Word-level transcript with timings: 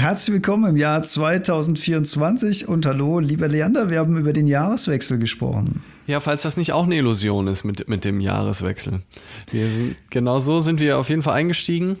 Herzlich 0.00 0.32
willkommen 0.32 0.64
im 0.64 0.76
Jahr 0.78 1.02
2024 1.02 2.66
und 2.66 2.86
hallo, 2.86 3.18
lieber 3.18 3.48
Leander, 3.48 3.90
wir 3.90 3.98
haben 3.98 4.16
über 4.16 4.32
den 4.32 4.46
Jahreswechsel 4.46 5.18
gesprochen. 5.18 5.82
Ja, 6.06 6.20
falls 6.20 6.42
das 6.42 6.56
nicht 6.56 6.72
auch 6.72 6.84
eine 6.84 6.96
Illusion 6.96 7.46
ist 7.48 7.64
mit, 7.64 7.86
mit 7.86 8.06
dem 8.06 8.22
Jahreswechsel. 8.22 9.02
Wir 9.50 9.70
sind, 9.70 9.96
genau 10.08 10.38
so 10.40 10.60
sind 10.60 10.80
wir 10.80 10.96
auf 10.96 11.10
jeden 11.10 11.22
Fall 11.22 11.34
eingestiegen. 11.34 11.98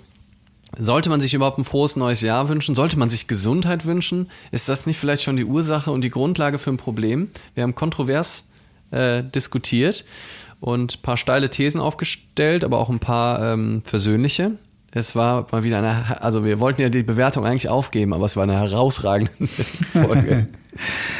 Sollte 0.78 1.10
man 1.10 1.20
sich 1.20 1.34
überhaupt 1.34 1.58
ein 1.58 1.64
frohes 1.64 1.96
neues 1.96 2.22
Jahr 2.22 2.48
wünschen? 2.48 2.74
Sollte 2.74 2.98
man 2.98 3.10
sich 3.10 3.28
Gesundheit 3.28 3.84
wünschen? 3.84 4.30
Ist 4.50 4.70
das 4.70 4.86
nicht 4.86 4.98
vielleicht 4.98 5.22
schon 5.22 5.36
die 5.36 5.44
Ursache 5.44 5.90
und 5.90 6.00
die 6.00 6.10
Grundlage 6.10 6.58
für 6.58 6.70
ein 6.70 6.78
Problem? 6.78 7.28
Wir 7.52 7.64
haben 7.64 7.74
kontrovers 7.74 8.44
äh, 8.92 9.22
diskutiert 9.22 10.06
und 10.58 10.94
ein 10.94 11.02
paar 11.02 11.18
steile 11.18 11.50
Thesen 11.50 11.82
aufgestellt, 11.82 12.64
aber 12.64 12.78
auch 12.78 12.88
ein 12.88 12.98
paar 12.98 13.52
ähm, 13.52 13.82
versöhnliche. 13.84 14.52
Es 14.92 15.14
war 15.14 15.46
mal 15.52 15.62
wieder 15.62 15.78
eine, 15.78 16.20
also 16.22 16.44
wir 16.44 16.58
wollten 16.58 16.82
ja 16.82 16.88
die 16.88 17.04
Bewertung 17.04 17.44
eigentlich 17.44 17.68
aufgeben, 17.68 18.12
aber 18.12 18.26
es 18.26 18.36
war 18.36 18.42
eine 18.42 18.58
herausragende 18.58 19.30
Folge. 19.92 20.48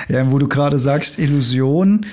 ja, 0.08 0.30
wo 0.30 0.38
du 0.38 0.48
gerade 0.48 0.78
sagst, 0.78 1.20
Illusion, 1.20 2.04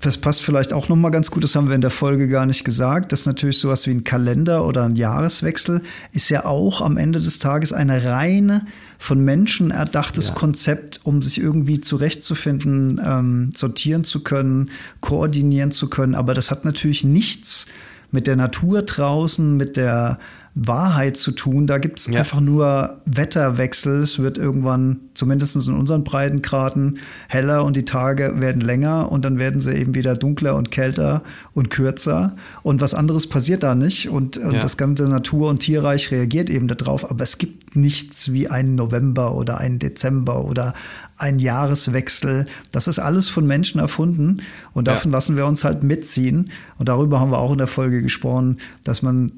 das 0.00 0.18
passt 0.18 0.42
vielleicht 0.42 0.72
auch 0.72 0.88
nochmal 0.88 1.10
ganz 1.10 1.30
gut, 1.30 1.42
das 1.42 1.56
haben 1.56 1.68
wir 1.68 1.74
in 1.74 1.80
der 1.80 1.90
Folge 1.90 2.28
gar 2.28 2.46
nicht 2.46 2.64
gesagt, 2.64 3.12
dass 3.12 3.26
natürlich 3.26 3.58
sowas 3.58 3.86
wie 3.86 3.90
ein 3.90 4.04
Kalender 4.04 4.64
oder 4.64 4.84
ein 4.84 4.94
Jahreswechsel 4.94 5.82
ist 6.12 6.30
ja 6.30 6.44
auch 6.46 6.80
am 6.80 6.96
Ende 6.96 7.20
des 7.20 7.38
Tages 7.38 7.72
eine 7.72 8.04
reine 8.04 8.64
von 8.96 9.22
Menschen 9.22 9.72
erdachtes 9.72 10.28
ja. 10.28 10.34
Konzept, 10.34 11.00
um 11.02 11.22
sich 11.22 11.40
irgendwie 11.40 11.80
zurechtzufinden, 11.80 13.00
ähm, 13.04 13.50
sortieren 13.54 14.04
zu 14.04 14.22
können, 14.22 14.70
koordinieren 15.00 15.72
zu 15.72 15.90
können. 15.90 16.14
Aber 16.14 16.34
das 16.34 16.52
hat 16.52 16.64
natürlich 16.64 17.02
nichts 17.02 17.66
mit 18.10 18.26
der 18.26 18.36
Natur 18.36 18.82
draußen, 18.82 19.56
mit 19.56 19.76
der 19.76 20.18
Wahrheit 20.54 21.16
zu 21.16 21.30
tun. 21.30 21.66
Da 21.66 21.78
gibt 21.78 22.00
es 22.00 22.06
ja. 22.06 22.18
einfach 22.18 22.40
nur 22.40 23.00
Wetterwechsel. 23.06 24.02
Es 24.02 24.18
wird 24.18 24.36
irgendwann, 24.36 25.00
zumindest 25.14 25.56
in 25.56 25.74
unseren 25.74 26.04
Breitengraden, 26.04 26.98
heller 27.28 27.64
und 27.64 27.76
die 27.76 27.84
Tage 27.84 28.40
werden 28.40 28.60
länger 28.60 29.12
und 29.12 29.24
dann 29.24 29.38
werden 29.38 29.60
sie 29.60 29.72
eben 29.72 29.94
wieder 29.94 30.16
dunkler 30.16 30.56
und 30.56 30.70
kälter 30.70 31.22
und 31.52 31.70
kürzer. 31.70 32.34
Und 32.62 32.80
was 32.80 32.94
anderes 32.94 33.28
passiert 33.28 33.62
da 33.62 33.74
nicht. 33.74 34.08
Und, 34.08 34.38
und 34.38 34.54
ja. 34.54 34.60
das 34.60 34.76
ganze 34.76 35.08
Natur- 35.08 35.50
und 35.50 35.60
Tierreich 35.60 36.10
reagiert 36.10 36.50
eben 36.50 36.68
darauf. 36.68 37.10
Aber 37.10 37.22
es 37.22 37.38
gibt 37.38 37.76
nichts 37.76 38.32
wie 38.32 38.48
einen 38.48 38.74
November 38.74 39.34
oder 39.36 39.58
einen 39.58 39.78
Dezember 39.78 40.44
oder 40.44 40.74
ein 41.16 41.38
Jahreswechsel. 41.38 42.46
Das 42.72 42.88
ist 42.88 42.98
alles 42.98 43.28
von 43.28 43.46
Menschen 43.46 43.78
erfunden 43.78 44.38
und 44.72 44.88
davon 44.88 45.12
ja. 45.12 45.16
lassen 45.18 45.36
wir 45.36 45.46
uns 45.46 45.64
halt 45.64 45.82
mitziehen. 45.82 46.50
Und 46.78 46.88
darüber 46.88 47.20
haben 47.20 47.30
wir 47.30 47.38
auch 47.38 47.52
in 47.52 47.58
der 47.58 47.66
Folge 47.66 48.02
gesprochen, 48.02 48.58
dass 48.84 49.02
man 49.02 49.30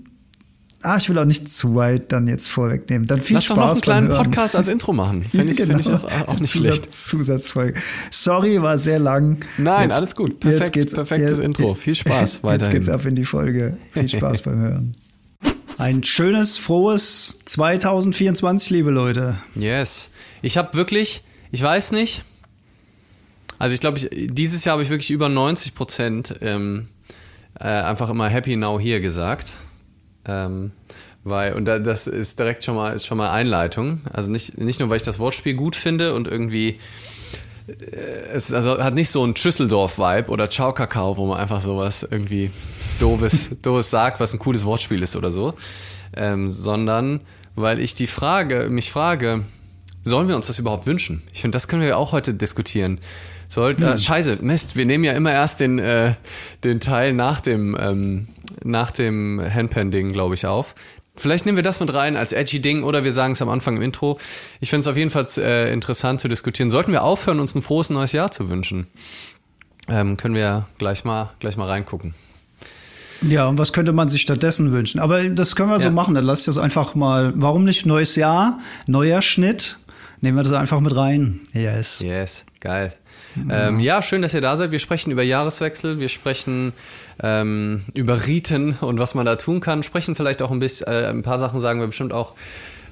Ah, 0.82 0.96
ich 0.96 1.08
will 1.08 1.18
auch 1.18 1.24
nicht 1.24 1.48
zu 1.48 1.74
weit 1.74 2.10
dann 2.12 2.26
jetzt 2.26 2.48
vorwegnehmen. 2.48 3.06
Dann 3.06 3.20
viel 3.20 3.34
Lass 3.34 3.44
Spaß 3.44 3.56
doch 3.56 3.62
noch 3.62 3.70
einen 3.72 3.80
kleinen 3.80 4.08
Podcast 4.08 4.56
als 4.56 4.68
Intro 4.68 4.92
machen. 4.92 5.22
Finde 5.30 5.52
ich, 5.52 5.56
genau. 5.56 5.78
find 5.78 5.86
ich 5.86 5.92
auch, 5.92 6.28
auch 6.28 6.40
nicht 6.40 6.52
Zusatz, 6.52 6.76
schlecht. 6.76 6.92
Zusatzfolge. 6.92 7.80
Sorry, 8.10 8.60
war 8.60 8.78
sehr 8.78 8.98
lang. 8.98 9.44
Nein, 9.58 9.88
jetzt, 9.88 9.96
alles 9.96 10.16
gut. 10.16 10.40
Perfekt, 10.40 10.60
jetzt 10.60 10.72
geht's, 10.72 10.94
perfektes 10.94 11.30
jetzt, 11.30 11.40
Intro. 11.40 11.74
Viel 11.76 11.94
Spaß 11.94 12.42
weiterhin. 12.42 12.60
Jetzt 12.60 12.72
geht's 12.72 12.88
ab 12.88 13.06
in 13.06 13.14
die 13.14 13.24
Folge. 13.24 13.76
Viel 13.92 14.08
Spaß 14.08 14.42
beim 14.42 14.58
Hören. 14.58 14.96
Ein 15.78 16.02
schönes, 16.02 16.58
frohes 16.58 17.38
2024, 17.44 18.70
liebe 18.70 18.90
Leute. 18.90 19.36
Yes. 19.54 20.10
Ich 20.42 20.56
habe 20.56 20.76
wirklich, 20.76 21.24
ich 21.50 21.62
weiß 21.62 21.92
nicht, 21.92 22.24
also 23.58 23.74
ich 23.74 23.80
glaube, 23.80 24.00
dieses 24.00 24.64
Jahr 24.64 24.72
habe 24.72 24.82
ich 24.82 24.90
wirklich 24.90 25.10
über 25.12 25.28
90 25.28 25.74
Prozent 25.74 26.34
ähm, 26.40 26.88
äh, 27.58 27.64
einfach 27.64 28.10
immer 28.10 28.28
Happy 28.28 28.56
Now 28.56 28.80
Here 28.80 29.00
gesagt. 29.00 29.52
Ähm, 30.26 30.72
weil, 31.24 31.52
und 31.54 31.66
das 31.66 32.06
ist 32.06 32.38
direkt 32.38 32.64
schon 32.64 32.74
mal, 32.74 32.92
ist 32.92 33.06
schon 33.06 33.18
mal 33.18 33.30
Einleitung. 33.30 34.00
Also 34.12 34.30
nicht, 34.30 34.58
nicht 34.58 34.80
nur, 34.80 34.90
weil 34.90 34.96
ich 34.96 35.02
das 35.02 35.18
Wortspiel 35.18 35.54
gut 35.54 35.76
finde 35.76 36.14
und 36.14 36.26
irgendwie 36.26 36.78
äh, 37.68 37.96
es 38.32 38.52
also 38.52 38.82
hat 38.82 38.94
nicht 38.94 39.10
so 39.10 39.24
ein 39.24 39.36
Schüsseldorf-Vibe 39.36 40.30
oder 40.30 40.48
Ciao 40.48 40.72
Kakao, 40.72 41.16
wo 41.16 41.26
man 41.26 41.38
einfach 41.38 41.60
sowas 41.60 42.06
irgendwie 42.08 42.50
doofes, 43.00 43.56
doofes 43.62 43.90
sagt, 43.90 44.20
was 44.20 44.32
ein 44.32 44.38
cooles 44.38 44.64
Wortspiel 44.64 45.02
ist 45.02 45.16
oder 45.16 45.30
so. 45.30 45.54
Ähm, 46.14 46.50
sondern 46.50 47.20
weil 47.54 47.80
ich 47.80 47.94
die 47.94 48.06
Frage, 48.06 48.68
mich 48.70 48.90
frage, 48.90 49.44
sollen 50.02 50.28
wir 50.28 50.36
uns 50.36 50.48
das 50.48 50.58
überhaupt 50.58 50.86
wünschen? 50.86 51.22
Ich 51.32 51.40
finde, 51.40 51.56
das 51.56 51.68
können 51.68 51.82
wir 51.82 51.96
auch 51.96 52.12
heute 52.12 52.34
diskutieren. 52.34 52.98
Soll, 53.48 53.76
hm. 53.76 53.84
äh, 53.84 53.98
scheiße, 53.98 54.38
Mist, 54.40 54.76
wir 54.76 54.86
nehmen 54.86 55.04
ja 55.04 55.12
immer 55.12 55.32
erst 55.32 55.60
den, 55.60 55.78
äh, 55.78 56.14
den 56.64 56.80
Teil 56.80 57.12
nach 57.12 57.40
dem, 57.40 57.76
ähm, 57.78 58.28
nach 58.64 58.90
dem 58.90 59.40
Handpan-Ding, 59.42 60.12
glaube 60.12 60.34
ich, 60.34 60.46
auf. 60.46 60.74
Vielleicht 61.14 61.44
nehmen 61.44 61.56
wir 61.56 61.62
das 61.62 61.78
mit 61.80 61.92
rein 61.92 62.16
als 62.16 62.32
edgy 62.32 62.60
Ding 62.60 62.84
oder 62.84 63.04
wir 63.04 63.12
sagen 63.12 63.32
es 63.32 63.42
am 63.42 63.50
Anfang 63.50 63.76
im 63.76 63.82
Intro. 63.82 64.18
Ich 64.60 64.70
finde 64.70 64.80
es 64.80 64.86
auf 64.86 64.96
jeden 64.96 65.10
Fall 65.10 65.26
äh, 65.36 65.72
interessant 65.72 66.20
zu 66.20 66.28
diskutieren. 66.28 66.70
Sollten 66.70 66.92
wir 66.92 67.02
aufhören, 67.02 67.38
uns 67.38 67.54
ein 67.54 67.62
frohes 67.62 67.90
neues 67.90 68.12
Jahr 68.12 68.30
zu 68.30 68.50
wünschen? 68.50 68.86
Ähm, 69.88 70.16
können 70.16 70.34
wir 70.34 70.66
gleich 70.78 71.04
mal, 71.04 71.30
gleich 71.38 71.56
mal 71.56 71.68
reingucken. 71.68 72.14
Ja, 73.20 73.46
und 73.46 73.58
was 73.58 73.72
könnte 73.72 73.92
man 73.92 74.08
sich 74.08 74.22
stattdessen 74.22 74.72
wünschen? 74.72 75.00
Aber 75.00 75.28
das 75.28 75.54
können 75.54 75.68
wir 75.68 75.78
so 75.78 75.86
ja. 75.86 75.90
machen. 75.90 76.14
Dann 76.14 76.24
lasst 76.24 76.48
das 76.48 76.58
einfach 76.58 76.94
mal. 76.94 77.32
Warum 77.36 77.64
nicht 77.64 77.86
neues 77.86 78.16
Jahr, 78.16 78.58
neuer 78.86 79.22
Schnitt? 79.22 79.78
Nehmen 80.20 80.36
wir 80.36 80.44
das 80.44 80.52
einfach 80.52 80.80
mit 80.80 80.96
rein. 80.96 81.40
Yes. 81.52 82.00
Yes, 82.00 82.44
geil. 82.60 82.94
Ähm, 83.50 83.80
ja, 83.80 84.02
schön, 84.02 84.22
dass 84.22 84.34
ihr 84.34 84.40
da 84.40 84.56
seid. 84.56 84.72
Wir 84.72 84.78
sprechen 84.78 85.10
über 85.10 85.22
Jahreswechsel, 85.22 85.98
wir 85.98 86.08
sprechen 86.08 86.72
ähm, 87.22 87.82
über 87.94 88.26
Riten 88.26 88.76
und 88.80 88.98
was 88.98 89.14
man 89.14 89.26
da 89.26 89.36
tun 89.36 89.60
kann, 89.60 89.82
sprechen 89.82 90.14
vielleicht 90.14 90.42
auch 90.42 90.50
ein 90.50 90.58
bisschen, 90.58 90.86
äh, 90.86 91.06
ein 91.06 91.22
paar 91.22 91.38
Sachen 91.38 91.60
sagen 91.60 91.80
wir 91.80 91.86
bestimmt 91.86 92.12
auch. 92.12 92.34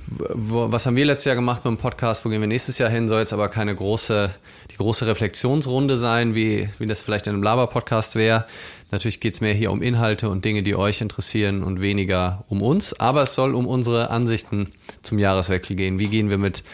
Wo, 0.07 0.73
was 0.73 0.87
haben 0.87 0.97
wir 0.97 1.05
letztes 1.05 1.27
Jahr 1.27 1.37
gemacht 1.37 1.63
beim 1.63 1.77
Podcast? 1.77 2.25
Wo 2.25 2.31
gehen 2.31 2.41
wir 2.41 2.49
nächstes 2.49 2.79
Jahr 2.79 2.91
hin? 2.91 3.09
Soll 3.09 3.21
jetzt 3.21 3.33
aber 3.33 3.49
keine 3.49 3.77
große, 3.77 4.35
die 4.73 4.77
große 4.77 5.07
Reflexionsrunde 5.07 5.97
sein, 5.97 6.35
wie, 6.35 6.69
wie 6.79 6.87
das 6.87 7.03
vielleicht 7.03 7.29
in 7.29 7.35
einem 7.35 7.43
Laber-Podcast 7.45 8.17
wäre. 8.17 8.47
Natürlich 8.91 9.21
geht 9.21 9.35
es 9.35 9.41
mehr 9.41 9.55
hier 9.55 9.71
um 9.71 9.83
Inhalte 9.83 10.29
und 10.29 10.45
Dinge, 10.45 10.65
die 10.65 10.75
euch 10.75 11.01
interessieren 11.01 11.63
und 11.63 11.81
weniger 11.81 12.45
um 12.49 12.61
uns. 12.61 12.99
Aber 12.99 13.23
es 13.23 13.35
soll 13.35 13.55
um 13.55 13.69
unsere 13.69 14.11
Ansichten 14.11 14.73
zum 15.03 15.19
Jahreswechsel 15.19 15.77
gehen. 15.77 16.01
Wie 16.01 16.09
gehen 16.09 16.29
wir 16.29 16.39
mit 16.39 16.65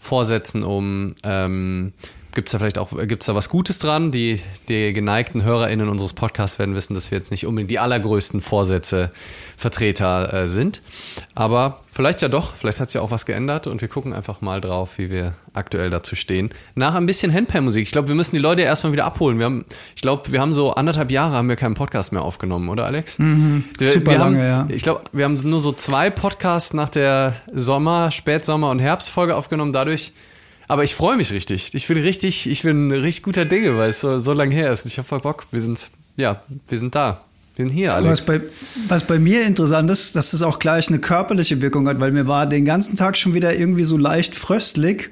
Vorsätzen 0.00 0.64
um? 0.64 1.14
Ähm, 1.22 1.92
Gibt 2.32 2.48
es 2.48 2.52
da 2.52 2.58
vielleicht 2.58 2.78
auch, 2.78 2.90
gibt's 3.06 3.26
da 3.26 3.34
was 3.34 3.48
Gutes 3.48 3.78
dran? 3.78 4.12
Die, 4.12 4.40
die 4.68 4.92
geneigten 4.92 5.42
HörerInnen 5.42 5.88
unseres 5.88 6.12
Podcasts 6.12 6.58
werden 6.58 6.74
wissen, 6.74 6.94
dass 6.94 7.10
wir 7.10 7.18
jetzt 7.18 7.30
nicht 7.30 7.46
unbedingt 7.46 7.70
die 7.70 7.78
allergrößten 7.78 8.40
Vorsätze 8.40 9.10
Vertreter 9.56 10.32
äh, 10.32 10.48
sind. 10.48 10.80
Aber 11.34 11.80
vielleicht 11.92 12.22
ja 12.22 12.28
doch, 12.28 12.54
vielleicht 12.54 12.80
hat 12.80 12.88
sich 12.88 12.94
ja 12.94 13.02
auch 13.02 13.10
was 13.10 13.26
geändert 13.26 13.66
und 13.66 13.80
wir 13.80 13.88
gucken 13.88 14.12
einfach 14.12 14.40
mal 14.40 14.60
drauf, 14.60 14.98
wie 14.98 15.10
wir 15.10 15.34
aktuell 15.52 15.90
dazu 15.90 16.14
stehen. 16.14 16.50
Nach 16.74 16.94
ein 16.94 17.06
bisschen 17.06 17.32
Handpan-Musik. 17.34 17.82
Ich 17.82 17.92
glaube, 17.92 18.08
wir 18.08 18.14
müssen 18.14 18.36
die 18.36 18.40
Leute 18.40 18.62
erstmal 18.62 18.92
wieder 18.92 19.04
abholen. 19.04 19.38
Wir 19.38 19.46
haben, 19.46 19.64
ich 19.96 20.02
glaube, 20.02 20.30
wir 20.30 20.40
haben 20.40 20.54
so 20.54 20.72
anderthalb 20.72 21.10
Jahre 21.10 21.34
haben 21.34 21.48
wir 21.48 21.56
keinen 21.56 21.74
Podcast 21.74 22.12
mehr 22.12 22.22
aufgenommen, 22.22 22.68
oder 22.68 22.86
Alex? 22.86 23.18
Mhm, 23.18 23.64
wir, 23.76 23.86
super 23.88 24.12
wir 24.12 24.18
lange, 24.18 24.42
haben, 24.42 24.70
ja. 24.70 24.74
Ich 24.74 24.82
glaube, 24.82 25.02
wir 25.12 25.24
haben 25.24 25.34
nur 25.34 25.60
so 25.60 25.72
zwei 25.72 26.10
Podcasts 26.10 26.74
nach 26.74 26.88
der 26.88 27.34
Sommer-, 27.52 28.10
Spätsommer- 28.12 28.70
und 28.70 28.78
Herbstfolge 28.78 29.34
aufgenommen. 29.34 29.72
Dadurch 29.72 30.12
aber 30.70 30.84
ich 30.84 30.94
freue 30.94 31.16
mich 31.16 31.32
richtig. 31.32 31.74
Ich 31.74 31.88
bin 31.88 31.98
richtig, 31.98 32.48
ich 32.48 32.62
bin 32.62 32.92
richtig 32.92 33.24
guter 33.24 33.44
Dinge, 33.44 33.76
weil 33.76 33.90
es 33.90 33.98
so, 33.98 34.20
so 34.20 34.32
lange 34.32 34.54
her 34.54 34.72
ist. 34.72 34.86
Ich 34.86 34.98
habe 34.98 35.08
voll 35.08 35.18
Bock. 35.18 35.46
Wir 35.50 35.60
sind, 35.60 35.90
ja, 36.16 36.40
wir 36.68 36.78
sind 36.78 36.94
da. 36.94 37.24
Wir 37.56 37.64
sind 37.64 37.74
hier, 37.74 37.92
Alex. 37.92 38.20
Was 38.20 38.26
bei, 38.26 38.40
was 38.86 39.04
bei 39.04 39.18
mir 39.18 39.44
interessant 39.44 39.90
ist, 39.90 40.14
dass 40.14 40.32
es 40.32 40.42
auch 40.42 40.60
gleich 40.60 40.86
eine 40.86 41.00
körperliche 41.00 41.60
Wirkung 41.60 41.88
hat, 41.88 41.98
weil 41.98 42.12
mir 42.12 42.28
war 42.28 42.46
den 42.46 42.64
ganzen 42.64 42.94
Tag 42.94 43.16
schon 43.16 43.34
wieder 43.34 43.52
irgendwie 43.52 43.82
so 43.82 43.96
leicht 43.96 44.36
fröstlich. 44.36 45.10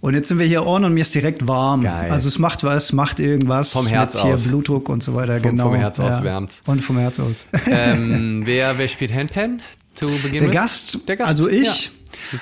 Und 0.00 0.14
jetzt 0.14 0.26
sind 0.26 0.40
wir 0.40 0.46
hier 0.46 0.66
on 0.66 0.84
und 0.84 0.92
mir 0.92 1.02
ist 1.02 1.14
direkt 1.14 1.46
warm. 1.46 1.82
Geil. 1.82 2.10
Also 2.10 2.26
es 2.26 2.40
macht 2.40 2.64
was, 2.64 2.92
macht 2.92 3.20
irgendwas. 3.20 3.70
Vom 3.70 3.86
Herz 3.86 4.14
mit 4.14 4.24
aus. 4.24 4.42
Hier 4.42 4.50
Blutdruck 4.50 4.88
und 4.88 5.04
so 5.04 5.14
weiter. 5.14 5.34
Vom, 5.34 5.50
genau. 5.50 5.64
Vom 5.66 5.74
Herz 5.76 6.00
aus 6.00 6.16
ja. 6.16 6.24
wärmt. 6.24 6.52
Und 6.66 6.80
vom 6.80 6.98
Herz 6.98 7.20
aus. 7.20 7.46
Ähm, 7.68 8.42
wer, 8.44 8.76
wer 8.76 8.88
spielt 8.88 9.14
Handpan 9.14 9.62
zu 9.94 10.08
Beginn? 10.08 10.40
Der 10.40 10.48
mit? 10.48 10.52
Gast. 10.52 11.06
Der 11.06 11.14
Gast. 11.14 11.28
Also 11.28 11.48
ich. 11.48 11.86
Ja. 11.86 11.92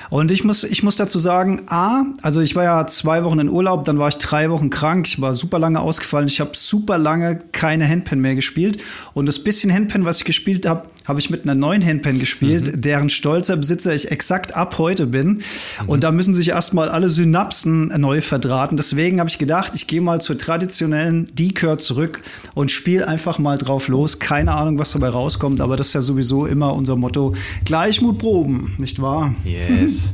Und 0.09 0.31
ich 0.31 0.43
muss, 0.43 0.63
ich 0.63 0.83
muss 0.83 0.95
dazu 0.95 1.19
sagen, 1.19 1.63
A, 1.67 2.03
also 2.21 2.41
ich 2.41 2.55
war 2.55 2.63
ja 2.63 2.87
zwei 2.87 3.23
Wochen 3.23 3.39
in 3.39 3.49
Urlaub, 3.49 3.85
dann 3.85 3.99
war 3.99 4.07
ich 4.07 4.17
drei 4.17 4.49
Wochen 4.49 4.69
krank, 4.69 5.07
ich 5.07 5.21
war 5.21 5.35
super 5.35 5.59
lange 5.59 5.79
ausgefallen, 5.79 6.27
ich 6.27 6.39
habe 6.39 6.51
super 6.53 6.97
lange 6.97 7.41
keine 7.51 7.87
Handpan 7.87 8.19
mehr 8.19 8.35
gespielt. 8.35 8.81
Und 9.13 9.25
das 9.25 9.39
bisschen 9.39 9.73
Handpan, 9.73 10.05
was 10.05 10.17
ich 10.19 10.25
gespielt 10.25 10.65
habe, 10.65 10.87
habe 11.09 11.19
ich 11.19 11.29
mit 11.29 11.43
einer 11.43 11.55
neuen 11.55 11.83
Handpan 11.85 12.19
gespielt, 12.19 12.67
mhm. 12.67 12.81
deren 12.81 13.09
stolzer 13.09 13.57
Besitzer 13.57 13.93
ich 13.95 14.11
exakt 14.11 14.55
ab 14.55 14.77
heute 14.77 15.07
bin. 15.07 15.27
Mhm. 15.27 15.41
Und 15.87 16.03
da 16.03 16.11
müssen 16.11 16.33
sich 16.33 16.49
erstmal 16.49 16.87
alle 16.87 17.09
Synapsen 17.09 17.87
neu 17.99 18.21
verdrahten. 18.21 18.77
Deswegen 18.77 19.19
habe 19.19 19.29
ich 19.29 19.39
gedacht, 19.39 19.73
ich 19.75 19.87
gehe 19.87 20.01
mal 20.01 20.21
zur 20.21 20.37
traditionellen 20.37 21.27
D-Cur 21.33 21.79
zurück 21.79 22.21
und 22.53 22.69
spiele 22.69 23.07
einfach 23.07 23.39
mal 23.39 23.57
drauf 23.57 23.87
los. 23.87 24.19
Keine 24.19 24.53
Ahnung, 24.53 24.77
was 24.77 24.91
dabei 24.91 25.09
rauskommt, 25.09 25.61
aber 25.61 25.75
das 25.75 25.87
ist 25.87 25.93
ja 25.93 26.01
sowieso 26.01 26.45
immer 26.45 26.73
unser 26.73 26.95
Motto. 26.95 27.33
Gleichmut 27.65 28.19
proben, 28.19 28.75
nicht 28.77 29.01
wahr? 29.01 29.33
Yes. 29.67 30.13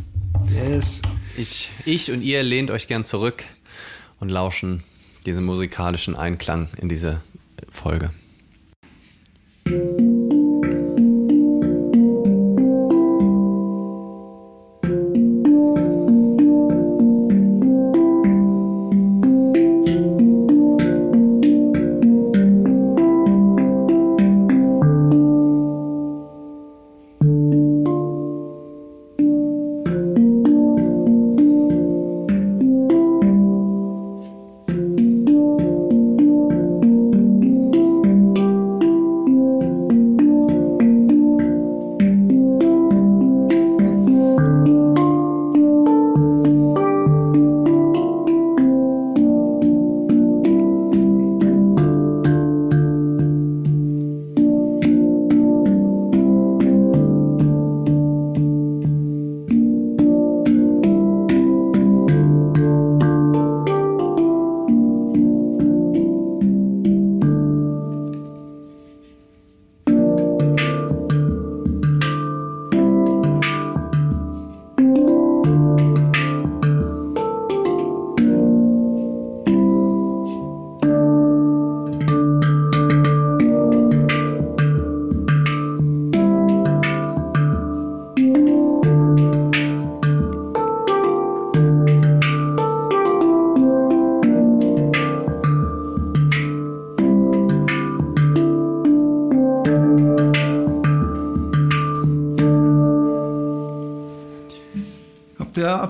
yes. 0.49 1.01
Ich, 1.37 1.71
ich 1.85 2.11
und 2.11 2.21
ihr 2.21 2.41
lehnt 2.43 2.71
euch 2.71 2.87
gern 2.87 3.05
zurück 3.05 3.43
und 4.19 4.29
lauschen 4.29 4.83
diesen 5.25 5.45
musikalischen 5.45 6.15
Einklang 6.15 6.69
in 6.81 6.89
diese 6.89 7.21
Folge. 7.69 8.09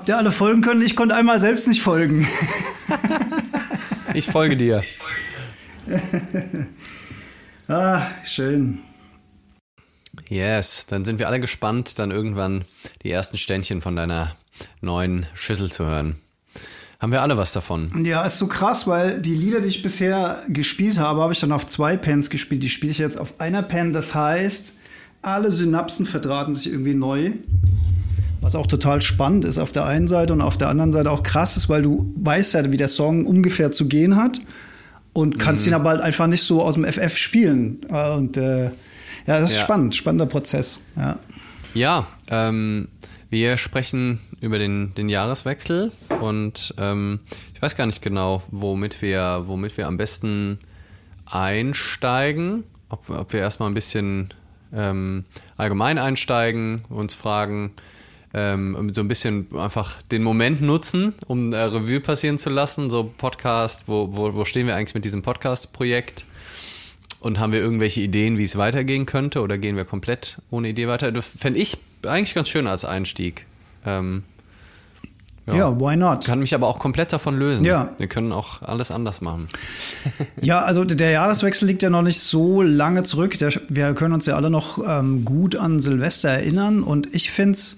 Habt 0.06 0.10
ihr, 0.10 0.18
alle 0.20 0.32
folgen 0.32 0.62
können? 0.62 0.84
Ich 0.84 0.96
konnte 0.96 1.16
einmal 1.16 1.40
selbst 1.40 1.68
nicht 1.68 1.82
folgen. 1.82 2.28
ich 4.14 4.28
folge 4.28 4.56
dir. 4.56 4.84
ah, 7.68 8.04
schön. 8.24 8.78
Yes, 10.30 10.86
dann 10.86 11.06
sind 11.06 11.18
wir 11.18 11.28
alle 11.28 11.40
gespannt, 11.40 11.98
dann 11.98 12.12
irgendwann 12.12 12.66
die 13.02 13.10
ersten 13.10 13.40
Ständchen 13.40 13.82
von 13.82 13.96
deiner 13.96 14.36
neuen 14.80 15.26
Schüssel 15.34 15.72
zu 15.72 15.88
hören. 15.88 16.18
Haben 17.00 17.12
wir 17.12 17.24
alle 17.24 17.38
was 17.38 17.54
davon? 17.54 18.06
Ja, 18.06 18.28
ist 18.28 18.38
so 18.38 18.46
krass, 18.46 18.86
weil 18.86 19.20
die 19.20 19.34
Lieder, 19.34 19.60
die 19.60 19.70
ich 19.70 19.82
bisher 19.82 20.44
gespielt 20.50 21.00
habe, 21.00 21.22
habe 21.22 21.34
ich 21.34 21.40
dann 21.40 21.52
auf 21.52 21.66
zwei 21.66 21.98
Pens 21.98 22.30
gespielt. 22.30 22.62
Die 22.62 22.70
spiele 22.70 22.92
ich 22.92 23.00
jetzt 23.00 23.18
auf 23.20 23.40
einer 23.40 23.64
Pen. 23.64 23.92
Das 23.92 24.14
heißt, 24.14 24.74
alle 25.24 25.50
Synapsen 25.50 26.06
verdrahten 26.06 26.54
sich 26.54 26.68
irgendwie 26.68 26.94
neu. 26.94 27.32
Was 28.42 28.56
auch 28.56 28.68
total 28.68 29.02
spannend 29.02 29.46
ist 29.46 29.58
auf 29.58 29.72
der 29.72 29.86
einen 29.86 30.08
Seite 30.08 30.34
und 30.34 30.42
auf 30.42 30.58
der 30.58 30.70
anderen 30.70 30.92
Seite 30.92 31.12
auch 31.12 31.24
krass 31.24 31.58
ist, 31.58 31.70
weil 31.70 31.82
du 31.82 32.14
weißt 32.18 32.54
ja, 32.54 32.72
wie 32.72 32.78
der 32.78 32.88
Song 32.88 33.26
ungefähr 33.26 33.72
zu 33.72 33.88
gehen 33.88 34.16
hat 34.16 34.40
und 35.14 35.40
kannst 35.40 35.66
mhm. 35.66 35.72
ihn 35.72 35.76
aber 35.76 35.92
halt 35.92 36.02
einfach 36.02 36.28
nicht 36.28 36.44
so 36.44 36.62
aus 36.62 36.76
dem 36.76 36.84
FF 36.86 37.18
spielen. 37.18 37.78
Und 37.86 38.38
äh, 38.38 38.66
ja, 38.66 39.40
das 39.40 39.52
ist 39.52 39.58
ja. 39.58 39.64
spannend, 39.64 39.96
spannender 39.96 40.26
Prozess. 40.26 40.82
Ja, 40.96 41.20
ja 41.74 42.08
ähm, 42.30 42.90
wir 43.30 43.58
sprechen 43.58 44.20
über 44.42 44.60
den, 44.60 44.94
den 44.96 45.10
Jahreswechsel 45.10 45.92
und 46.22 46.74
ähm, 46.78 47.22
ich 47.54 47.62
weiß 47.62 47.76
gar 47.76 47.86
nicht 47.86 48.02
genau, 48.02 48.44
womit 48.52 49.02
wir, 49.02 49.44
womit 49.48 49.78
wir 49.78 49.88
am 49.88 49.98
besten 49.98 50.60
einsteigen. 51.26 52.64
Ob, 52.90 53.10
ob 53.10 53.34
wir 53.34 53.40
erstmal 53.40 53.70
ein 53.70 53.74
bisschen 53.74 54.30
ähm, 54.74 55.24
allgemein 55.58 55.98
einsteigen, 55.98 56.82
uns 56.90 57.14
fragen, 57.14 57.72
ähm, 58.36 58.92
so 58.94 59.00
ein 59.00 59.08
bisschen 59.08 59.48
einfach 59.58 60.02
den 60.12 60.22
Moment 60.22 60.62
nutzen, 60.62 61.14
um 61.26 61.54
äh, 61.54 61.58
Revue 61.58 62.02
passieren 62.02 62.38
zu 62.38 62.50
lassen. 62.50 62.90
So 62.90 63.10
Podcast, 63.18 63.84
wo, 63.88 64.10
wo, 64.12 64.34
wo 64.34 64.44
stehen 64.44 64.68
wir 64.68 64.76
eigentlich 64.76 64.94
mit 64.94 65.06
diesem 65.06 65.22
Podcast-Projekt? 65.22 66.26
Und 67.22 67.40
haben 67.40 67.54
wir 67.54 67.60
irgendwelche 67.60 68.02
Ideen, 68.02 68.38
wie 68.38 68.44
es 68.44 68.58
weitergehen 68.58 69.06
könnte? 69.06 69.42
Oder 69.42 69.58
gehen 69.58 69.78
wir 69.78 69.86
komplett 69.86 70.42
ohne 70.52 70.68
Idee 70.68 70.88
weiter? 70.88 71.14
Das 71.14 71.26
fände 71.26 71.60
ich 71.60 71.78
eigentlich 72.04 72.36
ganz 72.36 72.50
schön 72.50 72.68
als 72.68 72.84
Einstieg. 72.84 73.46
Ähm, 73.86 74.24
ja. 75.48 75.56
ja, 75.56 75.80
why 75.80 75.96
not? 75.96 76.26
Kann 76.26 76.40
mich 76.40 76.54
aber 76.54 76.68
auch 76.68 76.78
komplett 76.78 77.14
davon 77.14 77.40
lösen. 77.40 77.66
Ja. 77.66 77.94
Wir 77.98 78.08
können 78.08 78.34
auch 78.34 78.62
alles 78.62 78.92
anders 78.92 79.22
machen. 79.22 79.48
ja, 80.42 80.62
also 80.62 80.84
der 80.84 81.12
Jahreswechsel 81.12 81.68
liegt 81.68 81.84
ja 81.84 81.90
noch 81.90 82.02
nicht 82.02 82.20
so 82.20 82.62
lange 82.62 83.04
zurück. 83.04 83.38
Der, 83.40 83.54
wir 83.70 83.94
können 83.94 84.14
uns 84.14 84.26
ja 84.26 84.36
alle 84.36 84.50
noch 84.50 84.80
ähm, 84.86 85.24
gut 85.24 85.56
an 85.56 85.80
Silvester 85.80 86.30
erinnern. 86.30 86.84
Und 86.84 87.16
ich 87.16 87.32
finde 87.32 87.54
es, 87.54 87.78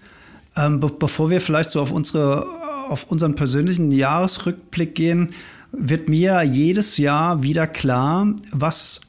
ähm, 0.58 0.80
be 0.80 0.90
bevor 0.90 1.30
wir 1.30 1.42
vielleicht 1.42 1.70
so 1.70 1.82
auf, 1.82 1.92
unsere, 1.92 2.46
auf 2.90 3.06
unseren 3.12 3.36
persönlichen 3.36 3.92
Jahresrückblick 3.92 4.96
gehen, 4.96 5.30
wird 5.72 6.10
mir 6.10 6.42
jedes 6.44 6.98
Jahr 6.98 7.44
wieder 7.44 7.68
klar, 7.68 8.34
was 8.52 9.02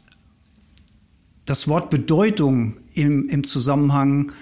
das 1.44 1.68
Wort 1.68 1.90
Bedeutung 1.90 2.76
im, 2.94 3.28
im 3.28 3.44
Zusammenhang 3.44 4.32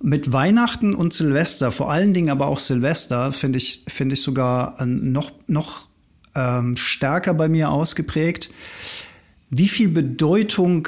mit 0.00 0.32
Weihnachten 0.32 0.94
und 0.94 1.12
Silvester, 1.12 1.72
vor 1.72 1.90
allen 1.90 2.12
Dingen 2.12 2.30
aber 2.30 2.46
auch 2.46 2.60
Silvester, 2.60 3.32
finde 3.32 3.56
ich, 3.56 3.84
finde 3.88 4.14
ich 4.14 4.22
sogar 4.22 4.84
noch, 4.84 5.32
noch 5.46 5.88
ähm, 6.34 6.76
stärker 6.76 7.34
bei 7.34 7.48
mir 7.48 7.70
ausgeprägt. 7.70 8.50
Wie 9.50 9.68
viel 9.68 9.88
Bedeutung 9.88 10.86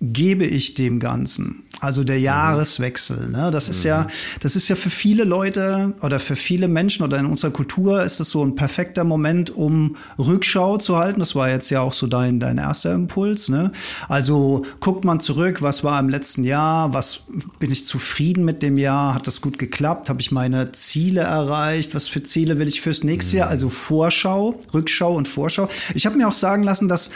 gebe 0.00 0.44
ich 0.44 0.74
dem 0.74 1.00
Ganzen? 1.00 1.62
Also 1.80 2.04
der 2.04 2.16
mhm. 2.16 2.24
Jahreswechsel, 2.24 3.28
ne? 3.28 3.50
Das 3.50 3.68
ist 3.68 3.84
mhm. 3.84 3.88
ja, 3.88 4.06
das 4.40 4.56
ist 4.56 4.68
ja 4.68 4.76
für 4.76 4.88
viele 4.88 5.24
Leute 5.24 5.94
oder 6.00 6.18
für 6.18 6.36
viele 6.36 6.68
Menschen 6.68 7.02
oder 7.02 7.18
in 7.18 7.26
unserer 7.26 7.50
Kultur 7.50 8.02
ist 8.02 8.18
das 8.18 8.30
so 8.30 8.42
ein 8.42 8.54
perfekter 8.54 9.04
Moment, 9.04 9.50
um 9.50 9.96
Rückschau 10.18 10.78
zu 10.78 10.96
halten. 10.96 11.20
Das 11.20 11.34
war 11.34 11.50
jetzt 11.50 11.68
ja 11.68 11.80
auch 11.80 11.92
so 11.92 12.06
dein, 12.06 12.40
dein 12.40 12.56
erster 12.56 12.94
Impuls, 12.94 13.50
ne? 13.50 13.72
Also 14.08 14.62
guckt 14.80 15.04
man 15.04 15.20
zurück, 15.20 15.60
was 15.60 15.84
war 15.84 16.00
im 16.00 16.08
letzten 16.08 16.44
Jahr, 16.44 16.94
was 16.94 17.24
bin 17.58 17.70
ich 17.70 17.84
zufrieden 17.84 18.44
mit 18.44 18.62
dem 18.62 18.78
Jahr, 18.78 19.14
hat 19.14 19.26
das 19.26 19.42
gut 19.42 19.58
geklappt, 19.58 20.08
habe 20.08 20.20
ich 20.20 20.32
meine 20.32 20.72
Ziele 20.72 21.22
erreicht, 21.22 21.94
was 21.94 22.08
für 22.08 22.22
Ziele 22.22 22.58
will 22.58 22.68
ich 22.68 22.80
fürs 22.80 23.04
nächste 23.04 23.36
mhm. 23.36 23.38
Jahr, 23.40 23.48
also 23.48 23.68
Vorschau, 23.68 24.58
Rückschau 24.72 25.14
und 25.14 25.28
Vorschau. 25.28 25.68
Ich 25.94 26.06
habe 26.06 26.16
mir 26.16 26.26
auch 26.26 26.32
sagen 26.32 26.62
lassen, 26.62 26.88
dass 26.88 27.10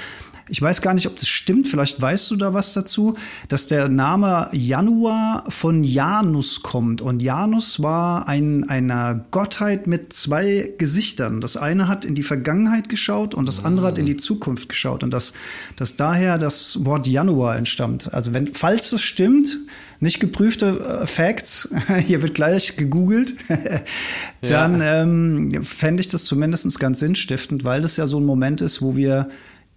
ich 0.50 0.61
weiß 0.61 0.83
gar 0.83 0.95
nicht, 0.95 1.07
ob 1.07 1.16
das 1.16 1.28
stimmt, 1.28 1.66
vielleicht 1.69 2.00
weißt 2.00 2.30
du 2.30 2.37
da 2.37 2.52
was 2.52 2.73
dazu, 2.73 3.14
dass 3.49 3.69
der 3.69 3.88
Name 3.88 4.49
Januar 4.52 5.45
von 5.49 5.85
Janus 5.85 6.62
kommt. 6.62 7.00
Und 7.00 7.23
Janus 7.23 7.83
war 7.83 8.28
ein, 8.28 8.69
eine 8.69 9.25
Gottheit 9.30 9.87
mit 9.87 10.12
zwei 10.12 10.73
Gesichtern. 10.76 11.40
Das 11.40 11.57
eine 11.57 11.87
hat 11.87 12.04
in 12.04 12.14
die 12.14 12.23
Vergangenheit 12.23 12.88
geschaut 12.88 13.35
und 13.35 13.47
das 13.47 13.64
andere 13.64 13.87
hat 13.87 13.99
in 13.99 14.07
die 14.07 14.16
Zukunft 14.16 14.69
geschaut. 14.69 15.04
Und 15.04 15.14
dass, 15.14 15.33
dass 15.76 15.97
daher 15.97 16.37
das 16.37 16.85
Wort 16.85 17.07
Januar 17.07 17.57
entstammt. 17.57 18.12
Also 18.12 18.35
wenn, 18.35 18.49
falls 18.49 18.90
das 18.90 19.02
stimmt, 19.02 19.57
nicht 20.00 20.19
geprüfte 20.19 21.00
äh, 21.02 21.07
Facts, 21.07 21.69
hier 22.07 22.23
wird 22.23 22.35
gleich 22.35 22.76
gegoogelt, 22.76 23.35
dann 24.40 24.80
ja. 24.80 25.02
ähm, 25.02 25.62
fände 25.62 26.00
ich 26.00 26.09
das 26.09 26.25
zumindest 26.25 26.80
ganz 26.80 26.99
sinnstiftend, 26.99 27.64
weil 27.64 27.83
das 27.83 27.97
ja 27.97 28.07
so 28.07 28.19
ein 28.19 28.25
Moment 28.25 28.62
ist, 28.62 28.83
wo 28.83 28.97
wir 28.97 29.28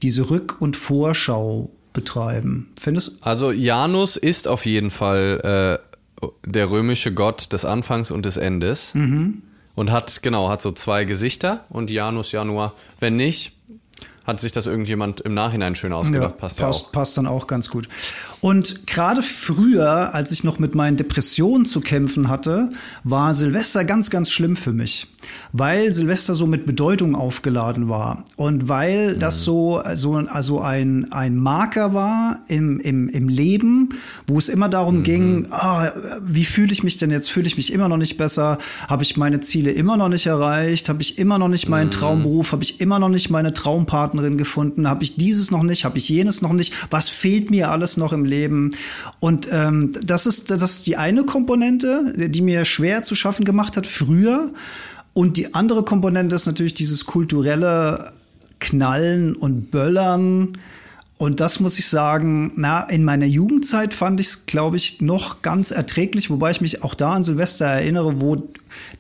diese 0.04 0.24
Rück- 0.24 0.58
und 0.60 0.76
Vorschau 0.76 1.72
betreiben. 1.94 2.72
Findest 2.80 3.26
Also 3.26 3.52
Janus 3.52 4.18
ist 4.18 4.48
auf 4.48 4.66
jeden 4.66 4.92
Fall 4.92 5.80
äh, 6.22 6.28
der 6.46 6.70
römische 6.70 7.14
Gott 7.14 7.54
des 7.54 7.66
Anfangs 7.66 8.12
und 8.12 8.26
des 8.26 8.38
Endes. 8.38 8.94
Mhm. 8.94 9.44
Und 9.76 9.92
hat, 9.92 10.22
genau, 10.22 10.50
hat 10.50 10.62
so 10.62 10.72
zwei 10.72 11.04
Gesichter 11.04 11.66
und 11.70 11.90
Janus 11.90 12.32
Januar. 12.32 12.76
Wenn 13.00 13.16
nicht, 13.16 13.54
hat 14.26 14.40
sich 14.40 14.52
das 14.52 14.68
irgendjemand 14.68 15.22
im 15.22 15.34
Nachhinein 15.34 15.76
schön 15.76 15.94
ausgedacht. 15.94 16.32
Ja, 16.32 16.38
passt, 16.38 16.60
passt 16.60 16.60
ja 16.60 16.68
auch. 16.68 16.92
Passt 16.92 17.18
dann 17.18 17.28
auch 17.28 17.48
ganz 17.48 17.70
gut. 17.70 17.88
Und 18.44 18.88
gerade 18.88 19.22
früher, 19.22 20.14
als 20.14 20.34
ich 20.34 20.44
noch 20.44 20.60
mit 20.60 20.76
meinen 20.76 20.98
Depressionen 20.98 21.66
zu 21.66 21.80
kämpfen 21.80 22.28
hatte, 22.28 22.72
war 23.06 23.34
Silvester 23.34 23.86
ganz, 23.86 24.10
ganz 24.10 24.32
schlimm 24.32 24.58
für 24.58 24.74
mich, 24.74 25.08
weil 25.54 25.94
Silvester 25.94 26.36
so 26.36 26.46
mit 26.46 26.66
Bedeutung 26.66 27.16
aufgeladen 27.16 27.88
war 27.88 28.26
und 28.36 28.68
weil 28.68 29.16
das 29.16 29.40
mhm. 29.40 29.44
so, 29.44 29.84
so 29.94 30.14
also 30.16 30.60
ein, 30.60 31.10
ein 31.14 31.38
Marker 31.38 31.94
war 31.94 32.42
im, 32.50 32.82
im, 32.82 33.08
im 33.08 33.30
Leben, 33.30 33.90
wo 34.28 34.38
es 34.38 34.50
immer 34.50 34.68
darum 34.68 34.98
mhm. 34.98 35.04
ging, 35.04 35.48
ah, 35.52 35.94
wie 36.22 36.44
fühle 36.44 36.74
ich 36.74 36.84
mich 36.84 36.98
denn 36.98 37.12
jetzt? 37.12 37.32
Fühle 37.32 37.48
ich 37.48 37.56
mich 37.56 37.72
immer 37.72 37.88
noch 37.88 37.96
nicht 37.96 38.18
besser? 38.18 38.58
Habe 38.90 39.04
ich 39.04 39.16
meine 39.16 39.40
Ziele 39.40 39.72
immer 39.72 39.96
noch 39.96 40.10
nicht 40.10 40.26
erreicht? 40.26 40.90
Habe 40.90 41.02
ich 41.02 41.18
immer 41.18 41.40
noch 41.40 41.48
nicht 41.48 41.70
meinen 41.70 41.88
mhm. 41.88 41.92
Traumberuf? 41.92 42.52
Habe 42.52 42.64
ich 42.64 42.82
immer 42.82 43.00
noch 43.00 43.08
nicht 43.08 43.30
meine 43.30 43.54
Traumpartnerin 44.14 44.38
gefunden? 44.38 44.88
Habe 44.88 45.04
ich 45.04 45.16
dieses 45.16 45.52
noch 45.52 45.64
nicht? 45.64 45.86
Habe 45.86 45.98
ich 45.98 46.10
jenes 46.10 46.42
noch 46.42 46.54
nicht? 46.54 46.74
Was 46.92 47.10
fehlt 47.10 47.50
mir 47.50 47.72
alles 47.72 47.98
noch 47.98 48.14
im 48.14 48.26
Leben? 48.26 48.34
Leben. 48.34 48.72
Und 49.20 49.48
ähm, 49.52 49.92
das, 50.04 50.26
ist, 50.26 50.50
das 50.50 50.62
ist 50.64 50.88
die 50.88 50.98
eine 50.98 51.24
Komponente, 51.24 52.14
die 52.18 52.42
mir 52.42 52.66
schwer 52.66 53.04
zu 53.04 53.16
schaffen 53.16 53.46
gemacht 53.46 53.78
hat 53.78 53.88
früher. 53.88 54.52
Und 55.14 55.38
die 55.38 55.54
andere 55.54 55.84
Komponente 55.84 56.36
ist 56.36 56.48
natürlich 56.48 56.74
dieses 56.74 57.06
kulturelle 57.06 58.12
Knallen 58.60 59.36
und 59.36 59.70
Böllern. 59.70 60.58
Und 61.18 61.40
das 61.40 61.60
muss 61.60 61.78
ich 61.78 61.88
sagen, 61.88 62.54
na, 62.56 62.82
in 62.82 63.04
meiner 63.04 63.28
Jugendzeit 63.28 63.94
fand 63.94 64.20
ich 64.20 64.28
es, 64.28 64.46
glaube 64.48 64.78
ich, 64.78 65.00
noch 65.00 65.42
ganz 65.44 65.72
erträglich, 65.72 66.30
wobei 66.30 66.52
ich 66.52 66.60
mich 66.60 66.84
auch 66.84 66.96
da 66.96 67.14
an 67.14 67.24
Silvester 67.24 67.66
erinnere, 67.66 68.20
wo 68.20 68.50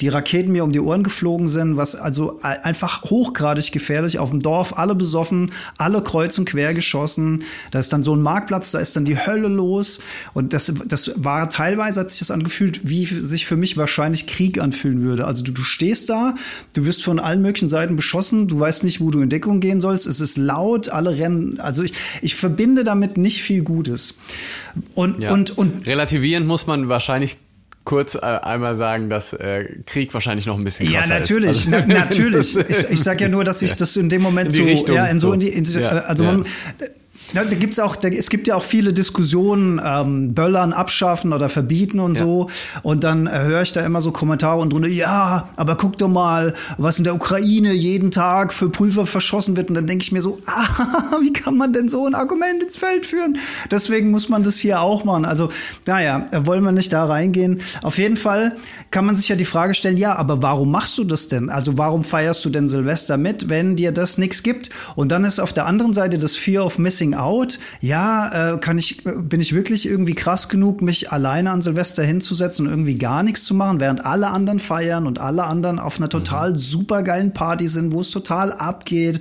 die 0.02 0.10
Raketen 0.10 0.52
mir 0.52 0.64
um 0.64 0.72
die 0.72 0.80
Ohren 0.80 1.04
geflogen 1.04 1.48
sind, 1.48 1.78
was 1.78 1.96
also 1.96 2.40
einfach 2.42 3.04
hochgradig 3.04 3.72
gefährlich 3.72 4.20
auf 4.20 4.30
dem 4.30 4.42
Dorf, 4.42 4.78
alle 4.78 4.96
besoffen, 4.96 5.52
alle 5.78 6.02
kreuz 6.04 6.38
und 6.38 6.46
quer 6.46 6.74
geschossen. 6.74 7.44
Da 7.72 7.80
ist 7.80 7.94
dann 7.94 8.04
so 8.04 8.16
ein 8.16 8.22
Marktplatz, 8.22 8.72
da 8.72 8.80
ist 8.80 8.96
dann 8.96 9.06
die 9.06 9.18
Hölle 9.18 9.48
los. 9.48 10.00
Und 10.34 10.54
das, 10.54 10.72
das 10.86 11.12
war 11.16 11.50
teilweise, 11.50 12.02
hat 12.02 12.10
sich 12.10 12.20
das 12.20 12.32
angefühlt, 12.32 12.90
wie 12.90 13.06
sich 13.06 13.46
für 13.46 13.58
mich 13.58 13.78
wahrscheinlich 13.78 14.28
Krieg 14.28 14.60
anfühlen 14.60 15.02
würde. 15.02 15.26
Also 15.26 15.44
du, 15.44 15.52
du 15.52 15.62
stehst 15.62 16.10
da, 16.10 16.34
du 16.74 16.86
wirst 16.86 17.04
von 17.04 17.20
allen 17.20 17.42
möglichen 17.42 17.70
Seiten 17.70 17.96
beschossen, 17.96 18.48
du 18.48 18.60
weißt 18.60 18.84
nicht, 18.84 19.02
wo 19.02 19.12
du 19.12 19.22
in 19.22 19.30
Deckung 19.30 19.60
gehen 19.60 19.80
sollst, 19.80 20.08
es 20.08 20.22
ist 20.22 20.38
laut, 20.38 20.90
alle 20.90 21.18
rennen. 21.18 21.60
Also 21.60 21.84
ich, 21.84 21.94
ich 22.22 22.36
verbinde 22.36 22.84
damit 22.84 23.18
nicht 23.18 23.42
viel 23.42 23.64
Gutes. 23.64 24.16
Und, 24.96 25.22
ja. 25.22 25.32
und, 25.32 25.58
und 25.58 25.86
relativierend 25.86 26.48
muss 26.48 26.68
man 26.68 26.90
wahrscheinlich 26.90 27.38
kurz 27.84 28.16
äh, 28.16 28.20
einmal 28.20 28.76
sagen, 28.76 29.10
dass 29.10 29.34
äh, 29.34 29.66
Krieg 29.86 30.14
wahrscheinlich 30.14 30.46
noch 30.46 30.58
ein 30.58 30.64
bisschen 30.64 30.92
krasser 30.92 31.14
Ja, 31.14 31.20
natürlich, 31.20 31.68
ist. 31.68 31.74
Also, 31.74 31.88
na, 31.88 31.94
natürlich. 32.06 32.58
Ich, 32.58 32.90
ich 32.90 33.04
sage 33.04 33.24
ja 33.24 33.30
nur, 33.30 33.44
dass 33.44 33.62
ich 33.62 33.74
das 33.76 33.98
in 33.98 34.10
dem 34.10 34.22
Moment 34.22 34.52
in 34.54 34.58
so, 34.58 34.64
Richtung, 34.64 34.96
ja, 34.96 35.06
in 35.06 35.20
so, 35.20 35.34
in 35.34 35.40
die, 35.40 35.50
in, 35.50 35.64
ja, 35.66 35.90
also 35.90 36.24
man, 36.24 36.46
Ja, 37.34 37.44
da 37.44 37.56
gibt's 37.56 37.80
auch, 37.80 37.96
da, 37.96 38.10
es 38.10 38.30
gibt 38.30 38.48
ja 38.48 38.56
auch 38.56 38.64
viele 38.64 38.94
Diskussionen, 38.94 39.82
ähm, 39.84 40.36
Böllern 40.36 40.72
abschaffen 40.72 41.34
oder 41.34 41.50
verbieten 41.50 42.00
und 42.00 42.20
ja. 42.20 42.24
so. 42.24 42.48
Und 42.84 43.04
dann 43.04 43.26
äh, 43.26 43.32
höre 43.44 43.64
ich 43.64 43.72
da 43.72 43.82
immer 43.82 44.02
so 44.02 44.12
Kommentare 44.12 44.60
und 44.60 44.72
drunter, 44.72 44.88
ja, 44.88 45.50
aber 45.56 45.76
guck 45.76 45.98
doch 45.98 46.08
mal, 46.08 46.54
was 46.78 47.00
in 47.00 47.06
der 47.06 47.16
Ukraine 47.16 47.74
jeden 47.74 48.12
Tag 48.12 48.54
für 48.54 48.70
Pulver 48.70 49.08
verschossen 49.08 49.58
wird. 49.58 49.70
Und 49.70 49.76
dann 49.76 49.88
denke 49.88 50.04
ich 50.04 50.12
mir 50.12 50.22
so, 50.22 50.40
ah, 50.46 51.18
wie 51.22 51.34
kann 51.34 51.58
man 51.58 51.74
denn 51.74 51.90
so 51.90 52.06
ein 52.06 52.14
Argument 52.14 52.62
ins 52.62 52.78
Feld 52.78 53.06
führen? 53.06 53.38
Deswegen 53.72 54.12
muss 54.12 54.30
man 54.30 54.44
das 54.44 54.58
hier 54.58 54.82
auch 54.82 55.04
machen. 55.04 55.26
Also, 55.26 55.50
naja, 55.88 56.28
wollen 56.46 56.64
wir 56.64 56.72
nicht 56.72 56.94
da 56.94 57.06
reingehen. 57.06 57.62
Auf 57.82 57.98
jeden 57.98 58.16
Fall 58.16 58.56
kann 58.92 59.06
man 59.06 59.16
sich 59.16 59.28
ja 59.30 59.36
die 59.36 59.46
Frage 59.46 59.74
stellen, 59.74 59.98
ja, 59.98 60.16
aber 60.16 60.44
warum 60.44 60.70
machst 60.70 61.00
du 61.00 61.04
das 61.04 61.28
denn? 61.30 61.50
Also 61.50 61.80
warum 61.80 62.04
feierst 62.04 62.46
du 62.46 62.52
denn 62.52 62.68
Silvester 62.68 63.18
mit, 63.18 63.50
wenn 63.50 63.76
dir 63.76 63.92
das 63.92 64.20
nichts 64.20 64.44
gibt? 64.44 64.70
Und 64.96 65.12
dann 65.12 65.24
ist 65.24 65.40
auf 65.40 65.52
der 65.52 65.66
anderen 65.66 65.96
Seite 65.96 66.20
das 66.20 66.36
Fear 66.36 66.66
of 66.66 66.78
Missing 66.78 67.16
Out. 67.16 67.23
Ja, 67.82 68.54
äh, 68.54 68.58
kann 68.58 68.78
ich, 68.78 69.04
bin 69.04 69.42
ich 69.42 69.54
wirklich 69.54 69.88
irgendwie 69.88 70.16
krass 70.16 70.50
genug, 70.50 70.82
mich 70.82 71.12
alleine 71.12 71.52
an 71.52 71.62
Silvester 71.62 72.04
hinzusetzen 72.04 72.66
und 72.66 72.72
irgendwie 72.72 72.96
gar 72.96 73.24
nichts 73.24 73.46
zu 73.46 73.54
machen, 73.54 73.80
während 73.80 74.06
alle 74.06 74.30
anderen 74.30 74.60
feiern 74.60 75.08
und 75.08 75.20
alle 75.20 75.44
anderen 75.44 75.80
auf 75.80 75.98
einer 75.98 76.10
total 76.10 76.52
mhm. 76.52 76.58
supergeilen 76.58 77.34
Party 77.34 77.68
sind, 77.68 77.94
wo 77.94 78.02
es 78.02 78.12
total 78.12 78.52
abgeht. 78.52 79.20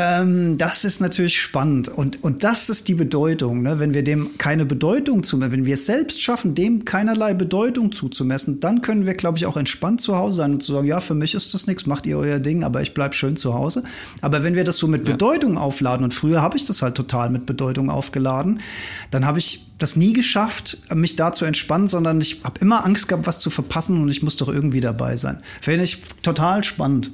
Ähm, 0.00 0.56
das 0.56 0.84
ist 0.84 1.00
natürlich 1.00 1.42
spannend. 1.42 1.88
Und, 1.88 2.22
und 2.22 2.44
das 2.44 2.70
ist 2.70 2.86
die 2.86 2.94
Bedeutung. 2.94 3.62
Ne? 3.62 3.80
Wenn 3.80 3.94
wir 3.94 4.04
dem 4.04 4.38
keine 4.38 4.64
Bedeutung 4.64 5.24
zumessen, 5.24 5.50
wenn 5.50 5.64
wir 5.64 5.74
es 5.74 5.86
selbst 5.86 6.22
schaffen, 6.22 6.54
dem 6.54 6.84
keinerlei 6.84 7.34
Bedeutung 7.34 7.90
zuzumessen, 7.90 8.60
dann 8.60 8.80
können 8.80 9.06
wir, 9.06 9.14
glaube 9.14 9.38
ich, 9.38 9.46
auch 9.46 9.56
entspannt 9.56 10.00
zu 10.00 10.16
Hause 10.16 10.36
sein 10.36 10.52
und 10.52 10.62
zu 10.62 10.72
sagen, 10.72 10.86
ja, 10.86 11.00
für 11.00 11.16
mich 11.16 11.34
ist 11.34 11.52
das 11.52 11.66
nichts, 11.66 11.86
macht 11.86 12.06
ihr 12.06 12.16
euer 12.16 12.38
Ding, 12.38 12.62
aber 12.62 12.80
ich 12.80 12.94
bleibe 12.94 13.12
schön 13.12 13.36
zu 13.36 13.54
Hause. 13.54 13.82
Aber 14.20 14.44
wenn 14.44 14.54
wir 14.54 14.62
das 14.62 14.76
so 14.76 14.86
mit 14.86 15.04
ja. 15.04 15.14
Bedeutung 15.14 15.58
aufladen, 15.58 16.04
und 16.04 16.14
früher 16.14 16.42
habe 16.42 16.56
ich 16.56 16.64
das 16.64 16.80
halt 16.80 16.94
total 16.94 17.28
mit 17.30 17.44
Bedeutung 17.44 17.90
aufgeladen, 17.90 18.60
dann 19.10 19.26
habe 19.26 19.40
ich 19.40 19.66
das 19.78 19.96
nie 19.96 20.12
geschafft, 20.12 20.78
mich 20.94 21.16
da 21.16 21.32
zu 21.32 21.44
entspannen, 21.44 21.88
sondern 21.88 22.20
ich 22.20 22.44
habe 22.44 22.60
immer 22.60 22.86
Angst 22.86 23.08
gehabt, 23.08 23.26
was 23.26 23.40
zu 23.40 23.50
verpassen 23.50 24.00
und 24.00 24.08
ich 24.10 24.22
muss 24.22 24.36
doch 24.36 24.48
irgendwie 24.48 24.80
dabei 24.80 25.16
sein. 25.16 25.40
Finde 25.60 25.82
ich 25.82 26.04
total 26.22 26.62
spannend. 26.62 27.10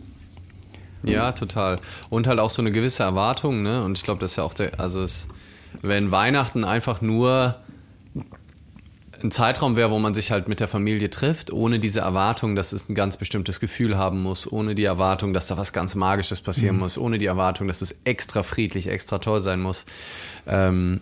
Ja, 1.12 1.32
total. 1.32 1.78
Und 2.11 2.26
halt 2.26 2.38
auch 2.40 2.50
so 2.50 2.62
eine 2.62 2.73
gewisse 2.73 3.02
Erwartung, 3.02 3.62
ne? 3.62 3.82
Und 3.82 3.99
ich 3.99 4.04
glaube, 4.04 4.20
das 4.20 4.32
ist 4.32 4.37
ja 4.37 4.44
auch 4.44 4.54
der, 4.54 4.80
also 4.80 5.02
es, 5.02 5.28
wenn 5.82 6.11
Weihnachten 6.11 6.64
einfach 6.64 7.00
nur 7.00 7.56
ein 9.23 9.30
Zeitraum 9.30 9.76
wäre, 9.76 9.90
wo 9.90 9.99
man 9.99 10.14
sich 10.14 10.30
halt 10.30 10.49
mit 10.49 10.61
der 10.61 10.68
Familie 10.68 11.08
trifft, 11.08 11.52
ohne 11.52 11.78
diese 11.78 12.00
Erwartung, 12.00 12.54
dass 12.54 12.73
es 12.73 12.88
ein 12.88 12.94
ganz 12.94 13.16
bestimmtes 13.16 13.58
Gefühl 13.58 13.96
haben 13.96 14.23
muss, 14.23 14.50
ohne 14.50 14.75
die 14.75 14.84
Erwartung, 14.84 15.32
dass 15.32 15.46
da 15.46 15.56
was 15.56 15.73
ganz 15.73 15.94
Magisches 15.94 16.40
passieren 16.40 16.76
mhm. 16.76 16.82
muss, 16.82 16.99
ohne 16.99 17.18
die 17.18 17.26
Erwartung, 17.26 17.66
dass 17.66 17.80
es 17.80 17.96
extra 18.04 18.42
friedlich, 18.42 18.88
extra 18.88 19.18
toll 19.18 19.40
sein 19.40 19.61
muss, 19.61 19.87
ähm, 20.46 21.00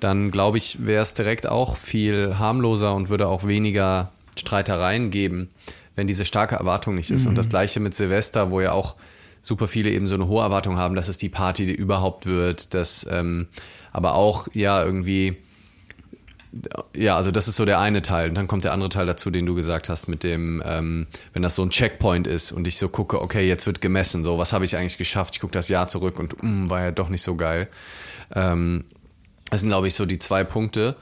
dann 0.00 0.30
glaube 0.30 0.58
ich, 0.58 0.86
wäre 0.86 1.02
es 1.02 1.14
direkt 1.14 1.46
auch 1.46 1.76
viel 1.76 2.38
harmloser 2.38 2.94
und 2.94 3.08
würde 3.08 3.26
auch 3.26 3.46
weniger 3.46 4.12
Streitereien 4.36 5.10
geben, 5.10 5.50
wenn 5.96 6.06
diese 6.06 6.24
starke 6.24 6.56
Erwartung 6.56 6.94
nicht 6.94 7.10
ist. 7.10 7.24
Mhm. 7.24 7.30
Und 7.30 7.38
das 7.38 7.48
gleiche 7.48 7.80
mit 7.80 7.94
Silvester, 7.94 8.50
wo 8.50 8.60
ja 8.60 8.72
auch 8.72 8.96
super 9.44 9.68
viele 9.68 9.90
eben 9.90 10.08
so 10.08 10.14
eine 10.14 10.26
hohe 10.26 10.42
Erwartung 10.42 10.78
haben, 10.78 10.94
dass 10.94 11.08
es 11.08 11.18
die 11.18 11.28
Party 11.28 11.66
die 11.66 11.74
überhaupt 11.74 12.26
wird, 12.26 12.74
dass 12.74 13.06
ähm, 13.10 13.46
aber 13.92 14.14
auch 14.14 14.48
ja 14.54 14.82
irgendwie 14.82 15.36
ja, 16.94 17.16
also 17.16 17.32
das 17.32 17.48
ist 17.48 17.56
so 17.56 17.64
der 17.64 17.80
eine 17.80 18.00
Teil. 18.00 18.28
Und 18.28 18.36
dann 18.36 18.46
kommt 18.46 18.62
der 18.62 18.72
andere 18.72 18.88
Teil 18.88 19.06
dazu, 19.06 19.30
den 19.30 19.44
du 19.44 19.56
gesagt 19.56 19.88
hast, 19.88 20.06
mit 20.06 20.22
dem, 20.22 20.62
ähm, 20.64 21.08
wenn 21.32 21.42
das 21.42 21.56
so 21.56 21.62
ein 21.62 21.70
Checkpoint 21.70 22.28
ist 22.28 22.52
und 22.52 22.68
ich 22.68 22.78
so 22.78 22.88
gucke, 22.88 23.20
okay, 23.20 23.46
jetzt 23.46 23.66
wird 23.66 23.80
gemessen, 23.80 24.22
so, 24.22 24.38
was 24.38 24.52
habe 24.52 24.64
ich 24.64 24.76
eigentlich 24.76 24.96
geschafft? 24.96 25.34
Ich 25.34 25.40
gucke 25.40 25.52
das 25.52 25.68
Jahr 25.68 25.88
zurück 25.88 26.18
und 26.18 26.40
mm, 26.42 26.70
war 26.70 26.80
ja 26.80 26.92
doch 26.92 27.08
nicht 27.08 27.22
so 27.22 27.34
geil. 27.34 27.68
Ähm, 28.32 28.84
das 29.50 29.60
sind, 29.60 29.70
glaube 29.70 29.88
ich, 29.88 29.94
so 29.94 30.06
die 30.06 30.20
zwei 30.20 30.44
Punkte. 30.44 30.96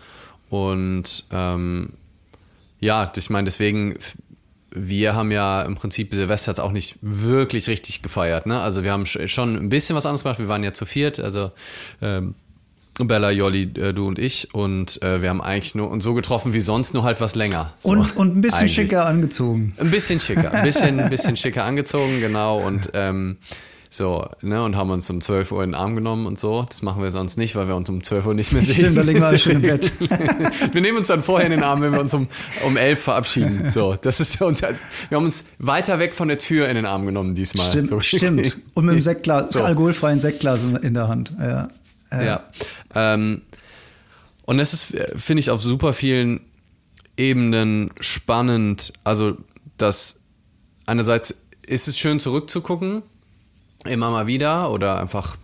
Und 0.49 1.27
ähm, 1.31 1.93
ja, 2.81 3.13
ich 3.15 3.31
meine, 3.31 3.45
deswegen 3.45 3.95
wir 4.75 5.15
haben 5.15 5.31
ja 5.31 5.63
im 5.63 5.75
Prinzip 5.75 6.15
Silvester 6.15 6.53
jetzt 6.53 6.61
auch 6.61 6.73
nicht 6.73 6.97
wirklich 7.01 7.69
richtig 7.69 8.03
gefeiert. 8.03 8.47
Ne? 8.47 8.61
Also 8.61 8.85
wir 8.85 8.93
haben 8.93 9.07
schon 9.07 9.57
ein 9.57 9.69
bisschen 9.69 9.97
was 9.97 10.07
anderes 10.07 10.23
gemacht. 10.23 10.39
Wir 10.39 10.49
waren 10.49 10.65
ja 10.65 10.73
zu 10.73 10.87
viert, 10.87 11.21
also 11.21 11.53
ähm, 12.01 12.35
Bella, 12.99 13.31
Jolli, 13.31 13.63
äh, 13.79 13.93
du 13.93 14.07
und 14.07 14.19
ich. 14.19 14.55
Und 14.55 15.03
äh, 15.03 15.23
wir 15.23 15.31
haben 15.31 15.41
eigentlich 15.41 15.75
nur 15.75 15.91
uns 15.91 16.05
so 16.05 16.15
getroffen 16.15 16.53
wie 16.53 16.61
sonst, 16.61 16.95
nur 16.95 17.05
halt 17.05 17.21
was 17.21 17.35
länger. 17.35 17.73
So, 17.79 17.91
und, 17.91 18.17
und 18.17 18.37
ein 18.37 18.41
bisschen 18.41 18.61
eigentlich. 18.61 18.75
schicker 18.75 19.07
angezogen. 19.07 19.73
Ein 19.79 19.91
bisschen 19.91 20.19
schicker, 20.19 20.53
ein 20.53 20.65
bisschen, 20.65 21.01
ein 21.01 21.11
bisschen 21.11 21.37
schicker 21.37 21.65
angezogen, 21.65 22.21
genau. 22.21 22.59
Und 22.59 22.91
ähm, 22.95 23.39
so, 23.95 24.27
ne, 24.41 24.65
und 24.65 24.75
haben 24.75 24.89
uns 24.89 25.11
um 25.11 25.21
12 25.21 25.53
Uhr 25.53 25.63
in 25.63 25.73
den 25.73 25.75
Arm 25.75 25.95
genommen 25.95 26.25
und 26.25 26.39
so. 26.39 26.65
Das 26.67 26.81
machen 26.81 27.03
wir 27.03 27.11
sonst 27.11 27.37
nicht, 27.37 27.55
weil 27.57 27.69
wir 27.69 27.77
uns 27.77 27.91
um 27.91 28.03
12 28.03 28.25
Uhr 28.25 28.33
nicht 28.33 28.51
mehr 28.55 28.63
sehen. 28.63 28.77
Stimmt, 28.77 28.97
da 28.97 29.03
liegen 29.03 29.21
wir 29.21 29.27
alle 29.27 29.39
schon 29.39 29.57
im 29.57 29.61
Bett. 29.61 29.93
wir 30.73 30.81
nehmen 30.81 30.97
uns 30.97 31.09
dann 31.09 31.23
vorher 31.23 31.45
in 31.45 31.53
den 31.53 31.63
Arm, 31.63 31.83
wenn 31.83 31.93
wir 31.93 32.01
uns 32.01 32.15
um, 32.15 32.27
um 32.65 32.79
11 32.79 33.03
verabschieden. 33.03 33.71
So, 33.71 33.95
das 34.01 34.19
ist 34.19 34.41
der 34.41 34.47
Unter 34.47 34.71
Wir 35.11 35.17
haben 35.17 35.27
uns 35.27 35.45
weiter 35.59 35.99
weg 35.99 36.15
von 36.15 36.29
der 36.29 36.39
Tür 36.39 36.71
in 36.71 36.77
den 36.77 36.87
Arm 36.87 37.05
genommen 37.05 37.35
diesmal. 37.35 37.69
Stimmt, 37.69 37.89
so. 37.89 38.01
stimmt. 38.01 38.57
Und 38.73 38.87
mit 38.87 38.95
dem 38.95 39.03
Sektglas, 39.03 39.53
so. 39.53 39.63
alkoholfreien 39.63 40.21
Sektglas 40.21 40.65
in 40.65 40.95
der 40.95 41.09
Hand. 41.09 41.35
Ja. 41.39 41.69
ja. 42.13 42.23
ja. 42.23 42.43
Ähm, 42.95 43.43
und 44.47 44.59
es 44.59 44.73
ist, 44.73 44.87
finde 45.17 45.41
ich, 45.41 45.51
auf 45.51 45.61
super 45.61 45.93
vielen 45.93 46.41
Ebenen 47.19 47.91
spannend. 48.01 48.95
Also, 49.05 49.37
dass 49.77 50.19
einerseits 50.87 51.43
ist 51.67 51.89
es 51.89 51.99
schön 51.99 52.21
zurückzugucken, 52.21 53.03
immer 53.87 54.11
mal 54.11 54.27
wieder 54.27 54.71
oder 54.71 55.01
einfach 55.01 55.37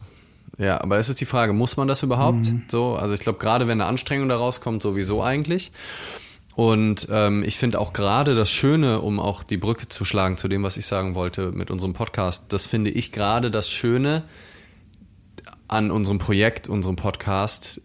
ja, 0.58 0.80
aber 0.80 0.98
es 0.98 1.08
ist 1.08 1.20
die 1.20 1.24
Frage, 1.24 1.52
muss 1.52 1.76
man 1.76 1.86
das 1.86 2.02
überhaupt? 2.02 2.50
Mhm. 2.50 2.64
So, 2.66 2.96
also 2.96 3.14
ich 3.14 3.20
glaube, 3.20 3.38
gerade 3.38 3.68
wenn 3.68 3.80
eine 3.80 3.88
Anstrengung 3.88 4.28
daraus 4.28 4.60
kommt, 4.60 4.82
sowieso 4.82 5.22
eigentlich. 5.22 5.70
Und 6.56 7.06
ähm, 7.12 7.44
ich 7.46 7.56
finde 7.56 7.78
auch 7.78 7.92
gerade 7.92 8.34
das 8.34 8.50
Schöne, 8.50 9.00
um 9.00 9.20
auch 9.20 9.44
die 9.44 9.56
Brücke 9.56 9.86
zu 9.86 10.04
schlagen 10.04 10.36
zu 10.36 10.48
dem, 10.48 10.64
was 10.64 10.76
ich 10.76 10.86
sagen 10.86 11.14
wollte 11.14 11.52
mit 11.52 11.70
unserem 11.70 11.92
Podcast, 11.92 12.46
das 12.48 12.66
finde 12.66 12.90
ich 12.90 13.12
gerade 13.12 13.52
das 13.52 13.70
Schöne 13.70 14.24
an 15.68 15.92
unserem 15.92 16.18
Projekt, 16.18 16.68
unserem 16.68 16.96
Podcast, 16.96 17.80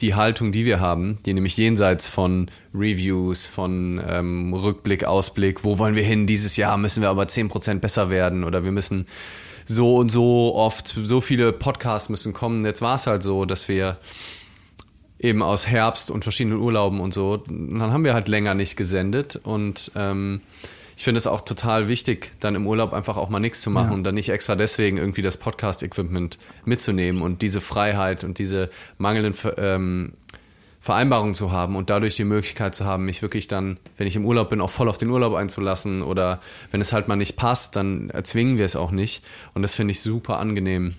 die 0.00 0.14
Haltung, 0.14 0.52
die 0.52 0.64
wir 0.64 0.78
haben, 0.78 1.18
die 1.26 1.34
nämlich 1.34 1.56
jenseits 1.56 2.06
von 2.06 2.48
Reviews, 2.72 3.46
von 3.46 4.00
ähm, 4.06 4.54
Rückblick, 4.54 5.04
Ausblick, 5.04 5.64
wo 5.64 5.78
wollen 5.78 5.96
wir 5.96 6.04
hin 6.04 6.28
dieses 6.28 6.56
Jahr, 6.56 6.76
müssen 6.78 7.02
wir 7.02 7.10
aber 7.10 7.24
10% 7.24 7.80
besser 7.80 8.10
werden 8.10 8.44
oder 8.44 8.62
wir 8.62 8.70
müssen 8.70 9.06
so 9.64 9.96
und 9.96 10.10
so 10.10 10.54
oft, 10.54 10.98
so 11.02 11.20
viele 11.20 11.52
Podcasts 11.52 12.08
müssen 12.08 12.32
kommen. 12.32 12.64
Jetzt 12.64 12.82
war 12.82 12.96
es 12.96 13.06
halt 13.06 13.22
so, 13.22 13.44
dass 13.44 13.68
wir 13.68 13.96
eben 15.18 15.42
aus 15.42 15.66
Herbst 15.66 16.10
und 16.10 16.22
verschiedenen 16.22 16.58
Urlauben 16.58 17.00
und 17.00 17.14
so, 17.14 17.38
dann 17.38 17.80
haben 17.80 18.04
wir 18.04 18.14
halt 18.14 18.28
länger 18.28 18.54
nicht 18.54 18.76
gesendet 18.76 19.40
und 19.42 19.92
ähm, 19.96 20.42
ich 20.96 21.02
finde 21.02 21.18
es 21.18 21.26
auch 21.26 21.40
total 21.40 21.88
wichtig, 21.88 22.30
dann 22.40 22.54
im 22.54 22.66
Urlaub 22.66 22.92
einfach 22.92 23.16
auch 23.16 23.28
mal 23.28 23.40
nichts 23.40 23.60
zu 23.60 23.70
machen 23.70 23.90
ja. 23.90 23.94
und 23.94 24.04
dann 24.04 24.14
nicht 24.14 24.28
extra 24.28 24.54
deswegen 24.54 24.96
irgendwie 24.96 25.22
das 25.22 25.36
Podcast-Equipment 25.36 26.38
mitzunehmen 26.64 27.22
und 27.22 27.42
diese 27.42 27.60
Freiheit 27.60 28.22
und 28.22 28.38
diese 28.38 28.70
mangelnden 28.98 29.34
ähm, 29.56 30.12
Vereinbarung 30.84 31.32
zu 31.32 31.50
haben 31.50 31.76
und 31.76 31.88
dadurch 31.88 32.14
die 32.14 32.24
Möglichkeit 32.24 32.74
zu 32.74 32.84
haben, 32.84 33.06
mich 33.06 33.22
wirklich 33.22 33.48
dann, 33.48 33.78
wenn 33.96 34.06
ich 34.06 34.16
im 34.16 34.26
Urlaub 34.26 34.50
bin, 34.50 34.60
auch 34.60 34.68
voll 34.68 34.90
auf 34.90 34.98
den 34.98 35.08
Urlaub 35.08 35.32
einzulassen 35.32 36.02
oder 36.02 36.42
wenn 36.72 36.82
es 36.82 36.92
halt 36.92 37.08
mal 37.08 37.16
nicht 37.16 37.36
passt, 37.36 37.74
dann 37.76 38.10
erzwingen 38.10 38.58
wir 38.58 38.66
es 38.66 38.76
auch 38.76 38.90
nicht. 38.90 39.24
Und 39.54 39.62
das 39.62 39.74
finde 39.74 39.92
ich 39.92 40.02
super 40.02 40.38
angenehm 40.38 40.94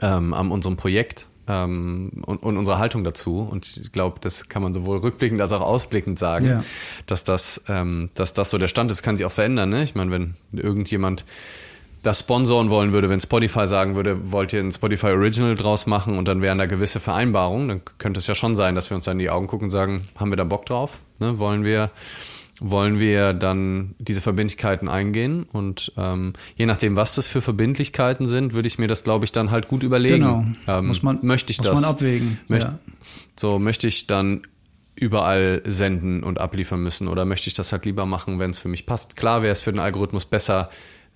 ähm, 0.00 0.34
an 0.34 0.50
unserem 0.50 0.76
Projekt 0.76 1.28
ähm, 1.46 2.10
und, 2.26 2.42
und 2.42 2.56
unserer 2.56 2.78
Haltung 2.78 3.04
dazu. 3.04 3.46
Und 3.48 3.76
ich 3.76 3.92
glaube, 3.92 4.18
das 4.20 4.48
kann 4.48 4.60
man 4.60 4.74
sowohl 4.74 4.98
rückblickend 4.98 5.40
als 5.40 5.52
auch 5.52 5.60
ausblickend 5.60 6.18
sagen, 6.18 6.46
ja. 6.46 6.64
dass, 7.06 7.22
das, 7.22 7.62
ähm, 7.68 8.10
dass 8.14 8.32
das 8.32 8.50
so 8.50 8.58
der 8.58 8.66
Stand 8.66 8.90
ist, 8.90 9.04
kann 9.04 9.16
sich 9.16 9.24
auch 9.24 9.30
verändern. 9.30 9.68
Ne? 9.68 9.84
Ich 9.84 9.94
meine, 9.94 10.10
wenn 10.10 10.34
irgendjemand 10.50 11.26
das 12.02 12.20
sponsoren 12.20 12.70
wollen 12.70 12.92
würde, 12.92 13.08
wenn 13.08 13.20
Spotify 13.20 13.66
sagen 13.66 13.94
würde, 13.94 14.32
wollt 14.32 14.52
ihr 14.52 14.60
ein 14.60 14.72
Spotify 14.72 15.08
Original 15.08 15.54
draus 15.54 15.86
machen 15.86 16.16
und 16.16 16.28
dann 16.28 16.42
wären 16.42 16.58
da 16.58 16.66
gewisse 16.66 17.00
Vereinbarungen, 17.00 17.68
dann 17.68 17.80
könnte 17.98 18.20
es 18.20 18.26
ja 18.26 18.34
schon 18.34 18.54
sein, 18.54 18.74
dass 18.74 18.90
wir 18.90 18.96
uns 18.96 19.04
dann 19.04 19.12
in 19.12 19.18
die 19.20 19.30
Augen 19.30 19.46
gucken 19.46 19.66
und 19.66 19.70
sagen, 19.70 20.04
haben 20.16 20.30
wir 20.30 20.36
da 20.36 20.44
Bock 20.44 20.66
drauf? 20.66 21.02
Ne? 21.18 21.38
Wollen 21.38 21.64
wir 21.64 21.90
wollen 22.60 23.00
wir 23.00 23.32
dann 23.32 23.94
diese 23.98 24.20
Verbindlichkeiten 24.20 24.88
eingehen 24.88 25.44
und 25.44 25.92
ähm, 25.96 26.34
je 26.56 26.66
nachdem, 26.66 26.94
was 26.94 27.14
das 27.14 27.26
für 27.26 27.40
Verbindlichkeiten 27.40 28.26
sind, 28.26 28.52
würde 28.52 28.68
ich 28.68 28.78
mir 28.78 28.86
das, 28.86 29.02
glaube 29.02 29.24
ich, 29.24 29.32
dann 29.32 29.50
halt 29.50 29.66
gut 29.66 29.82
überlegen. 29.82 30.16
Genau. 30.16 30.44
Ähm, 30.68 30.86
muss 30.88 31.02
man, 31.02 31.18
möchte 31.22 31.52
ich 31.52 31.58
muss 31.58 31.68
das? 31.68 31.80
man 31.80 31.90
abwägen. 31.90 32.38
Möcht, 32.48 32.64
ja. 32.64 32.78
So 33.34 33.58
möchte 33.58 33.88
ich 33.88 34.06
dann 34.06 34.42
überall 34.94 35.62
senden 35.64 36.22
und 36.22 36.38
abliefern 36.38 36.82
müssen 36.82 37.08
oder 37.08 37.24
möchte 37.24 37.48
ich 37.48 37.54
das 37.54 37.72
halt 37.72 37.86
lieber 37.86 38.04
machen, 38.04 38.38
wenn 38.38 38.50
es 38.50 38.58
für 38.58 38.68
mich 38.68 38.84
passt. 38.84 39.16
Klar 39.16 39.42
wäre 39.42 39.52
es 39.52 39.62
für 39.62 39.72
den 39.72 39.80
Algorithmus 39.80 40.26
besser, 40.26 40.68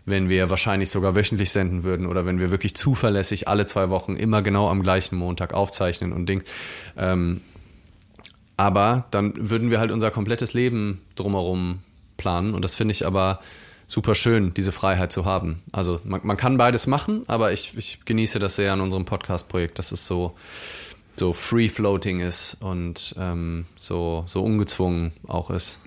wenn 0.06 0.28
wir 0.28 0.50
wahrscheinlich 0.50 0.90
sogar 0.90 1.14
wöchentlich 1.14 1.50
senden 1.50 1.82
würden 1.82 2.06
oder 2.06 2.26
wenn 2.26 2.38
wir 2.38 2.50
wirklich 2.50 2.76
zuverlässig 2.76 3.48
alle 3.48 3.66
zwei 3.66 3.90
Wochen 3.90 4.16
immer 4.16 4.42
genau 4.42 4.68
am 4.68 4.82
gleichen 4.82 5.16
Montag 5.16 5.54
aufzeichnen 5.54 6.12
und 6.12 6.28
Ding. 6.28 6.42
Ähm, 6.96 7.40
aber 8.56 9.06
dann 9.10 9.50
würden 9.50 9.70
wir 9.70 9.80
halt 9.80 9.90
unser 9.90 10.10
komplettes 10.10 10.52
Leben 10.52 11.00
drumherum 11.16 11.80
planen 12.16 12.54
und 12.54 12.64
das 12.64 12.74
finde 12.74 12.92
ich 12.92 13.06
aber 13.06 13.40
super 13.86 14.14
schön, 14.14 14.54
diese 14.54 14.72
Freiheit 14.72 15.12
zu 15.12 15.24
haben. 15.24 15.62
Also 15.72 16.00
man, 16.04 16.20
man 16.24 16.36
kann 16.36 16.56
beides 16.56 16.86
machen, 16.86 17.24
aber 17.26 17.52
ich, 17.52 17.76
ich 17.76 18.04
genieße 18.04 18.38
das 18.38 18.56
sehr 18.56 18.72
an 18.72 18.80
unserem 18.80 19.04
Podcast-Projekt, 19.04 19.78
dass 19.78 19.92
es 19.92 20.06
so, 20.06 20.34
so 21.16 21.32
free-floating 21.32 22.20
ist 22.20 22.56
und 22.60 23.14
ähm, 23.18 23.66
so, 23.76 24.24
so 24.26 24.42
ungezwungen 24.42 25.12
auch 25.26 25.50
ist. 25.50 25.80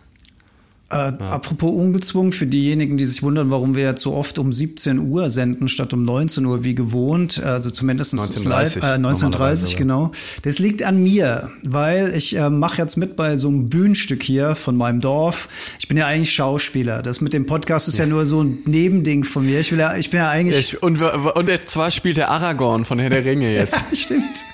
Äh, 0.89 0.95
ja. 0.95 1.11
Apropos 1.19 1.73
ungezwungen, 1.73 2.31
für 2.31 2.47
diejenigen, 2.47 2.95
die 2.95 3.05
sich 3.05 3.21
wundern, 3.21 3.51
warum 3.51 3.75
wir 3.75 3.83
jetzt 3.83 4.01
so 4.01 4.13
oft 4.13 4.39
um 4.39 4.53
17 4.53 4.99
Uhr 4.99 5.29
senden, 5.29 5.67
statt 5.67 5.91
um 5.91 6.01
19 6.01 6.45
Uhr 6.45 6.63
wie 6.63 6.75
gewohnt, 6.75 7.43
also 7.43 7.69
zumindest 7.69 8.13
1930, 8.13 8.81
live, 8.81 8.91
äh, 8.91 8.95
1930 8.95 9.75
genau. 9.75 10.11
Das 10.43 10.59
liegt 10.59 10.83
an 10.83 11.03
mir, 11.03 11.51
weil 11.67 12.15
ich 12.15 12.37
äh, 12.37 12.49
mache 12.49 12.81
jetzt 12.81 12.95
mit 12.95 13.17
bei 13.17 13.35
so 13.35 13.49
einem 13.49 13.67
Bühnenstück 13.67 14.23
hier 14.23 14.55
von 14.55 14.77
meinem 14.77 15.01
Dorf. 15.01 15.49
Ich 15.77 15.89
bin 15.89 15.97
ja 15.97 16.07
eigentlich 16.07 16.31
Schauspieler. 16.31 17.01
Das 17.01 17.19
mit 17.19 17.33
dem 17.33 17.45
Podcast 17.45 17.89
ist 17.89 17.97
ja, 17.97 18.05
ja 18.05 18.09
nur 18.09 18.23
so 18.23 18.41
ein 18.41 18.59
Nebending 18.63 19.25
von 19.25 19.45
mir. 19.45 19.59
Ich 19.59 19.73
will 19.73 19.79
ja, 19.79 19.97
ich 19.97 20.09
bin 20.09 20.19
ja 20.19 20.29
eigentlich. 20.29 20.73
Ich, 20.73 20.83
und, 20.83 21.01
und 21.01 21.49
zwar 21.67 21.91
spielt 21.91 22.15
der 22.15 22.31
Aragorn 22.31 22.85
von 22.85 22.97
Herr 22.97 23.09
der 23.09 23.25
Ringe 23.25 23.53
jetzt. 23.53 23.75
ja, 23.91 23.95
stimmt. 23.97 24.45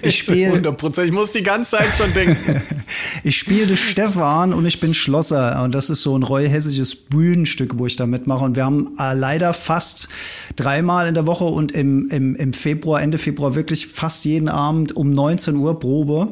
Ich 0.00 0.16
spiele 0.16 0.56
100% 0.70 1.04
Ich 1.04 1.12
muss 1.12 1.32
die 1.32 1.42
ganze 1.42 1.72
Zeit 1.72 1.94
schon 1.94 2.14
denken. 2.14 2.62
ich 3.24 3.36
spiele 3.36 3.76
Stefan 3.76 4.54
und 4.54 4.64
ich 4.64 4.80
bin 4.80 4.94
Schlosser 4.94 5.33
Wasser. 5.34 5.62
Und 5.62 5.74
das 5.74 5.90
ist 5.90 6.02
so 6.02 6.16
ein 6.16 6.22
reuhessisches 6.22 6.94
Bühnenstück, 6.94 7.78
wo 7.78 7.86
ich 7.86 7.96
da 7.96 8.06
mitmache. 8.06 8.44
Und 8.44 8.56
wir 8.56 8.64
haben 8.64 8.96
äh, 8.98 9.14
leider 9.14 9.52
fast 9.52 10.08
dreimal 10.56 11.08
in 11.08 11.14
der 11.14 11.26
Woche 11.26 11.44
und 11.44 11.72
im, 11.72 12.08
im, 12.08 12.34
im 12.36 12.52
Februar, 12.52 13.02
Ende 13.02 13.18
Februar 13.18 13.54
wirklich 13.54 13.86
fast 13.86 14.24
jeden 14.24 14.48
Abend 14.48 14.96
um 14.96 15.10
19 15.10 15.56
Uhr 15.56 15.78
Probe. 15.78 16.28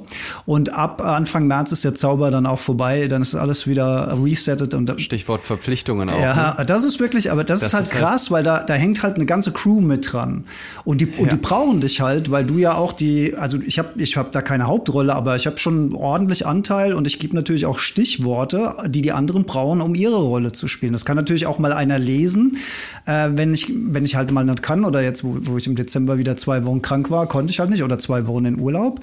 Und 0.46 0.72
ab 0.72 1.02
Anfang 1.02 1.46
März 1.46 1.72
ist 1.72 1.84
der 1.84 1.94
Zauber 1.94 2.30
dann 2.30 2.46
auch 2.46 2.58
vorbei. 2.58 3.08
Dann 3.08 3.22
ist 3.22 3.34
alles 3.34 3.66
wieder 3.66 4.16
resettet. 4.22 4.74
Und 4.74 5.00
Stichwort 5.00 5.42
Verpflichtungen 5.42 6.08
auch. 6.08 6.20
Ja, 6.20 6.54
ne? 6.58 6.66
das 6.66 6.84
ist 6.84 7.00
wirklich, 7.00 7.30
aber 7.30 7.44
das, 7.44 7.60
das 7.60 7.68
ist 7.68 7.74
halt 7.74 7.86
ist 7.86 7.94
halt 7.94 8.02
krass, 8.02 8.22
halt 8.22 8.30
weil 8.30 8.42
da, 8.42 8.62
da 8.64 8.74
hängt 8.74 9.02
halt 9.02 9.16
eine 9.16 9.26
ganze 9.26 9.52
Crew 9.52 9.80
mit 9.80 10.12
dran. 10.12 10.44
Und 10.84 11.00
die, 11.00 11.06
ja. 11.06 11.18
und 11.18 11.32
die 11.32 11.36
brauchen 11.36 11.80
dich 11.80 12.00
halt, 12.00 12.30
weil 12.30 12.44
du 12.44 12.58
ja 12.58 12.74
auch 12.74 12.92
die, 12.92 13.34
also 13.34 13.58
ich 13.64 13.78
habe 13.78 13.90
ich 13.96 14.16
hab 14.16 14.32
da 14.32 14.42
keine 14.42 14.66
Hauptrolle, 14.66 15.14
aber 15.14 15.36
ich 15.36 15.46
habe 15.46 15.58
schon 15.58 15.94
ordentlich 15.94 16.46
Anteil 16.46 16.94
und 16.94 17.06
ich 17.06 17.18
gebe 17.18 17.34
natürlich 17.34 17.66
auch 17.66 17.78
Stichworte, 17.78 18.74
die 18.92 19.02
die 19.02 19.12
anderen 19.12 19.44
brauchen, 19.44 19.80
um 19.80 19.94
ihre 19.94 20.16
Rolle 20.16 20.52
zu 20.52 20.68
spielen. 20.68 20.92
Das 20.92 21.04
kann 21.04 21.16
natürlich 21.16 21.46
auch 21.46 21.58
mal 21.58 21.72
einer 21.72 21.98
lesen, 21.98 22.58
äh, 23.06 23.30
wenn 23.32 23.52
ich 23.54 23.72
wenn 23.74 24.04
ich 24.04 24.16
halt 24.16 24.30
mal 24.30 24.44
nicht 24.44 24.62
kann 24.62 24.84
oder 24.84 25.02
jetzt, 25.02 25.24
wo, 25.24 25.36
wo 25.40 25.58
ich 25.58 25.66
im 25.66 25.74
Dezember 25.74 26.18
wieder 26.18 26.36
zwei 26.36 26.64
Wochen 26.64 26.82
krank 26.82 27.10
war, 27.10 27.26
konnte 27.26 27.50
ich 27.50 27.60
halt 27.60 27.70
nicht 27.70 27.82
oder 27.82 27.98
zwei 27.98 28.26
Wochen 28.26 28.44
in 28.44 28.58
Urlaub. 28.58 29.00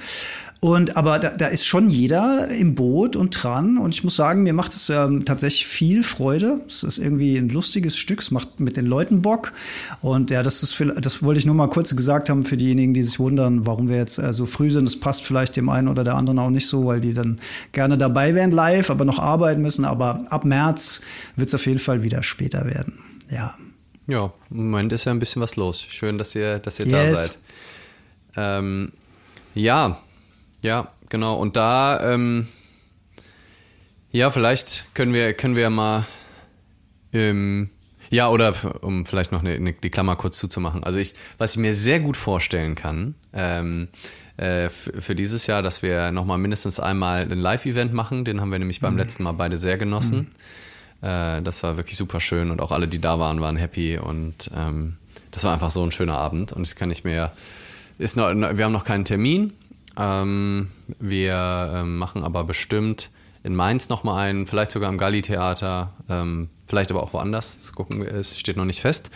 Und 0.61 0.97
aber 0.97 1.19
da, 1.19 1.29
da 1.29 1.47
ist 1.47 1.65
schon 1.65 1.89
jeder 1.89 2.49
im 2.49 2.75
Boot 2.75 3.15
und 3.15 3.41
dran. 3.41 3.77
Und 3.77 3.95
ich 3.95 4.03
muss 4.03 4.17
sagen, 4.17 4.43
mir 4.43 4.53
macht 4.53 4.73
es 4.73 4.89
ähm, 4.89 5.23
tatsächlich 5.23 5.65
viel 5.65 6.03
Freude. 6.03 6.59
Es 6.67 6.83
ist 6.83 6.97
irgendwie 6.97 7.37
ein 7.37 7.47
lustiges 7.47 7.95
Stück. 7.95 8.19
Es 8.19 8.29
macht 8.29 8.59
mit 8.59 8.75
den 8.75 8.85
Leuten 8.85 9.21
Bock. 9.21 9.53
Und 10.01 10.31
ja, 10.31 10.43
das 10.43 10.61
ist 10.61 10.83
das 10.97 11.23
wollte 11.23 11.39
ich 11.39 11.45
nur 11.45 11.55
mal 11.55 11.69
kurz 11.69 11.95
gesagt 11.95 12.29
haben 12.29 12.43
für 12.43 12.57
diejenigen, 12.57 12.93
die 12.93 13.03
sich 13.03 13.19
wundern, 13.19 13.65
warum 13.65 13.87
wir 13.87 13.95
jetzt 13.95 14.17
äh, 14.17 14.33
so 14.33 14.45
früh 14.45 14.69
sind. 14.69 14.83
Das 14.83 14.99
passt 14.99 15.23
vielleicht 15.23 15.55
dem 15.55 15.69
einen 15.69 15.87
oder 15.87 16.03
der 16.03 16.15
anderen 16.15 16.39
auch 16.39 16.49
nicht 16.49 16.67
so, 16.67 16.85
weil 16.85 16.99
die 16.99 17.13
dann 17.13 17.39
gerne 17.71 17.97
dabei 17.97 18.35
wären 18.35 18.51
live, 18.51 18.89
aber 18.89 19.05
noch 19.05 19.19
arbeiten 19.19 19.61
müssen. 19.61 19.85
Aber 19.85 20.25
ab 20.29 20.43
März 20.43 20.99
wird 21.37 21.47
es 21.47 21.55
auf 21.55 21.65
jeden 21.67 21.79
Fall 21.79 22.03
wieder 22.03 22.21
später 22.21 22.65
werden. 22.65 22.99
Ja. 23.31 23.55
Ja, 24.07 24.33
im 24.49 24.71
Moment 24.71 24.91
ist 24.91 25.05
ja 25.05 25.13
ein 25.13 25.19
bisschen 25.19 25.41
was 25.41 25.55
los. 25.55 25.81
Schön, 25.81 26.17
dass 26.17 26.35
ihr, 26.35 26.59
dass 26.59 26.79
ihr 26.81 26.87
yes. 26.87 26.93
da 26.93 27.15
seid. 27.15 27.37
Ähm, 28.35 28.91
ja, 29.53 29.97
ja, 30.61 30.87
genau. 31.09 31.35
Und 31.35 31.55
da, 31.55 32.13
ähm, 32.13 32.47
ja, 34.11 34.29
vielleicht 34.29 34.85
können 34.93 35.13
wir, 35.13 35.33
können 35.33 35.55
wir 35.55 35.69
mal, 35.69 36.05
ähm, 37.13 37.69
ja, 38.09 38.29
oder 38.29 38.55
um 38.81 39.05
vielleicht 39.05 39.31
noch 39.31 39.41
eine, 39.41 39.51
eine, 39.51 39.73
die 39.73 39.89
Klammer 39.89 40.15
kurz 40.15 40.39
zuzumachen. 40.39 40.83
Also 40.83 40.99
ich, 40.99 41.13
was 41.37 41.51
ich 41.51 41.57
mir 41.57 41.73
sehr 41.73 41.99
gut 41.99 42.17
vorstellen 42.17 42.75
kann, 42.75 43.15
ähm, 43.33 43.87
äh, 44.37 44.69
für 44.69 45.15
dieses 45.15 45.47
Jahr, 45.47 45.61
dass 45.61 45.83
wir 45.83 46.11
nochmal 46.11 46.37
mindestens 46.37 46.79
einmal 46.79 47.21
ein 47.21 47.37
Live-Event 47.37 47.93
machen. 47.93 48.25
Den 48.25 48.41
haben 48.41 48.51
wir 48.51 48.59
nämlich 48.59 48.79
beim 48.79 48.93
mhm. 48.93 48.99
letzten 48.99 49.23
Mal 49.23 49.33
beide 49.33 49.57
sehr 49.57 49.77
genossen. 49.77 50.31
Mhm. 51.01 51.07
Äh, 51.07 51.41
das 51.41 51.61
war 51.63 51.77
wirklich 51.77 51.97
super 51.97 52.19
schön 52.19 52.51
und 52.51 52.61
auch 52.61 52.71
alle, 52.71 52.87
die 52.87 52.99
da 52.99 53.19
waren, 53.19 53.41
waren 53.41 53.57
happy 53.57 53.97
und 53.97 54.49
ähm, 54.55 54.97
das 55.31 55.43
war 55.43 55.53
einfach 55.53 55.71
so 55.71 55.83
ein 55.83 55.91
schöner 55.91 56.17
Abend 56.17 56.51
und 56.51 56.61
das 56.61 56.75
kann 56.75 56.91
ich 56.91 57.03
mir, 57.03 57.31
ist 57.97 58.17
noch, 58.17 58.29
wir 58.33 58.65
haben 58.65 58.71
noch 58.71 58.85
keinen 58.85 59.05
Termin, 59.05 59.53
ähm, 59.99 60.69
wir 60.99 61.71
ähm, 61.75 61.97
machen 61.97 62.23
aber 62.23 62.43
bestimmt 62.45 63.12
in 63.43 63.55
Mainz 63.55 63.89
nochmal 63.89 64.27
einen, 64.27 64.47
vielleicht 64.47 64.71
sogar 64.71 64.89
im 64.89 64.97
Galli-Theater, 64.97 65.93
ähm, 66.09 66.49
vielleicht 66.67 66.91
aber 66.91 67.03
auch 67.03 67.13
woanders. 67.13 67.57
Das 67.59 67.73
gucken 67.73 68.01
wir, 68.01 68.12
es 68.12 68.39
steht 68.39 68.57
noch 68.57 68.65
nicht 68.65 68.81
fest. 68.81 69.12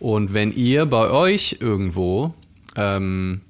Und 0.00 0.34
wenn 0.34 0.52
ihr 0.52 0.86
bei 0.86 1.10
euch 1.10 1.58
irgendwo 1.60 2.34
ähm, 2.76 3.40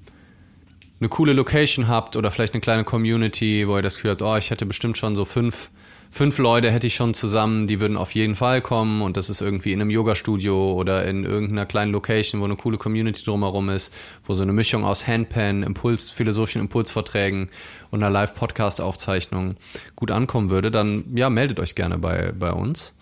eine 0.99 1.09
coole 1.09 1.33
Location 1.33 1.87
habt 1.87 2.15
oder 2.15 2.31
vielleicht 2.31 2.53
eine 2.53 2.61
kleine 2.61 2.83
Community, 2.83 3.67
wo 3.67 3.75
ihr 3.75 3.81
das 3.81 3.95
Gefühl 3.95 4.11
habt, 4.11 4.21
oh, 4.21 4.35
ich 4.35 4.49
hätte 4.49 4.65
bestimmt 4.65 4.97
schon 4.97 5.15
so 5.15 5.25
fünf 5.25 5.69
fünf 6.15 6.37
Leute 6.37 6.71
hätte 6.71 6.87
ich 6.87 6.95
schon 6.95 7.13
zusammen, 7.13 7.65
die 7.65 7.81
würden 7.81 7.97
auf 7.97 8.11
jeden 8.11 8.37
Fall 8.37 8.61
kommen 8.61 9.01
und 9.01 9.17
das 9.17 9.29
ist 9.29 9.41
irgendwie 9.41 9.73
in 9.73 9.81
einem 9.81 9.89
Yoga-Studio 9.89 10.71
oder 10.71 11.03
in 11.05 11.25
irgendeiner 11.25 11.65
kleinen 11.65 11.91
Location, 11.91 12.39
wo 12.39 12.45
eine 12.45 12.55
coole 12.55 12.77
Community 12.77 13.21
drumherum 13.25 13.67
ist, 13.67 13.93
wo 14.23 14.33
so 14.33 14.41
eine 14.41 14.53
Mischung 14.53 14.85
aus 14.85 15.07
Handpan, 15.07 15.61
Impuls, 15.61 16.11
philosophischen 16.11 16.61
Impulsvorträgen 16.61 17.49
und 17.91 18.01
einer 18.01 18.09
Live-Podcast-Aufzeichnung 18.09 19.57
gut 19.97 20.09
ankommen 20.09 20.49
würde, 20.49 20.71
dann 20.71 21.03
ja, 21.15 21.29
meldet 21.29 21.59
euch 21.59 21.75
gerne 21.75 21.97
bei, 21.97 22.31
bei 22.31 22.53
uns. 22.53 22.93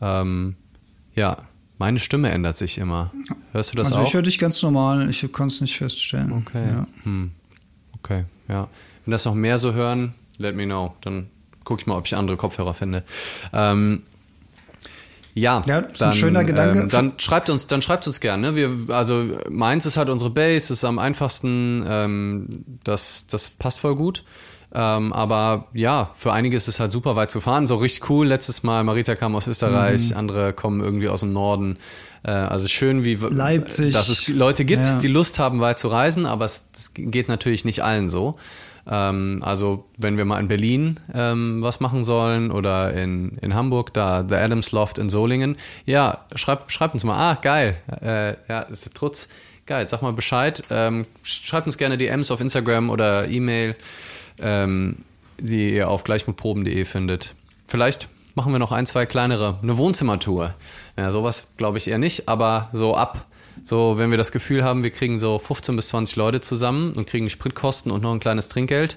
Ähm, 0.00 0.56
ja, 1.14 1.36
meine 1.76 1.98
Stimme 1.98 2.30
ändert 2.30 2.56
sich 2.56 2.78
immer. 2.78 3.12
Hörst 3.52 3.72
du 3.72 3.76
das 3.76 3.88
also 3.88 3.96
auch? 3.96 4.00
Also 4.00 4.08
ich 4.08 4.14
höre 4.14 4.22
dich 4.22 4.38
ganz 4.38 4.62
normal, 4.62 5.10
ich 5.10 5.30
kann 5.30 5.48
es 5.48 5.60
nicht 5.60 5.76
feststellen. 5.76 6.32
Okay. 6.32 6.68
Ja. 6.70 6.86
Hm. 7.02 7.32
Okay, 7.98 8.24
ja. 8.48 8.70
Wenn 9.04 9.12
das 9.12 9.26
noch 9.26 9.34
mehr 9.34 9.58
so 9.58 9.74
hören, 9.74 10.14
let 10.38 10.56
me 10.56 10.64
know. 10.64 10.94
Dann 11.02 11.28
gucke 11.72 11.80
ich 11.80 11.86
mal, 11.86 11.96
ob 11.96 12.06
ich 12.06 12.14
andere 12.14 12.36
Kopfhörer 12.36 12.74
finde. 12.74 13.02
Ähm, 13.54 14.02
ja, 15.32 15.62
ja 15.64 15.80
das 15.80 15.92
ist 15.92 16.00
dann, 16.02 16.08
ein 16.10 16.12
schöner 16.12 16.44
Gedanke. 16.44 16.80
Ähm, 16.80 16.88
dann 16.90 17.14
schreibt 17.16 17.48
uns, 17.48 17.66
dann 17.66 17.80
schreibt 17.80 18.06
uns 18.06 18.20
gerne. 18.20 18.54
Wir, 18.54 18.94
also 18.94 19.24
meins 19.48 19.86
ist 19.86 19.96
halt 19.96 20.10
unsere 20.10 20.28
Base, 20.28 20.70
ist 20.70 20.84
am 20.84 20.98
einfachsten. 20.98 21.82
Ähm, 21.88 22.64
das, 22.84 23.26
das 23.26 23.48
passt 23.48 23.80
voll 23.80 23.96
gut. 23.96 24.22
Ähm, 24.74 25.14
aber 25.14 25.68
ja, 25.72 26.10
für 26.14 26.32
einige 26.34 26.58
ist 26.58 26.68
es 26.68 26.78
halt 26.78 26.92
super 26.92 27.16
weit 27.16 27.30
zu 27.30 27.40
fahren. 27.40 27.66
So 27.66 27.76
richtig 27.76 28.10
cool. 28.10 28.26
Letztes 28.26 28.62
Mal, 28.62 28.84
Marita 28.84 29.14
kam 29.14 29.34
aus 29.34 29.46
Österreich, 29.46 30.10
mhm. 30.10 30.16
andere 30.18 30.52
kommen 30.52 30.82
irgendwie 30.82 31.08
aus 31.08 31.20
dem 31.20 31.32
Norden. 31.32 31.78
Äh, 32.22 32.32
also 32.32 32.68
schön, 32.68 33.02
wie 33.02 33.14
Leipzig. 33.14 33.94
dass 33.94 34.10
es 34.10 34.28
Leute 34.28 34.66
gibt, 34.66 34.84
ja. 34.84 34.98
die 34.98 35.08
Lust 35.08 35.38
haben, 35.38 35.60
weit 35.60 35.78
zu 35.78 35.88
reisen, 35.88 36.26
aber 36.26 36.44
es 36.44 36.64
geht 36.92 37.28
natürlich 37.28 37.64
nicht 37.64 37.82
allen 37.82 38.10
so. 38.10 38.36
Ähm, 38.86 39.38
also 39.42 39.84
wenn 39.96 40.18
wir 40.18 40.24
mal 40.24 40.40
in 40.40 40.48
Berlin 40.48 41.00
ähm, 41.14 41.62
was 41.62 41.80
machen 41.80 42.04
sollen 42.04 42.50
oder 42.50 42.92
in, 42.92 43.38
in 43.40 43.54
Hamburg, 43.54 43.92
da 43.94 44.24
The 44.28 44.34
Adams 44.36 44.72
Loft 44.72 44.98
in 44.98 45.08
Solingen, 45.08 45.56
ja, 45.86 46.24
schreibt 46.34 46.72
schreib 46.72 46.94
uns 46.94 47.04
mal, 47.04 47.16
ah, 47.16 47.38
geil, 47.40 47.76
äh, 48.00 48.34
ja, 48.48 48.60
ist 48.62 48.84
der 48.84 48.92
Trutz, 48.92 49.28
geil, 49.66 49.88
sag 49.88 50.02
mal 50.02 50.12
Bescheid, 50.12 50.64
ähm, 50.70 51.06
schreibt 51.22 51.66
uns 51.66 51.78
gerne 51.78 51.96
DMs 51.96 52.30
auf 52.30 52.40
Instagram 52.40 52.90
oder 52.90 53.28
E-Mail, 53.28 53.76
ähm, 54.40 54.98
die 55.38 55.74
ihr 55.74 55.88
auf 55.88 56.04
gleichmutproben.de 56.04 56.84
findet. 56.84 57.34
Vielleicht 57.68 58.08
machen 58.34 58.52
wir 58.52 58.58
noch 58.58 58.72
ein, 58.72 58.86
zwei 58.86 59.06
kleinere, 59.06 59.58
eine 59.62 59.76
Wohnzimmertour. 59.76 60.54
Ja, 60.96 61.10
sowas 61.10 61.48
glaube 61.56 61.78
ich 61.78 61.88
eher 61.88 61.98
nicht, 61.98 62.28
aber 62.28 62.68
so 62.72 62.96
ab 62.96 63.26
so, 63.64 63.98
wenn 63.98 64.10
wir 64.10 64.18
das 64.18 64.32
Gefühl 64.32 64.64
haben, 64.64 64.82
wir 64.82 64.90
kriegen 64.90 65.20
so 65.20 65.38
15 65.38 65.76
bis 65.76 65.88
20 65.88 66.16
Leute 66.16 66.40
zusammen 66.40 66.94
und 66.96 67.06
kriegen 67.06 67.30
Spritkosten 67.30 67.92
und 67.92 68.02
noch 68.02 68.12
ein 68.12 68.20
kleines 68.20 68.48
Trinkgeld, 68.48 68.96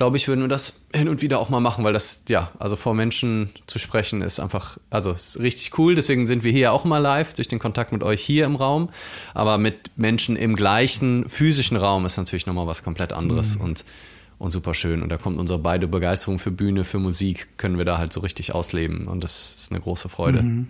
glaube 0.00 0.16
ich, 0.16 0.28
würden 0.28 0.40
wir 0.40 0.48
das 0.48 0.80
hin 0.94 1.08
und 1.08 1.20
wieder 1.20 1.38
auch 1.40 1.50
mal 1.50 1.60
machen, 1.60 1.84
weil 1.84 1.92
das, 1.92 2.22
ja, 2.28 2.50
also 2.58 2.76
vor 2.76 2.94
Menschen 2.94 3.50
zu 3.66 3.78
sprechen 3.78 4.22
ist 4.22 4.40
einfach, 4.40 4.78
also 4.88 5.10
ist 5.10 5.38
richtig 5.40 5.76
cool. 5.78 5.94
Deswegen 5.94 6.26
sind 6.26 6.42
wir 6.42 6.52
hier 6.52 6.72
auch 6.72 6.84
mal 6.84 6.98
live 6.98 7.34
durch 7.34 7.48
den 7.48 7.58
Kontakt 7.58 7.92
mit 7.92 8.02
euch 8.02 8.22
hier 8.22 8.46
im 8.46 8.56
Raum. 8.56 8.88
Aber 9.34 9.58
mit 9.58 9.90
Menschen 9.96 10.36
im 10.36 10.56
gleichen 10.56 11.28
physischen 11.28 11.76
Raum 11.76 12.06
ist 12.06 12.16
natürlich 12.16 12.46
nochmal 12.46 12.66
was 12.66 12.82
komplett 12.82 13.12
anderes 13.12 13.58
mhm. 13.58 13.64
und, 13.64 13.84
und 14.38 14.52
super 14.52 14.72
schön. 14.72 15.02
Und 15.02 15.10
da 15.10 15.18
kommt 15.18 15.36
unsere 15.36 15.58
beide 15.58 15.86
Begeisterung 15.86 16.38
für 16.38 16.50
Bühne, 16.50 16.84
für 16.84 16.98
Musik, 16.98 17.48
können 17.58 17.76
wir 17.76 17.84
da 17.84 17.98
halt 17.98 18.14
so 18.14 18.20
richtig 18.20 18.54
ausleben. 18.54 19.06
Und 19.06 19.22
das 19.22 19.54
ist 19.54 19.70
eine 19.70 19.80
große 19.80 20.08
Freude. 20.08 20.42
Mhm. 20.42 20.68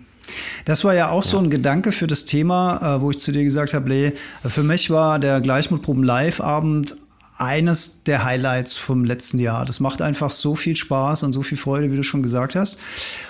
Das 0.65 0.83
war 0.83 0.93
ja 0.93 1.09
auch 1.09 1.23
ja. 1.23 1.29
so 1.29 1.37
ein 1.39 1.49
Gedanke 1.49 1.91
für 1.91 2.07
das 2.07 2.25
Thema, 2.25 2.97
äh, 2.97 3.01
wo 3.01 3.11
ich 3.11 3.19
zu 3.19 3.31
dir 3.31 3.43
gesagt 3.43 3.73
habe, 3.73 3.89
Lee, 3.89 4.13
für 4.43 4.63
mich 4.63 4.89
war 4.89 5.19
der 5.19 5.41
Gleichmutproben 5.41 6.03
Live-Abend 6.03 6.95
eines 7.37 8.03
der 8.03 8.23
Highlights 8.23 8.77
vom 8.77 9.03
letzten 9.03 9.39
Jahr. 9.39 9.65
Das 9.65 9.79
macht 9.79 10.01
einfach 10.01 10.31
so 10.31 10.55
viel 10.55 10.75
Spaß 10.75 11.23
und 11.23 11.31
so 11.31 11.41
viel 11.41 11.57
Freude, 11.57 11.91
wie 11.91 11.95
du 11.95 12.03
schon 12.03 12.21
gesagt 12.21 12.55
hast. 12.55 12.77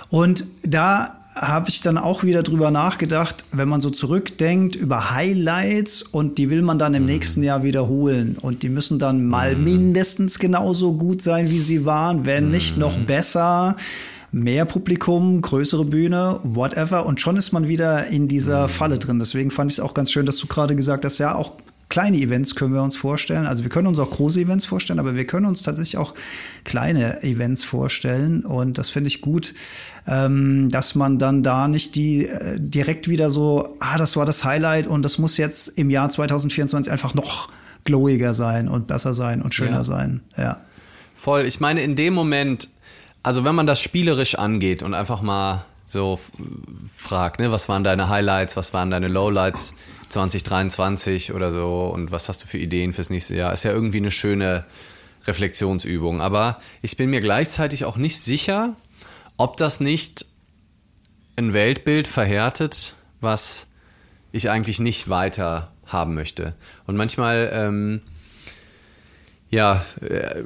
Und 0.09 0.45
da 0.63 1.17
habe 1.35 1.69
ich 1.69 1.79
dann 1.79 1.97
auch 1.97 2.23
wieder 2.23 2.43
drüber 2.43 2.71
nachgedacht, 2.71 3.45
wenn 3.53 3.69
man 3.69 3.79
so 3.79 3.89
zurückdenkt 3.89 4.75
über 4.75 5.11
Highlights 5.11 6.03
und 6.03 6.37
die 6.37 6.49
will 6.49 6.61
man 6.61 6.77
dann 6.77 6.93
im 6.93 7.03
mhm. 7.03 7.09
nächsten 7.09 7.41
Jahr 7.41 7.63
wiederholen 7.63 8.37
und 8.39 8.63
die 8.63 8.69
müssen 8.69 8.99
dann 8.99 9.25
mal 9.25 9.55
mhm. 9.55 9.63
mindestens 9.63 10.39
genauso 10.39 10.93
gut 10.93 11.21
sein, 11.21 11.49
wie 11.49 11.59
sie 11.59 11.85
waren, 11.85 12.25
wenn 12.25 12.45
mhm. 12.45 12.51
nicht 12.51 12.77
noch 12.77 12.97
besser 12.97 13.77
mehr 14.31 14.65
Publikum, 14.65 15.41
größere 15.41 15.85
Bühne, 15.85 16.39
whatever. 16.43 17.05
Und 17.05 17.19
schon 17.19 17.37
ist 17.37 17.51
man 17.51 17.67
wieder 17.67 18.07
in 18.07 18.27
dieser 18.27 18.63
mhm. 18.63 18.69
Falle 18.69 18.99
drin. 18.99 19.19
Deswegen 19.19 19.51
fand 19.51 19.71
ich 19.71 19.77
es 19.77 19.83
auch 19.83 19.93
ganz 19.93 20.11
schön, 20.11 20.25
dass 20.25 20.37
du 20.37 20.47
gerade 20.47 20.75
gesagt 20.75 21.05
hast, 21.05 21.17
ja, 21.17 21.35
auch 21.35 21.53
kleine 21.89 22.17
Events 22.17 22.55
können 22.55 22.73
wir 22.73 22.81
uns 22.81 22.95
vorstellen. 22.95 23.45
Also 23.45 23.63
wir 23.63 23.69
können 23.69 23.87
uns 23.87 23.99
auch 23.99 24.09
große 24.09 24.39
Events 24.39 24.65
vorstellen, 24.65 24.99
aber 24.99 25.15
wir 25.15 25.27
können 25.27 25.45
uns 25.45 25.61
tatsächlich 25.61 25.97
auch 25.97 26.13
kleine 26.63 27.21
Events 27.21 27.65
vorstellen. 27.65 28.45
Und 28.45 28.77
das 28.77 28.89
finde 28.89 29.09
ich 29.09 29.19
gut, 29.19 29.53
ähm, 30.07 30.69
dass 30.69 30.95
man 30.95 31.19
dann 31.19 31.43
da 31.43 31.67
nicht 31.67 31.95
die 31.95 32.27
äh, 32.27 32.59
direkt 32.59 33.09
wieder 33.09 33.29
so, 33.29 33.75
ah, 33.81 33.97
das 33.97 34.15
war 34.15 34.25
das 34.25 34.45
Highlight 34.45 34.87
und 34.87 35.03
das 35.03 35.17
muss 35.17 35.35
jetzt 35.35 35.67
im 35.77 35.89
Jahr 35.89 36.09
2024 36.09 36.91
einfach 36.91 37.13
noch 37.13 37.49
glowiger 37.83 38.33
sein 38.33 38.69
und 38.69 38.87
besser 38.87 39.13
sein 39.13 39.41
und 39.41 39.53
schöner 39.53 39.77
ja. 39.77 39.83
sein. 39.83 40.21
Ja. 40.37 40.61
Voll. 41.17 41.45
Ich 41.45 41.59
meine, 41.59 41.81
in 41.81 41.95
dem 41.95 42.13
Moment, 42.13 42.69
also 43.23 43.43
wenn 43.43 43.55
man 43.55 43.67
das 43.67 43.81
spielerisch 43.81 44.35
angeht 44.35 44.83
und 44.83 44.93
einfach 44.93 45.21
mal 45.21 45.65
so 45.85 46.19
fragt, 46.95 47.39
ne, 47.39 47.51
was 47.51 47.69
waren 47.69 47.83
deine 47.83 48.09
Highlights, 48.09 48.55
was 48.55 48.73
waren 48.73 48.89
deine 48.89 49.07
Lowlights 49.07 49.73
2023 50.09 51.33
oder 51.33 51.51
so 51.51 51.91
und 51.93 52.11
was 52.11 52.29
hast 52.29 52.43
du 52.43 52.47
für 52.47 52.57
Ideen 52.57 52.93
fürs 52.93 53.09
nächste 53.09 53.35
Jahr, 53.35 53.53
ist 53.53 53.63
ja 53.63 53.71
irgendwie 53.71 53.97
eine 53.97 54.11
schöne 54.11 54.65
Reflexionsübung. 55.27 56.21
Aber 56.21 56.59
ich 56.81 56.97
bin 56.97 57.09
mir 57.09 57.21
gleichzeitig 57.21 57.85
auch 57.85 57.97
nicht 57.97 58.19
sicher, 58.19 58.75
ob 59.37 59.57
das 59.57 59.79
nicht 59.79 60.25
ein 61.35 61.53
Weltbild 61.53 62.07
verhärtet, 62.07 62.95
was 63.19 63.67
ich 64.31 64.49
eigentlich 64.49 64.79
nicht 64.79 65.09
weiter 65.09 65.71
haben 65.85 66.15
möchte. 66.15 66.55
Und 66.87 66.95
manchmal, 66.95 67.49
ähm, 67.53 68.01
ja, 69.49 69.83
äh, 70.01 70.43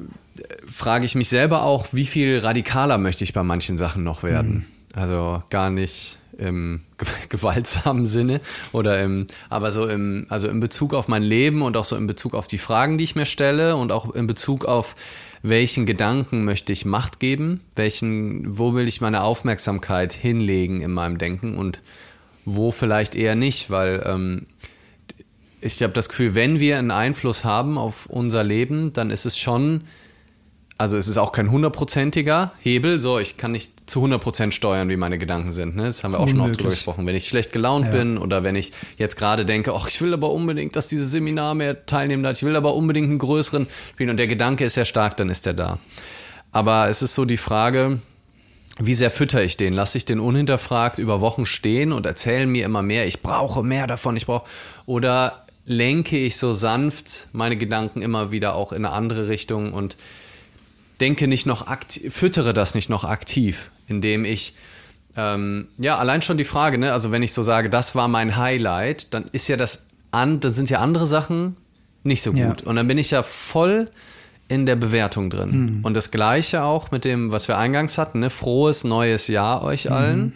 frage 0.71 1.05
ich 1.05 1.15
mich 1.15 1.29
selber 1.29 1.63
auch, 1.63 1.87
wie 1.91 2.05
viel 2.05 2.39
radikaler 2.39 2.97
möchte 2.97 3.23
ich 3.23 3.33
bei 3.33 3.43
manchen 3.43 3.77
Sachen 3.77 4.03
noch 4.03 4.23
werden. 4.23 4.53
Mhm. 4.93 4.99
Also 4.99 5.43
gar 5.49 5.69
nicht 5.69 6.17
im 6.37 6.81
gewaltsamen 7.29 8.05
Sinne 8.05 8.41
oder 8.71 9.01
im, 9.01 9.27
aber 9.49 9.71
so 9.71 9.87
im, 9.87 10.25
also 10.29 10.47
in 10.47 10.59
Bezug 10.59 10.93
auf 10.93 11.07
mein 11.07 11.23
Leben 11.23 11.61
und 11.61 11.77
auch 11.77 11.85
so 11.85 11.95
in 11.95 12.07
Bezug 12.07 12.33
auf 12.33 12.47
die 12.47 12.57
Fragen, 12.57 12.97
die 12.97 13.03
ich 13.03 13.15
mir 13.15 13.25
stelle 13.25 13.75
und 13.75 13.91
auch 13.91 14.13
in 14.13 14.27
Bezug 14.27 14.65
auf 14.65 14.95
welchen 15.41 15.85
Gedanken 15.85 16.43
möchte 16.43 16.73
ich 16.73 16.85
Macht 16.85 17.19
geben, 17.19 17.61
welchen, 17.75 18.57
wo 18.57 18.73
will 18.73 18.87
ich 18.87 19.01
meine 19.01 19.21
Aufmerksamkeit 19.21 20.13
hinlegen 20.13 20.81
in 20.81 20.91
meinem 20.91 21.17
Denken 21.17 21.55
und 21.55 21.81
wo 22.45 22.71
vielleicht 22.71 23.15
eher 23.15 23.35
nicht, 23.35 23.69
weil 23.69 24.03
ähm, 24.05 24.47
ich 25.61 25.81
habe 25.81 25.93
das 25.93 26.09
Gefühl, 26.09 26.35
wenn 26.35 26.59
wir 26.59 26.77
einen 26.77 26.91
Einfluss 26.91 27.43
haben 27.43 27.77
auf 27.77 28.07
unser 28.07 28.43
Leben, 28.43 28.93
dann 28.93 29.09
ist 29.09 29.25
es 29.25 29.37
schon 29.37 29.81
also 30.77 30.97
es 30.97 31.07
ist 31.07 31.17
auch 31.17 31.31
kein 31.31 31.51
hundertprozentiger 31.51 32.51
Hebel, 32.59 32.99
so 32.99 33.17
ich 33.17 33.38
kann 33.38 33.53
nicht 33.53 33.89
zu 33.89 34.03
100% 34.03 34.51
steuern, 34.51 34.89
wie 34.89 34.97
meine 34.97 35.17
Gedanken 35.17 35.53
sind. 35.53 35.77
Ne? 35.77 35.85
Das 35.85 36.03
haben 36.03 36.11
wir 36.11 36.19
auch 36.19 36.27
schon 36.27 36.41
oft 36.41 36.57
drüber 36.57 36.69
gesprochen. 36.69 37.07
Wenn 37.07 37.15
ich 37.15 37.27
schlecht 37.27 37.53
gelaunt 37.53 37.85
ja. 37.85 37.91
bin 37.91 38.17
oder 38.17 38.43
wenn 38.43 38.57
ich 38.57 38.73
jetzt 38.97 39.15
gerade 39.15 39.45
denke, 39.45 39.73
ach, 39.73 39.88
ich 39.88 40.01
will 40.01 40.13
aber 40.13 40.31
unbedingt, 40.31 40.75
dass 40.75 40.88
dieses 40.88 41.11
Seminar 41.11 41.55
mehr 41.55 41.85
teilnehmen 41.85 42.25
hat, 42.27 42.38
ich 42.38 42.43
will 42.43 42.57
aber 42.57 42.75
unbedingt 42.75 43.09
einen 43.09 43.19
größeren 43.19 43.67
spielen 43.93 44.09
und 44.09 44.17
der 44.17 44.27
Gedanke 44.27 44.65
ist 44.65 44.73
sehr 44.73 44.85
stark, 44.85 45.15
dann 45.15 45.29
ist 45.29 45.45
der 45.45 45.53
da. 45.53 45.79
Aber 46.51 46.89
es 46.89 47.01
ist 47.01 47.15
so 47.15 47.23
die 47.23 47.38
Frage, 47.38 47.99
wie 48.77 48.95
sehr 48.95 49.11
fütter 49.11 49.41
ich 49.41 49.55
den? 49.55 49.73
Lasse 49.73 49.97
ich 49.97 50.03
den 50.03 50.19
unhinterfragt 50.19 50.99
über 50.99 51.21
Wochen 51.21 51.45
stehen 51.45 51.93
und 51.93 52.05
erzähle 52.05 52.47
mir 52.47 52.65
immer 52.65 52.81
mehr, 52.81 53.07
ich 53.07 53.21
brauche 53.21 53.63
mehr 53.63 53.88
davon, 53.88 54.17
ich 54.17 54.25
brauche 54.25 54.45
oder 54.85 55.45
lenke 55.65 56.17
ich 56.17 56.38
so 56.38 56.53
sanft 56.53 57.29
meine 57.31 57.55
Gedanken 57.55 58.01
immer 58.01 58.31
wieder 58.31 58.55
auch 58.55 58.71
in 58.71 58.85
eine 58.85 58.93
andere 58.93 59.29
Richtung 59.29 59.73
und 59.73 59.95
denke 61.01 61.27
nicht 61.27 61.45
noch 61.45 61.67
aktiv, 61.67 62.13
füttere 62.13 62.53
das 62.53 62.75
nicht 62.75 62.89
noch 62.89 63.03
aktiv, 63.03 63.71
indem 63.88 64.25
ich 64.25 64.55
ähm, 65.15 65.67
ja 65.77 65.97
allein 65.97 66.21
schon 66.21 66.38
die 66.38 66.45
Frage, 66.45 66.77
ne, 66.77 66.91
also 66.93 67.12
wenn 67.12 67.23
ich 67.23 67.34
so 67.34 67.41
sage, 67.41 67.69
das 67.69 67.95
war 67.95 68.08
mein 68.08 68.38
Highlight, 68.38 69.13
dann 69.13 69.25
ist 69.31 69.47
ja 69.47 69.58
das 69.58 69.88
an, 70.12 70.39
dann 70.39 70.53
sind 70.53 70.69
ja 70.69 70.79
andere 70.79 71.05
Sachen 71.05 71.58
nicht 72.03 72.21
so 72.21 72.31
gut 72.31 72.62
ja. 72.62 72.67
und 72.67 72.75
dann 72.75 72.88
bin 72.88 72.97
ich 72.97 73.12
ja 73.12 73.23
voll 73.23 73.89
in 74.47 74.65
der 74.65 74.75
Bewertung 74.75 75.29
drin. 75.29 75.77
Mhm. 75.77 75.86
Und 75.86 75.97
das 75.97 76.12
gleiche 76.12 76.63
auch 76.63 76.91
mit 76.91 77.03
dem, 77.03 77.31
was 77.31 77.47
wir 77.47 77.58
eingangs 77.58 77.97
hatten, 77.97 78.19
ne, 78.19 78.29
frohes 78.29 78.84
neues 78.84 79.27
Jahr 79.27 79.63
euch 79.63 79.91
allen. 79.91 80.19
Mhm. 80.19 80.34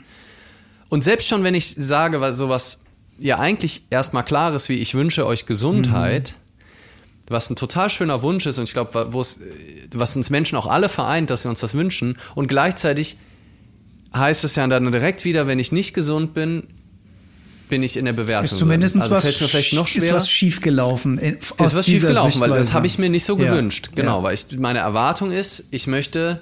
Und 0.89 1.03
selbst 1.03 1.27
schon, 1.27 1.43
wenn 1.43 1.53
ich 1.53 1.75
sage, 1.77 2.19
was 2.19 2.37
sowas 2.37 2.79
ja 3.19 3.37
eigentlich 3.37 3.83
erstmal 3.91 4.25
klar 4.25 4.53
ist, 4.55 4.69
wie 4.69 4.79
ich 4.79 4.95
wünsche 4.95 5.27
euch 5.27 5.45
Gesundheit, 5.45 6.33
mhm 6.35 6.48
was 7.29 7.49
ein 7.49 7.55
total 7.55 7.89
schöner 7.89 8.21
Wunsch 8.21 8.45
ist 8.45 8.57
und 8.57 8.65
ich 8.65 8.73
glaube, 8.73 9.13
was 9.13 10.15
uns 10.15 10.29
Menschen 10.29 10.57
auch 10.57 10.67
alle 10.67 10.89
vereint, 10.89 11.29
dass 11.29 11.45
wir 11.45 11.49
uns 11.49 11.59
das 11.59 11.75
wünschen. 11.75 12.17
Und 12.35 12.47
gleichzeitig 12.47 13.17
heißt 14.13 14.43
es 14.43 14.55
ja 14.55 14.67
dann 14.67 14.91
direkt 14.91 15.25
wieder, 15.25 15.47
wenn 15.47 15.59
ich 15.59 15.71
nicht 15.71 15.93
gesund 15.93 16.33
bin, 16.33 16.63
bin 17.69 17.83
ich 17.83 17.97
in 17.97 18.05
der 18.05 18.13
Bewertung. 18.13 18.45
Ist 18.45 18.57
zumindest 18.57 18.95
also 18.95 19.11
was, 19.11 19.23
fällt 19.23 19.41
mir 19.41 19.47
vielleicht 19.47 19.73
noch 19.73 19.87
schwerer. 19.87 20.07
ist 20.07 20.13
was 20.13 20.29
schiefgelaufen. 20.29 21.19
Ist 21.19 21.53
was 21.59 21.85
schiefgelaufen, 21.85 22.41
weil 22.41 22.49
das 22.49 22.73
habe 22.73 22.87
ich 22.87 22.97
mir 22.97 23.09
nicht 23.09 23.25
so 23.25 23.35
gewünscht. 23.35 23.91
Genau, 23.93 24.17
ja. 24.17 24.23
weil 24.23 24.33
ich, 24.33 24.57
meine 24.57 24.79
Erwartung 24.79 25.31
ist, 25.31 25.67
ich 25.69 25.85
möchte 25.85 26.41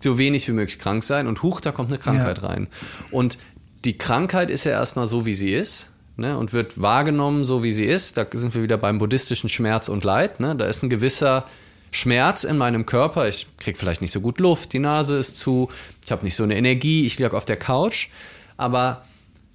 so 0.00 0.16
wenig 0.16 0.48
wie 0.48 0.52
möglich 0.52 0.78
krank 0.78 1.04
sein 1.04 1.26
und 1.26 1.42
huch, 1.42 1.60
da 1.60 1.72
kommt 1.72 1.90
eine 1.90 1.98
Krankheit 1.98 2.40
ja. 2.40 2.48
rein. 2.48 2.68
Und 3.10 3.36
die 3.84 3.98
Krankheit 3.98 4.50
ist 4.50 4.64
ja 4.64 4.72
erstmal 4.72 5.06
so, 5.06 5.26
wie 5.26 5.34
sie 5.34 5.52
ist 5.52 5.91
ne, 6.22 6.38
und 6.38 6.52
wird 6.52 6.80
wahrgenommen, 6.80 7.44
so 7.44 7.62
wie 7.62 7.72
sie 7.72 7.84
ist. 7.84 8.16
Da 8.16 8.26
sind 8.32 8.54
wir 8.54 8.62
wieder 8.62 8.78
beim 8.78 8.98
buddhistischen 8.98 9.50
Schmerz 9.50 9.88
und 9.88 10.04
Leid. 10.04 10.40
Ne? 10.40 10.56
Da 10.56 10.66
ist 10.66 10.82
ein 10.82 10.88
gewisser 10.88 11.46
Schmerz 11.90 12.44
in 12.44 12.56
meinem 12.56 12.86
Körper. 12.86 13.28
Ich 13.28 13.48
kriege 13.58 13.76
vielleicht 13.76 14.00
nicht 14.00 14.12
so 14.12 14.20
gut 14.20 14.38
Luft, 14.38 14.72
die 14.72 14.78
Nase 14.78 15.16
ist 15.18 15.36
zu, 15.36 15.68
ich 16.04 16.12
habe 16.12 16.24
nicht 16.24 16.36
so 16.36 16.44
eine 16.44 16.56
Energie, 16.56 17.04
ich 17.04 17.18
liege 17.18 17.36
auf 17.36 17.44
der 17.44 17.56
Couch. 17.56 18.08
Aber 18.56 19.04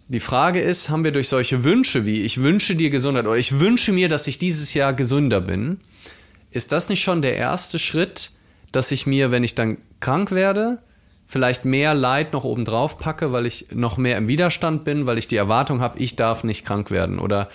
die 0.10 0.20
Frage 0.20 0.60
ist, 0.60 0.90
haben 0.90 1.06
wir 1.06 1.12
durch 1.12 1.30
solche 1.30 1.64
Wünsche 1.64 2.06
wie 2.06 2.22
ich 2.22 2.42
wünsche 2.42 2.76
dir 2.76 2.90
Gesundheit 2.90 3.26
oder 3.26 3.38
ich 3.38 3.60
wünsche 3.60 3.94
mir, 3.94 4.10
dass 4.10 4.28
ich 4.28 4.38
dieses 4.38 4.74
Jahr 4.74 4.94
gesünder 4.94 5.42
bin, 5.42 5.80
ist 6.52 6.74
das 6.74 6.90
nicht 6.90 7.02
schon 7.02 7.22
der 7.22 7.38
erste 7.38 7.80
Schritt, 7.80 8.32
dass 8.74 8.92
ich 8.92 9.06
mir, 9.06 9.32
wenn 9.32 9.44
ich 9.44 9.56
dann 9.56 9.78
krank 10.02 10.32
werde, 10.32 10.80
vielleicht 11.28 11.66
mehr 11.66 11.94
Leid 11.94 12.34
noch 12.34 12.46
oben 12.46 12.66
drauf 12.66 12.98
packe, 12.98 13.32
weil 13.32 13.46
ich 13.46 13.68
noch 13.74 13.98
mehr 13.98 14.18
im 14.18 14.28
Widerstand 14.28 14.84
bin, 14.86 15.06
weil 15.06 15.18
ich 15.18 15.28
die 15.28 15.36
Erwartung 15.36 15.82
habe, 15.82 16.00
ich 16.00 16.16
darf 16.16 16.44
nicht 16.44 16.66
krank 16.66 16.90
werden 16.90 17.20
oder 17.20 17.50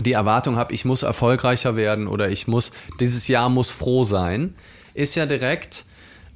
die 0.00 0.12
Erwartung 0.12 0.56
habe, 0.56 0.74
ich 0.74 0.84
muss 0.84 1.02
erfolgreicher 1.02 1.76
werden 1.76 2.08
oder 2.08 2.30
ich 2.30 2.48
muss, 2.48 2.72
dieses 3.00 3.28
Jahr 3.28 3.48
muss 3.48 3.70
froh 3.70 4.02
sein, 4.02 4.54
ist 4.94 5.14
ja 5.14 5.26
direkt, 5.26 5.84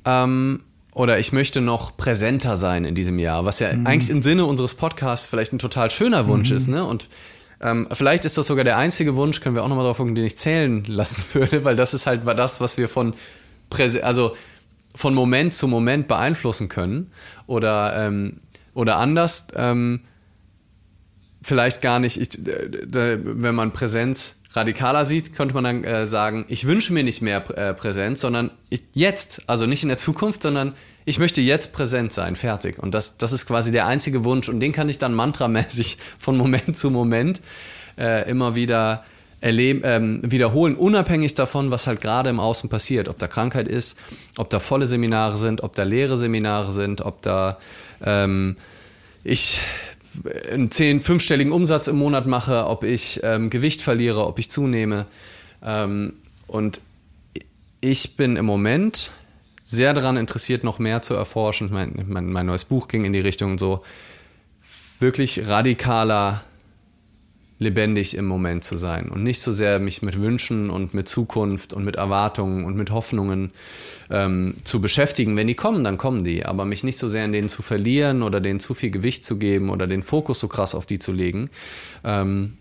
ähm, 0.05 0.63
oder 0.93 1.19
ich 1.19 1.33
möchte 1.33 1.61
noch 1.61 1.97
präsenter 1.97 2.57
sein 2.57 2.85
in 2.85 2.95
diesem 2.95 3.19
Jahr, 3.19 3.45
was 3.45 3.59
ja 3.59 3.73
mhm. 3.73 3.87
eigentlich 3.87 4.11
im 4.11 4.23
Sinne 4.23 4.45
unseres 4.47 4.75
Podcasts 4.75 5.27
vielleicht 5.27 5.53
ein 5.53 5.59
total 5.59 5.91
schöner 5.91 6.29
Wunsch 6.29 6.51
mhm. 6.51 6.57
ist, 6.57 6.69
ne? 6.69 6.85
Und 6.85 7.09
ähm, 7.61 7.89
vielleicht 7.93 8.25
ist 8.25 8.39
das 8.39 8.47
sogar 8.47 8.65
der 8.65 8.79
einzige 8.79 9.17
Wunsch, 9.17 9.41
können 9.41 9.57
wir 9.57 9.65
auch 9.65 9.69
nochmal 9.69 9.87
drauf 9.87 9.97
gucken, 9.97 10.15
den 10.15 10.25
ich 10.25 10.39
zählen 10.39 10.85
lassen 10.85 11.25
würde, 11.33 11.65
weil 11.65 11.75
das 11.75 11.95
ist 11.95 12.07
halt 12.07 12.23
das, 12.27 12.61
was 12.61 12.77
wir 12.77 12.89
von 12.89 13.15
Präse 13.71 14.05
also 14.05 14.37
von 14.95 15.15
Moment 15.15 15.55
zu 15.55 15.69
Moment 15.69 16.09
beeinflussen 16.09 16.69
können 16.69 17.11
oder, 17.47 17.95
ähm, 17.97 18.41
oder 18.75 18.97
anders 18.97 19.49
ähm, 19.57 20.01
vielleicht 21.43 21.83
gar 21.83 21.99
nicht, 21.99 22.17
ich, 22.17 22.39
wenn 22.43 23.55
man 23.55 23.73
Präsenz 23.73 24.41
radikaler 24.53 25.05
sieht, 25.05 25.35
könnte 25.35 25.55
man 25.55 25.65
dann 25.65 25.85
äh, 25.85 26.07
sagen, 26.07 26.45
ich 26.49 26.67
wünsche 26.67 26.93
mir 26.93 27.05
nicht 27.05 27.23
mehr 27.23 27.45
äh, 27.57 27.75
Präsenz, 27.75 28.21
sondern 28.21 28.51
ich, 28.71 28.83
jetzt, 28.95 29.49
also 29.49 29.67
nicht 29.67 29.83
in 29.83 29.89
der 29.89 29.99
Zukunft, 29.99 30.43
sondern 30.43 30.75
ich 31.05 31.19
möchte 31.19 31.43
jetzt 31.43 31.73
präsent 31.73 32.13
sein, 32.13 32.37
fertig. 32.37 32.79
Und 32.79 32.95
das, 32.95 33.19
das 33.19 33.33
ist 33.33 33.47
quasi 33.47 33.73
der 33.73 33.87
einzige 33.87 34.25
Wunsch 34.25 34.49
und 34.49 34.61
den 34.61 34.73
kann 34.73 34.89
ich 34.89 34.99
dann 34.99 35.13
mantramäßig 35.13 35.99
von 36.19 36.37
Moment 36.37 36.77
zu 36.77 36.91
Moment 36.91 37.43
äh, 37.99 38.29
immer 38.29 38.55
wieder 38.55 39.05
erleben, 39.45 39.83
ähm, 39.85 40.21
wiederholen, 40.25 40.75
unabhängig 40.75 41.35
davon, 41.35 41.71
was 41.71 41.87
halt 41.87 42.01
gerade 42.01 42.31
im 42.31 42.41
Außen 42.41 42.71
passiert. 42.71 43.11
Ob 43.11 43.19
da 43.19 43.29
Krankheit 43.29 43.69
ist, 43.69 43.99
ob 44.39 44.49
da 44.49 44.59
volle 44.59 44.87
Seminare 44.87 45.37
sind, 45.37 45.63
ob 45.63 45.75
da 45.75 45.83
leere 45.83 46.17
Seminare 46.17 46.73
sind, 46.73 47.03
ob 47.03 47.21
da 47.21 47.59
ähm, 48.03 48.57
ich 49.23 49.61
einen 50.51 50.71
zehn, 50.71 51.01
fünfstelligen 51.01 51.53
Umsatz 51.53 51.89
im 51.89 51.97
Monat 51.97 52.27
mache, 52.27 52.67
ob 52.67 52.85
ich 52.85 53.21
ähm, 53.23 53.51
Gewicht 53.51 53.83
verliere, 53.83 54.27
ob 54.27 54.39
ich 54.39 54.51
zunehme. 54.51 55.05
Ähm, 55.63 56.15
und 56.47 56.81
ich 57.83 58.17
bin 58.17 58.37
im 58.37 58.47
Moment 58.47 59.11
sehr 59.63 59.93
daran 59.93 60.17
interessiert, 60.17 60.65
noch 60.65 60.79
mehr 60.79 61.03
zu 61.03 61.13
erforschen. 61.13 61.69
Mein, 61.71 62.05
mein, 62.07 62.33
mein 62.33 62.47
neues 62.47 62.65
Buch 62.65 62.89
ging 62.89 63.05
in 63.05 63.13
die 63.13 63.21
Richtung 63.21 63.59
so 63.59 63.83
wirklich 65.01 65.47
radikaler 65.49 66.41
lebendig 67.65 68.17
im 68.17 68.27
Moment 68.27 68.63
zu 68.63 68.77
sein 68.77 69.09
und 69.09 69.23
nicht 69.25 69.41
so 69.41 69.51
sehr 69.51 69.81
mich 69.81 70.03
mit 70.03 70.21
Wünschen 70.21 70.71
und 70.71 70.95
mit 70.95 71.09
Zukunft 71.09 71.73
und 71.73 71.85
mit 71.85 71.97
Erwartungen 71.97 72.65
und 72.65 72.77
mit 72.77 72.91
Hoffnungen 72.91 73.51
ähm, 74.11 74.55
zu 74.63 74.81
beschäftigen. 74.81 75.37
Wenn 75.37 75.49
die 75.49 75.55
kommen, 75.55 75.83
dann 75.83 75.99
kommen 75.99 76.23
die, 76.23 76.47
aber 76.47 76.65
mich 76.65 76.85
nicht 76.85 76.99
so 76.99 77.09
sehr 77.09 77.25
in 77.25 77.33
denen 77.33 77.49
zu 77.49 77.63
verlieren 77.63 78.23
oder 78.23 78.41
denen 78.41 78.61
zu 78.61 78.75
viel 78.75 78.91
Gewicht 78.91 79.25
zu 79.25 79.39
geben 79.39 79.71
oder 79.71 79.87
den 79.87 80.03
Fokus 80.03 80.39
so 80.39 80.47
krass 80.47 80.75
auf 80.75 80.87
die 80.87 80.99
zu 81.01 81.11
legen. 81.11 81.51
Ähm, 82.05 82.53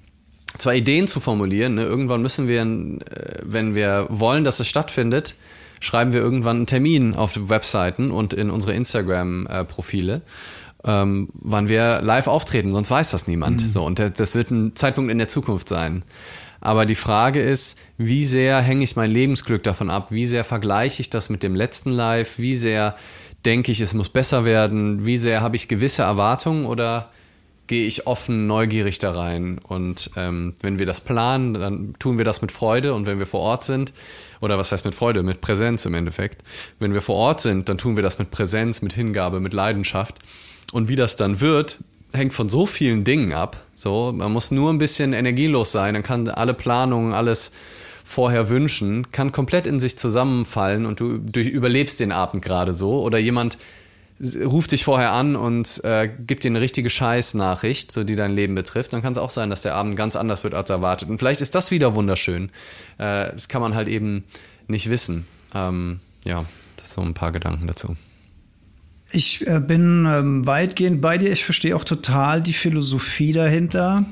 zwar 0.58 0.76
Ideen 0.76 1.08
zu 1.08 1.20
formulieren, 1.20 1.76
ne? 1.76 1.84
irgendwann 1.84 2.22
müssen 2.22 2.48
wir, 2.48 2.62
äh, 2.62 3.39
wenn 3.44 3.76
wir 3.76 4.08
wollen, 4.10 4.44
dass 4.44 4.60
es 4.60 4.68
stattfindet, 4.68 5.36
schreiben 5.80 6.13
wir 6.13 6.22
irgendwann 6.22 6.58
einen 6.58 6.68
Termin 6.68 7.13
auf 7.13 7.38
Webseiten 7.50 8.12
und 8.12 8.34
in 8.34 8.50
unsere 8.50 8.74
Instagram-Profile. 8.74 10.22
Ähm, 10.86 11.30
wann 11.34 11.69
wir 11.69 12.02
live 12.02 12.28
auftreten, 12.28 12.74
sonst 12.74 12.91
weiß 12.91 13.12
das 13.12 13.28
niemand. 13.28 13.62
Mhm. 13.62 13.67
So, 13.67 13.84
und 13.86 14.00
das 14.00 14.36
wird 14.36 14.52
ein 14.52 14.76
Zeitpunkt 14.76 15.12
in 15.12 15.17
der 15.17 15.30
Zukunft 15.30 15.69
sein. 15.69 16.04
Aber 16.63 16.86
die 16.86 16.96
Frage 16.96 17.41
ist, 17.41 17.78
wie 17.98 18.24
sehr 18.24 18.62
hänge 18.62 18.86
ich 18.86 18.96
mein 18.96 19.12
Lebensglück 19.12 19.63
davon 19.63 19.89
ab? 19.89 20.12
Wie 20.13 20.26
sehr 20.26 20.46
vergleiche 20.46 21.02
ich 21.02 21.10
das 21.10 21.30
mit 21.30 21.43
dem 21.43 21.56
letzten 21.56 21.91
Live? 21.91 22.39
Wie 22.39 22.56
sehr 22.56 22.96
denke 23.43 23.72
ich, 23.74 23.82
es 23.82 23.93
muss 23.93 24.08
besser 24.08 24.46
werden? 24.46 25.06
Wie 25.06 25.17
sehr 25.17 25.41
habe 25.41 25.58
ich 25.58 25.67
gewisse 25.67 26.04
Erwartungen 26.04 26.65
oder 26.65 27.12
gehe 27.67 27.86
ich 27.86 28.08
offen, 28.08 28.48
neugierig 28.48 29.00
da 29.00 29.12
rein? 29.12 29.58
Und 29.58 30.12
ähm, 30.15 30.54
wenn 30.62 30.80
wir 30.80 30.86
das 30.86 31.02
planen, 31.02 31.54
dann 31.54 31.96
tun 32.00 32.17
wir 32.17 32.24
das 32.24 32.41
mit 32.41 32.54
Freude. 32.54 32.93
Und 32.93 33.08
wenn 33.08 33.19
wir 33.19 33.28
vor 33.28 33.41
Ort 33.41 33.65
sind, 33.65 33.91
oder 34.39 34.58
was 34.58 34.72
heißt 34.72 34.86
mit 34.86 34.96
Freude? 34.96 35.22
Mit 35.22 35.41
Präsenz 35.41 35.86
im 35.86 35.93
Endeffekt. 35.93 36.43
Wenn 36.80 36.93
wir 36.93 37.02
vor 37.02 37.15
Ort 37.15 37.41
sind, 37.41 37.67
dann 37.67 37.78
tun 37.78 37.98
wir 37.98 38.04
das 38.04 38.19
mit 38.19 38.32
Präsenz, 38.32 38.82
mit 38.82 38.93
Hingabe, 38.93 39.41
mit 39.41 39.52
Leidenschaft. 39.52 40.19
Und 40.74 40.90
wie 40.90 40.96
das 40.96 41.16
dann 41.16 41.40
wird, 41.40 41.78
hängt 42.14 42.34
von 42.34 42.50
so 42.50 42.66
vielen 42.66 43.04
Dingen 43.04 43.32
ab. 43.32 43.58
So, 43.76 44.12
man 44.12 44.34
muss 44.34 44.52
nur 44.52 44.72
ein 44.72 44.80
bisschen 44.80 45.14
energielos 45.14 45.72
sein, 45.72 45.94
dann 45.94 46.04
kann 46.04 46.28
alle 46.28 46.54
Planungen, 46.54 47.14
alles 47.14 47.52
vorher 48.04 48.50
wünschen, 48.50 49.12
kann 49.12 49.32
komplett 49.32 49.68
in 49.68 49.80
sich 49.80 49.98
zusammenfallen 49.98 50.86
und 50.86 51.00
du, 51.00 51.20
du 51.20 51.40
überlebst 51.40 52.00
den 52.00 52.12
Abend 52.12 52.44
gerade 52.44 52.74
so. 52.74 53.02
Oder 53.04 53.20
jemand 53.20 53.58
ruft 54.46 54.72
dich 54.72 54.84
vorher 54.84 55.12
an 55.12 55.36
und 55.36 55.84
äh, 55.84 56.10
gibt 56.10 56.44
dir 56.44 56.50
eine 56.50 56.62
richtige 56.62 56.90
Scheißnachricht, 56.90 57.92
so 57.92 58.04
die 58.04 58.16
dein 58.16 58.34
Leben 58.34 58.56
betrifft, 58.56 58.94
dann 58.94 59.02
kann 59.02 59.14
es 59.14 59.20
auch 59.20 59.30
sein, 59.30 59.50
dass 59.50 59.62
der 59.62 59.76
Abend 59.76 59.96
ganz 59.96 60.16
anders 60.16 60.44
wird 60.44 60.56
als 60.56 60.70
erwartet. 60.70 61.10
Und 61.10 61.20
vielleicht 61.20 61.42
ist 61.42 61.56
das 61.56 61.72
wieder 61.72 61.96
wunderschön. 61.96 62.50
Äh, 62.98 63.32
das 63.32 63.48
kann 63.48 63.62
man 63.62 63.76
halt 63.76 63.88
eben 63.88 64.24
nicht 64.68 64.90
wissen. 64.90 65.28
Ähm, 65.54 66.00
ja, 66.26 66.46
das 66.78 66.94
sind 66.94 67.04
so 67.04 67.10
ein 67.10 67.14
paar 67.14 67.32
Gedanken 67.32 67.68
dazu. 67.68 67.96
Ich 69.13 69.45
äh, 69.45 69.60
bin 69.60 70.08
ähm, 70.10 70.45
weitgehend 70.45 70.99
bei 70.99 71.19
dir. 71.19 71.32
Ich 71.32 71.45
verstehe 71.45 71.76
auch 71.76 71.84
total 71.84 72.41
die 72.41 72.52
Philosophie 72.52 73.32
dahinter. 73.32 74.06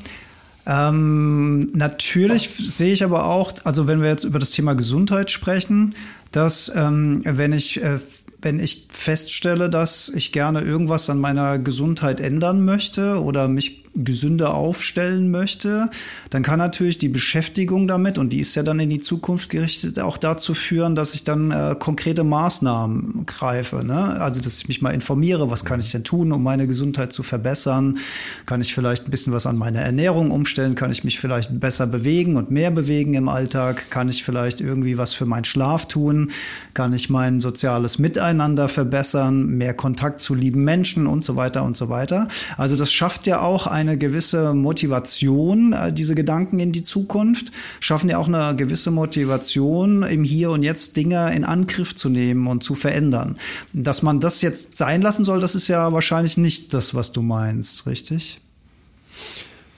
Ähm, 0.67 1.71
natürlich 1.73 2.49
sehe 2.49 2.93
ich 2.93 3.03
aber 3.03 3.25
auch, 3.25 3.51
also 3.63 3.87
wenn 3.87 4.03
wir 4.03 4.09
jetzt 4.09 4.25
über 4.25 4.37
das 4.37 4.51
Thema 4.51 4.75
Gesundheit 4.75 5.31
sprechen, 5.31 5.95
dass 6.31 6.71
ähm, 6.75 7.21
wenn 7.25 7.51
ich 7.51 7.81
äh, 7.81 7.97
wenn 8.43 8.59
ich 8.59 8.87
feststelle, 8.89 9.69
dass 9.69 10.09
ich 10.09 10.31
gerne 10.31 10.61
irgendwas 10.61 11.09
an 11.09 11.19
meiner 11.19 11.59
Gesundheit 11.59 12.19
ändern 12.19 12.65
möchte 12.65 13.21
oder 13.21 13.47
mich 13.47 13.83
gesünder 13.93 14.54
aufstellen 14.54 15.32
möchte, 15.32 15.89
dann 16.30 16.43
kann 16.43 16.60
natürlich 16.60 16.97
die 16.97 17.10
Beschäftigung 17.10 17.88
damit, 17.88 18.17
und 18.17 18.32
die 18.32 18.39
ist 18.39 18.56
ja 18.56 18.63
dann 18.63 18.80
in 18.80 18.89
die 18.89 18.99
Zukunft 18.99 19.49
gerichtet, 19.49 19.99
auch 19.99 20.17
dazu 20.17 20.54
führen, 20.54 20.95
dass 20.95 21.13
ich 21.13 21.23
dann 21.23 21.51
äh, 21.51 21.75
konkrete 21.77 22.23
Maßnahmen 22.23 23.25
greife. 23.25 23.86
Ne? 23.86 24.21
Also, 24.21 24.41
dass 24.41 24.60
ich 24.60 24.67
mich 24.67 24.82
mal 24.82 24.91
informiere, 24.91 25.49
was 25.49 25.65
kann 25.65 25.80
ich 25.80 25.91
denn 25.91 26.04
tun, 26.04 26.32
um 26.32 26.41
meine 26.41 26.67
Gesundheit 26.67 27.12
zu 27.12 27.21
verbessern? 27.21 27.97
Kann 28.45 28.62
ich 28.62 28.73
vielleicht 28.73 29.08
ein 29.08 29.12
bisschen 29.12 29.34
was 29.34 29.45
an 29.45 29.58
meiner 29.58 29.82
Ernährung 29.82 30.32
umstellen? 30.32 30.75
Kann 30.75 30.91
ich 30.91 31.04
mich 31.04 31.19
vielleicht 31.19 31.60
besser 31.60 31.86
bewegen 31.86 32.38
und 32.38 32.49
mehr 32.49 32.71
bewegen 32.71 33.13
im 33.13 33.27
Alltag? 33.27 33.89
Kann 33.89 34.08
ich 34.08 34.23
vielleicht 34.23 34.62
irgendwie 34.62 34.97
was 34.97 35.13
für 35.13 35.25
meinen 35.25 35.45
Schlaf 35.45 35.88
tun? 35.88 36.32
Kann 36.73 36.93
ich 36.93 37.10
mein 37.10 37.41
soziales 37.41 37.99
Miteinander 37.99 38.69
verbessern? 38.69 39.47
Mehr 39.47 39.73
Kontakt 39.73 40.21
zu 40.21 40.34
lieben 40.34 40.63
Menschen 40.63 41.08
und 41.08 41.25
so 41.25 41.36
weiter 41.36 41.63
und 41.63 41.75
so 41.75 41.89
weiter. 41.89 42.30
Also, 42.58 42.77
das 42.77 42.93
schafft 42.93 43.27
ja 43.27 43.41
auch 43.41 43.67
ein 43.67 43.81
eine 43.82 43.98
gewisse 43.98 44.54
Motivation, 44.54 45.74
äh, 45.74 45.91
diese 45.91 46.15
Gedanken 46.15 46.60
in 46.60 46.72
die 46.72 46.84
Zukunft, 46.84 47.52
schaffen 47.80 48.10
ja 48.10 48.17
auch 48.17 48.28
eine 48.28 48.56
gewisse 48.56 48.91
Motivation, 48.91 50.04
im 50.04 50.24
Hier 50.24 50.52
und 50.52 50.63
Jetzt 50.63 50.96
Dinge 50.98 51.34
in 51.36 51.44
Angriff 51.44 51.96
zu 51.96 52.10
nehmen 52.10 52.48
und 52.48 52.63
zu 52.63 52.76
verändern. 52.76 53.36
Dass 53.74 54.02
man 54.02 54.20
das 54.20 54.41
jetzt 54.41 54.78
sein 54.78 55.02
lassen 55.02 55.26
soll, 55.26 55.41
das 55.41 55.56
ist 55.56 55.67
ja 55.67 55.91
wahrscheinlich 55.91 56.38
nicht 56.38 56.74
das, 56.74 56.96
was 56.96 57.12
du 57.12 57.22
meinst, 57.22 57.86
richtig? 57.88 58.39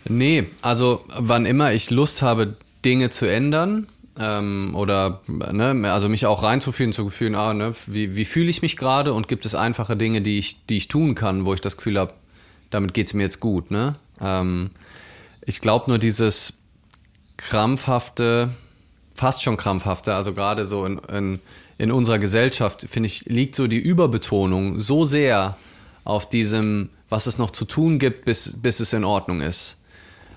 Nee, 0.08 0.46
also 0.62 1.04
wann 1.18 1.46
immer 1.46 1.74
ich 1.74 1.90
Lust 1.90 2.22
habe, 2.22 2.56
Dinge 2.84 3.10
zu 3.10 3.26
ändern, 3.26 3.88
ähm, 4.20 4.76
oder 4.76 5.22
ne, 5.28 5.92
also 5.92 6.10
mich 6.10 6.26
auch 6.26 6.44
reinzufühlen, 6.44 6.94
zu 6.94 7.10
fühlen, 7.10 7.36
ah, 7.36 7.54
ne, 7.54 7.74
wie, 7.88 8.16
wie 8.16 8.26
fühle 8.26 8.50
ich 8.50 8.62
mich 8.62 8.78
gerade 8.78 9.14
und 9.14 9.28
gibt 9.28 9.46
es 9.46 9.56
einfache 9.56 9.98
Dinge, 9.98 10.22
die 10.22 10.38
ich, 10.38 10.66
die 10.66 10.78
ich 10.78 10.88
tun 10.88 11.16
kann, 11.16 11.46
wo 11.46 11.54
ich 11.54 11.62
das 11.62 11.78
Gefühl 11.78 12.00
habe, 12.00 12.14
damit 12.74 12.94
geht 12.94 13.08
es 13.08 13.14
mir 13.14 13.24
jetzt 13.24 13.40
gut. 13.40 13.72
Ne? 13.72 13.94
Ähm, 14.20 14.72
ich 15.46 15.62
glaube 15.62 15.86
nur 15.90 16.00
dieses 16.00 16.54
krampfhafte, 17.38 18.50
fast 19.16 19.44
schon 19.44 19.58
krampfhafte, 19.58 20.14
also 20.14 20.34
gerade 20.34 20.66
so 20.66 20.86
in, 20.86 21.00
in, 21.12 21.40
in 21.78 21.92
unserer 21.92 22.20
Gesellschaft, 22.20 22.88
finde 22.90 23.08
ich, 23.08 23.26
liegt 23.26 23.56
so 23.56 23.68
die 23.68 23.80
Überbetonung 23.80 24.80
so 24.80 25.04
sehr 25.04 25.58
auf 26.04 26.28
diesem, 26.28 26.90
was 27.10 27.28
es 27.28 27.38
noch 27.38 27.52
zu 27.52 27.66
tun 27.66 28.00
gibt, 28.00 28.26
bis, 28.26 28.62
bis 28.62 28.80
es 28.80 28.94
in 28.94 29.04
Ordnung 29.04 29.42
ist. 29.42 29.78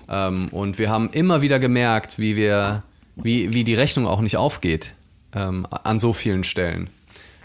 Ähm, 0.09 0.49
und 0.49 0.79
wir 0.79 0.89
haben 0.89 1.09
immer 1.11 1.41
wieder 1.41 1.59
gemerkt, 1.59 2.19
wie 2.19 2.35
wir, 2.35 2.83
wie, 3.15 3.53
wie 3.53 3.63
die 3.63 3.73
Rechnung 3.73 4.07
auch 4.07 4.21
nicht 4.21 4.37
aufgeht 4.37 4.93
ähm, 5.33 5.67
an 5.69 5.99
so 5.99 6.13
vielen 6.13 6.43
Stellen. 6.43 6.89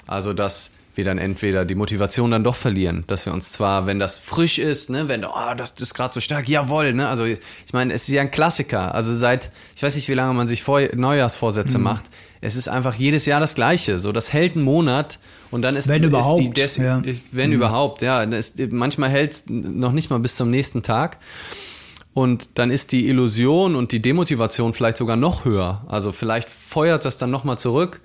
Also 0.06 0.32
dass 0.32 0.72
wir 0.94 1.04
dann 1.04 1.18
entweder 1.18 1.64
die 1.64 1.74
Motivation 1.74 2.30
dann 2.30 2.44
doch 2.44 2.56
verlieren, 2.56 3.04
dass 3.06 3.24
wir 3.24 3.32
uns 3.32 3.52
zwar, 3.52 3.86
wenn 3.86 3.98
das 3.98 4.18
frisch 4.18 4.58
ist, 4.58 4.90
ne, 4.90 5.08
wenn, 5.08 5.24
oh, 5.24 5.54
das, 5.56 5.74
das 5.74 5.82
ist 5.82 5.94
gerade 5.94 6.12
so 6.12 6.20
stark, 6.20 6.48
jawohl, 6.48 6.92
ne, 6.92 7.08
also 7.08 7.24
ich 7.24 7.38
meine, 7.72 7.94
es 7.94 8.02
ist 8.02 8.14
ja 8.14 8.20
ein 8.20 8.30
Klassiker, 8.30 8.94
also 8.94 9.16
seit, 9.16 9.50
ich 9.74 9.82
weiß 9.82 9.94
nicht, 9.94 10.08
wie 10.08 10.14
lange 10.14 10.34
man 10.34 10.48
sich 10.48 10.62
vor, 10.62 10.82
Neujahrsvorsätze 10.94 11.78
mhm. 11.78 11.84
macht, 11.84 12.04
es 12.42 12.56
ist 12.56 12.68
einfach 12.68 12.94
jedes 12.94 13.24
Jahr 13.24 13.40
das 13.40 13.54
Gleiche, 13.54 13.98
so, 13.98 14.12
das 14.12 14.32
hält 14.32 14.54
einen 14.56 14.64
Monat 14.64 15.18
und 15.50 15.62
dann 15.62 15.76
ist, 15.76 15.88
wenn 15.88 16.02
ist 16.02 16.08
überhaupt, 16.08 16.40
die, 16.40 16.50
Des 16.50 16.76
ja. 16.76 17.02
wenn 17.30 17.50
mhm. 17.50 17.56
überhaupt, 17.56 18.02
ja, 18.02 18.22
ist, 18.22 18.60
manchmal 18.70 19.08
hält 19.08 19.32
es 19.32 19.44
noch 19.46 19.92
nicht 19.92 20.10
mal 20.10 20.18
bis 20.18 20.36
zum 20.36 20.50
nächsten 20.50 20.82
Tag 20.82 21.18
und 22.12 22.58
dann 22.58 22.70
ist 22.70 22.92
die 22.92 23.08
Illusion 23.08 23.76
und 23.76 23.92
die 23.92 24.02
Demotivation 24.02 24.74
vielleicht 24.74 24.98
sogar 24.98 25.16
noch 25.16 25.46
höher, 25.46 25.86
also 25.88 26.12
vielleicht 26.12 26.50
feuert 26.50 27.06
das 27.06 27.16
dann 27.16 27.30
nochmal 27.30 27.58
zurück, 27.58 28.02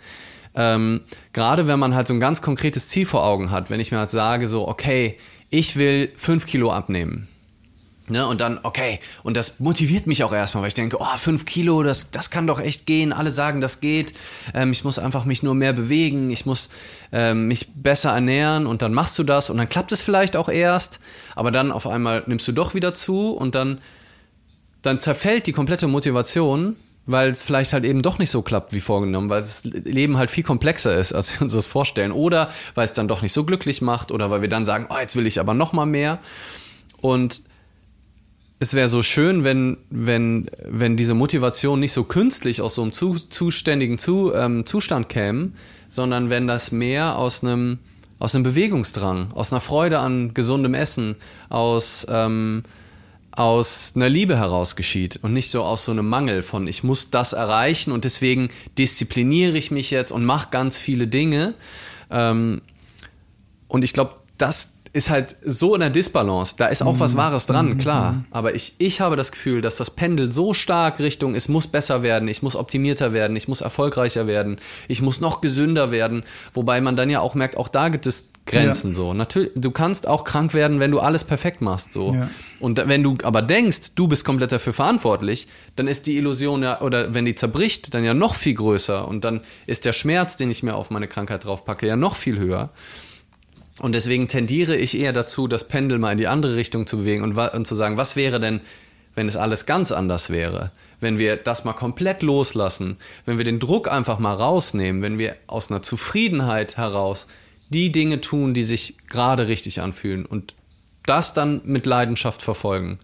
ähm, 0.57 1.01
gerade 1.33 1.67
wenn 1.67 1.79
man 1.79 1.95
halt 1.95 2.07
so 2.07 2.15
ein 2.15 2.19
ganz 2.19 2.41
konkretes 2.41 2.87
Ziel 2.87 3.05
vor 3.05 3.23
Augen 3.23 3.51
hat, 3.51 3.69
wenn 3.69 3.79
ich 3.79 3.91
mir 3.91 3.99
halt 3.99 4.09
sage, 4.09 4.47
so, 4.47 4.67
okay, 4.67 5.17
ich 5.49 5.77
will 5.77 6.11
fünf 6.17 6.47
Kilo 6.47 6.73
abnehmen. 6.73 7.27
Ne, 8.09 8.25
und 8.25 8.39
dann, 8.39 8.61
okay, 8.63 9.01
und 9.23 9.35
das 9.35 9.59
motiviert 9.59 10.07
mich 10.07 10.23
auch 10.23 10.31
erstmal, 10.31 10.61
weil 10.61 10.69
ich 10.69 10.73
denke, 10.73 10.95
oh, 10.97 11.17
fünf 11.17 11.43
Kilo, 11.43 11.83
das, 11.83 12.09
das 12.09 12.29
kann 12.29 12.47
doch 12.47 12.61
echt 12.61 12.85
gehen. 12.85 13.11
Alle 13.11 13.31
sagen, 13.31 13.59
das 13.59 13.81
geht. 13.81 14.13
Ähm, 14.53 14.71
ich 14.71 14.85
muss 14.85 14.97
einfach 14.97 15.25
mich 15.25 15.43
nur 15.43 15.55
mehr 15.55 15.73
bewegen, 15.73 16.29
ich 16.29 16.45
muss 16.45 16.69
ähm, 17.11 17.49
mich 17.49 17.67
besser 17.75 18.11
ernähren 18.11 18.65
und 18.65 18.81
dann 18.81 18.93
machst 18.93 19.19
du 19.19 19.23
das 19.23 19.49
und 19.49 19.57
dann 19.57 19.67
klappt 19.67 19.91
es 19.91 20.01
vielleicht 20.01 20.37
auch 20.37 20.47
erst, 20.47 21.01
aber 21.35 21.51
dann 21.51 21.69
auf 21.69 21.85
einmal 21.85 22.23
nimmst 22.27 22.47
du 22.47 22.53
doch 22.53 22.73
wieder 22.73 22.93
zu 22.93 23.31
und 23.31 23.55
dann, 23.55 23.79
dann 24.83 25.01
zerfällt 25.01 25.45
die 25.45 25.51
komplette 25.51 25.87
Motivation 25.87 26.77
weil 27.07 27.29
es 27.29 27.41
vielleicht 27.41 27.73
halt 27.73 27.85
eben 27.85 28.01
doch 28.01 28.19
nicht 28.19 28.29
so 28.29 28.41
klappt 28.41 28.73
wie 28.73 28.81
vorgenommen, 28.81 29.29
weil 29.29 29.41
das 29.41 29.63
Leben 29.63 30.17
halt 30.17 30.29
viel 30.29 30.43
komplexer 30.43 30.95
ist, 30.95 31.13
als 31.13 31.33
wir 31.33 31.41
uns 31.41 31.53
das 31.53 31.65
vorstellen. 31.65 32.11
Oder 32.11 32.51
weil 32.75 32.85
es 32.85 32.93
dann 32.93 33.07
doch 33.07 33.21
nicht 33.21 33.33
so 33.33 33.45
glücklich 33.45 33.81
macht 33.81 34.11
oder 34.11 34.29
weil 34.29 34.41
wir 34.41 34.49
dann 34.49 34.65
sagen, 34.65 34.87
oh, 34.89 34.97
jetzt 34.99 35.15
will 35.15 35.25
ich 35.25 35.39
aber 35.39 35.53
noch 35.53 35.73
mal 35.73 35.85
mehr. 35.85 36.19
Und 37.01 37.41
es 38.59 38.73
wäre 38.73 38.89
so 38.89 39.03
schön, 39.03 39.43
wenn, 39.43 39.77
wenn, 39.89 40.49
wenn 40.65 40.97
diese 40.97 41.13
Motivation 41.13 41.79
nicht 41.79 41.93
so 41.93 42.03
künstlich 42.03 42.61
aus 42.61 42.75
so 42.75 42.81
einem 42.81 42.91
zu, 42.91 43.15
zuständigen 43.15 43.97
zu, 43.97 44.33
ähm, 44.33 44.65
Zustand 44.65 45.07
käme, 45.09 45.51
sondern 45.87 46.29
wenn 46.29 46.45
das 46.47 46.71
mehr 46.71 47.17
aus 47.17 47.43
einem, 47.43 47.79
aus 48.19 48.35
einem 48.35 48.43
Bewegungsdrang, 48.43 49.31
aus 49.33 49.53
einer 49.53 49.61
Freude 49.61 49.99
an 49.99 50.33
gesundem 50.33 50.73
Essen, 50.73 51.15
aus 51.49 52.05
ähm, 52.09 52.63
aus 53.37 53.93
einer 53.95 54.09
Liebe 54.09 54.35
heraus 54.35 54.75
geschieht 54.75 55.19
und 55.21 55.31
nicht 55.31 55.51
so 55.51 55.63
aus 55.63 55.85
so 55.85 55.91
einem 55.91 56.09
Mangel 56.09 56.41
von 56.41 56.67
ich 56.67 56.83
muss 56.83 57.11
das 57.11 57.33
erreichen 57.33 57.91
und 57.91 58.03
deswegen 58.03 58.49
diszipliniere 58.79 59.55
ich 59.57 59.69
mich 59.69 59.91
jetzt 59.91 60.11
und 60.11 60.25
mache 60.25 60.49
ganz 60.49 60.77
viele 60.77 61.07
Dinge. 61.07 61.53
Ähm, 62.09 62.61
und 63.67 63.83
ich 63.83 63.93
glaube, 63.93 64.15
das 64.39 64.73
ist 64.91 65.11
halt 65.11 65.35
so 65.45 65.75
in 65.75 65.81
der 65.81 65.91
Disbalance. 65.91 66.55
Da 66.57 66.65
ist 66.67 66.81
auch 66.81 66.95
mhm. 66.95 66.99
was 66.99 67.15
Wahres 67.15 67.45
dran, 67.45 67.69
mhm. 67.69 67.77
klar. 67.77 68.25
Aber 68.31 68.55
ich, 68.55 68.73
ich 68.79 69.01
habe 69.01 69.15
das 69.15 69.31
Gefühl, 69.31 69.61
dass 69.61 69.75
das 69.75 69.91
Pendel 69.91 70.31
so 70.31 70.55
stark 70.55 70.99
Richtung, 70.99 71.35
es 71.35 71.47
muss 71.47 71.67
besser 71.67 72.01
werden, 72.01 72.27
ich 72.27 72.41
muss 72.41 72.55
optimierter 72.55 73.13
werden, 73.13 73.37
ich 73.37 73.47
muss 73.47 73.61
erfolgreicher 73.61 74.25
werden, 74.25 74.57
ich 74.87 75.03
muss 75.03 75.21
noch 75.21 75.41
gesünder 75.41 75.91
werden. 75.91 76.23
Wobei 76.55 76.81
man 76.81 76.95
dann 76.95 77.11
ja 77.11 77.19
auch 77.19 77.35
merkt, 77.35 77.55
auch 77.57 77.67
da 77.67 77.89
gibt 77.89 78.07
es 78.07 78.29
Grenzen 78.47 78.89
ja. 78.89 78.95
so. 78.95 79.13
Natürlich, 79.13 79.51
du 79.55 79.71
kannst 79.71 80.07
auch 80.07 80.23
krank 80.23 80.53
werden, 80.53 80.79
wenn 80.79 80.91
du 80.91 80.99
alles 80.99 81.23
perfekt 81.23 81.61
machst 81.61 81.93
so. 81.93 82.13
Ja. 82.13 82.29
Und 82.59 82.77
wenn 82.87 83.03
du 83.03 83.17
aber 83.23 83.41
denkst, 83.41 83.93
du 83.95 84.07
bist 84.07 84.25
komplett 84.25 84.51
dafür 84.51 84.73
verantwortlich, 84.73 85.47
dann 85.75 85.87
ist 85.87 86.07
die 86.07 86.17
Illusion 86.17 86.63
ja 86.63 86.81
oder 86.81 87.13
wenn 87.13 87.25
die 87.25 87.35
zerbricht, 87.35 87.93
dann 87.93 88.03
ja 88.03 88.13
noch 88.13 88.35
viel 88.35 88.55
größer 88.55 89.07
und 89.07 89.23
dann 89.23 89.41
ist 89.67 89.85
der 89.85 89.93
Schmerz, 89.93 90.37
den 90.37 90.49
ich 90.49 90.63
mir 90.63 90.75
auf 90.75 90.89
meine 90.89 91.07
Krankheit 91.07 91.45
draufpacke, 91.45 91.85
ja 91.85 91.95
noch 91.95 92.15
viel 92.15 92.39
höher. 92.39 92.69
Und 93.79 93.93
deswegen 93.93 94.27
tendiere 94.27 94.75
ich 94.75 94.97
eher 94.97 95.13
dazu, 95.13 95.47
das 95.47 95.67
Pendel 95.67 95.99
mal 95.99 96.11
in 96.11 96.17
die 96.17 96.27
andere 96.27 96.55
Richtung 96.55 96.87
zu 96.87 96.97
bewegen 96.97 97.21
und, 97.21 97.37
und 97.37 97.67
zu 97.67 97.75
sagen, 97.75 97.97
was 97.97 98.15
wäre 98.15 98.39
denn 98.39 98.61
wenn 99.17 99.27
es 99.27 99.35
alles 99.35 99.65
ganz 99.65 99.91
anders 99.91 100.29
wäre, 100.29 100.69
wenn 100.99 101.17
wir 101.17 101.37
das 101.37 101.65
mal 101.65 101.73
komplett 101.73 102.21
loslassen, 102.21 102.97
wenn 103.25 103.39
wir 103.39 103.45
den 103.45 103.59
Druck 103.59 103.91
einfach 103.91 104.19
mal 104.19 104.35
rausnehmen, 104.35 105.01
wenn 105.01 105.17
wir 105.17 105.35
aus 105.47 105.71
einer 105.71 105.81
Zufriedenheit 105.81 106.77
heraus 106.77 107.25
die 107.69 107.91
Dinge 107.91 108.21
tun, 108.21 108.53
die 108.53 108.63
sich 108.63 108.97
gerade 109.09 109.47
richtig 109.47 109.81
anfühlen 109.81 110.25
und 110.25 110.55
das 111.05 111.33
dann 111.33 111.61
mit 111.65 111.85
Leidenschaft 111.85 112.41
verfolgen. 112.41 112.99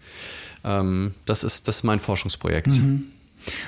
Ähm, 0.64 1.14
das, 1.26 1.44
ist, 1.44 1.68
das 1.68 1.76
ist 1.76 1.82
mein 1.84 2.00
Forschungsprojekt. 2.00 2.72
Mhm. 2.72 3.04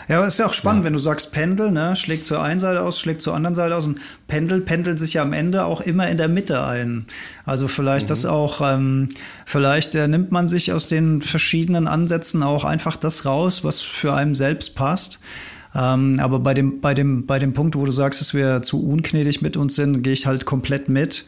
Ja, 0.09 0.19
aber 0.19 0.27
ist 0.27 0.39
ja 0.39 0.47
auch 0.47 0.55
spannend, 0.55 0.83
ja. 0.83 0.87
wenn 0.87 0.93
du 0.95 0.99
sagst 0.99 1.33
Pendel, 1.33 1.71
ne, 1.71 1.97
schlägt 1.97 2.25
zur 2.25 2.43
einen 2.43 2.61
Seite 2.61 2.83
aus, 2.83 2.99
schlägt 2.99 3.21
zur 3.21 3.35
anderen 3.35 3.55
Seite 3.55 3.77
aus 3.77 3.87
und 3.87 4.01
Pendel 4.27 4.61
pendelt 4.63 4.99
sich 4.99 5.15
ja 5.15 5.23
am 5.23 5.33
Ende 5.33 5.65
auch 5.65 5.81
immer 5.83 6.09
in 6.09 6.17
der 6.17 6.29
Mitte 6.29 6.65
ein. 6.65 7.07
Also 7.45 7.69
vielleicht 7.69 8.07
mhm. 8.07 8.09
das 8.09 8.25
auch, 8.25 8.61
ähm, 8.63 9.11
vielleicht 9.45 9.95
äh, 9.95 10.09
nimmt 10.09 10.33
man 10.33 10.49
sich 10.49 10.73
aus 10.73 10.87
den 10.87 11.21
verschiedenen 11.21 11.89
Ansätzen 11.89 12.43
auch 12.43 12.65
einfach 12.65 12.97
das 12.97 13.27
raus, 13.27 13.65
was 13.65 13.83
für 13.83 14.15
einen 14.15 14.35
selbst 14.35 14.77
passt. 14.77 15.21
Ähm, 15.77 16.19
aber 16.21 16.39
bei 16.39 16.55
dem, 16.55 16.81
bei 16.81 16.95
dem, 16.95 17.27
bei 17.27 17.39
dem 17.39 17.53
Punkt, 17.53 17.77
wo 17.77 17.85
du 17.85 17.93
sagst, 17.93 18.21
dass 18.21 18.33
wir 18.33 18.63
zu 18.63 18.83
ungnädig 18.83 19.43
mit 19.43 19.57
uns 19.57 19.75
sind, 19.75 20.03
gehe 20.03 20.15
ich 20.15 20.27
halt 20.27 20.47
komplett 20.47 20.89
mit. 20.89 21.27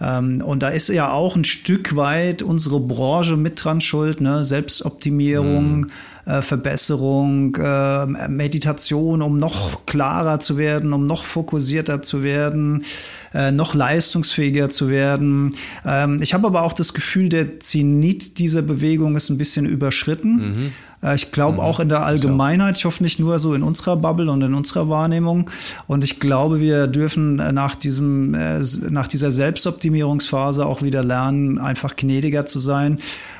Ähm, 0.00 0.42
und 0.44 0.62
da 0.62 0.68
ist 0.68 0.88
ja 0.88 1.10
auch 1.10 1.36
ein 1.36 1.44
Stück 1.44 1.96
weit 1.96 2.42
unsere 2.42 2.80
Branche 2.80 3.36
mit 3.36 3.64
dran 3.64 3.80
schuld, 3.80 4.20
ne? 4.20 4.44
Selbstoptimierung. 4.44 5.80
Mhm 5.80 5.90
äh, 6.26 6.42
Verbesserung, 6.42 7.54
äh, 7.54 8.06
Meditation, 8.28 9.22
um 9.22 9.38
noch 9.38 9.86
klarer 9.86 10.40
zu 10.40 10.58
werden, 10.58 10.92
um 10.92 11.06
noch 11.06 11.24
fokussierter 11.24 12.02
zu 12.02 12.22
werden, 12.22 12.84
äh, 13.32 13.52
noch 13.52 13.74
leistungsfähiger 13.74 14.68
zu 14.68 14.88
werden. 14.88 15.54
Ähm, 15.84 16.18
ich 16.20 16.34
habe 16.34 16.48
aber 16.48 16.62
auch 16.62 16.72
das 16.72 16.94
Gefühl, 16.94 17.28
der 17.28 17.60
Zenit 17.60 18.38
dieser 18.38 18.62
Bewegung 18.62 19.14
ist 19.16 19.30
ein 19.30 19.38
bisschen 19.38 19.66
überschritten. 19.66 20.36
Mhm. 20.36 20.72
Äh, 21.06 21.14
ich 21.14 21.32
glaube 21.32 21.54
mhm. 21.54 21.60
auch 21.60 21.80
in 21.80 21.88
der 21.88 22.04
Allgemeinheit, 22.04 22.76
ich 22.76 22.84
hoffe 22.84 23.02
nicht 23.02 23.20
nur 23.20 23.38
so 23.38 23.54
in 23.54 23.62
unserer 23.62 23.96
Bubble 23.96 24.30
und 24.30 24.42
in 24.42 24.54
unserer 24.54 24.88
Wahrnehmung. 24.88 25.48
Und 25.86 26.04
ich 26.04 26.20
glaube, 26.20 26.60
wir 26.60 26.86
dürfen 26.88 27.38
äh, 27.38 27.52
nach 27.52 27.76
diesem, 27.76 28.34
äh, 28.34 28.60
nach 28.90 29.08
dieser 29.08 29.30
Selbstoptimierungsphase 29.30 30.66
auch 30.66 30.82
wieder 30.82 31.04
lernen, 31.04 31.58
einfach 31.58 31.96
gnädiger 31.96 32.44
zu 32.44 32.58
sein 32.58 32.98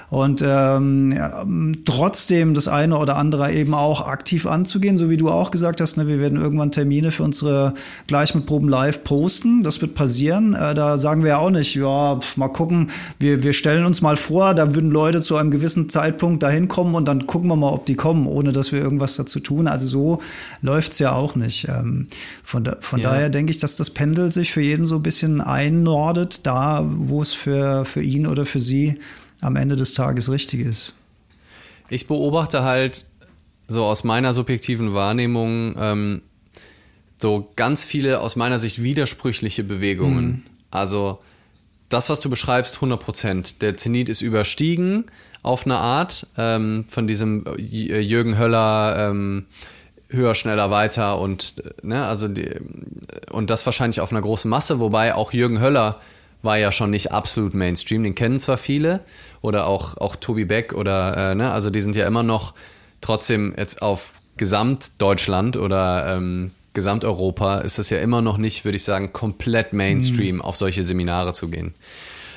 und 0.09 0.43
ähm, 0.45 1.73
trotzdem 1.85 2.55
das 2.55 2.69
eine 2.69 2.97
oder 2.99 3.17
andere 3.17 3.53
eben 3.53 3.75
auch 3.75 4.07
aktiv 4.07 4.47
anzugehen, 4.47 4.97
so 4.97 5.11
wie 5.11 5.17
du 5.17 5.31
auch 5.31 5.51
gesagt 5.51 5.81
hast, 5.81 5.97
ne, 5.97 6.07
wir 6.07 6.21
werden 6.21 6.39
irgendwann 6.39 6.71
Termine 6.71 7.11
für 7.11 7.25
unsere 7.25 7.75
gleich 8.07 8.35
mit 8.35 8.47
Proben 8.47 8.69
live 8.69 9.03
posten, 9.03 9.65
das 9.65 9.81
wird 9.81 9.95
passieren. 9.95 10.55
Äh, 10.55 10.75
da 10.75 10.99
sagen 10.99 11.23
wir 11.23 11.31
ja 11.31 11.39
auch 11.39 11.51
nicht, 11.51 11.75
ja, 11.75 12.21
mal 12.37 12.49
gucken, 12.49 12.91
wir, 13.19 13.43
wir 13.43 13.53
stellen 13.53 13.85
uns 13.85 14.01
mal 14.01 14.17
vor, 14.17 14.55
da 14.55 14.75
würden 14.75 14.91
Leute 14.91 15.23
zu 15.23 15.37
einem 15.37 15.51
gewissen 15.51 15.89
Zeitpunkt 15.89 16.43
dahin 16.43 16.69
kommen 16.69 16.95
und 16.95 17.07
dann 17.07 17.27
gucken 17.27 17.49
wir 17.49 17.57
mal, 17.57 17.73
ob 17.73 17.85
die 17.85 17.97
kommen, 17.97 18.27
ohne 18.27 18.53
dass 18.53 18.71
wir 18.71 18.81
irgendwas 18.81 19.17
dazu 19.17 19.41
tun. 19.41 19.67
Also 19.67 19.89
so 19.89 20.23
läuft's 20.63 21.01
ja 21.01 21.13
auch 21.13 21.35
nicht. 21.35 21.69
Ähm, 21.69 22.07
von 22.45 22.63
da, 22.63 22.77
von 22.81 23.01
ja. 23.01 23.11
daher 23.11 23.29
denke 23.29 23.51
ich, 23.51 23.59
dass 23.59 23.77
das 23.77 23.91
Pendel 23.91 24.31
sich 24.31 24.53
für 24.53 24.61
jeden 24.61 24.87
so 24.87 24.97
ein 24.97 25.03
bisschen 25.03 25.41
einnordet, 25.41 26.47
da 26.47 26.85
wo 26.87 27.23
es 27.23 27.33
für, 27.33 27.85
für 27.85 28.03
ihn 28.03 28.27
oder 28.27 28.47
für 28.47 28.61
sie 28.61 28.99
am 29.41 29.57
Ende 29.57 29.77
des 29.77 29.95
Tages 29.95 30.31
richtig 30.31 30.61
ist. 30.61 30.95
Ich 31.89 32.07
beobachte 32.07 32.63
halt 32.63 33.07
so 33.69 33.85
aus 33.85 34.05
meiner 34.05 34.33
subjektiven 34.33 34.95
Wahrnehmung 34.95 35.75
ähm, 35.79 36.23
so 37.19 37.51
ganz 37.57 37.85
viele 37.85 38.21
aus 38.21 38.37
meiner 38.37 38.59
Sicht 38.59 38.83
widersprüchliche 38.83 39.65
Bewegungen. 39.65 40.27
Mhm. 40.27 40.43
Also 40.71 41.21
das, 41.89 42.11
was 42.11 42.21
du 42.21 42.29
beschreibst, 42.29 42.77
100 42.77 43.01
Prozent. 43.01 43.63
Der 43.63 43.77
Zenit 43.77 44.09
ist 44.09 44.21
überstiegen 44.21 45.05
auf 45.43 45.65
eine 45.65 45.77
Art 45.77 46.27
ähm, 46.37 46.85
von 46.89 47.07
diesem 47.07 47.45
Jürgen 47.57 48.37
Höller 48.37 49.11
ähm, 49.11 49.47
höher, 50.09 50.35
schneller, 50.35 50.71
weiter 50.71 51.19
und 51.19 51.63
ne, 51.83 52.05
also 52.05 52.29
die, 52.29 52.49
und 53.31 53.51
das 53.51 53.67
wahrscheinlich 53.67 54.01
auf 54.01 54.13
einer 54.13 54.23
großen 54.23 54.49
Masse, 54.49 54.81
wobei 54.81 55.15
auch 55.15 55.33
Jürgen 55.33 55.61
Höller 55.61 56.01
war 56.47 56.57
ja 56.57 56.73
schon 56.73 56.91
nicht 56.91 57.13
absolut 57.13 57.53
Mainstream. 57.53 58.03
Den 58.03 58.15
kennen 58.15 58.41
zwar 58.41 58.57
viele 58.57 59.01
oder 59.43 59.67
auch, 59.67 59.99
auch 59.99 60.17
Tobi 60.17 60.47
Beck 60.47 60.73
oder, 60.73 61.33
äh, 61.33 61.35
ne, 61.35 61.53
also 61.53 61.69
die 61.69 61.81
sind 61.81 61.95
ja 61.95 62.07
immer 62.07 62.23
noch 62.23 62.55
trotzdem 63.03 63.55
jetzt 63.59 63.83
auf 63.83 64.15
Gesamtdeutschland 64.39 65.57
oder 65.57 66.17
ähm, 66.17 66.53
Gesamteuropa 66.73 67.59
ist 67.59 67.79
es 67.79 67.89
ja 67.91 67.99
immer 67.99 68.21
noch 68.21 68.37
nicht, 68.37 68.65
würde 68.65 68.77
ich 68.77 68.85
sagen, 68.85 69.13
komplett 69.13 69.73
Mainstream, 69.73 70.37
mhm. 70.37 70.43
auf 70.43 70.57
solche 70.57 70.83
Seminare 70.83 71.33
zu 71.33 71.49
gehen. 71.49 71.75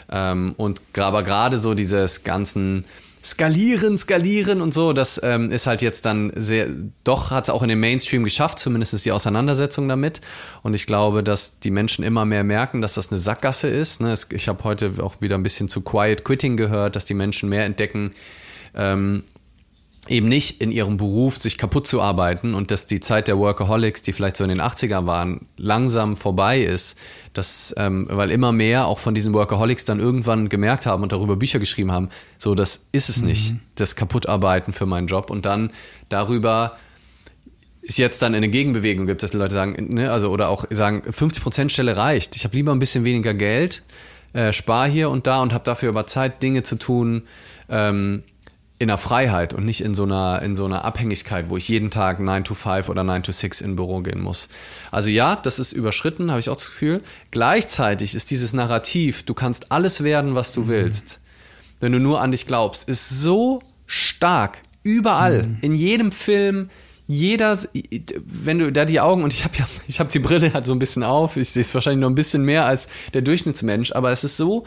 Ähm, 0.09 0.53
und 0.57 0.81
aber 0.97 1.23
gerade 1.23 1.57
so 1.57 1.73
dieses 1.73 2.23
ganzen 2.23 2.85
skalieren, 3.29 3.97
skalieren 3.97 4.61
und 4.61 4.73
so, 4.73 4.91
das 4.91 5.21
ähm, 5.23 5.51
ist 5.51 5.67
halt 5.67 5.81
jetzt 5.81 6.05
dann 6.05 6.31
sehr, 6.35 6.67
doch 7.03 7.31
hat 7.31 7.45
es 7.45 7.49
auch 7.49 7.61
in 7.61 7.69
den 7.69 7.79
Mainstream 7.79 8.23
geschafft, 8.23 8.59
zumindest 8.59 9.05
die 9.05 9.11
Auseinandersetzung 9.11 9.87
damit. 9.87 10.21
Und 10.63 10.73
ich 10.73 10.87
glaube, 10.87 11.23
dass 11.23 11.59
die 11.59 11.71
Menschen 11.71 12.03
immer 12.03 12.25
mehr 12.25 12.43
merken, 12.43 12.81
dass 12.81 12.95
das 12.95 13.11
eine 13.11 13.19
Sackgasse 13.19 13.67
ist. 13.67 14.01
Ne? 14.01 14.13
Ich 14.31 14.47
habe 14.47 14.63
heute 14.63 14.93
auch 15.01 15.15
wieder 15.21 15.35
ein 15.35 15.43
bisschen 15.43 15.69
zu 15.69 15.81
Quiet 15.81 16.23
Quitting 16.23 16.57
gehört, 16.57 16.95
dass 16.95 17.05
die 17.05 17.13
Menschen 17.13 17.49
mehr 17.49 17.65
entdecken, 17.65 18.13
ähm, 18.75 19.23
eben 20.09 20.27
nicht 20.27 20.61
in 20.61 20.71
ihrem 20.71 20.97
Beruf 20.97 21.37
sich 21.37 21.57
kaputt 21.57 21.85
zu 21.85 22.01
arbeiten 22.01 22.55
und 22.55 22.71
dass 22.71 22.87
die 22.87 22.99
Zeit 22.99 23.27
der 23.27 23.37
Workaholics, 23.37 24.01
die 24.01 24.11
vielleicht 24.11 24.37
so 24.37 24.43
in 24.43 24.49
den 24.49 24.59
80ern 24.59 25.05
waren, 25.05 25.45
langsam 25.55 26.17
vorbei 26.17 26.61
ist. 26.61 26.97
Das, 27.33 27.73
ähm, 27.77 28.07
weil 28.09 28.31
immer 28.31 28.51
mehr 28.51 28.87
auch 28.87 28.97
von 28.97 29.13
diesen 29.13 29.33
Workaholics 29.33 29.85
dann 29.85 29.99
irgendwann 29.99 30.49
gemerkt 30.49 30.87
haben 30.87 31.03
und 31.03 31.11
darüber 31.11 31.35
Bücher 31.35 31.59
geschrieben 31.59 31.91
haben, 31.91 32.09
so 32.39 32.55
das 32.55 32.85
ist 32.91 33.09
es 33.09 33.21
mhm. 33.21 33.27
nicht, 33.27 33.53
das 33.75 33.95
Kaputtarbeiten 33.95 34.73
für 34.73 34.87
meinen 34.87 35.07
Job 35.07 35.29
und 35.29 35.45
dann 35.45 35.71
darüber 36.09 36.77
es 37.81 37.97
jetzt 37.97 38.21
dann 38.21 38.35
eine 38.35 38.49
Gegenbewegung 38.49 39.05
gibt, 39.05 39.23
dass 39.23 39.31
die 39.31 39.37
Leute 39.37 39.53
sagen, 39.53 39.93
ne, 39.93 40.11
also 40.11 40.29
oder 40.29 40.49
auch 40.49 40.65
sagen, 40.69 41.03
50% 41.07 41.69
Stelle 41.69 41.97
reicht. 41.97 42.35
Ich 42.35 42.43
habe 42.43 42.55
lieber 42.55 42.71
ein 42.71 42.79
bisschen 42.79 43.05
weniger 43.05 43.33
Geld, 43.33 43.83
äh, 44.33 44.53
spar 44.53 44.87
hier 44.87 45.09
und 45.09 45.27
da 45.27 45.41
und 45.41 45.53
habe 45.53 45.63
dafür 45.63 45.89
aber 45.89 46.07
Zeit, 46.07 46.43
Dinge 46.43 46.63
zu 46.63 46.77
tun, 46.77 47.23
ähm, 47.69 48.23
in 48.79 48.87
der 48.87 48.97
Freiheit 48.97 49.53
und 49.53 49.65
nicht 49.65 49.81
in 49.81 49.93
so 49.93 50.03
einer, 50.03 50.41
in 50.41 50.55
so 50.55 50.63
einer 50.63 50.85
Abhängigkeit, 50.85 51.49
wo 51.49 51.57
ich 51.57 51.67
jeden 51.67 51.91
Tag 51.91 52.21
9 52.21 52.45
to 52.45 52.53
5 52.53 52.87
oder 52.87 53.03
9 53.03 53.23
to 53.23 53.33
6 53.33 53.59
in 53.59 53.75
Büro 53.75 53.99
gehen 53.99 54.21
muss. 54.21 54.47
Also 54.89 55.09
ja, 55.09 55.35
das 55.35 55.59
ist 55.59 55.73
überschritten, 55.73 56.31
habe 56.31 56.39
ich 56.39 56.49
auch 56.49 56.55
das 56.55 56.67
Gefühl. 56.67 57.03
Gleichzeitig 57.29 58.15
ist 58.15 58.31
dieses 58.31 58.53
Narrativ, 58.53 59.23
du 59.23 59.33
kannst 59.33 59.73
alles 59.73 60.05
werden, 60.05 60.33
was 60.33 60.53
du 60.53 60.61
mhm. 60.61 60.67
willst, 60.69 61.19
wenn 61.81 61.91
du 61.91 61.99
nur 61.99 62.21
an 62.21 62.31
dich 62.31 62.47
glaubst, 62.47 62.87
ist 62.87 63.09
so 63.09 63.61
stark. 63.85 64.59
Überall, 64.81 65.43
mhm. 65.43 65.57
in 65.59 65.75
jedem 65.75 66.13
Film, 66.13 66.69
jeder, 67.05 67.59
wenn 68.23 68.59
du 68.59 68.71
da 68.71 68.85
die 68.85 69.01
Augen 69.01 69.23
und 69.23 69.33
ich 69.33 69.43
habe 69.43 69.57
ja, 69.57 69.67
ich 69.87 69.99
habe 69.99 70.09
die 70.09 70.19
Brille 70.19 70.53
halt 70.53 70.65
so 70.65 70.71
ein 70.71 70.79
bisschen 70.79 71.03
auf, 71.03 71.35
ich 71.35 71.49
sehe 71.49 71.61
es 71.61 71.73
wahrscheinlich 71.73 71.99
noch 71.99 72.09
ein 72.09 72.15
bisschen 72.15 72.43
mehr 72.43 72.65
als 72.65 72.87
der 73.13 73.23
Durchschnittsmensch, 73.23 73.91
aber 73.91 74.11
es 74.11 74.23
ist 74.23 74.37
so 74.37 74.65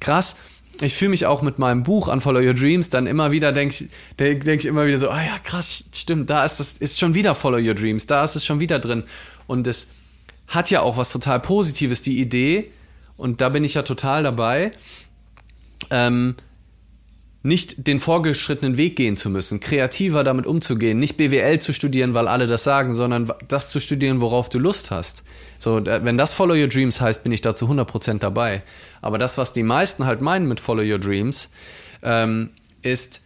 krass 0.00 0.36
ich 0.80 0.94
fühle 0.94 1.10
mich 1.10 1.26
auch 1.26 1.42
mit 1.42 1.58
meinem 1.58 1.82
Buch 1.82 2.08
an 2.08 2.20
Follow 2.20 2.40
Your 2.40 2.54
Dreams 2.54 2.88
dann 2.88 3.06
immer 3.06 3.30
wieder, 3.30 3.52
denke 3.52 3.88
denk, 4.18 4.44
denk 4.44 4.60
ich 4.60 4.66
immer 4.66 4.86
wieder 4.86 4.98
so, 4.98 5.08
ah 5.08 5.22
ja, 5.22 5.38
krass, 5.42 5.84
stimmt, 5.94 6.30
da 6.30 6.44
ist 6.44 6.58
das, 6.58 6.72
ist 6.72 6.98
schon 6.98 7.14
wieder 7.14 7.34
Follow 7.34 7.58
Your 7.58 7.74
Dreams, 7.74 8.06
da 8.06 8.24
ist 8.24 8.36
es 8.36 8.44
schon 8.44 8.60
wieder 8.60 8.78
drin. 8.78 9.04
Und 9.46 9.66
es 9.66 9.88
hat 10.48 10.70
ja 10.70 10.80
auch 10.80 10.96
was 10.96 11.12
total 11.12 11.40
Positives, 11.40 12.02
die 12.02 12.20
Idee, 12.20 12.70
und 13.16 13.40
da 13.40 13.48
bin 13.48 13.64
ich 13.64 13.74
ja 13.74 13.82
total 13.82 14.24
dabei, 14.24 14.72
ähm, 15.90 16.34
nicht 17.44 17.86
den 17.86 18.00
vorgeschrittenen 18.00 18.78
Weg 18.78 18.96
gehen 18.96 19.18
zu 19.18 19.28
müssen, 19.28 19.60
kreativer 19.60 20.24
damit 20.24 20.46
umzugehen, 20.46 20.98
nicht 20.98 21.18
BWL 21.18 21.58
zu 21.58 21.74
studieren, 21.74 22.14
weil 22.14 22.26
alle 22.26 22.46
das 22.46 22.64
sagen, 22.64 22.94
sondern 22.94 23.30
das 23.48 23.68
zu 23.68 23.80
studieren, 23.80 24.22
worauf 24.22 24.48
du 24.48 24.58
Lust 24.58 24.90
hast. 24.90 25.22
So, 25.58 25.84
wenn 25.84 26.16
das 26.16 26.32
Follow 26.32 26.54
Your 26.54 26.68
Dreams 26.68 27.02
heißt, 27.02 27.22
bin 27.22 27.32
ich 27.32 27.42
da 27.42 27.54
zu 27.54 27.66
100% 27.66 28.18
dabei. 28.18 28.62
Aber 29.02 29.18
das, 29.18 29.36
was 29.36 29.52
die 29.52 29.62
meisten 29.62 30.06
halt 30.06 30.22
meinen 30.22 30.48
mit 30.48 30.58
Follow 30.58 30.82
Your 30.82 30.98
Dreams, 30.98 31.50
ähm, 32.02 32.48
ist 32.80 33.20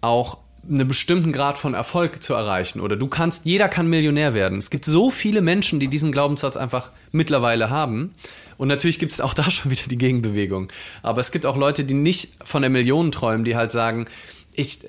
auch 0.00 0.38
einen 0.68 0.86
bestimmten 0.86 1.32
Grad 1.32 1.58
von 1.58 1.74
Erfolg 1.74 2.22
zu 2.22 2.34
erreichen. 2.34 2.80
Oder 2.80 2.96
du 2.96 3.08
kannst, 3.08 3.44
jeder 3.44 3.68
kann 3.68 3.86
Millionär 3.88 4.34
werden. 4.34 4.58
Es 4.58 4.70
gibt 4.70 4.84
so 4.84 5.10
viele 5.10 5.42
Menschen, 5.42 5.80
die 5.80 5.88
diesen 5.88 6.12
Glaubenssatz 6.12 6.56
einfach 6.56 6.90
mittlerweile 7.12 7.70
haben. 7.70 8.14
Und 8.58 8.68
natürlich 8.68 8.98
gibt 8.98 9.12
es 9.12 9.20
auch 9.20 9.34
da 9.34 9.50
schon 9.50 9.70
wieder 9.70 9.84
die 9.88 9.98
Gegenbewegung. 9.98 10.68
Aber 11.02 11.20
es 11.20 11.32
gibt 11.32 11.46
auch 11.46 11.56
Leute, 11.56 11.84
die 11.84 11.94
nicht 11.94 12.32
von 12.44 12.62
der 12.62 12.70
Million 12.70 13.10
träumen, 13.12 13.44
die 13.44 13.56
halt 13.56 13.72
sagen, 13.72 14.06
ich, 14.52 14.80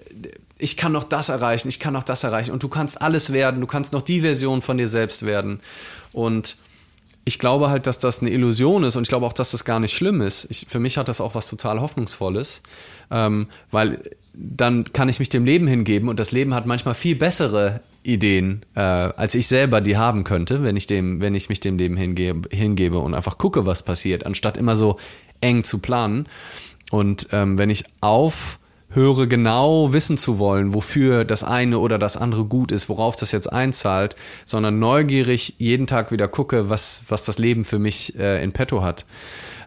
ich 0.57 0.77
kann 0.77 0.91
noch 0.91 1.03
das 1.03 1.29
erreichen, 1.29 1.69
ich 1.69 1.79
kann 1.79 1.93
noch 1.93 2.03
das 2.03 2.23
erreichen. 2.23 2.51
Und 2.51 2.63
du 2.63 2.69
kannst 2.69 3.01
alles 3.01 3.31
werden, 3.31 3.61
du 3.61 3.67
kannst 3.67 3.93
noch 3.93 4.01
die 4.01 4.21
Version 4.21 4.61
von 4.61 4.77
dir 4.77 4.87
selbst 4.87 5.25
werden. 5.25 5.61
Und 6.11 6.57
ich 7.23 7.39
glaube 7.39 7.69
halt, 7.69 7.87
dass 7.87 7.99
das 7.99 8.21
eine 8.21 8.31
Illusion 8.31 8.83
ist 8.83 8.95
und 8.95 9.03
ich 9.03 9.09
glaube 9.09 9.25
auch, 9.25 9.33
dass 9.33 9.51
das 9.51 9.63
gar 9.63 9.79
nicht 9.79 9.95
schlimm 9.95 10.21
ist. 10.21 10.47
Ich, 10.49 10.65
für 10.67 10.79
mich 10.79 10.97
hat 10.97 11.07
das 11.07 11.21
auch 11.21 11.35
was 11.35 11.49
total 11.49 11.79
Hoffnungsvolles, 11.79 12.63
ähm, 13.11 13.47
weil 13.69 14.01
dann 14.33 14.85
kann 14.93 15.09
ich 15.09 15.19
mich 15.19 15.29
dem 15.29 15.45
Leben 15.45 15.67
hingeben 15.67 16.09
und 16.09 16.19
das 16.19 16.31
Leben 16.31 16.53
hat 16.53 16.65
manchmal 16.65 16.95
viel 16.95 17.15
bessere 17.15 17.81
Ideen, 18.03 18.65
äh, 18.75 18.79
als 18.79 19.35
ich 19.35 19.47
selber 19.47 19.81
die 19.81 19.97
haben 19.97 20.23
könnte, 20.23 20.63
wenn 20.63 20.75
ich 20.75 20.87
dem, 20.87 21.21
wenn 21.21 21.35
ich 21.35 21.49
mich 21.49 21.59
dem 21.59 21.77
Leben 21.77 21.97
hingebe, 21.97 22.49
hingebe 22.55 22.97
und 22.97 23.13
einfach 23.13 23.37
gucke, 23.37 23.65
was 23.65 23.83
passiert, 23.83 24.25
anstatt 24.25 24.57
immer 24.57 24.75
so 24.75 24.97
eng 25.41 25.63
zu 25.63 25.79
planen. 25.79 26.27
Und 26.89 27.27
ähm, 27.31 27.57
wenn 27.57 27.69
ich 27.69 27.85
auf 28.01 28.59
höre 28.93 29.27
genau 29.27 29.93
wissen 29.93 30.17
zu 30.17 30.37
wollen, 30.37 30.73
wofür 30.73 31.23
das 31.23 31.43
eine 31.43 31.79
oder 31.79 31.97
das 31.97 32.17
andere 32.17 32.45
gut 32.45 32.71
ist, 32.71 32.89
worauf 32.89 33.15
das 33.15 33.31
jetzt 33.31 33.51
einzahlt, 33.51 34.15
sondern 34.45 34.79
neugierig 34.79 35.55
jeden 35.59 35.87
Tag 35.87 36.11
wieder 36.11 36.27
gucke, 36.27 36.69
was, 36.69 37.03
was 37.07 37.25
das 37.25 37.37
Leben 37.37 37.63
für 37.63 37.79
mich 37.79 38.17
äh, 38.19 38.43
in 38.43 38.51
petto 38.51 38.81
hat, 38.81 39.05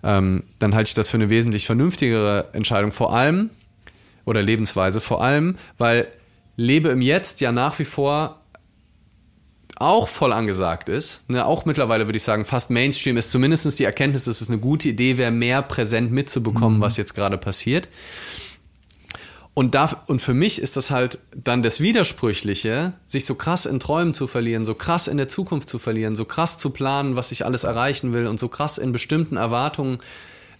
ähm, 0.02 0.44
dann 0.58 0.74
halte 0.74 0.88
ich 0.88 0.94
das 0.94 1.08
für 1.08 1.16
eine 1.16 1.30
wesentlich 1.30 1.66
vernünftigere 1.66 2.50
Entscheidung. 2.52 2.92
Vor 2.92 3.14
allem, 3.14 3.50
oder 4.24 4.42
Lebensweise, 4.42 5.00
vor 5.00 5.22
allem, 5.22 5.56
weil 5.78 6.08
Lebe 6.56 6.88
im 6.90 7.00
Jetzt 7.00 7.40
ja 7.40 7.52
nach 7.52 7.78
wie 7.78 7.84
vor 7.84 8.40
auch 9.76 10.06
voll 10.06 10.32
angesagt 10.32 10.88
ist, 10.88 11.28
ne, 11.28 11.44
auch 11.44 11.64
mittlerweile 11.64 12.06
würde 12.06 12.16
ich 12.16 12.22
sagen, 12.22 12.44
fast 12.44 12.70
Mainstream 12.70 13.16
ist 13.16 13.32
zumindest 13.32 13.78
die 13.78 13.84
Erkenntnis, 13.84 14.24
dass 14.24 14.40
es 14.40 14.48
eine 14.48 14.58
gute 14.58 14.88
Idee 14.88 15.18
wäre, 15.18 15.32
mehr 15.32 15.62
präsent 15.62 16.12
mitzubekommen, 16.12 16.78
mhm. 16.78 16.82
was 16.82 16.96
jetzt 16.96 17.14
gerade 17.14 17.38
passiert. 17.38 17.88
Und, 19.52 19.76
da, 19.76 20.02
und 20.06 20.20
für 20.20 20.34
mich 20.34 20.60
ist 20.60 20.76
das 20.76 20.90
halt 20.90 21.20
dann 21.32 21.62
das 21.62 21.78
Widersprüchliche, 21.78 22.94
sich 23.06 23.24
so 23.24 23.36
krass 23.36 23.66
in 23.66 23.78
Träumen 23.78 24.12
zu 24.12 24.26
verlieren, 24.26 24.64
so 24.64 24.74
krass 24.74 25.06
in 25.06 25.16
der 25.16 25.28
Zukunft 25.28 25.68
zu 25.68 25.78
verlieren, 25.78 26.16
so 26.16 26.24
krass 26.24 26.58
zu 26.58 26.70
planen, 26.70 27.14
was 27.14 27.30
ich 27.30 27.44
alles 27.44 27.62
erreichen 27.62 28.12
will 28.12 28.26
und 28.26 28.40
so 28.40 28.48
krass 28.48 28.78
in 28.78 28.90
bestimmten 28.90 29.36
Erwartungen 29.36 29.98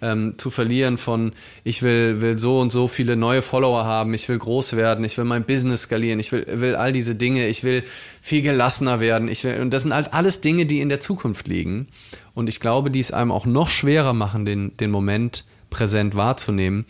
ähm, 0.04 0.34
zu 0.36 0.50
verlieren 0.50 0.98
von, 0.98 1.32
ich 1.64 1.82
will, 1.82 2.20
will 2.20 2.38
so 2.38 2.60
und 2.60 2.70
so 2.70 2.88
viele 2.88 3.16
neue 3.16 3.42
Follower 3.42 3.84
haben, 3.84 4.12
ich 4.14 4.28
will 4.28 4.38
groß 4.38 4.76
werden, 4.76 5.04
ich 5.04 5.16
will 5.16 5.24
mein 5.24 5.44
Business 5.44 5.82
skalieren, 5.82 6.20
ich 6.20 6.30
will, 6.30 6.46
will 6.48 6.76
all 6.76 6.92
diese 6.92 7.14
Dinge, 7.14 7.48
ich 7.48 7.64
will 7.64 7.82
viel 8.20 8.42
gelassener 8.42 9.00
werden, 9.00 9.28
ich 9.28 9.44
will, 9.44 9.60
und 9.60 9.70
das 9.70 9.82
sind 9.82 9.94
halt 9.94 10.12
alles 10.12 10.40
Dinge, 10.40 10.66
die 10.66 10.80
in 10.80 10.88
der 10.88 11.00
Zukunft 11.00 11.48
liegen. 11.48 11.88
Und 12.34 12.48
ich 12.48 12.60
glaube, 12.60 12.90
die 12.90 13.00
es 13.00 13.12
einem 13.12 13.32
auch 13.32 13.46
noch 13.46 13.68
schwerer 13.68 14.12
machen, 14.12 14.44
den, 14.44 14.76
den 14.76 14.90
Moment 14.90 15.44
präsent 15.70 16.14
wahrzunehmen, 16.14 16.84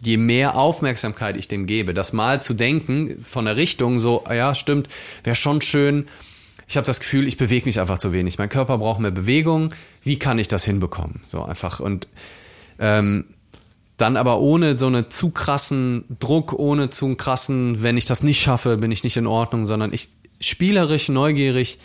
je 0.00 0.16
mehr 0.16 0.54
Aufmerksamkeit 0.56 1.36
ich 1.36 1.48
dem 1.48 1.66
gebe. 1.66 1.94
Das 1.94 2.12
mal 2.12 2.40
zu 2.40 2.54
denken 2.54 3.22
von 3.22 3.44
der 3.44 3.56
Richtung, 3.56 3.98
so, 3.98 4.24
ja, 4.28 4.54
stimmt, 4.54 4.88
wäre 5.24 5.36
schon 5.36 5.60
schön. 5.60 6.06
Ich 6.68 6.76
habe 6.76 6.86
das 6.86 7.00
Gefühl, 7.00 7.26
ich 7.26 7.36
bewege 7.36 7.66
mich 7.66 7.80
einfach 7.80 7.98
zu 7.98 8.12
wenig. 8.12 8.38
Mein 8.38 8.48
Körper 8.48 8.78
braucht 8.78 9.00
mehr 9.00 9.10
Bewegung. 9.10 9.74
Wie 10.04 10.20
kann 10.20 10.38
ich 10.38 10.46
das 10.46 10.64
hinbekommen? 10.64 11.20
So 11.28 11.42
einfach. 11.42 11.80
Und 11.80 12.06
ähm, 12.80 13.26
dann 13.96 14.16
aber 14.16 14.40
ohne 14.40 14.78
so 14.78 14.86
einen 14.86 15.10
zu 15.10 15.30
krassen 15.30 16.04
Druck, 16.18 16.54
ohne 16.54 16.90
zu 16.90 17.14
krassen, 17.14 17.82
wenn 17.82 17.96
ich 17.96 18.06
das 18.06 18.22
nicht 18.22 18.40
schaffe, 18.40 18.78
bin 18.78 18.90
ich 18.90 19.04
nicht 19.04 19.18
in 19.18 19.26
Ordnung, 19.26 19.66
sondern 19.66 19.92
ich 19.92 20.08
spielerisch, 20.40 21.10
neugierig 21.10 21.78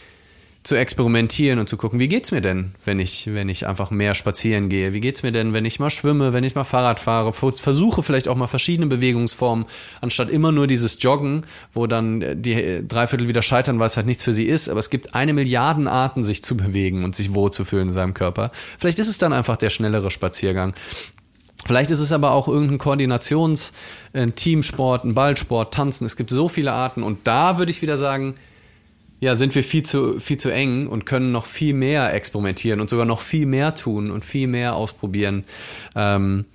zu 0.66 0.76
experimentieren 0.76 1.60
und 1.60 1.70
zu 1.70 1.78
gucken, 1.78 2.00
wie 2.00 2.08
geht's 2.08 2.32
mir 2.32 2.42
denn, 2.42 2.74
wenn 2.86 3.00
ich, 3.00 3.32
wenn 3.32 3.50
ich 3.50 3.68
einfach 3.68 3.92
mehr 3.92 4.16
spazieren 4.16 4.68
gehe? 4.68 4.94
Wie 4.94 5.00
geht's 5.00 5.22
mir 5.22 5.32
denn, 5.32 5.54
wenn 5.54 5.64
ich 5.64 5.80
mal 5.80 5.92
schwimme, 5.92 6.34
wenn 6.34 6.44
ich 6.44 6.56
mal 6.56 6.64
Fahrrad 6.64 7.00
fahre? 7.00 7.34
Versuche 7.34 8.02
vielleicht 8.02 8.28
auch 8.28 8.36
mal 8.36 8.48
verschiedene 8.48 8.88
Bewegungsformen, 8.88 9.66
anstatt 10.02 10.32
immer 10.32 10.52
nur 10.52 10.66
dieses 10.66 10.98
Joggen, 11.00 11.46
wo 11.74 11.86
dann 11.86 12.42
die 12.42 12.82
Dreiviertel 12.86 13.28
wieder 13.28 13.44
scheitern, 13.44 13.80
weil 13.80 13.86
es 13.86 13.96
halt 13.96 14.08
nichts 14.08 14.24
für 14.24 14.34
sie 14.34 14.46
ist. 14.46 14.68
Aber 14.68 14.80
es 14.80 14.90
gibt 14.90 15.14
eine 15.14 15.34
Milliarden 15.34 15.88
Arten, 15.88 16.24
sich 16.24 16.44
zu 16.44 16.58
bewegen 16.58 17.04
und 17.04 17.16
sich 17.16 17.36
wohlzufühlen 17.36 17.90
in 17.90 17.94
seinem 17.94 18.16
Körper. 18.16 18.52
Vielleicht 18.80 18.98
ist 18.98 19.08
es 19.08 19.20
dann 19.20 19.34
einfach 19.34 19.58
der 19.58 19.70
schnellere 19.70 20.10
Spaziergang. 20.10 20.74
Vielleicht 21.68 21.92
ist 21.92 22.00
es 22.00 22.12
aber 22.12 22.32
auch 22.32 22.48
irgendein 22.48 22.80
Koordinations-, 22.80 23.72
Teamsport, 24.36 25.04
ein 25.04 25.14
Ballsport, 25.14 25.76
Tanzen. 25.76 26.06
Es 26.06 26.16
gibt 26.16 26.32
so 26.32 26.50
viele 26.50 26.74
Arten. 26.74 27.04
Und 27.04 27.28
da 27.28 27.60
würde 27.60 27.70
ich 27.70 27.84
wieder 27.84 28.00
sagen, 28.00 28.34
ja, 29.20 29.36
sind 29.36 29.56
wir 29.56 29.64
viel 29.64 29.84
zu, 29.84 30.20
viel 30.20 30.38
zu 30.38 30.50
eng 30.50 30.88
und 30.88 31.06
können 31.06 31.32
noch 31.32 31.46
viel 31.46 31.74
mehr 31.74 32.14
experimentieren 32.14 32.82
und 32.82 32.90
sogar 32.90 33.06
noch 33.06 33.22
viel 33.22 33.46
mehr 33.46 33.74
tun 33.76 34.12
und 34.12 34.26
viel 34.26 34.48
mehr 34.48 34.76
ausprobieren, 34.76 35.46
ähm, 35.96 36.46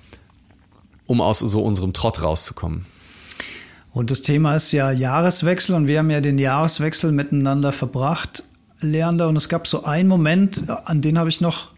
um 1.07 1.21
aus 1.21 1.41
so 1.41 1.63
unserem 1.63 1.93
Trott 1.93 2.23
rauszukommen. 2.23 2.85
Und 3.93 4.11
das 4.11 4.23
Thema 4.23 4.55
ist 4.55 4.71
ja 4.73 4.93
Jahreswechsel 4.93 5.75
und 5.75 5.89
wir 5.89 5.99
haben 5.99 6.11
ja 6.11 6.21
den 6.21 6.39
Jahreswechsel 6.39 7.11
miteinander 7.11 7.73
verbracht, 7.73 8.45
Leander. 8.81 9.29
Und 9.29 9.37
es 9.37 9.49
gab 9.49 9.67
so 9.67 9.85
einen 9.85 10.09
Moment, 10.09 10.65
an 10.85 11.01
den 11.01 11.19
habe 11.19 11.29
ich 11.29 11.41
noch 11.41 11.71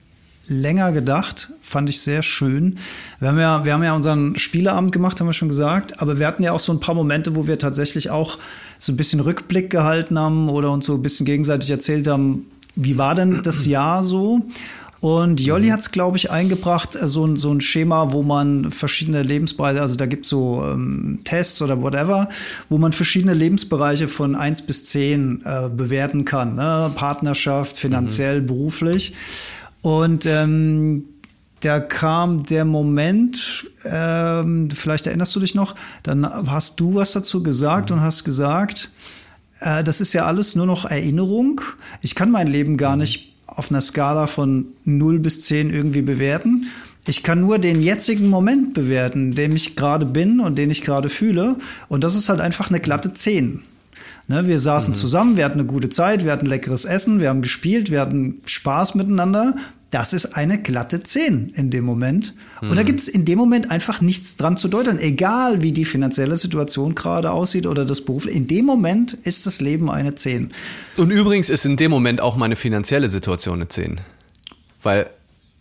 länger 0.53 0.92
gedacht, 0.92 1.50
fand 1.61 1.90
ich 1.90 2.00
sehr 2.00 2.22
schön. 2.22 2.78
Wir 3.18 3.28
haben 3.28 3.38
ja, 3.38 3.64
wir 3.64 3.72
haben 3.72 3.82
ja 3.82 3.94
unseren 3.94 4.36
Spieleabend 4.36 4.92
gemacht, 4.92 5.20
haben 5.20 5.26
wir 5.26 5.32
schon 5.32 5.48
gesagt, 5.48 6.00
aber 6.00 6.18
wir 6.18 6.26
hatten 6.26 6.42
ja 6.42 6.53
auch 6.53 6.61
so 6.61 6.72
ein 6.72 6.80
paar 6.80 6.94
Momente, 6.94 7.34
wo 7.34 7.46
wir 7.46 7.59
tatsächlich 7.59 8.11
auch 8.11 8.38
so 8.78 8.92
ein 8.92 8.96
bisschen 8.96 9.20
Rückblick 9.20 9.70
gehalten 9.70 10.18
haben 10.18 10.48
oder 10.48 10.70
uns 10.70 10.86
so 10.86 10.94
ein 10.94 11.03
bisschen 11.03 11.26
gegenseitig 11.26 11.70
erzählt 11.70 12.07
haben, 12.07 12.46
wie 12.74 12.98
war 12.98 13.14
denn 13.14 13.42
das 13.42 13.66
Jahr 13.66 14.03
so? 14.03 14.42
Und 15.03 15.40
Jolli 15.40 15.70
hat 15.70 15.80
es, 15.80 15.90
glaube 15.90 16.16
ich, 16.16 16.30
eingebracht, 16.30 16.94
äh, 16.94 17.09
so 17.09 17.26
ein, 17.26 17.36
so 17.36 17.50
ein 17.50 17.61
Schema, 17.61 18.12
wo 18.12 18.22
man 18.22 18.70
verschiedene 18.70 19.24
Lebensbereiche, 19.24 19.82
also 19.82 19.96
da 19.96 20.07
gibt 20.07 20.24
es 20.26 20.30
so 20.30 20.62
ähm, 20.64 21.18
Tests 21.24 21.61
oder 21.61 21.82
whatever, 21.82 22.28
wo 22.68 22.78
man 22.78 22.92
verschiedene 22.92 23.34
Lebensbereiche 23.34 24.07
von 24.07 24.36
eins 24.36 24.62
bis 24.62 24.84
zehn 24.84 25.42
äh, 25.44 25.68
bewerten 25.68 26.24
kann. 26.24 26.55
Ne? 26.55 26.92
Partnerschaft, 26.94 27.78
finanziell, 27.78 28.42
mhm. 28.42 28.46
beruflich. 28.46 29.12
Und 29.82 30.26
ähm, 30.26 31.04
da 31.60 31.80
kam 31.80 32.44
der 32.44 32.64
Moment, 32.64 33.66
ähm, 33.84 34.68
vielleicht 34.70 35.06
erinnerst 35.06 35.34
du 35.36 35.40
dich 35.40 35.54
noch, 35.54 35.74
dann 36.02 36.26
hast 36.50 36.80
du 36.80 36.94
was 36.94 37.12
dazu 37.12 37.42
gesagt 37.42 37.90
mhm. 37.90 37.96
und 37.96 38.02
hast 38.02 38.24
gesagt, 38.24 38.90
äh, 39.60 39.84
das 39.84 40.00
ist 40.00 40.12
ja 40.12 40.26
alles 40.26 40.56
nur 40.56 40.66
noch 40.66 40.84
Erinnerung. 40.84 41.60
Ich 42.00 42.14
kann 42.14 42.30
mein 42.30 42.48
Leben 42.48 42.76
gar 42.76 42.92
mhm. 42.92 43.02
nicht 43.02 43.34
auf 43.46 43.70
einer 43.70 43.80
Skala 43.80 44.26
von 44.26 44.66
0 44.84 45.18
bis 45.18 45.42
10 45.42 45.70
irgendwie 45.70 46.02
bewerten. 46.02 46.66
Ich 47.06 47.22
kann 47.22 47.40
nur 47.40 47.58
den 47.58 47.82
jetzigen 47.82 48.28
Moment 48.28 48.74
bewerten, 48.74 49.30
in 49.30 49.34
dem 49.34 49.56
ich 49.56 49.76
gerade 49.76 50.06
bin 50.06 50.40
und 50.40 50.56
den 50.56 50.70
ich 50.70 50.82
gerade 50.82 51.08
fühle. 51.08 51.56
Und 51.88 52.04
das 52.04 52.14
ist 52.14 52.28
halt 52.28 52.40
einfach 52.40 52.70
eine 52.70 52.80
glatte 52.80 53.12
10. 53.12 53.62
Ne, 54.32 54.46
wir 54.46 54.58
saßen 54.58 54.94
mhm. 54.94 54.96
zusammen, 54.96 55.36
wir 55.36 55.44
hatten 55.44 55.60
eine 55.60 55.66
gute 55.66 55.90
Zeit, 55.90 56.24
wir 56.24 56.32
hatten 56.32 56.46
leckeres 56.46 56.86
Essen, 56.86 57.20
wir 57.20 57.28
haben 57.28 57.42
gespielt, 57.42 57.90
wir 57.90 58.00
hatten 58.00 58.40
Spaß 58.46 58.94
miteinander. 58.94 59.56
Das 59.90 60.14
ist 60.14 60.24
eine 60.24 60.56
glatte 60.56 61.02
10 61.02 61.50
in 61.54 61.68
dem 61.68 61.84
Moment. 61.84 62.34
Mhm. 62.62 62.70
Und 62.70 62.76
da 62.76 62.80
mhm. 62.80 62.86
gibt 62.86 63.00
es 63.00 63.08
in 63.08 63.26
dem 63.26 63.36
Moment 63.36 63.70
einfach 63.70 64.00
nichts 64.00 64.36
dran 64.36 64.56
zu 64.56 64.68
deuten. 64.68 64.98
Egal 64.98 65.60
wie 65.60 65.72
die 65.72 65.84
finanzielle 65.84 66.36
Situation 66.36 66.94
gerade 66.94 67.30
aussieht 67.30 67.66
oder 67.66 67.84
das 67.84 68.00
Beruf. 68.00 68.24
In 68.24 68.46
dem 68.46 68.64
Moment 68.64 69.12
ist 69.12 69.44
das 69.44 69.60
Leben 69.60 69.90
eine 69.90 70.14
10. 70.14 70.50
Und 70.96 71.10
übrigens 71.10 71.50
ist 71.50 71.66
in 71.66 71.76
dem 71.76 71.90
Moment 71.90 72.22
auch 72.22 72.34
meine 72.34 72.56
finanzielle 72.56 73.10
Situation 73.10 73.56
eine 73.56 73.68
10. 73.68 74.00
Weil 74.82 75.10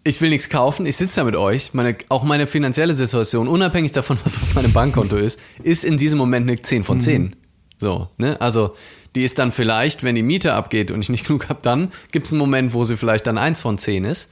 ich 0.05 0.21
will 0.21 0.29
nichts 0.29 0.47
kaufen, 0.47 0.85
ich 0.85 0.95
sitze 0.95 1.17
da 1.17 1.23
mit 1.25 1.35
euch, 1.35 1.73
meine, 1.73 1.97
auch 2.07 2.23
meine 2.23 2.47
finanzielle 2.47 2.95
Situation, 2.95 3.49
unabhängig 3.49 3.91
davon, 3.91 4.17
was 4.23 4.37
auf 4.37 4.55
meinem 4.55 4.71
Bankkonto 4.71 5.17
ist, 5.17 5.41
ist 5.61 5.83
in 5.83 5.97
diesem 5.97 6.17
Moment 6.17 6.47
eine 6.47 6.61
10 6.61 6.85
von 6.85 7.01
10. 7.01 7.35
So, 7.81 8.07
ne? 8.17 8.39
Also, 8.39 8.75
die 9.15 9.23
ist 9.23 9.39
dann 9.39 9.51
vielleicht, 9.51 10.03
wenn 10.03 10.13
die 10.13 10.23
Miete 10.23 10.53
abgeht 10.53 10.91
und 10.91 11.01
ich 11.01 11.09
nicht 11.09 11.25
genug 11.27 11.49
habe, 11.49 11.59
dann 11.63 11.91
gibt 12.11 12.27
es 12.27 12.31
einen 12.31 12.39
Moment, 12.39 12.73
wo 12.73 12.85
sie 12.85 12.95
vielleicht 12.95 13.25
dann 13.27 13.37
eins 13.37 13.59
von 13.59 13.77
zehn 13.77 14.05
ist. 14.05 14.29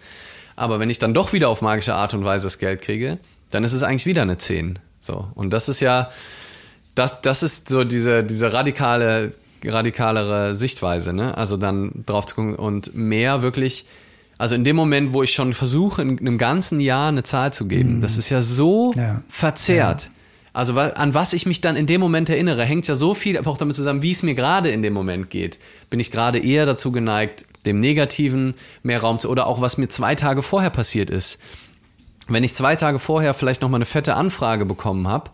Aber 0.56 0.80
wenn 0.80 0.90
ich 0.90 1.00
dann 1.00 1.14
doch 1.14 1.34
wieder 1.34 1.50
auf 1.50 1.62
magische 1.62 1.96
Art 1.96 2.14
und 2.14 2.24
Weise 2.24 2.46
das 2.46 2.60
Geld 2.60 2.82
kriege, 2.82 3.18
dann 3.50 3.64
ist 3.64 3.74
es 3.74 3.82
eigentlich 3.82 4.06
wieder 4.06 4.22
eine 4.22 4.38
zehn. 4.38 4.78
So. 5.02 5.28
Und 5.34 5.52
das 5.52 5.68
ist 5.68 5.80
ja, 5.80 6.12
das, 6.94 7.22
das 7.22 7.42
ist 7.42 7.70
so 7.70 7.84
diese, 7.84 8.24
diese 8.24 8.54
radikale, 8.54 9.32
radikalere 9.66 10.54
Sichtweise, 10.54 11.12
ne? 11.12 11.36
Also 11.36 11.58
dann 11.58 12.04
drauf 12.06 12.28
zu 12.28 12.36
gucken 12.36 12.56
und 12.56 12.94
mehr 12.94 13.42
wirklich, 13.42 13.86
also 14.38 14.54
in 14.54 14.64
dem 14.64 14.76
Moment, 14.76 15.12
wo 15.12 15.24
ich 15.24 15.34
schon 15.34 15.56
versuche, 15.56 16.04
in 16.04 16.20
einem 16.20 16.38
ganzen 16.38 16.80
Jahr 16.80 17.08
eine 17.08 17.24
Zahl 17.24 17.52
zu 17.52 17.68
geben, 17.68 17.96
mhm. 17.96 18.02
das 18.02 18.18
ist 18.18 18.30
ja 18.30 18.44
so 18.44 18.94
ja. 18.96 19.24
verzerrt. 19.28 20.04
Ja. 20.04 20.19
Also 20.54 20.78
an 20.78 21.14
was 21.14 21.34
ich 21.34 21.46
mich 21.46 21.62
dann 21.62 21.76
in 21.76 21.86
dem 21.86 22.02
Moment 22.02 22.30
erinnere, 22.30 22.66
hängt 22.66 22.88
ja 22.88 22.96
so 22.96 23.14
viel 23.14 23.38
auch 23.38 23.58
damit 23.58 23.76
zusammen, 23.76 24.02
wie 24.02 24.12
es 24.12 24.24
mir 24.24 24.36
gerade 24.36 24.72
in 24.72 24.82
dem 24.82 24.94
Moment 24.94 25.30
geht. 25.30 25.60
Bin 25.90 26.00
ich 26.00 26.12
gerade 26.12 26.40
eher 26.40 26.66
dazu 26.66 26.92
geneigt, 26.92 27.46
dem 27.66 27.80
Negativen 27.80 28.56
mehr 28.84 29.02
Raum 29.02 29.20
zu, 29.20 29.30
oder 29.30 29.48
auch 29.48 29.62
was 29.62 29.78
mir 29.78 29.90
zwei 29.90 30.16
Tage 30.16 30.42
vorher 30.42 30.70
passiert 30.70 31.10
ist. 31.10 31.40
Wenn 32.28 32.44
ich 32.44 32.56
zwei 32.56 32.76
Tage 32.76 33.00
vorher 33.00 33.34
vielleicht 33.34 33.62
noch 33.62 33.70
mal 33.70 33.78
eine 33.78 33.86
fette 33.86 34.16
Anfrage 34.16 34.66
bekommen 34.66 35.08
habe, 35.08 35.32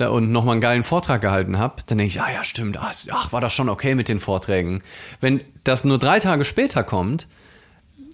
und 0.00 0.32
nochmal 0.32 0.54
einen 0.54 0.60
geilen 0.60 0.84
Vortrag 0.84 1.20
gehalten 1.20 1.58
habe, 1.58 1.82
dann 1.86 1.98
denke 1.98 2.12
ich, 2.12 2.20
ah 2.20 2.32
ja, 2.32 2.42
stimmt, 2.42 2.76
ach, 2.80 3.32
war 3.32 3.40
das 3.40 3.52
schon 3.52 3.68
okay 3.68 3.94
mit 3.94 4.08
den 4.08 4.18
Vorträgen. 4.20 4.82
Wenn 5.20 5.42
das 5.64 5.84
nur 5.84 5.98
drei 5.98 6.18
Tage 6.18 6.44
später 6.44 6.82
kommt, 6.82 7.28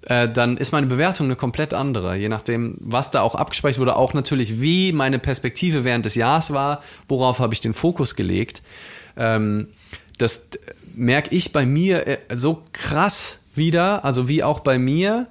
äh, 0.08 0.28
dann 0.28 0.56
ist 0.56 0.72
meine 0.72 0.86
Bewertung 0.86 1.26
eine 1.26 1.36
komplett 1.36 1.74
andere. 1.74 2.16
Je 2.16 2.28
nachdem, 2.28 2.76
was 2.80 3.10
da 3.10 3.20
auch 3.20 3.34
abgespeichert 3.34 3.78
wurde, 3.78 3.96
auch 3.96 4.14
natürlich, 4.14 4.60
wie 4.60 4.92
meine 4.92 5.18
Perspektive 5.18 5.84
während 5.84 6.06
des 6.06 6.14
Jahres 6.14 6.52
war, 6.52 6.82
worauf 7.08 7.40
habe 7.40 7.52
ich 7.52 7.60
den 7.60 7.74
Fokus 7.74 8.16
gelegt. 8.16 8.62
Ähm, 9.16 9.68
das 10.16 10.48
merke 10.94 11.34
ich 11.34 11.52
bei 11.52 11.66
mir 11.66 12.06
äh, 12.06 12.18
so 12.34 12.62
krass 12.72 13.38
wieder, 13.54 14.04
also 14.04 14.28
wie 14.28 14.42
auch 14.42 14.60
bei 14.60 14.78
mir 14.78 15.26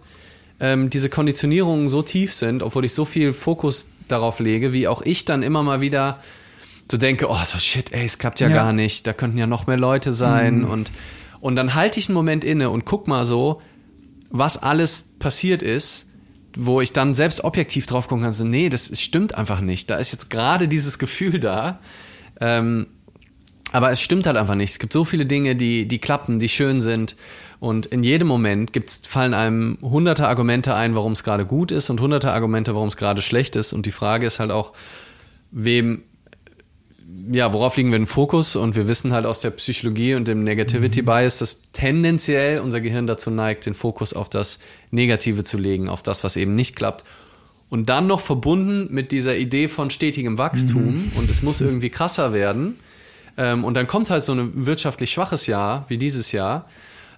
ähm, 0.59 0.89
diese 0.89 1.09
Konditionierungen 1.09 1.89
so 1.89 2.03
tief 2.03 2.33
sind, 2.33 2.61
obwohl 2.61 2.85
ich 2.85 2.93
so 2.93 3.05
viel 3.05 3.33
Fokus 3.33 3.87
darauf 4.07 4.39
lege, 4.39 4.73
wie 4.73 4.87
auch 4.87 5.01
ich 5.01 5.25
dann 5.25 5.41
immer 5.41 5.63
mal 5.63 5.81
wieder 5.81 6.21
so 6.89 6.97
denke, 6.97 7.27
oh, 7.29 7.37
so 7.43 7.57
shit, 7.57 7.91
ey, 7.93 8.05
es 8.05 8.17
klappt 8.19 8.39
ja, 8.39 8.47
ja. 8.47 8.55
gar 8.55 8.73
nicht, 8.73 9.07
da 9.07 9.13
könnten 9.13 9.37
ja 9.37 9.47
noch 9.47 9.67
mehr 9.67 9.77
Leute 9.77 10.13
sein 10.13 10.59
mhm. 10.59 10.69
und 10.69 10.91
und 11.39 11.55
dann 11.55 11.75
halte 11.75 11.99
ich 11.99 12.09
einen 12.09 12.15
Moment 12.15 12.43
inne 12.43 12.71
und 12.71 12.85
guck 12.85 13.07
mal 13.07 13.23
so, 13.23 13.61
was 14.29 14.61
alles 14.61 15.09
passiert 15.19 15.61
ist, 15.61 16.07
wo 16.55 16.81
ich 16.81 16.91
dann 16.91 17.13
selbst 17.13 17.43
objektiv 17.43 17.85
drauf 17.85 18.07
gucken 18.07 18.23
kann, 18.23 18.33
so, 18.33 18.43
nee, 18.43 18.69
das 18.69 18.99
stimmt 18.99 19.35
einfach 19.35 19.61
nicht. 19.61 19.89
Da 19.89 19.97
ist 19.97 20.11
jetzt 20.11 20.29
gerade 20.29 20.67
dieses 20.67 20.97
Gefühl 20.97 21.39
da. 21.39 21.79
Ähm, 22.41 22.87
aber 23.71 23.91
es 23.91 24.01
stimmt 24.01 24.25
halt 24.25 24.37
einfach 24.37 24.55
nicht. 24.55 24.71
Es 24.71 24.79
gibt 24.79 24.93
so 24.93 25.05
viele 25.05 25.25
Dinge, 25.25 25.55
die, 25.55 25.87
die 25.87 25.99
klappen, 25.99 26.39
die 26.39 26.49
schön 26.49 26.79
sind. 26.79 27.15
Und 27.59 27.85
in 27.87 28.03
jedem 28.03 28.27
Moment 28.27 28.71
gibt's, 28.73 29.01
fallen 29.05 29.33
einem 29.33 29.77
hunderte 29.81 30.27
Argumente 30.27 30.73
ein, 30.73 30.95
warum 30.95 31.11
es 31.11 31.23
gerade 31.23 31.45
gut 31.45 31.71
ist 31.71 31.89
und 31.89 31.99
hunderte 31.99 32.31
Argumente, 32.31 32.73
warum 32.75 32.87
es 32.87 32.97
gerade 32.97 33.21
schlecht 33.21 33.55
ist. 33.55 33.73
Und 33.73 33.85
die 33.85 33.91
Frage 33.91 34.25
ist 34.25 34.39
halt 34.39 34.51
auch, 34.51 34.73
wem, 35.51 36.03
ja, 37.31 37.53
worauf 37.53 37.77
liegen 37.77 37.91
wir 37.91 37.99
den 37.99 38.07
Fokus? 38.07 38.55
Und 38.55 38.75
wir 38.75 38.87
wissen 38.87 39.13
halt 39.13 39.25
aus 39.25 39.39
der 39.39 39.51
Psychologie 39.51 40.15
und 40.15 40.27
dem 40.27 40.43
Negativity 40.43 41.01
mhm. 41.01 41.05
Bias, 41.05 41.39
dass 41.39 41.61
tendenziell 41.71 42.59
unser 42.59 42.81
Gehirn 42.81 43.07
dazu 43.07 43.29
neigt, 43.29 43.65
den 43.65 43.73
Fokus 43.73 44.13
auf 44.13 44.29
das 44.29 44.59
Negative 44.91 45.43
zu 45.43 45.57
legen, 45.57 45.89
auf 45.89 46.03
das, 46.03 46.23
was 46.23 46.37
eben 46.37 46.55
nicht 46.55 46.75
klappt. 46.75 47.03
Und 47.69 47.89
dann 47.89 48.07
noch 48.07 48.21
verbunden 48.21 48.87
mit 48.89 49.11
dieser 49.11 49.35
Idee 49.35 49.67
von 49.67 49.89
stetigem 49.89 50.37
Wachstum 50.37 50.85
mhm. 50.85 51.11
und 51.15 51.29
es 51.29 51.43
muss 51.43 51.59
irgendwie 51.59 51.89
krasser 51.89 52.31
werden. 52.33 52.79
Ähm, 53.37 53.63
und 53.63 53.73
dann 53.73 53.87
kommt 53.87 54.09
halt 54.09 54.23
so 54.23 54.33
ein 54.33 54.65
wirtschaftlich 54.65 55.11
schwaches 55.11 55.47
Jahr 55.47 55.85
wie 55.89 55.97
dieses 55.97 56.31
Jahr. 56.31 56.69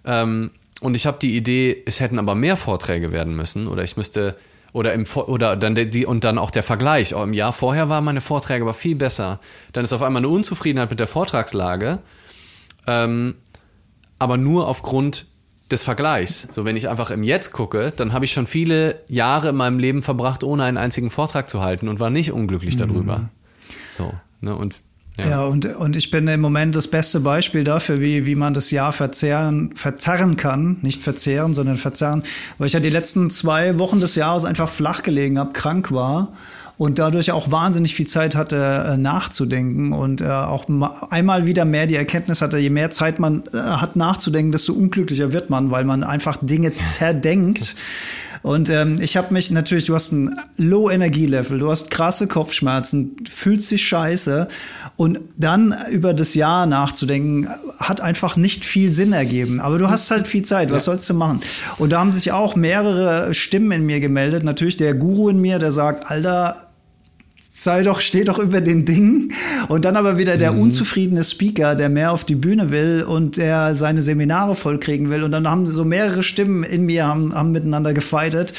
Ähm, 0.06 0.52
und 0.82 0.96
ich 0.96 1.06
habe 1.06 1.20
die 1.22 1.36
Idee, 1.36 1.84
es 1.86 2.00
hätten 2.00 2.18
aber 2.18 2.36
mehr 2.36 2.56
Vorträge 2.56 3.12
werden 3.12 3.36
müssen 3.36 3.68
oder 3.68 3.84
ich 3.84 3.98
müsste 3.98 4.36
oder 4.74 4.94
im 4.94 5.06
oder 5.06 5.56
dann 5.56 5.76
die 5.76 6.06
und 6.06 6.24
dann 6.24 6.38
auch 6.38 6.52
der 6.52 6.64
Vergleich. 6.64 7.16
Oh, 7.16 7.24
Im 7.24 7.34
Jahr 7.34 7.54
vorher 7.54 7.90
waren 7.90 8.04
meine 8.04 8.22
Vorträge 8.22 8.64
aber 8.64 8.74
viel 8.74 8.96
besser. 8.96 9.40
Dann 9.74 9.84
ist 9.84 9.94
auf 9.94 10.02
einmal 10.02 10.22
eine 10.22 10.30
Unzufriedenheit 10.30 10.90
mit 10.90 11.00
der 11.00 11.08
Vortragslage, 11.08 12.00
ähm, 12.88 13.36
aber 14.20 14.38
nur 14.38 14.68
aufgrund 14.68 15.26
des 15.72 15.84
Vergleichs. 15.84 16.48
So, 16.52 16.66
wenn 16.66 16.76
ich 16.76 16.90
einfach 16.90 17.12
im 17.12 17.24
Jetzt 17.24 17.52
gucke, 17.52 17.94
dann 17.96 18.14
habe 18.14 18.26
ich 18.26 18.32
schon 18.32 18.48
viele 18.48 19.04
Jahre 19.08 19.50
in 19.50 19.56
meinem 19.56 19.80
Leben 19.80 20.02
verbracht, 20.02 20.44
ohne 20.44 20.64
einen 20.64 20.78
einzigen 20.78 21.10
Vortrag 21.10 21.50
zu 21.50 21.62
halten 21.62 21.88
und 21.88 22.00
war 22.00 22.10
nicht 22.10 22.32
unglücklich 22.32 22.76
darüber. 22.76 23.20
Mhm. 23.20 23.30
So, 23.92 24.14
ne, 24.42 24.56
und 24.56 24.82
ja. 25.20 25.30
ja, 25.30 25.44
und, 25.44 25.66
und 25.66 25.96
ich 25.96 26.12
bin 26.12 26.28
im 26.28 26.42
Moment 26.42 26.76
das 26.76 26.88
beste 26.88 27.20
Beispiel 27.20 27.64
dafür, 27.64 28.00
wie, 28.00 28.26
wie 28.26 28.36
man 28.36 28.54
das 28.54 28.72
Jahr 28.72 28.92
verzehren, 28.92 29.72
verzerren 29.76 30.36
kann. 30.36 30.78
Nicht 30.82 31.02
verzehren, 31.02 31.54
sondern 31.54 31.78
verzerren. 31.78 32.24
Weil 32.58 32.68
ich 32.68 32.74
ja 32.74 32.80
die 32.80 32.90
letzten 32.90 33.30
zwei 33.30 33.80
Wochen 33.80 34.00
des 34.00 34.16
Jahres 34.16 34.46
einfach 34.46 34.70
flach 34.70 35.04
gelegen 35.04 35.40
habe, 35.40 35.54
krank 35.54 35.92
war 35.92 36.34
und 36.80 36.98
dadurch 36.98 37.32
auch 37.34 37.52
wahnsinnig 37.52 37.94
viel 37.94 38.08
Zeit 38.08 38.36
hatte 38.36 38.56
äh, 38.56 38.98
nachzudenken 38.98 39.92
und 39.92 40.22
äh, 40.22 40.30
auch 40.30 40.66
einmal 41.10 41.46
wieder 41.46 41.66
mehr 41.66 41.88
die 41.88 41.96
Erkenntnis 41.96 42.42
hatte, 42.42 42.58
je 42.58 42.70
mehr 42.70 42.90
Zeit 42.90 43.20
man 43.20 43.44
äh, 43.54 43.58
hat 43.58 43.98
nachzudenken, 43.98 44.54
desto 44.54 44.72
unglücklicher 44.72 45.34
wird 45.34 45.50
man, 45.50 45.72
weil 45.72 45.84
man 45.84 46.06
einfach 46.06 46.38
Dinge 46.42 46.74
zerdenkt. 46.74 47.76
Und 48.42 48.70
ähm, 48.70 49.02
ich 49.02 49.18
habe 49.18 49.34
mich 49.34 49.52
natürlich, 49.52 49.86
du 49.86 49.96
hast 49.96 50.14
ein 50.14 50.40
Low-Energie-Level, 50.56 51.60
du 51.60 51.70
hast 51.70 51.92
krasse 51.92 52.28
Kopfschmerzen, 52.28 53.18
fühlst 53.30 53.70
dich 53.72 53.84
scheiße. 53.84 54.48
Und 55.00 55.22
dann 55.38 55.74
über 55.92 56.14
das 56.14 56.36
Jahr 56.36 56.66
nachzudenken, 56.66 57.48
hat 57.78 58.02
einfach 58.02 58.36
nicht 58.36 58.66
viel 58.66 58.94
Sinn 58.94 59.14
ergeben. 59.14 59.62
Aber 59.62 59.78
du 59.78 59.90
hast 59.90 60.12
halt 60.12 60.28
viel 60.28 60.42
Zeit, 60.42 60.72
was 60.72 60.86
ja. 60.86 60.92
sollst 60.92 61.10
du 61.10 61.14
machen? 61.14 61.40
Und 61.78 61.94
da 61.94 62.02
haben 62.02 62.12
sich 62.12 62.34
auch 62.34 62.58
mehrere 62.58 63.34
Stimmen 63.34 63.72
in 63.72 63.86
mir 63.86 64.02
gemeldet. 64.02 64.44
Natürlich 64.44 64.76
der 64.76 64.94
Guru 64.96 65.30
in 65.30 65.40
mir, 65.40 65.58
der 65.58 65.72
sagt, 65.72 66.12
Alter, 66.12 66.69
sei 67.60 67.84
doch, 67.84 68.00
steh 68.00 68.24
doch 68.24 68.40
über 68.40 68.62
den 68.62 68.86
Dingen. 68.86 69.34
Und 69.68 69.84
dann 69.84 69.98
aber 69.98 70.18
wieder 70.18 70.38
der 70.38 70.54
mhm. 70.54 70.62
unzufriedene 70.62 71.24
Speaker, 71.24 71.76
der 71.76 71.90
mehr 71.90 72.12
auf 72.12 72.24
die 72.24 72.36
Bühne 72.36 72.72
will 72.72 73.04
und 73.08 73.38
der 73.38 73.76
seine 73.76 74.02
Seminare 74.02 74.56
vollkriegen 74.56 75.10
will. 75.10 75.24
Und 75.24 75.32
dann 75.32 75.48
haben 75.48 75.66
so 75.66 75.84
mehrere 75.84 76.24
Stimmen 76.24 76.64
in 76.64 76.86
mir 76.86 77.06
haben, 77.06 77.34
haben 77.34 77.52
miteinander 77.52 77.94
gefeitet. 77.94 78.54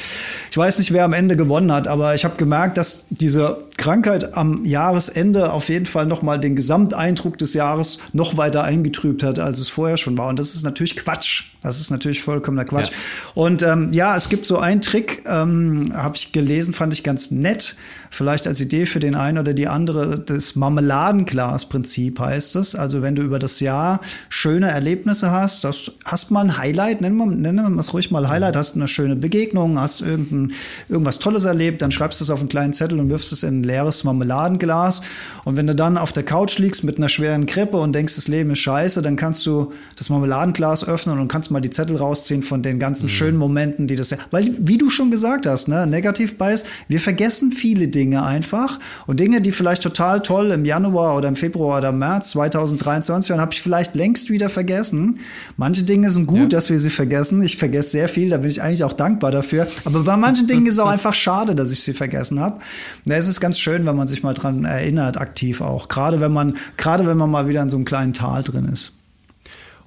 Ich 0.51 0.57
weiß 0.57 0.79
nicht, 0.79 0.93
wer 0.93 1.05
am 1.05 1.15
Ende 1.15 1.37
gewonnen 1.37 1.73
hat, 1.73 1.89
aber 1.89 2.15
ich 2.15 2.25
habe 2.25 2.37
gemerkt, 2.37 2.77
dass 2.77 3.07
diese 3.09 3.59
Krankheit 3.79 4.37
am 4.37 4.65
Jahresende 4.67 5.53
auf 5.53 5.71
jeden 5.71 5.87
Fall 5.87 6.05
nochmal 6.05 6.39
den 6.39 6.55
Gesamteindruck 6.55 7.39
des 7.39 7.55
Jahres 7.55 7.99
noch 8.13 8.37
weiter 8.37 8.63
eingetrübt 8.63 9.23
hat, 9.23 9.39
als 9.39 9.59
es 9.59 9.71
vorher 9.71 9.97
schon 9.97 10.19
war. 10.19 10.29
Und 10.29 10.39
das 10.39 10.55
ist 10.55 10.65
natürlich 10.65 10.97
Quatsch. 10.97 11.45
Das 11.63 11.81
ist 11.81 11.91
natürlich 11.91 12.23
vollkommener 12.23 12.65
Quatsch. 12.65 12.91
Ja. 12.91 12.97
Und 13.35 13.63
ähm, 13.63 13.89
ja, 13.93 14.17
es 14.17 14.29
gibt 14.29 14.47
so 14.47 14.59
einen 14.59 14.81
Trick, 14.81 15.23
ähm, 15.27 15.93
habe 15.95 16.17
ich 16.17 16.33
gelesen, 16.33 16.75
fand 16.75 16.93
ich 16.93 17.03
ganz 17.03 17.31
nett. 17.31 17.77
Vielleicht 18.11 18.47
als 18.47 18.61
Idee 18.61 18.87
für 18.91 19.01
den 19.01 19.15
einen 19.15 19.39
oder 19.39 19.55
die 19.55 19.69
andere. 19.69 20.19
Das 20.19 20.57
Marmeladenglas-Prinzip 20.57 22.19
heißt 22.19 22.57
es. 22.57 22.75
Also 22.75 23.03
wenn 23.03 23.15
du 23.15 23.23
über 23.23 23.39
das 23.39 23.61
Jahr 23.61 24.01
schöne 24.29 24.69
Erlebnisse 24.69 25.31
hast, 25.31 25.65
das, 25.65 25.93
hast 26.05 26.31
mal 26.31 26.45
ein 26.45 26.59
Highlight, 26.59 27.01
nennen 27.01 27.17
wir, 27.17 27.27
nennen 27.27 27.75
wir 27.75 27.81
es 27.81 27.93
ruhig 27.93 28.11
mal 28.11 28.29
Highlight, 28.29 28.57
hast 28.57 28.77
eine 28.77 28.89
schöne 28.89 29.17
Begegnung, 29.17 29.79
hast 29.79 30.01
irgendein, 30.01 30.53
irgendwas 30.89 31.19
Tolles 31.19 31.45
erlebt, 31.45 31.83
dann 31.83 31.91
schreibst 31.91 32.21
du 32.21 32.25
es 32.25 32.31
auf 32.31 32.41
einen 32.41 32.49
kleinen 32.49 32.73
Zettel 32.73 32.99
und 33.01 33.11
wirfst 33.11 33.33
es 33.33 33.43
in 33.43 33.61
ein 33.61 33.63
leeres 33.63 34.05
Marmeladenglas. 34.05 35.03
Und 35.45 35.57
wenn 35.57 35.67
du 35.67 35.75
dann 35.75 35.99
auf 35.99 36.13
der 36.13 36.23
Couch 36.23 36.59
liegst 36.59 36.85
mit 36.85 36.99
einer 36.99 37.09
schweren 37.09 37.47
Krippe 37.47 37.77
und 37.77 37.95
denkst, 37.95 38.17
das 38.17 38.29
Leben 38.29 38.51
ist 38.51 38.61
scheiße, 38.61 39.03
dann 39.03 39.17
kannst 39.17 39.45
du 39.47 39.73
das 39.97 40.11
Marmeladenglas 40.11 40.87
öffnen 40.87 41.19
und 41.19 41.29
kannst 41.29 41.51
mal 41.51 41.61
die 41.61 41.71
Zettel 41.71 41.97
rausziehen 41.97 42.43
von 42.43 42.63
den 42.63 42.79
ganzen 42.79 43.07
mhm. 43.07 43.11
schönen 43.11 43.39
Momenten, 43.39 43.87
die 43.87 43.97
das, 43.97 44.15
weil, 44.31 44.55
wie 44.59 44.79
du 44.79 44.91
schon 44.91 45.11
gesagt 45.11 45.47
hast, 45.47 45.69
ne, 45.69 45.87
Negativ 45.87 46.39
Bias, 46.39 46.65
wir 46.89 47.01
vergessen 47.01 47.53
viele 47.53 47.89
Dinge 47.89 48.23
einfach 48.25 48.70
und 49.07 49.21
Dinge, 49.21 49.41
die 49.41 49.53
vielleicht 49.53 49.83
total 49.83 50.21
toll 50.21 50.51
im 50.51 50.65
Januar 50.65 51.17
oder 51.17 51.29
im 51.29 51.37
Februar 51.37 51.79
oder 51.79 51.91
im 51.91 51.99
März 51.99 52.31
2023 52.31 53.31
waren, 53.31 53.41
habe 53.41 53.53
ich 53.53 53.63
vielleicht 53.63 53.95
längst 53.95 54.31
wieder 54.31 54.49
vergessen. 54.49 55.21
Manche 55.57 55.83
Dinge 55.83 56.11
sind 56.11 56.27
gut, 56.27 56.39
ja. 56.39 56.47
dass 56.47 56.71
wir 56.71 56.79
sie 56.79 56.91
vergessen. 56.91 57.43
Ich 57.43 57.57
vergesse 57.57 57.91
sehr 57.91 58.09
viel, 58.09 58.31
da 58.31 58.39
bin 58.39 58.51
ich 58.51 58.63
eigentlich 58.63 58.85
auch 58.85 58.93
dankbar 58.93 59.31
dafür. 59.31 59.67
Aber 59.85 60.01
bei 60.03 60.17
manchen 60.17 60.47
Dingen 60.47 60.67
ist 60.67 60.75
es 60.75 60.79
auch 60.79 60.89
einfach 60.91 61.15
schade, 61.15 61.55
dass 61.55 61.71
ich 61.71 61.83
sie 61.83 61.95
vergessen 61.95 62.41
habe. 62.41 62.61
Es 63.07 63.29
ist 63.29 63.41
ganz 63.41 63.59
schön, 63.59 63.87
wenn 63.87 63.97
man 63.97 64.09
sich 64.09 64.23
mal 64.23 64.35
dran 64.35 64.65
erinnert, 64.65 65.19
aktiv 65.19 65.61
auch. 65.61 65.89
Gerade 65.89 66.21
wenn 66.21 66.33
man, 66.33 66.55
gerade 66.77 67.07
wenn 67.07 67.17
man 67.17 67.31
mal 67.31 67.49
wieder 67.49 67.63
in 67.63 67.71
so 67.71 67.77
einem 67.77 67.85
kleinen 67.85 68.13
Tal 68.13 68.43
drin 68.43 68.67
ist. 68.67 68.93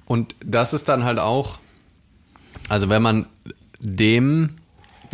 Und 0.06 0.34
das 0.44 0.74
ist 0.74 0.88
dann 0.88 1.04
halt 1.04 1.18
auch, 1.18 1.58
also 2.68 2.88
wenn 2.88 3.02
man 3.02 3.26
dem 3.80 4.50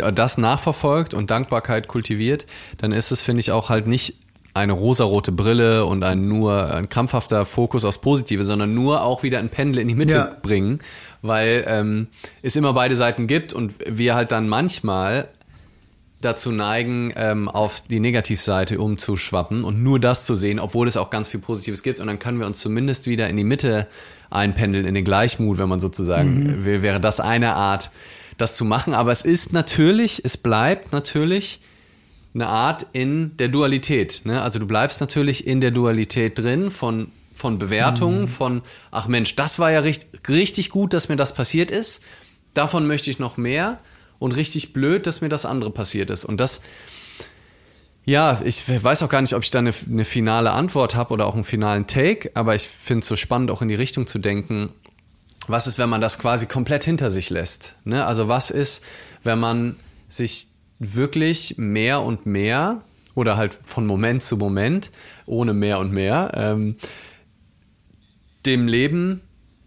das 0.00 0.38
nachverfolgt 0.38 1.14
und 1.14 1.30
Dankbarkeit 1.30 1.88
kultiviert, 1.88 2.46
dann 2.78 2.92
ist 2.92 3.10
es, 3.10 3.22
finde 3.22 3.40
ich, 3.40 3.52
auch 3.52 3.68
halt 3.68 3.86
nicht 3.86 4.16
eine 4.52 4.72
rosarote 4.72 5.32
Brille 5.32 5.86
und 5.86 6.02
ein 6.02 6.26
nur 6.26 6.74
ein 6.74 6.88
krampfhafter 6.88 7.44
Fokus 7.46 7.84
aufs 7.84 7.98
Positive, 7.98 8.44
sondern 8.44 8.74
nur 8.74 9.02
auch 9.02 9.22
wieder 9.22 9.38
ein 9.38 9.48
Pendel 9.48 9.80
in 9.80 9.88
die 9.88 9.94
Mitte 9.94 10.14
ja. 10.14 10.36
bringen, 10.42 10.80
weil 11.22 11.64
ähm, 11.68 12.08
es 12.42 12.56
immer 12.56 12.72
beide 12.72 12.96
Seiten 12.96 13.26
gibt 13.26 13.52
und 13.52 13.74
wir 13.86 14.14
halt 14.14 14.32
dann 14.32 14.48
manchmal 14.48 15.28
dazu 16.20 16.52
neigen, 16.52 17.12
ähm, 17.16 17.48
auf 17.48 17.80
die 17.80 18.00
Negativseite 18.00 18.78
umzuschwappen 18.78 19.64
und 19.64 19.82
nur 19.82 19.98
das 20.00 20.26
zu 20.26 20.34
sehen, 20.34 20.58
obwohl 20.58 20.86
es 20.86 20.96
auch 20.96 21.10
ganz 21.10 21.28
viel 21.28 21.40
Positives 21.40 21.82
gibt. 21.82 22.00
Und 22.00 22.08
dann 22.08 22.18
können 22.18 22.38
wir 22.38 22.46
uns 22.46 22.60
zumindest 22.60 23.06
wieder 23.06 23.28
in 23.28 23.36
die 23.36 23.44
Mitte 23.44 23.86
einpendeln, 24.28 24.84
in 24.84 24.94
den 24.94 25.04
Gleichmut, 25.04 25.58
wenn 25.58 25.68
man 25.68 25.80
sozusagen, 25.80 26.60
mhm. 26.60 26.64
wäre 26.64 27.00
das 27.00 27.20
eine 27.20 27.54
Art, 27.54 27.90
das 28.40 28.54
zu 28.54 28.64
machen. 28.64 28.94
Aber 28.94 29.12
es 29.12 29.22
ist 29.22 29.52
natürlich, 29.52 30.24
es 30.24 30.36
bleibt 30.36 30.92
natürlich 30.92 31.60
eine 32.34 32.46
Art 32.46 32.86
in 32.92 33.36
der 33.36 33.48
Dualität. 33.48 34.22
Ne? 34.24 34.40
Also 34.40 34.58
du 34.58 34.66
bleibst 34.66 35.00
natürlich 35.00 35.46
in 35.46 35.60
der 35.60 35.70
Dualität 35.70 36.38
drin 36.38 36.70
von, 36.70 37.08
von 37.34 37.58
Bewertungen, 37.58 38.22
mhm. 38.22 38.28
von, 38.28 38.62
ach 38.90 39.08
Mensch, 39.08 39.36
das 39.36 39.58
war 39.58 39.70
ja 39.70 39.80
richtig, 39.80 40.28
richtig 40.28 40.70
gut, 40.70 40.94
dass 40.94 41.08
mir 41.08 41.16
das 41.16 41.34
passiert 41.34 41.70
ist. 41.70 42.02
Davon 42.54 42.86
möchte 42.86 43.10
ich 43.10 43.18
noch 43.18 43.36
mehr. 43.36 43.78
Und 44.18 44.32
richtig 44.32 44.74
blöd, 44.74 45.06
dass 45.06 45.22
mir 45.22 45.30
das 45.30 45.46
andere 45.46 45.70
passiert 45.70 46.10
ist. 46.10 46.26
Und 46.26 46.40
das, 46.40 46.60
ja, 48.04 48.38
ich 48.44 48.62
weiß 48.68 49.02
auch 49.02 49.08
gar 49.08 49.22
nicht, 49.22 49.32
ob 49.32 49.42
ich 49.42 49.50
da 49.50 49.60
eine, 49.60 49.72
eine 49.90 50.04
finale 50.04 50.50
Antwort 50.50 50.94
habe 50.94 51.14
oder 51.14 51.26
auch 51.26 51.34
einen 51.34 51.44
finalen 51.44 51.86
Take, 51.86 52.30
aber 52.34 52.54
ich 52.54 52.68
finde 52.68 53.00
es 53.00 53.08
so 53.08 53.16
spannend, 53.16 53.50
auch 53.50 53.62
in 53.62 53.68
die 53.68 53.74
Richtung 53.74 54.06
zu 54.06 54.18
denken, 54.18 54.74
was 55.50 55.66
ist, 55.66 55.78
wenn 55.78 55.88
man 55.88 56.00
das 56.00 56.18
quasi 56.18 56.46
komplett 56.46 56.84
hinter 56.84 57.10
sich 57.10 57.30
lässt? 57.30 57.74
Ne? 57.84 58.04
Also 58.04 58.28
was 58.28 58.50
ist, 58.50 58.84
wenn 59.24 59.38
man 59.38 59.76
sich 60.08 60.48
wirklich 60.78 61.56
mehr 61.58 62.00
und 62.00 62.26
mehr 62.26 62.82
oder 63.14 63.36
halt 63.36 63.58
von 63.64 63.86
Moment 63.86 64.22
zu 64.22 64.36
Moment, 64.36 64.90
ohne 65.26 65.52
mehr 65.52 65.78
und 65.78 65.92
mehr, 65.92 66.32
ähm, 66.34 66.76
dem 68.46 68.66
Leben 68.66 69.22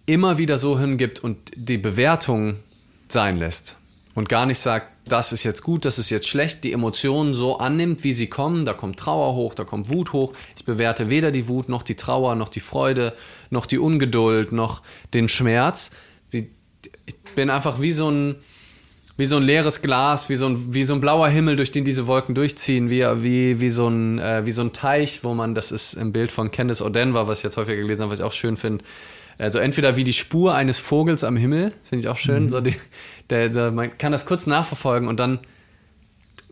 immer 0.06 0.38
wieder 0.38 0.58
so 0.58 0.80
hingibt 0.80 1.20
und 1.20 1.52
die 1.56 1.78
Bewertung 1.78 2.56
sein 3.08 3.38
lässt 3.38 3.78
und 4.16 4.30
gar 4.30 4.46
nicht 4.46 4.60
sagt, 4.60 4.92
das 5.06 5.34
ist 5.34 5.44
jetzt 5.44 5.64
gut, 5.64 5.86
das 5.86 6.00
ist 6.00 6.10
jetzt 6.10 6.28
schlecht, 6.28 6.64
die 6.64 6.72
Emotionen 6.72 7.34
so 7.34 7.58
annimmt, 7.58 8.04
wie 8.04 8.14
sie 8.14 8.28
kommen. 8.28 8.64
Da 8.64 8.74
kommt 8.74 9.00
Trauer 9.00 9.34
hoch, 9.36 9.54
da 9.56 9.64
kommt 9.64 9.90
Wut 9.90 10.14
hoch. 10.14 10.34
Ich 10.56 10.66
bewerte 10.66 11.10
weder 11.10 11.32
die 11.32 11.48
Wut, 11.48 11.68
noch 11.68 11.84
die 11.84 11.96
Trauer, 11.96 12.36
noch 12.36 12.50
die 12.50 12.60
Freude, 12.60 13.14
noch 13.50 13.66
die 13.66 13.80
Ungeduld, 13.80 14.52
noch 14.52 14.82
den 15.14 15.28
Schmerz. 15.28 15.92
ich 16.32 16.46
bin 17.36 17.50
einfach 17.50 17.82
wie 17.82 17.92
so 17.92 18.10
ein, 18.10 18.36
wie 19.18 19.26
so 19.26 19.38
ein 19.38 19.44
leeres 19.44 19.82
Glas, 19.82 20.30
wie 20.30 20.36
so 20.36 20.48
ein, 20.48 20.74
wie 20.74 20.86
so 20.86 20.94
ein 20.94 21.02
blauer 21.02 21.28
Himmel, 21.28 21.56
durch 21.56 21.72
den 21.72 21.84
diese 21.84 22.08
Wolken 22.08 22.34
durchziehen, 22.34 22.90
wie, 22.90 23.04
wie, 23.24 23.60
wie, 23.60 23.70
so 23.70 23.88
ein, 23.88 24.20
äh, 24.20 24.46
wie 24.46 24.52
so 24.52 24.62
ein 24.64 24.74
Teich, 24.74 25.24
wo 25.24 25.34
man, 25.34 25.54
das 25.54 25.72
ist 25.72 25.94
im 25.94 26.12
Bild 26.12 26.32
von 26.32 26.50
Candice 26.50 26.82
O'Denver, 26.82 27.28
was 27.28 27.40
ich 27.40 27.44
jetzt 27.44 27.58
häufiger 27.58 27.82
gelesen 27.82 28.04
habe, 28.04 28.12
was 28.12 28.20
ich 28.20 28.26
auch 28.26 28.32
schön 28.32 28.58
finde, 28.58 28.84
also 29.38 29.60
entweder 29.60 29.96
wie 29.96 30.04
die 30.04 30.14
Spur 30.14 30.56
eines 30.56 30.78
Vogels 30.80 31.24
am 31.24 31.36
Himmel, 31.36 31.74
finde 31.84 32.02
ich 32.02 32.08
auch 32.08 32.18
schön, 32.18 32.46
mhm. 32.46 32.50
so 32.50 32.62
die, 32.62 32.76
der, 33.30 33.50
der, 33.50 33.72
man 33.72 33.98
kann 33.98 34.12
das 34.12 34.26
kurz 34.26 34.48
nachverfolgen 34.48 35.08
und 35.08 35.20
dann 35.20 35.40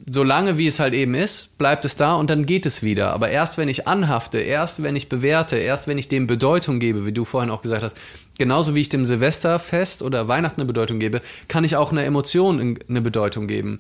solange 0.10 0.58
wie 0.58 0.68
es 0.68 0.80
halt 0.80 0.94
eben 0.94 1.14
ist, 1.14 1.58
bleibt 1.58 1.86
es 1.86 1.96
da 1.96 2.16
und 2.16 2.30
dann 2.30 2.46
geht 2.46 2.66
es 2.66 2.84
wieder. 2.84 3.14
Aber 3.14 3.30
erst 3.30 3.58
wenn 3.58 3.70
ich 3.70 3.88
anhafte, 3.88 4.40
erst 4.40 4.84
wenn 4.84 4.96
ich 4.96 5.10
bewerte, 5.10 5.58
erst 5.58 5.88
wenn 5.88 5.98
ich 5.98 6.08
dem 6.08 6.28
Bedeutung 6.28 6.80
gebe, 6.80 7.06
wie 7.06 7.12
du 7.12 7.26
vorhin 7.26 7.52
auch 7.52 7.62
gesagt 7.62 7.84
hast, 7.84 7.96
genauso 8.38 8.76
wie 8.76 8.82
ich 8.82 8.90
dem 8.90 9.06
Silvesterfest 9.06 10.02
oder 10.02 10.28
Weihnachten 10.28 10.62
eine 10.62 10.68
Bedeutung 10.68 11.00
gebe, 11.00 11.22
kann 11.48 11.64
ich 11.64 11.76
auch 11.76 11.92
einer 11.92 12.04
Emotion 12.04 12.80
eine 12.90 13.02
Bedeutung 13.02 13.48
geben. 13.48 13.80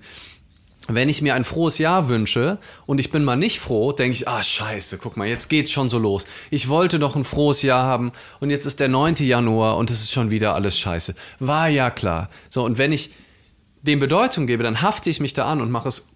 Wenn 0.87 1.09
ich 1.09 1.21
mir 1.21 1.35
ein 1.35 1.43
frohes 1.43 1.77
Jahr 1.77 2.09
wünsche 2.09 2.57
und 2.87 2.99
ich 2.99 3.11
bin 3.11 3.23
mal 3.23 3.35
nicht 3.35 3.59
froh, 3.59 3.91
denke 3.91 4.13
ich, 4.13 4.27
ah 4.27 4.41
scheiße, 4.41 4.97
guck 4.97 5.15
mal, 5.15 5.27
jetzt 5.27 5.47
geht's 5.47 5.71
schon 5.71 5.89
so 5.89 5.99
los. 5.99 6.25
Ich 6.49 6.69
wollte 6.69 6.97
doch 6.97 7.15
ein 7.15 7.23
frohes 7.23 7.61
Jahr 7.61 7.83
haben 7.83 8.11
und 8.39 8.49
jetzt 8.49 8.65
ist 8.65 8.79
der 8.79 8.87
9. 8.87 9.15
Januar 9.19 9.77
und 9.77 9.91
es 9.91 10.01
ist 10.01 10.11
schon 10.11 10.31
wieder 10.31 10.55
alles 10.55 10.77
scheiße. 10.79 11.13
War 11.39 11.69
ja 11.69 11.91
klar. 11.91 12.29
So, 12.49 12.65
und 12.65 12.79
wenn 12.79 12.91
ich 12.91 13.11
dem 13.83 13.99
Bedeutung 13.99 14.47
gebe, 14.47 14.63
dann 14.63 14.81
hafte 14.81 15.09
ich 15.09 15.19
mich 15.19 15.33
da 15.33 15.45
an 15.45 15.61
und 15.61 15.69
mache 15.69 15.87
es 15.87 16.09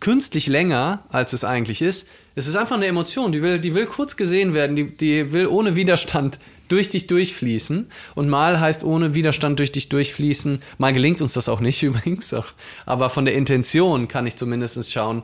künstlich 0.00 0.46
länger, 0.46 1.02
als 1.08 1.32
es 1.32 1.44
eigentlich 1.44 1.82
ist. 1.82 2.08
Es 2.34 2.46
ist 2.46 2.56
einfach 2.56 2.76
eine 2.76 2.86
Emotion, 2.86 3.32
die 3.32 3.42
will, 3.42 3.58
die 3.58 3.74
will 3.74 3.86
kurz 3.86 4.16
gesehen 4.16 4.54
werden, 4.54 4.76
die, 4.76 4.96
die 4.96 5.32
will 5.32 5.46
ohne 5.46 5.74
Widerstand 5.74 6.38
durch 6.68 6.88
dich 6.88 7.06
durchfließen. 7.06 7.90
Und 8.14 8.28
mal 8.28 8.60
heißt 8.60 8.84
ohne 8.84 9.14
Widerstand 9.14 9.58
durch 9.58 9.72
dich 9.72 9.88
durchfließen. 9.88 10.60
Mal 10.78 10.92
gelingt 10.92 11.20
uns 11.20 11.32
das 11.32 11.48
auch 11.48 11.60
nicht 11.60 11.82
übrigens. 11.82 12.32
Auch. 12.32 12.46
Aber 12.86 13.10
von 13.10 13.24
der 13.24 13.34
Intention 13.34 14.08
kann 14.08 14.26
ich 14.26 14.36
zumindest 14.36 14.92
schauen, 14.92 15.22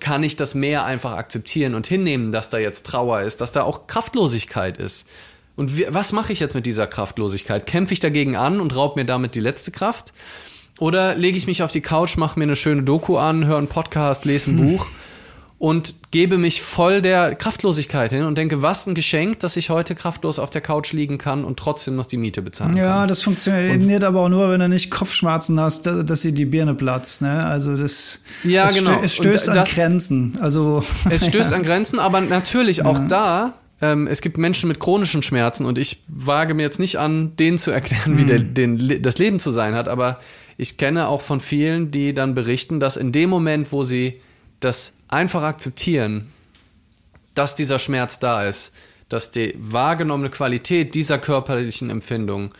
kann 0.00 0.22
ich 0.22 0.36
das 0.36 0.54
mehr 0.54 0.84
einfach 0.84 1.12
akzeptieren 1.12 1.74
und 1.74 1.86
hinnehmen, 1.86 2.32
dass 2.32 2.50
da 2.50 2.58
jetzt 2.58 2.86
Trauer 2.86 3.22
ist, 3.22 3.40
dass 3.40 3.52
da 3.52 3.62
auch 3.62 3.86
Kraftlosigkeit 3.86 4.78
ist. 4.78 5.06
Und 5.56 5.76
wie, 5.76 5.86
was 5.88 6.12
mache 6.12 6.32
ich 6.32 6.38
jetzt 6.38 6.54
mit 6.54 6.66
dieser 6.66 6.86
Kraftlosigkeit? 6.86 7.66
Kämpfe 7.66 7.92
ich 7.92 8.00
dagegen 8.00 8.36
an 8.36 8.60
und 8.60 8.76
raub 8.76 8.94
mir 8.94 9.04
damit 9.04 9.34
die 9.34 9.40
letzte 9.40 9.72
Kraft? 9.72 10.12
Oder 10.78 11.14
lege 11.14 11.36
ich 11.36 11.46
mich 11.46 11.62
auf 11.62 11.72
die 11.72 11.80
Couch, 11.80 12.16
mache 12.16 12.38
mir 12.38 12.44
eine 12.44 12.56
schöne 12.56 12.82
Doku 12.82 13.16
an, 13.16 13.46
höre 13.46 13.58
einen 13.58 13.68
Podcast, 13.68 14.24
lese 14.24 14.50
ein 14.50 14.58
hm. 14.58 14.66
Buch 14.76 14.86
und 15.58 15.96
gebe 16.12 16.38
mich 16.38 16.62
voll 16.62 17.02
der 17.02 17.34
Kraftlosigkeit 17.34 18.12
hin 18.12 18.24
und 18.24 18.38
denke, 18.38 18.62
was 18.62 18.86
ein 18.86 18.94
Geschenk, 18.94 19.40
dass 19.40 19.56
ich 19.56 19.70
heute 19.70 19.96
kraftlos 19.96 20.38
auf 20.38 20.50
der 20.50 20.60
Couch 20.60 20.92
liegen 20.92 21.18
kann 21.18 21.44
und 21.44 21.58
trotzdem 21.58 21.96
noch 21.96 22.06
die 22.06 22.16
Miete 22.16 22.42
bezahlen 22.42 22.76
ja, 22.76 22.84
kann. 22.84 22.92
Ja, 22.92 23.06
das 23.08 23.22
funktioniert 23.22 24.04
aber 24.04 24.20
auch 24.20 24.28
nur, 24.28 24.50
wenn 24.50 24.60
du 24.60 24.68
nicht 24.68 24.92
Kopfschmerzen 24.92 25.58
hast, 25.58 25.86
dass 25.86 26.22
dir 26.22 26.30
die 26.30 26.44
Birne 26.44 26.74
platzt. 26.74 27.22
Ne? 27.22 27.44
Also 27.44 27.76
das 27.76 28.20
ja, 28.44 28.66
es 28.66 28.78
genau. 28.78 28.92
Stö 28.92 29.04
es 29.04 29.14
stößt 29.16 29.48
das, 29.48 29.56
an 29.56 29.64
Grenzen. 29.64 30.38
Also 30.40 30.84
es 31.10 31.26
stößt 31.26 31.52
an 31.54 31.64
Grenzen, 31.64 31.98
aber 31.98 32.20
natürlich 32.20 32.84
auch 32.84 33.00
ja. 33.00 33.08
da 33.08 33.52
ähm, 33.80 34.06
es 34.06 34.20
gibt 34.20 34.38
Menschen 34.38 34.68
mit 34.68 34.80
chronischen 34.80 35.22
Schmerzen 35.22 35.64
und 35.64 35.78
ich 35.78 36.02
wage 36.08 36.54
mir 36.54 36.62
jetzt 36.62 36.78
nicht 36.78 36.98
an, 36.98 37.36
denen 37.36 37.58
zu 37.58 37.70
erklären, 37.70 38.18
wie 38.18 38.24
der, 38.24 38.40
den, 38.40 39.02
das 39.02 39.18
Leben 39.18 39.38
zu 39.38 39.52
sein 39.52 39.74
hat, 39.74 39.86
aber 39.88 40.18
ich 40.58 40.76
kenne 40.76 41.08
auch 41.08 41.22
von 41.22 41.40
vielen, 41.40 41.92
die 41.92 42.12
dann 42.12 42.34
berichten, 42.34 42.80
dass 42.80 42.96
in 42.96 43.12
dem 43.12 43.30
Moment, 43.30 43.72
wo 43.72 43.84
sie 43.84 44.20
das 44.58 44.94
einfach 45.06 45.44
akzeptieren, 45.44 46.32
dass 47.34 47.54
dieser 47.54 47.78
Schmerz 47.78 48.18
da 48.18 48.42
ist, 48.42 48.72
dass 49.08 49.30
die 49.30 49.54
wahrgenommene 49.56 50.30
Qualität 50.30 50.96
dieser 50.96 51.18
körperlichen 51.18 51.90
Empfindung 51.90 52.52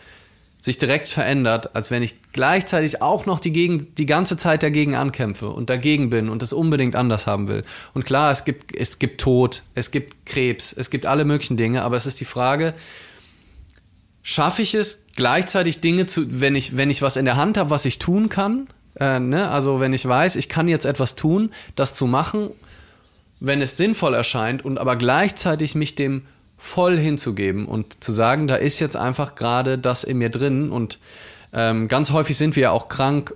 sich 0.61 0.77
direkt 0.77 1.09
verändert, 1.09 1.75
als 1.75 1.91
wenn 1.91 2.01
ich 2.01 2.15
gleichzeitig 2.31 3.01
auch 3.01 3.25
noch 3.25 3.39
die, 3.39 3.51
gegen, 3.51 3.93
die 3.95 4.05
ganze 4.05 4.37
Zeit 4.37 4.63
dagegen 4.63 4.95
ankämpfe 4.95 5.49
und 5.49 5.69
dagegen 5.69 6.09
bin 6.09 6.29
und 6.29 6.41
das 6.41 6.53
unbedingt 6.53 6.95
anders 6.95 7.27
haben 7.27 7.49
will. 7.49 7.63
Und 7.93 8.05
klar, 8.05 8.31
es 8.31 8.45
gibt, 8.45 8.75
es 8.75 8.99
gibt 8.99 9.19
Tod, 9.19 9.63
es 9.75 9.91
gibt 9.91 10.25
Krebs, 10.25 10.73
es 10.73 10.89
gibt 10.89 11.05
alle 11.05 11.25
möglichen 11.25 11.57
Dinge, 11.57 11.83
aber 11.83 11.97
es 11.97 12.05
ist 12.05 12.21
die 12.21 12.25
Frage, 12.25 12.73
schaffe 14.21 14.61
ich 14.61 14.73
es 14.73 15.05
gleichzeitig 15.15 15.81
Dinge 15.81 16.05
zu, 16.05 16.41
wenn 16.41 16.55
ich, 16.55 16.77
wenn 16.77 16.89
ich 16.89 17.01
was 17.01 17.17
in 17.17 17.25
der 17.25 17.37
Hand 17.37 17.57
habe, 17.57 17.69
was 17.69 17.85
ich 17.85 17.99
tun 17.99 18.29
kann, 18.29 18.67
äh, 18.99 19.19
ne? 19.19 19.49
also 19.49 19.79
wenn 19.79 19.93
ich 19.93 20.07
weiß, 20.07 20.35
ich 20.35 20.49
kann 20.49 20.67
jetzt 20.67 20.85
etwas 20.85 21.15
tun, 21.15 21.51
das 21.75 21.93
zu 21.93 22.07
machen, 22.07 22.49
wenn 23.39 23.61
es 23.61 23.77
sinnvoll 23.77 24.13
erscheint 24.13 24.65
und 24.65 24.77
aber 24.77 24.95
gleichzeitig 24.95 25.75
mich 25.75 25.95
dem 25.95 26.23
voll 26.57 26.99
hinzugeben 26.99 27.65
und 27.65 28.03
zu 28.03 28.11
sagen, 28.11 28.47
da 28.47 28.55
ist 28.55 28.79
jetzt 28.79 28.97
einfach 28.97 29.35
gerade 29.35 29.77
das 29.77 30.03
in 30.03 30.17
mir 30.17 30.29
drin 30.29 30.71
und 30.71 30.99
ähm, 31.53 31.87
ganz 31.87 32.11
häufig 32.11 32.37
sind 32.37 32.55
wir 32.55 32.63
ja 32.63 32.71
auch 32.71 32.89
krank, 32.89 33.33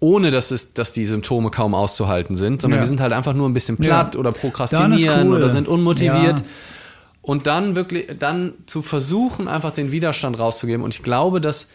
ohne 0.00 0.30
dass, 0.30 0.50
es, 0.50 0.72
dass 0.72 0.92
die 0.92 1.04
Symptome 1.04 1.50
kaum 1.50 1.74
auszuhalten 1.74 2.36
sind, 2.36 2.62
sondern 2.62 2.78
ja. 2.78 2.82
wir 2.82 2.86
sind 2.86 3.00
halt 3.00 3.12
einfach 3.12 3.34
nur 3.34 3.48
ein 3.48 3.54
bisschen 3.54 3.76
platt 3.76 4.14
ja. 4.14 4.20
oder 4.20 4.32
prokrastinieren 4.32 5.28
cool. 5.28 5.36
oder 5.36 5.48
sind 5.48 5.68
unmotiviert. 5.68 6.40
Ja. 6.40 6.46
Und 7.28 7.46
dann 7.46 7.74
wirklich, 7.74 8.06
dann 8.18 8.54
zu 8.64 8.80
versuchen, 8.80 9.48
einfach 9.48 9.74
den 9.74 9.92
Widerstand 9.92 10.38
rauszugeben. 10.38 10.82
Und 10.82 10.94
ich 10.94 11.02
glaube, 11.02 11.42
dass 11.42 11.68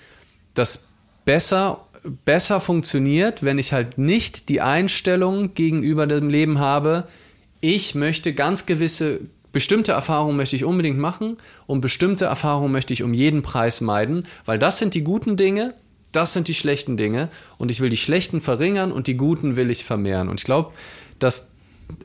das 0.55 0.87
besser, 1.25 1.85
besser 2.25 2.59
funktioniert, 2.59 3.43
wenn 3.43 3.59
ich 3.59 3.71
halt 3.71 3.99
nicht 3.99 4.49
die 4.49 4.61
Einstellung 4.61 5.53
gegenüber 5.53 6.07
dem 6.07 6.27
Leben 6.27 6.57
habe, 6.57 7.07
ich 7.61 7.93
möchte 7.93 8.33
ganz 8.33 8.65
gewisse 8.65 9.19
bestimmte 9.51 9.91
Erfahrungen 9.91 10.37
möchte 10.37 10.55
ich 10.55 10.65
unbedingt 10.65 10.97
machen 10.97 11.37
und 11.67 11.81
bestimmte 11.81 12.25
Erfahrungen 12.25 12.71
möchte 12.71 12.91
ich 12.91 13.03
um 13.03 13.13
jeden 13.13 13.43
Preis 13.43 13.79
meiden, 13.79 14.25
weil 14.45 14.57
das 14.57 14.79
sind 14.79 14.95
die 14.95 15.03
guten 15.03 15.37
Dinge, 15.37 15.75
das 16.11 16.33
sind 16.33 16.47
die 16.47 16.55
schlechten 16.55 16.97
Dinge 16.97 17.29
und 17.59 17.69
ich 17.69 17.79
will 17.79 17.91
die 17.91 17.97
schlechten 17.97 18.41
verringern 18.41 18.91
und 18.91 19.05
die 19.05 19.17
guten 19.17 19.55
will 19.55 19.69
ich 19.69 19.85
vermehren. 19.85 20.29
Und 20.29 20.39
ich 20.39 20.45
glaube, 20.45 20.73
dass 21.19 21.49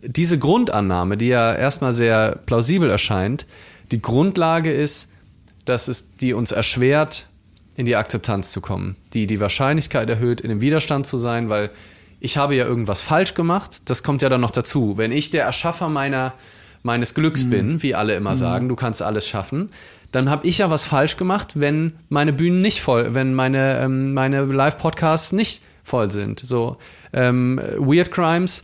diese 0.03 0.39
Grundannahme, 0.39 1.17
die 1.17 1.29
ja 1.29 1.55
erstmal 1.55 1.93
sehr 1.93 2.39
plausibel 2.47 2.91
erscheint, 2.91 3.47
die 3.91 4.03
Grundlage 4.03 4.73
ist, 4.73 5.13
dass 5.65 5.89
es 5.89 6.17
die 6.17 6.35
uns 6.35 6.53
erschwert, 6.53 7.27
in 7.77 7.87
die 7.87 7.97
Akzeptanz 7.97 8.53
zu 8.53 8.61
kommen, 8.61 8.97
die 9.15 9.27
die 9.27 9.41
Wahrscheinlichkeit 9.41 10.09
erhöht, 10.09 10.41
in 10.41 10.49
dem 10.49 10.61
Widerstand 10.61 11.07
zu 11.07 11.17
sein, 11.17 11.49
weil 11.49 11.71
ich 12.21 12.37
habe 12.37 12.57
ja 12.57 12.65
irgendwas 12.65 13.01
falsch 13.01 13.35
gemacht. 13.35 13.83
Das 13.85 14.03
kommt 14.03 14.21
ja 14.23 14.29
dann 14.29 14.41
noch 14.41 14.51
dazu. 14.51 14.97
Wenn 14.97 15.13
ich 15.13 15.31
der 15.31 15.45
Erschaffer 15.45 15.89
meiner 15.89 16.35
meines 16.83 17.15
Glücks 17.15 17.45
mhm. 17.45 17.51
bin, 17.51 17.83
wie 17.83 17.95
alle 17.95 18.15
immer 18.15 18.31
mhm. 18.31 18.37
sagen, 18.37 18.69
du 18.69 18.77
kannst 18.77 19.03
alles 19.03 19.29
schaffen, 19.29 19.71
dann 20.13 20.31
habe 20.31 20.47
ich 20.47 20.59
ja 20.59 20.71
was 20.71 20.85
falsch 20.85 21.17
gemacht, 21.17 21.53
wenn 21.55 21.93
meine 22.09 22.33
Bühnen 22.33 22.63
nicht 22.63 22.81
voll, 22.81 23.15
wenn 23.15 23.35
meine, 23.35 23.81
ähm, 23.81 24.15
meine 24.15 24.45
Live-Podcasts 24.45 25.33
nicht 25.33 25.63
voll 25.85 26.11
sind. 26.11 26.41
So 26.41 26.79
ähm, 27.13 27.61
Weird 27.79 28.11
Crimes 28.11 28.63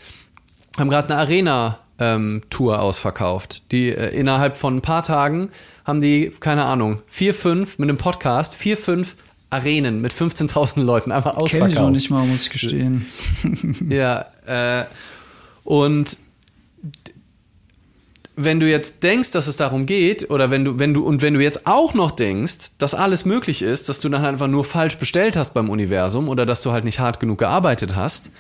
haben 0.79 0.89
gerade 0.89 1.09
eine 1.09 1.21
Arena-Tour 1.21 2.75
ähm, 2.75 2.81
ausverkauft. 2.81 3.71
Die 3.73 3.91
äh, 3.91 4.19
innerhalb 4.19 4.57
von 4.57 4.77
ein 4.77 4.83
paar 4.83 5.03
Tagen 5.03 5.51
haben 5.85 6.01
die, 6.01 6.31
keine 6.41 6.65
Ahnung, 6.65 7.03
vier, 7.07 7.35
fünf 7.35 7.79
mit 7.79 7.89
einem 7.89 7.99
Podcast, 7.99 8.55
vier, 8.55 8.77
fünf 8.77 9.17
Arenen 9.51 10.01
mit 10.01 10.13
15.000 10.13 10.83
Leuten 10.83 11.13
einfach 11.13 11.37
ausverkauft. 11.37 11.73
Kenn 11.73 11.83
ich 11.83 11.87
auch 11.87 11.91
nicht 11.91 12.11
mal, 12.11 12.27
muss 12.27 12.43
ich 12.45 12.51
gestehen. 12.51 13.07
ja, 13.89 14.27
äh, 14.47 14.85
und 15.63 16.17
wenn 18.37 18.59
du 18.59 18.69
jetzt 18.69 19.05
denkst, 19.05 19.31
dass 19.31 19.47
es 19.47 19.57
darum 19.57 19.87
geht, 19.87 20.29
oder 20.31 20.51
wenn 20.51 20.65
du, 20.65 20.79
wenn 20.81 20.93
du, 20.93 21.05
und 21.05 21.23
wenn 21.23 21.35
du 21.35 21.41
jetzt 21.41 21.67
auch 21.69 21.95
noch 21.95 22.11
denkst, 22.11 22.73
dass 22.79 22.95
alles 22.95 23.25
möglich 23.25 23.63
ist, 23.63 23.89
dass 23.89 24.01
du 24.01 24.09
dann 24.09 24.25
einfach 24.25 24.49
nur 24.49 24.65
falsch 24.65 24.99
bestellt 24.99 25.37
hast 25.37 25.55
beim 25.55 25.71
Universum 25.71 26.29
oder 26.29 26.45
dass 26.45 26.61
du 26.61 26.73
halt 26.73 26.85
nicht 26.85 26.99
hart 26.99 27.21
genug 27.21 27.39
gearbeitet 27.39 27.95
hast, 27.95 28.33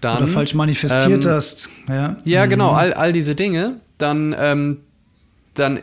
dann. 0.00 0.18
Oder 0.18 0.26
falsch 0.26 0.54
manifestiert 0.54 1.24
ähm, 1.24 1.30
hast, 1.30 1.70
ja. 1.88 2.16
Ja, 2.24 2.46
genau, 2.46 2.72
mhm. 2.72 2.78
all, 2.78 2.94
all 2.94 3.12
diese 3.12 3.34
Dinge, 3.34 3.80
dann, 3.98 4.34
ähm, 4.38 4.78
dann 5.54 5.80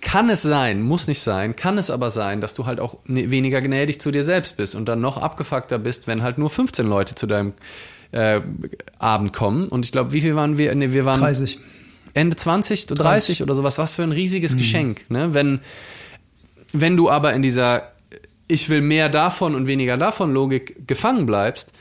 kann 0.00 0.30
es 0.30 0.42
sein, 0.42 0.82
muss 0.82 1.08
nicht 1.08 1.20
sein, 1.20 1.56
kann 1.56 1.78
es 1.78 1.90
aber 1.90 2.10
sein, 2.10 2.40
dass 2.40 2.54
du 2.54 2.66
halt 2.66 2.78
auch 2.78 2.96
ne, 3.06 3.30
weniger 3.30 3.60
gnädig 3.60 4.00
zu 4.00 4.12
dir 4.12 4.22
selbst 4.22 4.56
bist 4.56 4.74
und 4.74 4.86
dann 4.86 5.00
noch 5.00 5.18
abgefuckter 5.18 5.78
bist, 5.78 6.06
wenn 6.06 6.22
halt 6.22 6.38
nur 6.38 6.48
15 6.48 6.86
Leute 6.86 7.16
zu 7.16 7.26
deinem 7.26 7.54
äh, 8.12 8.40
Abend 8.98 9.32
kommen. 9.32 9.68
Und 9.68 9.84
ich 9.84 9.92
glaube, 9.92 10.12
wie 10.12 10.20
viel 10.20 10.36
waren 10.36 10.58
wir? 10.58 10.74
Nee, 10.74 10.92
wir 10.92 11.04
waren 11.04 11.20
30. 11.20 11.58
Ende 12.14 12.36
20, 12.36 12.86
30, 12.86 12.98
30 12.98 13.42
oder 13.42 13.54
sowas. 13.54 13.78
Was 13.78 13.96
für 13.96 14.04
ein 14.04 14.12
riesiges 14.12 14.54
mhm. 14.54 14.58
Geschenk. 14.58 15.10
Ne? 15.10 15.34
Wenn, 15.34 15.60
wenn 16.72 16.96
du 16.96 17.10
aber 17.10 17.34
in 17.34 17.42
dieser 17.42 17.90
Ich 18.48 18.68
will 18.68 18.80
mehr 18.80 19.08
davon 19.08 19.54
und 19.54 19.66
weniger 19.66 19.96
davon 19.96 20.32
Logik 20.32 20.86
gefangen 20.86 21.26
bleibst 21.26 21.72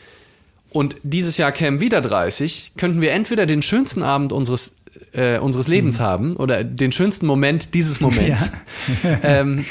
und 0.76 0.98
dieses 1.04 1.38
Jahr 1.38 1.54
kämen 1.54 1.80
wieder 1.80 2.02
30, 2.02 2.74
könnten 2.76 3.00
wir 3.00 3.14
entweder 3.14 3.46
den 3.46 3.62
schönsten 3.62 4.04
Abend 4.04 4.34
unseres 4.34 4.76
äh, 5.14 5.40
unseres 5.40 5.70
Lebens 5.70 6.00
mhm. 6.00 6.04
haben 6.04 6.36
oder 6.36 6.66
den 6.66 6.92
schönsten 6.92 7.26
Moment 7.26 7.74
dieses 7.74 8.02
Moments. 8.02 8.52
Ja. 9.04 9.20
ähm, 9.24 9.66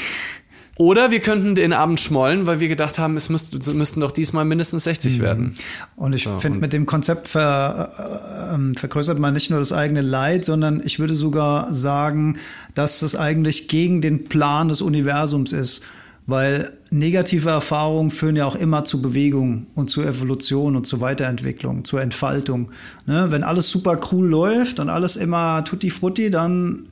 oder 0.76 1.10
wir 1.10 1.20
könnten 1.20 1.54
den 1.54 1.74
Abend 1.74 2.00
schmollen, 2.00 2.46
weil 2.46 2.58
wir 2.58 2.68
gedacht 2.68 2.98
haben, 2.98 3.16
es 3.16 3.28
müsst, 3.28 3.72
müssten 3.74 4.00
doch 4.00 4.12
diesmal 4.12 4.46
mindestens 4.46 4.84
60 4.84 5.18
mhm. 5.18 5.22
werden. 5.22 5.56
Und 5.94 6.14
ich 6.14 6.24
so, 6.24 6.38
finde, 6.38 6.58
mit 6.58 6.72
dem 6.72 6.86
Konzept 6.86 7.28
ver, 7.28 8.50
äh, 8.50 8.54
ähm, 8.54 8.74
vergrößert 8.74 9.18
man 9.18 9.34
nicht 9.34 9.50
nur 9.50 9.58
das 9.58 9.72
eigene 9.72 10.00
Leid, 10.00 10.46
sondern 10.46 10.82
ich 10.84 10.98
würde 10.98 11.14
sogar 11.14 11.72
sagen, 11.74 12.38
dass 12.74 13.00
das 13.00 13.14
eigentlich 13.14 13.68
gegen 13.68 14.00
den 14.00 14.24
Plan 14.24 14.68
des 14.68 14.80
Universums 14.80 15.52
ist. 15.52 15.82
Weil 16.26 16.72
negative 16.90 17.50
Erfahrungen 17.50 18.10
führen 18.10 18.36
ja 18.36 18.46
auch 18.46 18.56
immer 18.56 18.84
zu 18.84 19.02
Bewegung 19.02 19.66
und 19.74 19.90
zu 19.90 20.02
Evolution 20.02 20.74
und 20.74 20.86
zu 20.86 21.00
Weiterentwicklung, 21.00 21.84
zur 21.84 22.00
Entfaltung. 22.00 22.70
Ne? 23.06 23.26
Wenn 23.28 23.42
alles 23.42 23.70
super 23.70 24.00
cool 24.10 24.26
läuft 24.26 24.80
und 24.80 24.88
alles 24.88 25.16
immer 25.16 25.64
tutti 25.64 25.90
frutti, 25.90 26.30
dann, 26.30 26.86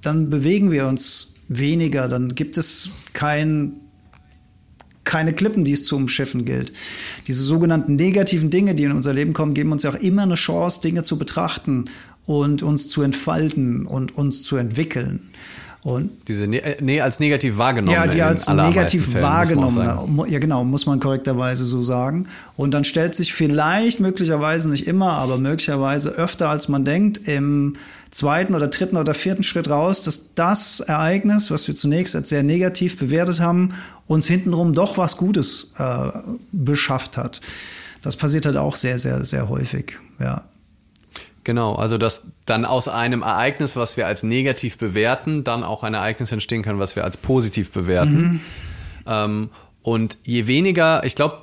dann 0.00 0.30
bewegen 0.30 0.72
wir 0.72 0.88
uns 0.88 1.34
weniger, 1.48 2.08
dann 2.08 2.34
gibt 2.34 2.56
es 2.56 2.90
kein 3.12 3.74
keine 5.04 5.32
Klippen, 5.32 5.64
die 5.64 5.72
es 5.72 5.84
zu 5.84 5.96
umschiffen 5.96 6.44
gilt. 6.44 6.72
Diese 7.26 7.42
sogenannten 7.42 7.96
negativen 7.96 8.50
Dinge, 8.50 8.74
die 8.74 8.84
in 8.84 8.92
unser 8.92 9.12
Leben 9.12 9.32
kommen, 9.32 9.52
geben 9.52 9.72
uns 9.72 9.82
ja 9.82 9.90
auch 9.90 9.96
immer 9.96 10.22
eine 10.22 10.36
Chance, 10.36 10.80
Dinge 10.80 11.02
zu 11.02 11.18
betrachten 11.18 11.86
und 12.24 12.62
uns 12.62 12.88
zu 12.88 13.02
entfalten 13.02 13.84
und 13.84 14.16
uns 14.16 14.42
zu 14.42 14.56
entwickeln. 14.56 15.28
Und 15.84 16.28
Diese 16.28 16.46
ne 16.46 16.76
nee, 16.80 17.00
als 17.00 17.18
negativ 17.18 17.58
wahrgenommen. 17.58 17.96
Ja, 17.96 18.06
die 18.06 18.22
als 18.22 18.48
negativ 18.48 19.20
wahrgenommen. 19.20 20.26
Ja, 20.28 20.38
genau, 20.38 20.64
muss 20.64 20.86
man 20.86 21.00
korrekterweise 21.00 21.64
so 21.64 21.82
sagen. 21.82 22.28
Und 22.56 22.72
dann 22.72 22.84
stellt 22.84 23.16
sich 23.16 23.34
vielleicht, 23.34 23.98
möglicherweise 23.98 24.70
nicht 24.70 24.86
immer, 24.86 25.14
aber 25.14 25.38
möglicherweise 25.38 26.10
öfter 26.10 26.48
als 26.48 26.68
man 26.68 26.84
denkt, 26.84 27.26
im 27.26 27.74
zweiten 28.12 28.54
oder 28.54 28.68
dritten 28.68 28.96
oder 28.96 29.12
vierten 29.12 29.42
Schritt 29.42 29.70
raus, 29.70 30.04
dass 30.04 30.34
das 30.36 30.78
Ereignis, 30.78 31.50
was 31.50 31.66
wir 31.66 31.74
zunächst 31.74 32.14
als 32.14 32.28
sehr 32.28 32.44
negativ 32.44 32.98
bewertet 32.98 33.40
haben, 33.40 33.74
uns 34.06 34.28
hintenrum 34.28 34.74
doch 34.74 34.98
was 34.98 35.16
Gutes 35.16 35.72
äh, 35.78 36.10
beschafft 36.52 37.16
hat. 37.16 37.40
Das 38.02 38.14
passiert 38.16 38.46
halt 38.46 38.56
auch 38.56 38.76
sehr, 38.76 38.98
sehr, 38.98 39.24
sehr 39.24 39.48
häufig. 39.48 39.98
Ja. 40.20 40.44
Genau, 41.44 41.74
also 41.74 41.98
dass 41.98 42.28
dann 42.46 42.64
aus 42.64 42.86
einem 42.86 43.22
Ereignis, 43.22 43.74
was 43.74 43.96
wir 43.96 44.06
als 44.06 44.22
negativ 44.22 44.78
bewerten, 44.78 45.42
dann 45.42 45.64
auch 45.64 45.82
ein 45.82 45.94
Ereignis 45.94 46.30
entstehen 46.30 46.62
kann, 46.62 46.78
was 46.78 46.94
wir 46.94 47.04
als 47.04 47.16
positiv 47.16 47.72
bewerten. 47.72 48.22
Mhm. 48.22 48.40
Ähm, 49.06 49.50
und 49.82 50.18
je 50.22 50.46
weniger, 50.46 51.04
ich 51.04 51.16
glaube, 51.16 51.38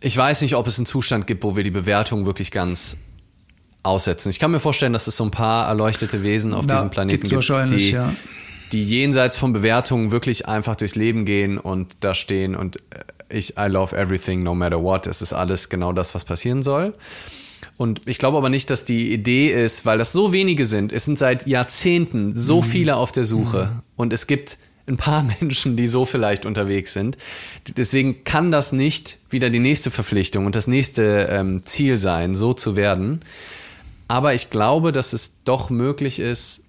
ich 0.00 0.14
weiß 0.16 0.42
nicht, 0.42 0.54
ob 0.54 0.66
es 0.66 0.78
einen 0.78 0.86
Zustand 0.86 1.26
gibt, 1.26 1.44
wo 1.44 1.56
wir 1.56 1.64
die 1.64 1.70
Bewertung 1.70 2.26
wirklich 2.26 2.50
ganz 2.50 2.98
aussetzen. 3.82 4.28
Ich 4.28 4.38
kann 4.38 4.50
mir 4.50 4.60
vorstellen, 4.60 4.92
dass 4.92 5.06
es 5.06 5.16
so 5.16 5.24
ein 5.24 5.30
paar 5.30 5.66
erleuchtete 5.66 6.22
Wesen 6.22 6.52
auf 6.52 6.66
ja, 6.66 6.74
diesem 6.74 6.90
Planeten 6.90 7.26
gibt, 7.26 7.70
die, 7.70 7.90
ja. 7.92 8.12
die 8.72 8.82
jenseits 8.82 9.38
von 9.38 9.54
Bewertungen 9.54 10.10
wirklich 10.10 10.46
einfach 10.46 10.76
durchs 10.76 10.96
Leben 10.96 11.24
gehen 11.24 11.56
und 11.56 11.96
da 12.00 12.14
stehen 12.14 12.54
und 12.54 12.76
äh, 12.76 12.80
ich, 13.28 13.56
I 13.58 13.66
love 13.66 13.96
everything, 13.96 14.42
no 14.42 14.54
matter 14.54 14.80
what. 14.82 15.06
Es 15.06 15.20
ist 15.20 15.32
alles 15.32 15.68
genau 15.68 15.92
das, 15.92 16.14
was 16.14 16.24
passieren 16.24 16.62
soll. 16.62 16.92
Und 17.76 18.02
ich 18.06 18.18
glaube 18.18 18.38
aber 18.38 18.48
nicht, 18.48 18.70
dass 18.70 18.84
die 18.84 19.12
Idee 19.12 19.48
ist, 19.48 19.84
weil 19.84 19.98
das 19.98 20.12
so 20.12 20.32
wenige 20.32 20.66
sind. 20.66 20.92
Es 20.92 21.04
sind 21.04 21.18
seit 21.18 21.46
Jahrzehnten 21.46 22.34
so 22.34 22.62
mhm. 22.62 22.64
viele 22.64 22.96
auf 22.96 23.12
der 23.12 23.24
Suche. 23.24 23.70
Mhm. 23.72 23.82
Und 23.96 24.12
es 24.12 24.26
gibt 24.26 24.58
ein 24.86 24.96
paar 24.96 25.22
Menschen, 25.40 25.76
die 25.76 25.86
so 25.86 26.04
vielleicht 26.04 26.46
unterwegs 26.46 26.92
sind. 26.92 27.16
Deswegen 27.76 28.24
kann 28.24 28.50
das 28.50 28.72
nicht 28.72 29.18
wieder 29.30 29.50
die 29.50 29.58
nächste 29.58 29.90
Verpflichtung 29.90 30.46
und 30.46 30.54
das 30.54 30.66
nächste 30.66 31.28
ähm, 31.30 31.62
Ziel 31.64 31.98
sein, 31.98 32.34
so 32.34 32.54
zu 32.54 32.76
werden. 32.76 33.20
Aber 34.08 34.34
ich 34.34 34.50
glaube, 34.50 34.92
dass 34.92 35.12
es 35.12 35.42
doch 35.44 35.68
möglich 35.68 36.20
ist, 36.20 36.62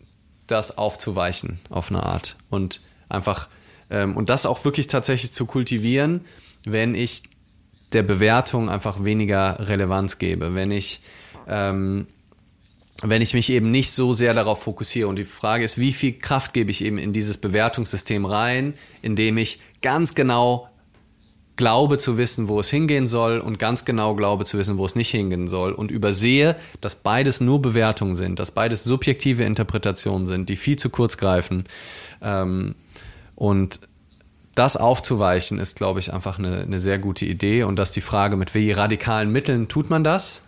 das 0.47 0.77
aufzuweichen 0.77 1.59
auf 1.69 1.89
eine 1.91 2.03
Art 2.03 2.38
und 2.49 2.81
einfach 3.09 3.49
ähm, 3.89 4.15
und 4.15 4.29
das 4.29 4.45
auch 4.45 4.63
wirklich 4.65 4.88
tatsächlich 4.88 5.33
zu 5.33 5.45
kultivieren, 5.45 6.21
wenn 6.65 6.95
ich 6.95 7.23
der 7.93 8.03
Bewertung 8.03 8.69
einfach 8.69 9.03
weniger 9.03 9.57
Relevanz 9.67 10.17
gebe, 10.17 10.53
wenn 10.55 10.71
ich, 10.71 11.01
ähm, 11.47 12.07
wenn 13.01 13.21
ich 13.21 13.33
mich 13.33 13.49
eben 13.51 13.71
nicht 13.71 13.91
so 13.91 14.13
sehr 14.13 14.33
darauf 14.33 14.63
fokussiere. 14.63 15.07
Und 15.07 15.17
die 15.17 15.23
Frage 15.23 15.63
ist, 15.63 15.77
wie 15.77 15.93
viel 15.93 16.13
Kraft 16.13 16.53
gebe 16.53 16.71
ich 16.71 16.83
eben 16.83 16.97
in 16.97 17.13
dieses 17.13 17.38
Bewertungssystem 17.38 18.25
rein, 18.25 18.73
indem 19.01 19.38
ich 19.38 19.59
ganz 19.81 20.15
genau 20.15 20.69
glaube 21.57 21.97
zu 21.97 22.17
wissen, 22.17 22.47
wo 22.47 22.59
es 22.59 22.69
hingehen 22.69 23.07
soll 23.07 23.39
und 23.39 23.57
ganz 23.57 23.83
genau 23.83 24.15
glaube 24.15 24.45
zu 24.45 24.57
wissen, 24.57 24.77
wo 24.77 24.85
es 24.85 24.95
nicht 24.95 25.09
hingehen 25.09 25.47
soll 25.47 25.73
und 25.73 25.91
übersehe, 25.91 26.55
dass 26.81 26.95
beides 26.95 27.41
nur 27.41 27.61
Bewertungen 27.61 28.15
sind, 28.15 28.39
dass 28.39 28.51
beides 28.51 28.83
subjektive 28.83 29.43
Interpretationen 29.43 30.27
sind, 30.27 30.49
die 30.49 30.55
viel 30.55 30.77
zu 30.77 30.89
kurz 30.89 31.17
greifen. 31.17 31.63
Ähm, 32.21 32.75
und 33.35 33.79
das 34.58 34.78
aufzuweichen, 34.78 35.60
ist, 35.60 35.76
glaube 35.76 35.99
ich, 35.99 36.14
einfach 36.14 36.39
eine, 36.39 36.62
eine 36.62 36.80
sehr 36.80 36.99
gute 36.99 37.26
Idee. 37.26 37.64
Und 37.64 37.78
dass 37.78 37.91
die 37.91 38.01
Frage, 38.01 38.38
mit 38.38 38.55
wie 38.55 38.72
radikalen 38.72 39.32
Mitteln 39.32 39.68
tut 39.68 39.89
man 39.89 40.03
das? 40.03 40.43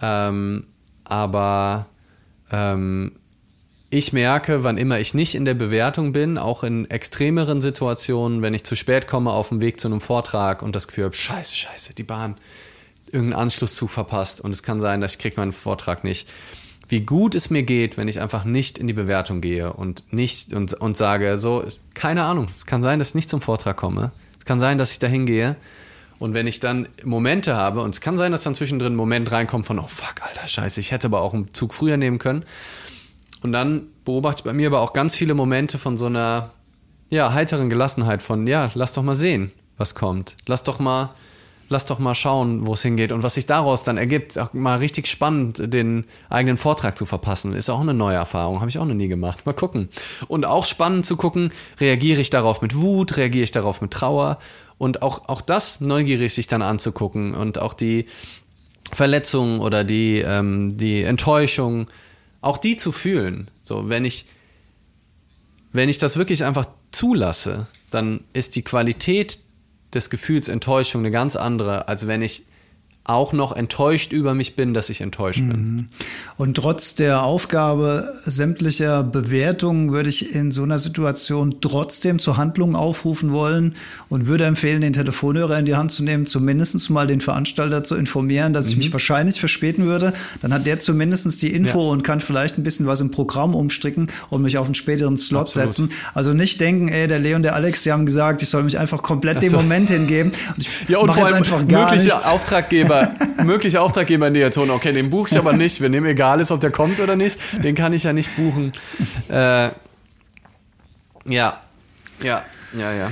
Ähm, 0.00 0.66
aber 1.04 1.86
ähm, 2.50 3.12
ich 3.90 4.12
merke, 4.12 4.64
wann 4.64 4.76
immer 4.76 4.98
ich 4.98 5.14
nicht 5.14 5.34
in 5.34 5.44
der 5.44 5.54
Bewertung 5.54 6.12
bin, 6.12 6.36
auch 6.36 6.64
in 6.64 6.90
extremeren 6.90 7.60
Situationen, 7.60 8.42
wenn 8.42 8.52
ich 8.52 8.64
zu 8.64 8.76
spät 8.76 9.06
komme 9.06 9.30
auf 9.30 9.50
dem 9.50 9.60
Weg 9.60 9.80
zu 9.80 9.88
einem 9.88 10.00
Vortrag 10.00 10.62
und 10.62 10.74
das 10.74 10.88
Gefühl 10.88 11.04
habe, 11.04 11.14
scheiße, 11.14 11.54
scheiße, 11.54 11.94
die 11.94 12.02
Bahn, 12.02 12.36
irgendeinen 13.06 13.42
Anschlusszug 13.42 13.90
verpasst 13.90 14.40
und 14.40 14.50
es 14.50 14.62
kann 14.62 14.80
sein, 14.80 15.00
dass 15.00 15.12
ich 15.12 15.18
kriege 15.18 15.36
meinen 15.36 15.52
Vortrag 15.52 16.02
nicht 16.02 16.28
wie 16.88 17.00
gut 17.00 17.34
es 17.34 17.50
mir 17.50 17.62
geht, 17.62 17.96
wenn 17.96 18.08
ich 18.08 18.20
einfach 18.20 18.44
nicht 18.44 18.78
in 18.78 18.86
die 18.86 18.92
Bewertung 18.92 19.40
gehe 19.40 19.72
und 19.72 20.12
nicht 20.12 20.52
und, 20.52 20.74
und 20.74 20.96
sage, 20.96 21.38
so, 21.38 21.64
keine 21.94 22.24
Ahnung, 22.24 22.46
es 22.48 22.66
kann 22.66 22.82
sein, 22.82 22.98
dass 22.98 23.10
ich 23.10 23.14
nicht 23.14 23.30
zum 23.30 23.40
Vortrag 23.40 23.76
komme. 23.76 24.12
Es 24.38 24.44
kann 24.44 24.60
sein, 24.60 24.78
dass 24.78 24.92
ich 24.92 24.98
da 24.98 25.06
hingehe. 25.06 25.56
Und 26.18 26.34
wenn 26.34 26.46
ich 26.46 26.60
dann 26.60 26.88
Momente 27.02 27.56
habe, 27.56 27.80
und 27.80 27.94
es 27.94 28.00
kann 28.00 28.16
sein, 28.16 28.32
dass 28.32 28.42
dann 28.42 28.54
zwischendrin 28.54 28.92
ein 28.92 28.96
Moment 28.96 29.32
reinkommt 29.32 29.66
von, 29.66 29.78
oh 29.78 29.86
fuck, 29.88 30.22
alter 30.22 30.46
Scheiße, 30.46 30.80
ich 30.80 30.90
hätte 30.90 31.08
aber 31.08 31.22
auch 31.22 31.34
einen 31.34 31.52
Zug 31.54 31.74
früher 31.74 31.96
nehmen 31.96 32.18
können. 32.18 32.44
Und 33.42 33.52
dann 33.52 33.88
beobachte 34.04 34.40
ich 34.40 34.44
bei 34.44 34.52
mir 34.52 34.68
aber 34.68 34.80
auch 34.80 34.92
ganz 34.92 35.14
viele 35.14 35.34
Momente 35.34 35.78
von 35.78 35.96
so 35.96 36.06
einer, 36.06 36.50
ja, 37.10 37.32
heiteren 37.32 37.68
Gelassenheit 37.68 38.22
von, 38.22 38.46
ja, 38.46 38.70
lass 38.74 38.92
doch 38.92 39.02
mal 39.02 39.16
sehen, 39.16 39.52
was 39.76 39.94
kommt. 39.94 40.36
Lass 40.46 40.62
doch 40.62 40.78
mal, 40.78 41.14
lass 41.68 41.86
doch 41.86 41.98
mal 41.98 42.14
schauen, 42.14 42.66
wo 42.66 42.74
es 42.74 42.82
hingeht. 42.82 43.12
Und 43.12 43.22
was 43.22 43.34
sich 43.34 43.46
daraus 43.46 43.84
dann 43.84 43.96
ergibt, 43.96 44.38
mal 44.52 44.78
richtig 44.78 45.06
spannend, 45.06 45.72
den 45.72 46.04
eigenen 46.28 46.56
Vortrag 46.56 46.96
zu 46.96 47.06
verpassen, 47.06 47.54
ist 47.54 47.70
auch 47.70 47.80
eine 47.80 47.94
neue 47.94 48.16
Erfahrung. 48.16 48.60
Habe 48.60 48.70
ich 48.70 48.78
auch 48.78 48.84
noch 48.84 48.94
nie 48.94 49.08
gemacht. 49.08 49.46
Mal 49.46 49.54
gucken. 49.54 49.88
Und 50.28 50.44
auch 50.44 50.64
spannend 50.64 51.06
zu 51.06 51.16
gucken, 51.16 51.52
reagiere 51.80 52.20
ich 52.20 52.30
darauf 52.30 52.62
mit 52.62 52.76
Wut, 52.76 53.16
reagiere 53.16 53.44
ich 53.44 53.50
darauf 53.50 53.80
mit 53.80 53.90
Trauer 53.92 54.38
und 54.78 55.02
auch, 55.02 55.28
auch 55.28 55.40
das 55.40 55.80
neugierig 55.80 56.34
sich 56.34 56.46
dann 56.46 56.62
anzugucken 56.62 57.34
und 57.34 57.58
auch 57.58 57.74
die 57.74 58.06
Verletzung 58.92 59.60
oder 59.60 59.84
die, 59.84 60.18
ähm, 60.18 60.76
die 60.76 61.02
Enttäuschung, 61.02 61.86
auch 62.40 62.58
die 62.58 62.76
zu 62.76 62.92
fühlen. 62.92 63.50
So, 63.62 63.88
wenn 63.88 64.04
ich, 64.04 64.26
wenn 65.72 65.88
ich 65.88 65.98
das 65.98 66.16
wirklich 66.16 66.44
einfach 66.44 66.66
zulasse, 66.92 67.66
dann 67.90 68.24
ist 68.32 68.56
die 68.56 68.62
Qualität 68.62 69.38
des 69.94 70.10
Gefühls 70.10 70.48
Enttäuschung 70.48 71.02
eine 71.02 71.10
ganz 71.10 71.36
andere, 71.36 71.88
als 71.88 72.06
wenn 72.06 72.22
ich 72.22 72.44
auch 73.04 73.34
noch 73.34 73.54
enttäuscht 73.54 74.12
über 74.12 74.32
mich 74.32 74.56
bin, 74.56 74.72
dass 74.72 74.88
ich 74.88 75.02
enttäuscht 75.02 75.40
bin. 75.40 75.48
Mhm. 75.48 75.86
Und 76.38 76.56
trotz 76.56 76.94
der 76.94 77.22
Aufgabe 77.22 78.14
sämtlicher 78.24 79.02
Bewertungen 79.02 79.92
würde 79.92 80.08
ich 80.08 80.34
in 80.34 80.50
so 80.50 80.62
einer 80.62 80.78
Situation 80.78 81.56
trotzdem 81.60 82.18
zur 82.18 82.38
Handlung 82.38 82.74
aufrufen 82.74 83.30
wollen 83.32 83.74
und 84.08 84.26
würde 84.26 84.46
empfehlen, 84.46 84.80
den 84.80 84.94
Telefonhörer 84.94 85.58
in 85.58 85.66
die 85.66 85.74
Hand 85.74 85.92
zu 85.92 86.02
nehmen, 86.02 86.24
zumindest 86.24 86.88
mal 86.88 87.06
den 87.06 87.20
Veranstalter 87.20 87.84
zu 87.84 87.94
informieren, 87.94 88.54
dass 88.54 88.68
ich 88.68 88.78
mich 88.78 88.88
mhm. 88.88 88.94
wahrscheinlich 88.94 89.38
verspäten 89.38 89.84
würde. 89.84 90.14
Dann 90.40 90.54
hat 90.54 90.64
der 90.64 90.78
zumindest 90.78 91.42
die 91.42 91.52
Info 91.52 91.82
ja. 91.82 91.92
und 91.92 92.04
kann 92.04 92.20
vielleicht 92.20 92.56
ein 92.56 92.62
bisschen 92.62 92.86
was 92.86 93.02
im 93.02 93.10
Programm 93.10 93.54
umstricken 93.54 94.06
und 94.30 94.40
mich 94.40 94.56
auf 94.56 94.66
einen 94.66 94.74
späteren 94.74 95.18
Slot 95.18 95.42
Absolut. 95.42 95.72
setzen. 95.72 95.90
Also 96.14 96.32
nicht 96.32 96.58
denken, 96.58 96.88
ey, 96.88 97.06
der 97.06 97.18
Leon, 97.18 97.42
der 97.42 97.54
Alex, 97.54 97.82
die 97.82 97.92
haben 97.92 98.06
gesagt, 98.06 98.42
ich 98.42 98.48
soll 98.48 98.62
mich 98.62 98.78
einfach 98.78 99.02
komplett 99.02 99.42
so. 99.42 99.50
dem 99.50 99.52
Moment 99.52 99.90
hingeben. 99.90 100.32
Und 100.56 100.58
ich 100.58 100.88
ja, 100.88 100.98
und 100.98 101.12
vor 101.12 101.26
allem 101.26 101.36
einfach 101.36 101.68
gar 101.68 101.90
mögliche 101.90 102.06
nichts. 102.08 102.26
Auftraggeber 102.26 102.93
Auftraggeber, 102.94 103.44
mögliche 103.44 103.80
Auftraggeber 103.80 104.28
in 104.28 104.34
der 104.34 104.52
Zone, 104.52 104.72
okay, 104.72 104.92
den 104.92 105.10
buche 105.10 105.30
ich 105.30 105.38
aber 105.38 105.52
nicht, 105.52 105.80
wenn 105.80 105.92
dem 105.92 106.04
egal 106.04 106.40
ist, 106.40 106.50
ob 106.50 106.60
der 106.60 106.70
kommt 106.70 107.00
oder 107.00 107.16
nicht, 107.16 107.38
den 107.62 107.74
kann 107.74 107.92
ich 107.92 108.04
ja 108.04 108.12
nicht 108.12 108.34
buchen. 108.36 108.72
Äh, 109.28 109.70
ja, 111.26 111.60
ja, 112.22 112.44
ja, 112.76 112.92
ja. 112.92 113.10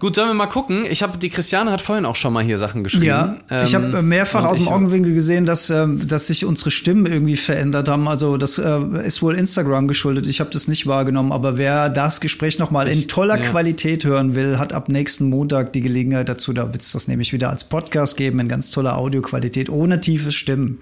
Gut, 0.00 0.14
sollen 0.14 0.28
wir 0.28 0.34
mal 0.34 0.46
gucken. 0.46 0.86
Ich 0.88 1.02
habe 1.02 1.18
die 1.18 1.28
Christiane 1.28 1.70
hat 1.70 1.82
vorhin 1.82 2.06
auch 2.06 2.16
schon 2.16 2.32
mal 2.32 2.42
hier 2.42 2.56
Sachen 2.56 2.82
geschrieben. 2.82 3.04
Ja, 3.04 3.36
ähm, 3.50 3.64
ich 3.66 3.74
habe 3.74 4.00
mehrfach 4.00 4.44
aus 4.46 4.56
dem 4.56 4.66
Augenwinkel 4.68 5.12
gesehen, 5.12 5.44
dass, 5.44 5.68
äh, 5.68 5.86
dass 5.88 6.28
sich 6.28 6.46
unsere 6.46 6.70
Stimmen 6.70 7.04
irgendwie 7.04 7.36
verändert 7.36 7.86
haben. 7.90 8.08
Also 8.08 8.38
das 8.38 8.56
äh, 8.56 9.06
ist 9.06 9.20
wohl 9.20 9.36
Instagram 9.36 9.88
geschuldet. 9.88 10.26
Ich 10.26 10.40
habe 10.40 10.48
das 10.48 10.68
nicht 10.68 10.86
wahrgenommen. 10.86 11.32
Aber 11.32 11.58
wer 11.58 11.90
das 11.90 12.22
Gespräch 12.22 12.58
noch 12.58 12.70
mal 12.70 12.88
in 12.88 13.08
toller 13.08 13.38
ja. 13.38 13.50
Qualität 13.50 14.06
hören 14.06 14.34
will, 14.34 14.58
hat 14.58 14.72
ab 14.72 14.88
nächsten 14.88 15.28
Montag 15.28 15.74
die 15.74 15.82
Gelegenheit 15.82 16.30
dazu. 16.30 16.54
Da 16.54 16.72
wird 16.72 16.80
es 16.80 16.92
das 16.92 17.06
nämlich 17.06 17.34
wieder 17.34 17.50
als 17.50 17.64
Podcast 17.64 18.16
geben 18.16 18.40
in 18.40 18.48
ganz 18.48 18.70
toller 18.70 18.96
Audioqualität 18.96 19.68
ohne 19.68 20.00
tiefe 20.00 20.30
Stimmen. 20.30 20.78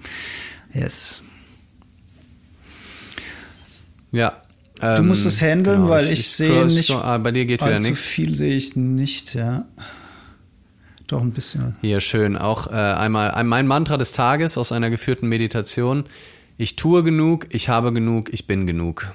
Yes. 0.73 1.23
Ja, 4.13 4.41
Du 4.79 5.03
musst 5.03 5.25
es 5.25 5.41
ähm, 5.41 5.49
handeln, 5.49 5.77
genau, 5.81 5.89
weil 5.89 6.05
ich, 6.05 6.11
ich 6.19 6.27
sehe 6.29 6.65
nicht. 6.65 6.91
Ah, 6.91 7.17
bei 7.17 7.31
dir 7.31 7.45
geht 7.45 7.61
wieder 7.61 7.79
nichts. 7.79 8.05
viel 8.05 8.33
sehe 8.33 8.55
ich 8.55 8.75
nicht, 8.75 9.33
ja. 9.33 9.65
Doch 11.09 11.21
ein 11.21 11.31
bisschen. 11.31 11.75
Hier 11.81 12.01
schön. 12.01 12.37
Auch 12.37 12.67
äh, 12.67 12.75
einmal 12.75 13.43
mein 13.43 13.67
Mantra 13.67 13.97
des 13.97 14.13
Tages 14.13 14.57
aus 14.57 14.71
einer 14.71 14.89
geführten 14.89 15.27
Meditation. 15.27 16.05
Ich 16.57 16.75
tue 16.75 17.03
genug, 17.03 17.47
ich 17.49 17.67
habe 17.67 17.91
genug, 17.91 18.31
ich 18.31 18.47
bin 18.47 18.67
genug. 18.67 19.11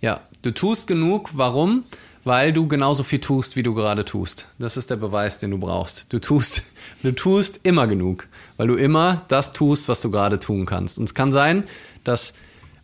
Ja, 0.00 0.20
du 0.42 0.52
tust 0.52 0.86
genug. 0.86 1.30
Warum? 1.34 1.84
Weil 2.24 2.52
du 2.52 2.66
genauso 2.66 3.02
viel 3.02 3.20
tust, 3.20 3.56
wie 3.56 3.62
du 3.62 3.74
gerade 3.74 4.04
tust. 4.04 4.48
Das 4.58 4.76
ist 4.76 4.90
der 4.90 4.96
Beweis, 4.96 5.38
den 5.38 5.50
du 5.50 5.58
brauchst. 5.58 6.12
Du 6.12 6.18
tust, 6.18 6.62
du 7.02 7.12
tust 7.12 7.60
immer 7.62 7.86
genug, 7.86 8.26
weil 8.56 8.68
du 8.68 8.74
immer 8.74 9.22
das 9.28 9.52
tust, 9.52 9.88
was 9.88 10.00
du 10.00 10.10
gerade 10.10 10.38
tun 10.38 10.66
kannst. 10.66 10.98
Und 10.98 11.04
es 11.04 11.14
kann 11.14 11.32
sein, 11.32 11.64
dass 12.04 12.34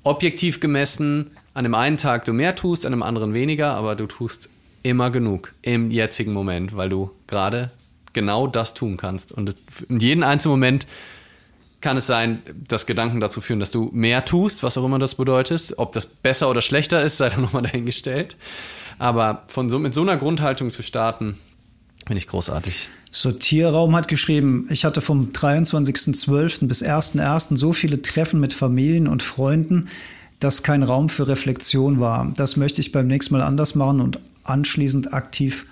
objektiv 0.02 0.60
gemessen 0.60 1.30
an 1.54 1.64
dem 1.64 1.74
einen 1.74 1.96
Tag 1.96 2.24
du 2.24 2.32
mehr 2.32 2.54
tust, 2.54 2.86
an 2.86 2.92
dem 2.92 3.02
anderen 3.02 3.34
weniger, 3.34 3.74
aber 3.74 3.94
du 3.94 4.06
tust 4.06 4.48
immer 4.82 5.10
genug 5.10 5.54
im 5.62 5.90
jetzigen 5.90 6.32
Moment, 6.32 6.76
weil 6.76 6.88
du 6.88 7.10
gerade 7.26 7.70
genau 8.12 8.46
das 8.46 8.74
tun 8.74 8.96
kannst. 8.96 9.32
Und 9.32 9.54
in 9.88 10.00
jedem 10.00 10.22
einzelnen 10.22 10.52
Moment 10.52 10.86
kann 11.80 11.96
es 11.96 12.06
sein, 12.06 12.40
dass 12.68 12.86
Gedanken 12.86 13.20
dazu 13.20 13.40
führen, 13.40 13.60
dass 13.60 13.70
du 13.70 13.90
mehr 13.92 14.24
tust, 14.24 14.62
was 14.62 14.78
auch 14.78 14.84
immer 14.84 14.98
das 14.98 15.14
bedeutet. 15.16 15.74
Ob 15.76 15.92
das 15.92 16.06
besser 16.06 16.48
oder 16.48 16.62
schlechter 16.62 17.02
ist, 17.02 17.18
sei 17.18 17.28
dann 17.28 17.42
nochmal 17.42 17.62
dahingestellt. 17.62 18.36
Aber 18.98 19.42
von 19.48 19.68
so, 19.68 19.78
mit 19.78 19.94
so 19.94 20.02
einer 20.02 20.16
Grundhaltung 20.16 20.70
zu 20.70 20.82
starten, 20.82 21.38
finde 22.06 22.18
ich 22.18 22.28
großartig. 22.28 22.88
Sortierraum 23.10 23.94
hat 23.96 24.08
geschrieben, 24.08 24.66
ich 24.70 24.84
hatte 24.84 25.00
vom 25.00 25.32
23.12. 25.32 26.66
bis 26.66 26.82
1.1. 26.82 27.56
so 27.56 27.72
viele 27.72 28.00
Treffen 28.00 28.40
mit 28.40 28.54
Familien 28.54 29.08
und 29.08 29.22
Freunden, 29.22 29.88
dass 30.42 30.62
kein 30.62 30.82
Raum 30.82 31.08
für 31.08 31.28
Reflexion 31.28 32.00
war. 32.00 32.32
Das 32.36 32.56
möchte 32.56 32.80
ich 32.80 32.92
beim 32.92 33.06
nächsten 33.06 33.34
Mal 33.34 33.42
anders 33.42 33.74
machen 33.74 34.00
und 34.00 34.20
anschließend 34.44 35.14
aktiv 35.14 35.66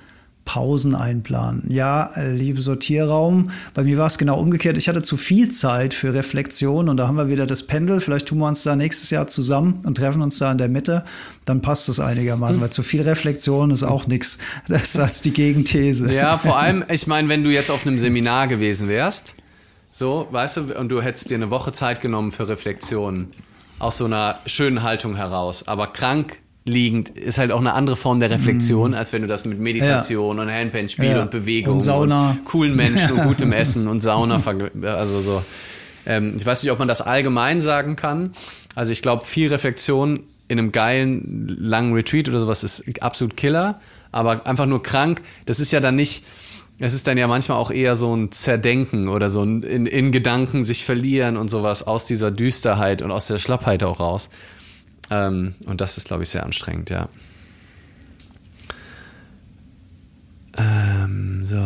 Pausen 0.45 0.95
einplanen. 0.95 1.63
Ja, 1.69 2.11
liebe 2.17 2.61
Sortierraum, 2.61 3.51
bei 3.75 3.85
mir 3.85 3.99
war 3.99 4.07
es 4.07 4.19
genau 4.19 4.41
umgekehrt. 4.41 4.77
Ich 4.79 4.89
hatte 4.89 5.03
zu 5.03 5.17
viel 5.17 5.51
Zeit 5.51 5.95
für 5.95 6.15
Reflexion 6.15 6.89
und 6.89 6.97
da 6.97 7.07
haben 7.07 7.17
wir 7.17 7.29
wieder 7.29 7.47
das 7.47 7.65
Pendel. 7.67 8.01
Vielleicht 8.01 8.27
tun 8.27 8.39
wir 8.39 8.49
uns 8.49 8.63
da 8.63 8.75
nächstes 8.75 9.11
Jahr 9.11 9.27
zusammen 9.27 9.81
und 9.85 9.97
treffen 9.97 10.23
uns 10.23 10.39
da 10.39 10.51
in 10.51 10.59
der 10.59 10.69
Mitte. 10.69 11.05
Dann 11.45 11.63
passt 11.63 11.89
es 11.89 12.01
einigermaßen, 12.01 12.57
hm. 12.57 12.63
weil 12.63 12.71
zu 12.71 12.83
viel 12.83 13.03
Reflexion 13.03 13.71
ist 13.71 13.83
auch 13.83 14.07
nichts. 14.07 14.39
Das 14.67 14.95
ist 14.95 15.25
die 15.25 15.33
Gegenthese. 15.33 16.13
Ja, 16.13 16.39
vor 16.39 16.59
allem, 16.59 16.85
ich 16.91 17.07
meine, 17.07 17.29
wenn 17.29 17.45
du 17.45 17.51
jetzt 17.51 17.71
auf 17.71 17.87
einem 17.87 17.99
Seminar 17.99 18.49
gewesen 18.49 18.89
wärst, 18.89 19.35
so, 19.91 20.27
weißt 20.31 20.57
du, 20.57 20.61
und 20.79 20.89
du 20.89 21.03
hättest 21.03 21.31
dir 21.31 21.35
eine 21.35 21.51
Woche 21.51 21.73
Zeit 21.73 22.01
genommen 22.01 22.33
für 22.33 22.49
Reflexion 22.49 23.29
aus 23.81 23.99
so 23.99 24.05
einer 24.05 24.39
schönen 24.47 24.83
Haltung 24.85 25.17
heraus, 25.17 25.67
aber 25.67 25.89
krank 25.89 26.39
liegend 26.65 27.09
ist 27.11 27.39
halt 27.39 27.51
auch 27.53 27.61
eine 27.61 27.73
andere 27.73 27.97
Form 27.97 28.21
der 28.21 28.31
Reflexion, 28.31 28.93
mm. 28.93 28.95
als 28.95 29.13
wenn 29.13 29.23
du 29.23 29.29
das 29.29 29.45
mit 29.45 29.59
Meditation 29.59 30.37
ja. 30.37 30.43
und 30.43 30.53
Handpan-Spiel 30.53 31.11
ja. 31.11 31.23
und 31.23 31.31
Bewegung 31.31 31.75
und, 31.75 31.81
Sauna. 31.81 32.31
und 32.31 32.45
coolen 32.45 32.77
Menschen 32.77 33.13
und 33.13 33.23
gutem 33.27 33.53
Essen 33.53 33.89
und 33.89 34.01
Sauna, 34.01 34.41
also 34.83 35.21
so. 35.21 35.43
Ähm, 36.07 36.35
ich 36.37 36.47
weiß 36.47 36.63
nicht, 36.63 36.71
ob 36.73 36.79
man 36.79 36.89
das 36.89 37.03
allgemein 37.03 37.61
sagen 37.61 37.97
kann. 37.97 38.33
Also 38.75 38.93
ich 38.93 39.03
glaube, 39.03 39.25
viel 39.25 39.49
Reflexion 39.49 40.21
in 40.49 40.59
einem 40.59 40.73
geilen, 40.73 41.47
langen 41.49 41.93
Retreat 41.93 42.29
oder 42.29 42.41
sowas 42.41 42.65
ist 42.65 43.03
absolut 43.03 43.37
Killer. 43.37 43.81
Aber 44.13 44.47
einfach 44.47 44.67
nur 44.67 44.83
krank, 44.83 45.23
das 45.47 45.61
ist 45.61 45.71
ja 45.73 45.81
dann 45.81 45.95
nicht, 45.97 46.25
es 46.81 46.95
ist 46.95 47.07
dann 47.07 47.19
ja 47.19 47.29
manchmal 47.29 47.59
auch 47.59 47.71
eher 47.71 47.95
so 47.95 48.17
ein 48.17 48.33
Zerdenken 48.33 49.09
oder 49.09 49.29
so 49.29 49.43
ein 49.43 49.63
in, 49.63 49.87
in 49.87 50.13
Gedanken 50.13 50.65
sich 50.65 50.85
verlieren 50.85 51.37
und 51.37 51.49
sowas 51.49 51.83
aus 51.83 52.07
dieser 52.07 52.31
Düsterheit 52.31 53.03
und 53.03 53.11
aus 53.11 53.27
der 53.27 53.39
Schlappheit 53.39 53.83
auch 53.85 54.01
raus. 54.01 54.31
Ähm, 55.11 55.55
und 55.67 55.83
das 55.83 55.99
ist, 55.99 56.09
glaube 56.09 56.23
ich, 56.23 56.31
sehr 56.31 56.43
anstrengend, 56.43 56.89
ja. 56.89 57.09
Ähm, 60.57 61.45
so. 61.45 61.61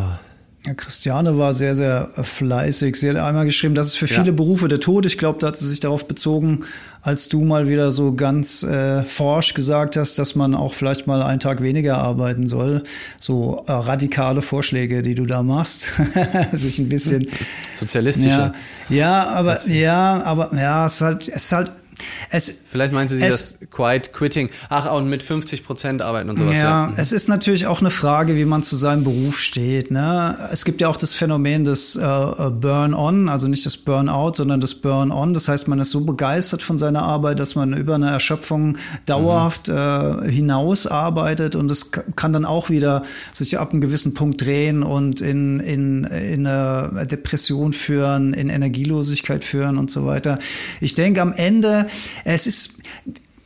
Ja, 0.67 0.73
Christiane 0.73 1.37
war 1.37 1.53
sehr, 1.53 1.75
sehr 1.75 2.09
fleißig. 2.23 2.97
Sie 2.97 3.11
hat 3.11 3.17
einmal 3.17 3.45
geschrieben, 3.45 3.75
das 3.75 3.89
ist 3.89 3.97
für 3.97 4.07
viele 4.07 4.29
ja. 4.29 4.33
Berufe 4.33 4.67
der 4.67 4.81
Tod. 4.81 5.05
Ich 5.05 5.19
glaube, 5.19 5.39
da 5.39 5.49
hat 5.49 5.59
sie 5.59 5.69
sich 5.69 5.81
darauf 5.81 6.09
bezogen, 6.09 6.61
als 7.03 7.29
du 7.29 7.45
mal 7.45 7.69
wieder 7.69 7.93
so 7.93 8.15
ganz 8.15 8.63
äh, 8.63 9.03
forsch 9.03 9.53
gesagt 9.53 9.99
hast, 9.99 10.19
dass 10.19 10.35
man 10.35 10.55
auch 10.55 10.73
vielleicht 10.73 11.07
mal 11.07 11.23
einen 11.23 11.39
Tag 11.39 11.61
weniger 11.61 11.99
arbeiten 11.99 12.47
soll. 12.47 12.83
So 13.21 13.63
äh, 13.67 13.73
radikale 13.73 14.41
Vorschläge, 14.41 15.03
die 15.03 15.15
du 15.15 15.27
da 15.27 15.43
machst. 15.43 15.93
sich 16.55 16.79
ein 16.79 16.89
bisschen. 16.89 17.29
Sozialistische. 17.75 18.53
Ja, 18.89 18.97
ja 18.97 19.29
aber, 19.29 19.69
ja, 19.69 20.23
aber, 20.23 20.57
ja, 20.57 20.87
es 20.87 20.95
ist 20.95 21.01
halt, 21.03 21.29
es 21.29 21.45
ist 21.45 21.53
halt 21.53 21.73
es, 22.31 22.53
Vielleicht 22.67 22.93
meinen 22.93 23.09
Sie 23.09 23.21
das 23.21 23.59
Quiet 23.71 24.13
Quitting. 24.13 24.51
Ach, 24.69 24.91
und 24.93 25.09
mit 25.09 25.23
50 25.23 25.65
Prozent 25.65 26.03
arbeiten 26.03 26.31
und 26.31 26.39
sowas. 26.39 26.55
Ja, 26.55 26.89
ja, 26.89 26.93
es 26.97 27.13
ist 27.13 27.29
natürlich 27.29 27.67
auch 27.67 27.81
eine 27.81 27.91
Frage, 27.91 28.37
wie 28.37 28.45
man 28.45 28.63
zu 28.63 28.77
seinem 28.77 29.05
Beruf 29.05 29.39
steht. 29.39 29.91
Ne? 29.91 30.37
Es 30.53 30.65
gibt 30.65 30.81
ja 30.81 30.89
auch 30.89 30.97
das 30.97 31.15
Phänomen 31.15 31.65
des 31.65 31.97
äh, 31.97 32.03
äh, 32.03 32.51
Burn-on, 32.51 33.29
also 33.29 33.49
nicht 33.49 33.65
das 33.65 33.77
Burn-out, 33.77 34.37
sondern 34.37 34.61
das 34.61 34.75
Burn-on. 34.75 35.35
Das 35.35 35.49
heißt, 35.49 35.69
man 35.69 35.79
ist 35.79 35.91
so 35.91 36.01
begeistert 36.01 36.63
von 36.63 36.79
seiner 36.79 37.03
Arbeit, 37.03 37.39
dass 37.39 37.55
man 37.55 37.75
über 37.75 37.95
eine 37.95 38.11
Erschöpfung 38.11 38.77
dauerhaft 39.07 39.69
mhm. 39.69 39.75
äh, 39.75 40.31
hinaus 40.31 40.87
arbeitet 40.87 41.55
und 41.55 41.71
es 41.71 41.91
kann 41.93 42.33
dann 42.33 42.45
auch 42.45 42.71
wieder 42.71 43.03
sich 43.33 43.59
ab 43.59 43.73
einem 43.73 43.81
gewissen 43.81 44.15
Punkt 44.15 44.43
drehen 44.43 44.83
und 44.83 45.21
in, 45.21 45.61
in, 45.61 46.05
in 46.05 46.47
eine 46.47 47.07
Depression 47.07 47.73
führen, 47.73 48.35
in 48.35 48.49
Energielosigkeit 48.49 49.45
führen 49.45 49.79
und 49.79 49.91
so 49.91 50.07
weiter. 50.07 50.39
Ich 50.81 50.95
denke, 50.95 51.23
am 51.23 51.33
Ende 51.33 51.87
es 52.25 52.47
ist, 52.47 52.75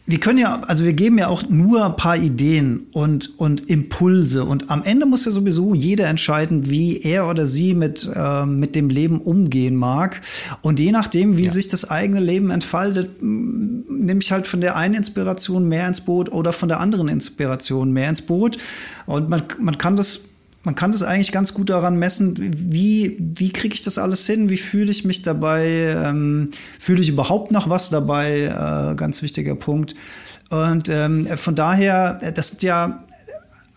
wir 0.09 0.21
können 0.21 0.39
ja, 0.39 0.63
also 0.63 0.87
wir 0.87 0.95
geben 0.95 1.19
ja 1.19 1.29
auch 1.29 1.51
nur 1.51 1.85
ein 1.85 1.97
paar 1.97 2.17
Ideen 2.17 2.87
und, 2.93 3.39
und 3.39 3.69
Impulse 3.69 4.43
und 4.43 4.71
am 4.71 4.83
Ende 4.83 5.05
muss 5.05 5.27
ja 5.27 5.31
sowieso 5.31 5.75
jeder 5.75 6.07
entscheiden, 6.07 6.71
wie 6.71 7.03
er 7.03 7.29
oder 7.29 7.45
sie 7.45 7.75
mit, 7.75 8.09
äh, 8.15 8.47
mit 8.47 8.75
dem 8.75 8.89
Leben 8.89 9.21
umgehen 9.21 9.77
mag. 9.77 10.23
Und 10.63 10.81
je 10.81 10.93
nachdem, 10.93 11.37
wie 11.37 11.45
ja. 11.45 11.51
sich 11.51 11.69
das 11.69 11.91
eigene 11.91 12.21
Leben 12.21 12.51
entfaltet, 12.51 13.23
nehme 13.23 14.21
ich 14.23 14.33
halt 14.33 14.47
von 14.47 14.63
der 14.63 14.77
einen 14.77 14.95
Inspiration 14.95 15.69
mehr 15.69 15.87
ins 15.87 16.01
Boot 16.01 16.33
oder 16.33 16.55
von 16.55 16.71
der 16.71 16.81
anderen 16.81 17.09
Inspiration 17.09 17.93
mehr 17.93 18.09
ins 18.09 18.23
Boot. 18.23 18.57
Und 19.05 19.29
man, 19.29 19.43
man 19.61 19.77
kann 19.77 19.97
das 19.97 20.21
man 20.65 20.75
kann 20.75 20.93
das 20.93 21.03
eigentlich 21.03 21.33
ganz 21.33 21.55
gut 21.55 21.71
daran 21.71 21.99
messen, 21.99 22.35
wie, 22.39 23.17
wie 23.19 23.51
kriege 23.53 23.75
ich 23.75 23.83
das 23.83 23.97
alles 23.97 24.27
hin, 24.27 24.51
wie 24.51 24.57
fühle 24.57 24.91
ich 24.91 25.05
mich 25.05 25.23
dabei, 25.23 25.95
ähm, 25.97 26.51
fühle 26.79 27.01
ich 27.01 27.09
überhaupt 27.09 27.53
noch 27.53 27.71
was 27.71 27.91
dabei, 27.91 28.43
äh, 28.43 28.95
ganz 28.97 29.23
wichtiger 29.23 29.55
Punkt. 29.55 29.95
Und 30.51 30.89
ähm, 30.89 31.27
von 31.37 31.55
daher, 31.55 32.15
das 32.35 32.51
sind 32.51 32.63
ja 32.63 33.05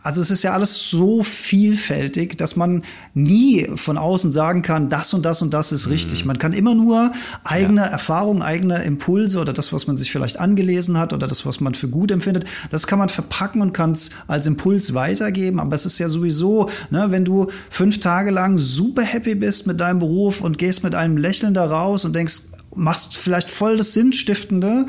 also 0.04 0.22
es 0.22 0.32
ist 0.32 0.44
ja 0.44 0.54
alles 0.54 0.90
so 0.90 1.22
vielfältig, 1.22 2.38
dass 2.38 2.56
man 2.56 2.82
nie 3.14 3.70
von 3.76 3.98
außen 3.98 4.32
sagen 4.32 4.62
kann, 4.62 4.90
das 4.90 5.14
und 5.14 5.24
das 5.24 5.42
und 5.42 5.54
das 5.54 5.72
ist 5.72 5.90
richtig. 5.90 6.24
Mhm. 6.24 6.28
Man 6.28 6.38
kann 6.40 6.54
immer 6.54 6.74
nur 6.74 7.12
eigene 7.44 7.82
ja. 7.82 7.88
Erfahrungen, 7.88 8.42
eigene 8.42 8.84
Impulse 8.84 9.40
oder 9.40 9.54
das, 9.54 9.72
was 9.74 9.88
man 9.88 9.98
sich 9.98 10.12
vielleicht 10.12 10.40
angelesen 10.40 10.98
hat 10.98 11.14
oder 11.14 11.28
das, 11.28 11.46
was 11.46 11.60
man 11.60 11.76
für 11.76 11.88
gut 11.88 12.12
empfindet, 12.12 12.46
das 12.72 12.88
kann 12.88 13.00
man 13.00 13.10
verpacken 13.10 13.62
und 13.62 13.74
kann 13.74 13.92
es 13.92 14.10
als 14.28 14.48
Impuls 14.48 14.94
weitergeben. 14.94 15.60
Aber 15.60 15.76
es 15.76 15.86
ist 15.86 16.00
ja 16.00 16.10
sowieso, 16.10 16.70
ne, 16.90 17.08
wenn 17.10 17.26
du 17.26 17.48
fünf 17.70 18.00
Tage 18.00 18.32
lang 18.32 18.58
super 18.58 19.04
happy 19.04 19.36
bist 19.36 19.68
mit 19.68 19.80
deinem 19.80 20.00
Beruf 20.00 20.42
und 20.42 20.58
gehst 20.58 20.84
mit 20.84 20.96
einem 20.96 21.18
Lächeln 21.18 21.54
da 21.54 21.66
raus 21.66 22.06
und 22.06 22.16
denkst, 22.16 22.42
machst 22.76 23.18
vielleicht 23.18 23.50
voll 23.50 23.78
das 23.78 23.94
Sinnstiftende, 23.94 24.86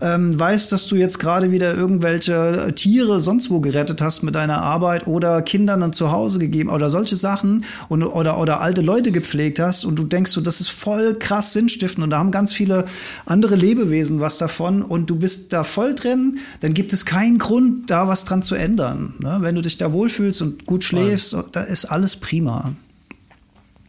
ähm, 0.00 0.38
weißt, 0.38 0.72
dass 0.72 0.86
du 0.86 0.96
jetzt 0.96 1.18
gerade 1.18 1.50
wieder 1.52 1.74
irgendwelche 1.74 2.72
Tiere 2.74 3.20
sonst 3.20 3.50
wo 3.50 3.60
gerettet 3.60 4.02
hast 4.02 4.22
mit 4.22 4.34
deiner 4.34 4.60
Arbeit 4.60 5.06
oder 5.06 5.40
Kindern 5.42 5.82
ein 5.82 5.92
Zuhause 5.92 6.38
gegeben 6.40 6.70
oder 6.70 6.90
solche 6.90 7.14
Sachen 7.14 7.64
und, 7.88 8.02
oder, 8.02 8.38
oder 8.38 8.60
alte 8.60 8.80
Leute 8.80 9.12
gepflegt 9.12 9.60
hast 9.60 9.84
und 9.84 9.96
du 9.96 10.04
denkst 10.04 10.32
so, 10.32 10.40
das 10.40 10.60
ist 10.60 10.70
voll 10.70 11.14
krass 11.18 11.52
sinnstiftend 11.52 12.04
und 12.04 12.10
da 12.10 12.18
haben 12.18 12.32
ganz 12.32 12.52
viele 12.52 12.84
andere 13.26 13.54
Lebewesen 13.54 14.20
was 14.20 14.38
davon 14.38 14.82
und 14.82 15.08
du 15.08 15.16
bist 15.16 15.52
da 15.52 15.62
voll 15.62 15.94
drin, 15.94 16.38
dann 16.60 16.74
gibt 16.74 16.92
es 16.92 17.06
keinen 17.06 17.38
Grund, 17.38 17.90
da 17.90 18.08
was 18.08 18.24
dran 18.24 18.42
zu 18.42 18.56
ändern. 18.56 19.14
Ne? 19.20 19.38
Wenn 19.40 19.54
du 19.54 19.60
dich 19.60 19.78
da 19.78 19.92
wohlfühlst 19.92 20.42
und 20.42 20.66
gut 20.66 20.82
schläfst, 20.82 21.36
da 21.52 21.62
ist 21.62 21.84
alles 21.84 22.16
prima. 22.16 22.72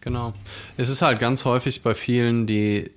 Genau. 0.01 0.33
Es 0.77 0.89
ist 0.89 1.01
halt 1.01 1.19
ganz 1.19 1.45
häufig 1.45 1.81
bei 1.81 1.95
vielen, 1.95 2.45
die 2.45 2.91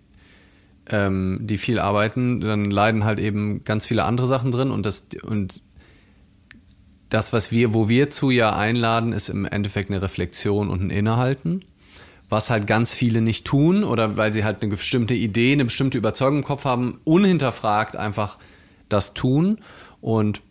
ähm, 0.90 1.38
die 1.42 1.58
viel 1.58 1.78
arbeiten, 1.78 2.40
dann 2.40 2.70
leiden 2.70 3.04
halt 3.04 3.18
eben 3.18 3.64
ganz 3.64 3.86
viele 3.86 4.04
andere 4.04 4.26
Sachen 4.26 4.50
drin 4.50 4.70
und 4.70 4.86
das 4.86 5.06
und 5.24 5.62
das, 7.08 7.32
was 7.32 7.52
wir, 7.52 7.72
wo 7.72 7.88
wir 7.88 8.10
zu 8.10 8.30
ja 8.30 8.56
einladen, 8.56 9.12
ist 9.12 9.28
im 9.28 9.44
Endeffekt 9.44 9.90
eine 9.90 10.02
Reflexion 10.02 10.68
und 10.68 10.82
ein 10.82 10.90
Innehalten, 10.90 11.64
was 12.28 12.50
halt 12.50 12.66
ganz 12.66 12.94
viele 12.94 13.20
nicht 13.20 13.46
tun 13.46 13.84
oder 13.84 14.16
weil 14.16 14.32
sie 14.32 14.44
halt 14.44 14.62
eine 14.62 14.72
bestimmte 14.72 15.14
Idee, 15.14 15.52
eine 15.52 15.64
bestimmte 15.64 15.98
Überzeugung 15.98 16.38
im 16.38 16.44
Kopf 16.44 16.64
haben, 16.64 17.00
unhinterfragt 17.04 17.96
einfach 17.96 18.38
das 18.88 19.14
tun 19.14 19.58
und 20.00 20.42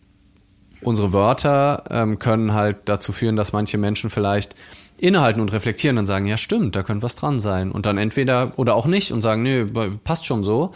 unsere 0.81 1.13
Wörter 1.13 1.83
ähm, 1.89 2.19
können 2.19 2.53
halt 2.53 2.77
dazu 2.85 3.11
führen, 3.11 3.35
dass 3.35 3.53
manche 3.53 3.77
Menschen 3.77 4.09
vielleicht 4.09 4.55
innehalten 4.97 5.41
und 5.41 5.51
reflektieren 5.51 5.97
und 5.97 6.05
sagen, 6.05 6.25
ja 6.25 6.37
stimmt, 6.37 6.75
da 6.75 6.83
könnte 6.83 7.03
was 7.03 7.15
dran 7.15 7.39
sein. 7.39 7.71
Und 7.71 7.85
dann 7.85 7.97
entweder 7.97 8.53
oder 8.57 8.75
auch 8.75 8.85
nicht 8.85 9.11
und 9.11 9.21
sagen, 9.21 9.43
nö, 9.43 9.67
passt 10.03 10.25
schon 10.25 10.43
so. 10.43 10.73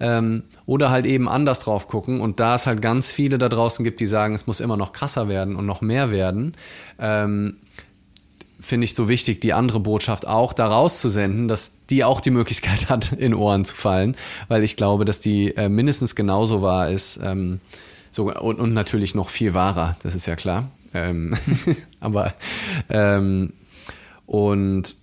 Ähm, 0.00 0.44
oder 0.66 0.90
halt 0.90 1.04
eben 1.04 1.28
anders 1.28 1.60
drauf 1.60 1.86
gucken. 1.86 2.20
Und 2.20 2.40
da 2.40 2.54
es 2.54 2.66
halt 2.66 2.80
ganz 2.80 3.12
viele 3.12 3.38
da 3.38 3.48
draußen 3.48 3.84
gibt, 3.84 4.00
die 4.00 4.06
sagen, 4.06 4.34
es 4.34 4.46
muss 4.46 4.60
immer 4.60 4.76
noch 4.76 4.92
krasser 4.92 5.28
werden 5.28 5.56
und 5.56 5.66
noch 5.66 5.82
mehr 5.82 6.10
werden, 6.10 6.54
ähm, 6.98 7.56
finde 8.60 8.84
ich 8.84 8.94
so 8.94 9.08
wichtig, 9.08 9.40
die 9.40 9.52
andere 9.52 9.80
Botschaft 9.80 10.26
auch 10.26 10.52
da 10.52 10.66
rauszusenden, 10.66 11.48
dass 11.48 11.72
die 11.88 12.04
auch 12.04 12.20
die 12.20 12.30
Möglichkeit 12.30 12.88
hat, 12.88 13.12
in 13.18 13.34
Ohren 13.34 13.64
zu 13.64 13.74
fallen, 13.74 14.16
weil 14.48 14.64
ich 14.64 14.76
glaube, 14.76 15.04
dass 15.04 15.20
die 15.20 15.56
äh, 15.56 15.68
mindestens 15.68 16.14
genauso 16.14 16.62
wahr 16.62 16.90
ist. 16.90 17.20
Ähm, 17.22 17.60
so, 18.10 18.32
und, 18.32 18.58
und 18.58 18.74
natürlich 18.74 19.14
noch 19.14 19.28
viel 19.28 19.54
wahrer, 19.54 19.96
das 20.02 20.14
ist 20.14 20.26
ja 20.26 20.36
klar. 20.36 20.70
Ähm, 20.94 21.36
aber 22.00 22.34
ähm, 22.88 23.52
und 24.30 24.94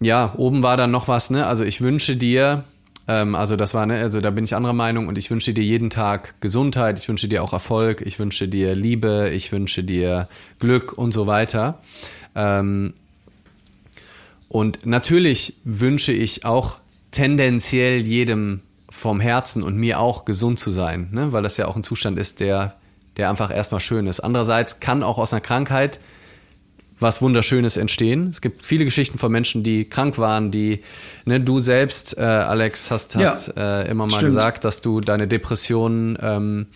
ja, 0.00 0.34
oben 0.36 0.64
war 0.64 0.76
dann 0.76 0.90
noch 0.90 1.06
was, 1.06 1.30
ne? 1.30 1.46
Also 1.46 1.62
ich 1.62 1.80
wünsche 1.80 2.16
dir 2.16 2.64
Ähm, 3.06 3.36
also 3.36 3.56
das 3.56 3.72
war, 3.72 3.86
ne, 3.86 3.98
also 4.00 4.20
da 4.20 4.30
bin 4.30 4.44
ich 4.44 4.54
anderer 4.54 4.74
Meinung 4.74 5.06
und 5.06 5.16
ich 5.16 5.30
wünsche 5.30 5.54
dir 5.54 5.64
jeden 5.64 5.90
Tag 5.90 6.40
Gesundheit, 6.40 6.98
ich 6.98 7.08
wünsche 7.08 7.26
dir 7.26 7.42
auch 7.42 7.54
Erfolg, 7.54 8.02
ich 8.04 8.18
wünsche 8.18 8.48
dir 8.48 8.74
Liebe, 8.74 9.30
ich 9.32 9.50
wünsche 9.50 9.82
dir 9.82 10.28
Glück 10.58 10.92
und 10.92 11.12
so 11.12 11.26
weiter. 11.26 11.80
Ähm, 12.34 12.92
und 14.48 14.84
natürlich 14.84 15.54
wünsche 15.64 16.12
ich 16.12 16.44
auch 16.44 16.78
tendenziell 17.10 18.00
jedem 18.00 18.60
vom 18.90 19.20
Herzen 19.20 19.62
und 19.62 19.76
mir 19.76 20.00
auch 20.00 20.26
gesund 20.26 20.58
zu 20.58 20.70
sein, 20.70 21.08
ne? 21.12 21.32
weil 21.32 21.42
das 21.42 21.56
ja 21.56 21.66
auch 21.66 21.76
ein 21.76 21.84
Zustand 21.84 22.18
ist, 22.18 22.40
der, 22.40 22.74
der 23.16 23.30
einfach 23.30 23.54
erstmal 23.54 23.80
schön 23.80 24.06
ist. 24.06 24.20
Andererseits 24.20 24.80
kann 24.80 25.02
auch 25.02 25.16
aus 25.16 25.32
einer 25.32 25.40
Krankheit 25.40 26.00
was 27.00 27.22
Wunderschönes 27.22 27.76
entstehen. 27.76 28.28
Es 28.28 28.40
gibt 28.40 28.64
viele 28.64 28.84
Geschichten 28.84 29.18
von 29.18 29.30
Menschen, 29.30 29.62
die 29.62 29.84
krank 29.84 30.18
waren, 30.18 30.50
die, 30.50 30.80
ne, 31.24 31.40
du 31.40 31.60
selbst, 31.60 32.16
äh, 32.18 32.22
Alex, 32.22 32.90
hast, 32.90 33.16
hast 33.16 33.52
ja, 33.56 33.82
äh, 33.82 33.90
immer 33.90 34.04
mal 34.04 34.10
stimmt. 34.10 34.34
gesagt, 34.34 34.64
dass 34.64 34.80
du 34.80 35.00
deine 35.00 35.28
Depressionen 35.28 36.18
ähm, 36.20 36.66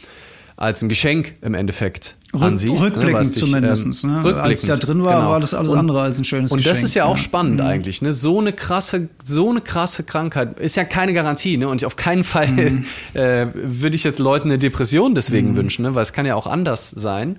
als 0.56 0.82
ein 0.82 0.88
Geschenk 0.88 1.34
im 1.40 1.54
Endeffekt 1.54 2.16
Rück, 2.34 2.42
ansiehst. 2.42 2.82
Ne, 2.82 2.82
rückblickend 2.82 3.24
ne, 3.24 3.30
zumindest. 3.32 4.04
ne? 4.04 4.14
Rückblickend, 4.16 4.42
als 4.42 4.62
ich 4.62 4.68
da 4.68 4.76
drin 4.76 5.04
war, 5.04 5.16
genau. 5.16 5.30
war 5.30 5.40
das 5.40 5.54
alles 5.54 5.72
und, 5.72 5.78
andere 5.78 6.02
als 6.02 6.18
ein 6.18 6.24
schönes 6.24 6.52
und 6.52 6.58
Geschenk. 6.58 6.76
Und 6.76 6.82
das 6.82 6.88
ist 6.88 6.94
ja 6.94 7.04
auch 7.04 7.16
ja. 7.16 7.22
spannend 7.22 7.60
mhm. 7.60 7.66
eigentlich. 7.66 8.00
Ne? 8.00 8.12
So 8.12 8.38
eine 8.38 8.52
krasse, 8.52 9.08
so 9.24 9.50
eine 9.50 9.60
krasse 9.60 10.04
Krankheit 10.04 10.60
ist 10.60 10.76
ja 10.76 10.84
keine 10.84 11.14
Garantie. 11.14 11.56
Ne? 11.56 11.68
Und 11.68 11.84
auf 11.84 11.96
keinen 11.96 12.22
Fall 12.22 12.48
mhm. 12.48 12.84
äh, 13.14 13.46
würde 13.54 13.96
ich 13.96 14.04
jetzt 14.04 14.18
Leuten 14.18 14.50
eine 14.50 14.58
Depression 14.58 15.14
deswegen 15.14 15.52
mhm. 15.52 15.56
wünschen, 15.56 15.82
ne? 15.82 15.94
weil 15.94 16.02
es 16.02 16.12
kann 16.12 16.26
ja 16.26 16.36
auch 16.36 16.46
anders 16.46 16.90
sein. 16.90 17.38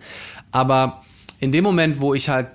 Aber 0.51 1.01
in 1.39 1.51
dem 1.51 1.63
Moment, 1.63 1.99
wo 1.99 2.13
ich 2.13 2.29
halt 2.29 2.47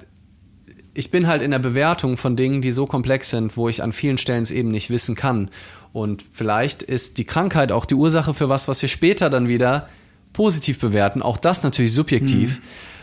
ich 0.99 1.13
bin 1.13 1.29
halt 1.29 1.43
in 1.43 1.53
der 1.53 1.61
Bewertung 1.61 2.17
von 2.17 2.35
Dingen, 2.35 2.61
die 2.61 2.73
so 2.73 2.85
komplex 2.85 3.31
sind, 3.31 3.57
wo 3.57 3.69
ich 3.69 3.85
an 3.85 3.93
vielen 3.93 4.19
Stellen 4.19 4.43
es 4.43 4.51
eben 4.51 4.69
nicht 4.69 4.91
wissen 4.91 5.15
kann. 5.15 5.49
Und 5.93 6.25
vielleicht 6.33 6.83
ist 6.83 7.19
die 7.19 7.25
Krankheit 7.25 7.71
auch 7.71 7.85
die 7.85 7.95
Ursache 7.95 8.35
für 8.35 8.49
was, 8.49 8.67
was 8.67 8.83
wir 8.83 8.89
später 8.89 9.31
dann 9.31 9.47
wieder 9.47 9.89
positiv 10.33 10.81
bewerten. 10.81 11.23
Auch 11.23 11.37
das 11.37 11.63
natürlich 11.63 11.93
subjektiv. 11.93 12.57
Mhm. 12.59 12.63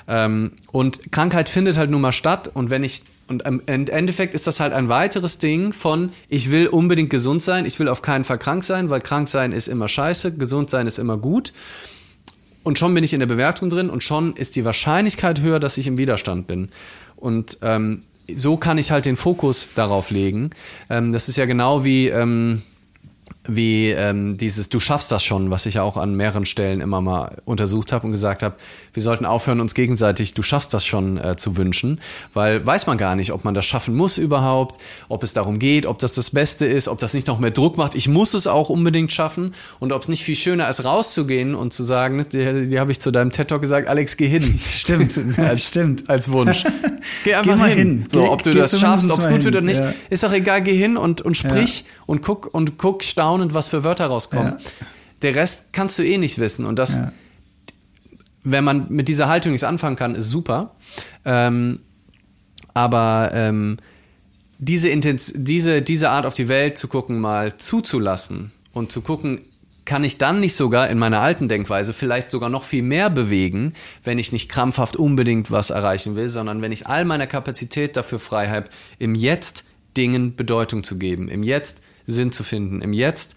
Ähm, 0.09 0.51
und 0.73 1.13
Krankheit 1.13 1.47
findet 1.47 1.77
halt 1.77 1.89
nun 1.89 2.01
mal 2.01 2.11
statt. 2.11 2.51
Und 2.53 2.69
wenn 2.69 2.83
ich 2.83 3.03
und 3.29 3.43
im 3.47 3.61
Endeffekt 3.65 4.33
ist 4.33 4.45
das 4.45 4.59
halt 4.59 4.73
ein 4.73 4.89
weiteres 4.89 5.37
Ding 5.37 5.71
von, 5.71 6.11
ich 6.27 6.51
will 6.51 6.67
unbedingt 6.67 7.09
gesund 7.09 7.41
sein, 7.41 7.65
ich 7.65 7.79
will 7.79 7.87
auf 7.87 8.01
keinen 8.01 8.25
Fall 8.25 8.37
krank 8.37 8.65
sein, 8.65 8.89
weil 8.89 8.99
krank 8.99 9.29
sein 9.29 9.53
ist 9.53 9.69
immer 9.69 9.87
scheiße, 9.87 10.35
gesund 10.35 10.69
sein 10.69 10.85
ist 10.85 10.99
immer 10.99 11.15
gut. 11.15 11.53
Und 12.65 12.77
schon 12.77 12.93
bin 12.93 13.03
ich 13.03 13.13
in 13.13 13.19
der 13.19 13.27
Bewertung 13.27 13.69
drin 13.69 13.89
und 13.89 14.03
schon 14.03 14.33
ist 14.33 14.55
die 14.55 14.65
Wahrscheinlichkeit 14.65 15.39
höher, 15.39 15.59
dass 15.59 15.77
ich 15.77 15.87
im 15.87 15.97
Widerstand 15.97 16.47
bin. 16.47 16.69
Und 17.17 17.59
ähm, 17.61 18.03
so 18.35 18.57
kann 18.57 18.77
ich 18.77 18.91
halt 18.91 19.05
den 19.05 19.17
Fokus 19.17 19.71
darauf 19.75 20.11
legen. 20.11 20.49
Ähm, 20.89 21.13
das 21.13 21.29
ist 21.29 21.37
ja 21.37 21.45
genau 21.45 21.83
wie, 21.83 22.07
ähm, 22.07 22.61
wie 23.47 23.91
ähm, 23.91 24.37
dieses 24.37 24.69
Du 24.69 24.79
schaffst 24.79 25.11
das 25.11 25.23
schon, 25.23 25.51
was 25.51 25.65
ich 25.65 25.75
ja 25.75 25.83
auch 25.83 25.97
an 25.97 26.15
mehreren 26.15 26.45
Stellen 26.45 26.81
immer 26.81 27.01
mal 27.01 27.37
untersucht 27.45 27.91
habe 27.91 28.07
und 28.07 28.11
gesagt 28.11 28.43
habe, 28.43 28.55
wir 28.93 29.03
sollten 29.03 29.25
aufhören, 29.25 29.61
uns 29.61 29.75
gegenseitig 29.75 30.33
Du 30.33 30.41
schaffst 30.41 30.73
das 30.73 30.85
schon 30.85 31.17
äh, 31.17 31.35
zu 31.35 31.57
wünschen, 31.57 31.99
weil 32.33 32.65
weiß 32.65 32.87
man 32.87 32.97
gar 32.97 33.15
nicht, 33.15 33.31
ob 33.31 33.43
man 33.43 33.53
das 33.53 33.65
schaffen 33.65 33.95
muss 33.95 34.17
überhaupt, 34.17 34.81
ob 35.09 35.23
es 35.23 35.33
darum 35.33 35.59
geht, 35.59 35.85
ob 35.85 35.99
das 35.99 36.13
das 36.13 36.31
Beste 36.31 36.65
ist, 36.65 36.87
ob 36.87 36.99
das 36.99 37.13
nicht 37.13 37.27
noch 37.27 37.39
mehr 37.39 37.51
Druck 37.51 37.77
macht. 37.77 37.95
Ich 37.95 38.07
muss 38.07 38.33
es 38.33 38.47
auch 38.47 38.69
unbedingt 38.69 39.11
schaffen 39.11 39.53
und 39.79 39.93
ob 39.93 40.01
es 40.01 40.07
nicht 40.07 40.23
viel 40.23 40.35
schöner 40.35 40.69
ist, 40.69 40.83
rauszugehen 40.83 41.55
und 41.55 41.73
zu 41.73 41.83
sagen, 41.83 42.25
die, 42.31 42.67
die 42.67 42.79
habe 42.79 42.91
ich 42.91 42.99
zu 42.99 43.11
deinem 43.11 43.31
TED-Talk 43.31 43.61
gesagt, 43.61 43.87
Alex, 43.87 44.17
geh 44.17 44.27
hin. 44.27 44.59
Stimmt, 44.69 45.17
als, 45.39 45.67
stimmt. 45.67 46.09
Als 46.09 46.31
Wunsch. 46.31 46.63
Geh 47.23 47.35
einfach 47.35 47.57
geh 47.67 47.75
hin. 47.75 47.77
hin. 47.77 48.03
So, 48.11 48.31
ob 48.31 48.41
du 48.41 48.53
das 48.53 48.79
schaffst, 48.79 49.11
ob 49.11 49.19
es 49.19 49.27
gut 49.27 49.43
wird 49.43 49.55
oder 49.55 49.61
nicht, 49.61 49.79
ja. 49.79 49.93
ist 50.09 50.25
auch 50.25 50.31
egal, 50.31 50.61
geh 50.61 50.75
hin 50.75 50.97
und, 50.97 51.21
und 51.21 51.37
sprich 51.37 51.81
ja. 51.81 52.03
und 52.05 52.21
guck 52.21 52.53
und 52.53 52.77
guck 52.77 53.03
staunend, 53.35 53.53
was 53.53 53.69
für 53.69 53.83
Wörter 53.83 54.07
rauskommen. 54.07 54.53
Ja. 54.59 54.87
Der 55.21 55.35
Rest 55.35 55.73
kannst 55.73 55.97
du 55.99 56.03
eh 56.03 56.17
nicht 56.17 56.39
wissen 56.39 56.65
und 56.65 56.77
das 56.77 56.99
wenn 58.47 58.63
man 58.63 58.85
mit 58.89 59.07
dieser 59.07 59.27
Haltung 59.27 59.53
nichts 59.53 59.63
anfangen 59.63 59.95
kann, 59.95 60.13
ist 60.13 60.29
super. 60.29 60.75
Ähm, 61.25 61.79
aber 62.75 63.31
ähm, 63.33 63.77
diese, 64.59 64.87
Intens 64.87 65.33
diese, 65.35 65.81
diese 65.81 66.11
Art 66.11 66.27
auf 66.27 66.35
die 66.35 66.47
Welt 66.47 66.77
zu 66.77 66.87
gucken, 66.87 67.19
mal 67.19 67.57
zuzulassen 67.57 68.51
und 68.71 68.91
zu 68.91 69.01
gucken, 69.01 69.41
kann 69.83 70.03
ich 70.03 70.19
dann 70.19 70.39
nicht 70.41 70.55
sogar 70.55 70.89
in 70.89 70.99
meiner 70.99 71.21
alten 71.21 71.49
Denkweise 71.49 71.91
vielleicht 71.91 72.29
sogar 72.29 72.49
noch 72.49 72.63
viel 72.63 72.83
mehr 72.83 73.09
bewegen, 73.09 73.73
wenn 74.03 74.19
ich 74.19 74.31
nicht 74.31 74.47
krampfhaft 74.47 74.95
unbedingt 74.95 75.49
was 75.49 75.71
erreichen 75.71 76.15
will, 76.15 76.29
sondern 76.29 76.61
wenn 76.61 76.71
ich 76.71 76.85
all 76.85 77.03
meiner 77.03 77.25
Kapazität 77.25 77.97
dafür 77.97 78.19
frei 78.19 78.47
habe, 78.49 78.67
im 78.99 79.15
Jetzt 79.15 79.63
Dingen 79.97 80.35
Bedeutung 80.35 80.83
zu 80.83 80.99
geben, 80.99 81.29
im 81.29 81.41
Jetzt 81.41 81.81
Sinn 82.05 82.31
zu 82.31 82.43
finden, 82.43 82.81
im 82.81 82.93
Jetzt 82.93 83.35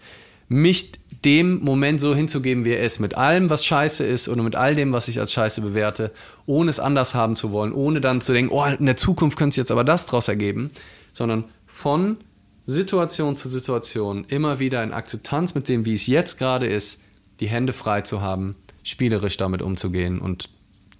mich 0.49 0.91
dem 1.23 1.59
Moment 1.59 1.99
so 1.99 2.15
hinzugeben, 2.15 2.65
wie 2.65 2.71
er 2.71 2.81
ist, 2.81 2.99
mit 2.99 3.15
allem, 3.15 3.49
was 3.49 3.65
scheiße 3.65 4.03
ist 4.03 4.29
oder 4.29 4.41
mit 4.41 4.55
all 4.55 4.73
dem, 4.73 4.93
was 4.93 5.07
ich 5.07 5.19
als 5.19 5.31
scheiße 5.31 5.61
bewerte, 5.61 6.11
ohne 6.45 6.69
es 6.69 6.79
anders 6.79 7.13
haben 7.13 7.35
zu 7.35 7.51
wollen, 7.51 7.71
ohne 7.71 8.01
dann 8.01 8.21
zu 8.21 8.33
denken, 8.33 8.51
oh, 8.51 8.65
in 8.65 8.85
der 8.85 8.97
Zukunft 8.97 9.37
könnte 9.37 9.53
es 9.53 9.57
jetzt 9.57 9.71
aber 9.71 9.83
das 9.83 10.05
draus 10.07 10.27
ergeben, 10.27 10.71
sondern 11.13 11.43
von 11.67 12.17
Situation 12.65 13.35
zu 13.35 13.49
Situation 13.49 14.25
immer 14.27 14.59
wieder 14.59 14.83
in 14.83 14.91
Akzeptanz 14.91 15.55
mit 15.55 15.69
dem, 15.69 15.85
wie 15.85 15.95
es 15.95 16.07
jetzt 16.07 16.37
gerade 16.37 16.67
ist, 16.67 17.01
die 17.39 17.47
Hände 17.47 17.73
frei 17.73 18.01
zu 18.01 18.21
haben, 18.21 18.55
spielerisch 18.83 19.37
damit 19.37 19.61
umzugehen 19.61 20.19
und 20.19 20.49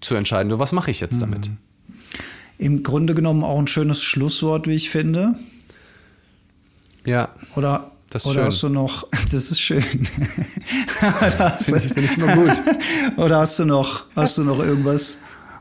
zu 0.02 0.16
entscheiden, 0.16 0.58
was 0.58 0.72
mache 0.72 0.92
ich 0.92 1.00
jetzt 1.00 1.16
mhm. 1.16 1.20
damit. 1.22 1.52
Im 2.58 2.84
Grunde 2.84 3.14
genommen 3.14 3.44
auch 3.44 3.58
ein 3.58 3.68
schönes 3.68 4.04
Schlusswort, 4.04 4.68
wie 4.68 4.76
ich 4.76 4.90
finde. 4.90 5.36
Ja. 7.06 7.30
Oder 7.56 7.92
das 8.10 8.24
ist 8.24 8.32
Oder 8.32 8.40
schön. 8.40 8.46
hast 8.46 8.64
du 8.64 8.70
noch, 8.70 9.08
das 9.12 9.34
ist 9.34 9.62
schön. 9.62 9.82
Finde 9.82 10.08
ich, 11.78 11.94
find 11.94 11.98
ich 11.98 12.18
mal 12.18 12.36
gut. 12.36 12.62
Oder 13.18 13.40
hast 13.40 13.60
du 13.60 13.66
noch, 13.66 14.06
hast 14.16 14.38
du 14.38 14.44
noch 14.44 14.60
irgendwas, 14.60 15.18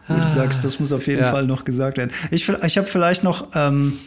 wo 0.07 0.15
du 0.15 0.27
sagst, 0.27 0.65
das 0.65 0.81
muss 0.81 0.93
auf 0.93 1.07
jeden 1.07 1.23
ja. 1.23 1.31
Fall 1.31 1.45
noch 1.45 1.65
gesagt 1.65 1.99
werden? 1.99 2.11
Ich, 2.31 2.49
ich 2.49 2.79
habe 2.79 2.87
vielleicht 2.87 3.23
noch 3.23 3.49
ähm, 3.55 3.99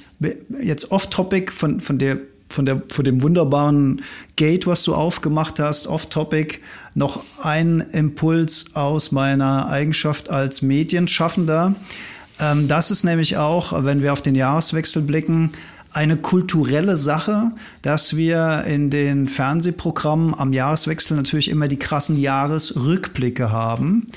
jetzt 0.60 0.92
off-topic 0.92 1.52
von, 1.52 1.80
von 1.80 2.00
der 2.00 2.18
von, 2.50 2.66
der, 2.66 2.82
von 2.90 3.06
dem 3.06 3.24
wunderbaren 3.24 4.02
Gate, 4.36 4.68
was 4.68 4.84
du 4.84 4.94
aufgemacht 4.94 5.62
hast, 5.62 5.88
off-topic, 5.88 6.60
noch 6.96 7.24
ein 7.42 7.80
Impuls 7.80 8.66
aus 8.74 9.14
meiner 9.14 9.70
Eigenschaft 9.70 10.30
als 10.30 10.62
Medienschaffender. 10.62 11.76
Ähm, 12.42 12.68
das 12.68 12.92
ist 12.92 13.06
nämlich 13.06 13.38
auch, 13.38 13.86
wenn 13.86 14.02
wir 14.02 14.12
auf 14.12 14.22
den 14.22 14.36
Jahreswechsel 14.36 15.02
blicken, 15.02 15.52
eine 15.94 16.18
kulturelle 16.18 16.96
Sache, 16.98 17.52
dass 17.82 18.16
wir 18.16 18.64
in 18.66 18.90
den 18.90 19.28
Fernsehprogrammen 19.28 20.34
am 20.34 20.54
Jahreswechsel 20.54 21.18
natürlich 21.18 21.50
immer 21.50 21.68
die 21.68 21.80
krassen 21.80 22.18
Jahresrückblicke 22.18 23.52
haben. 23.52 24.08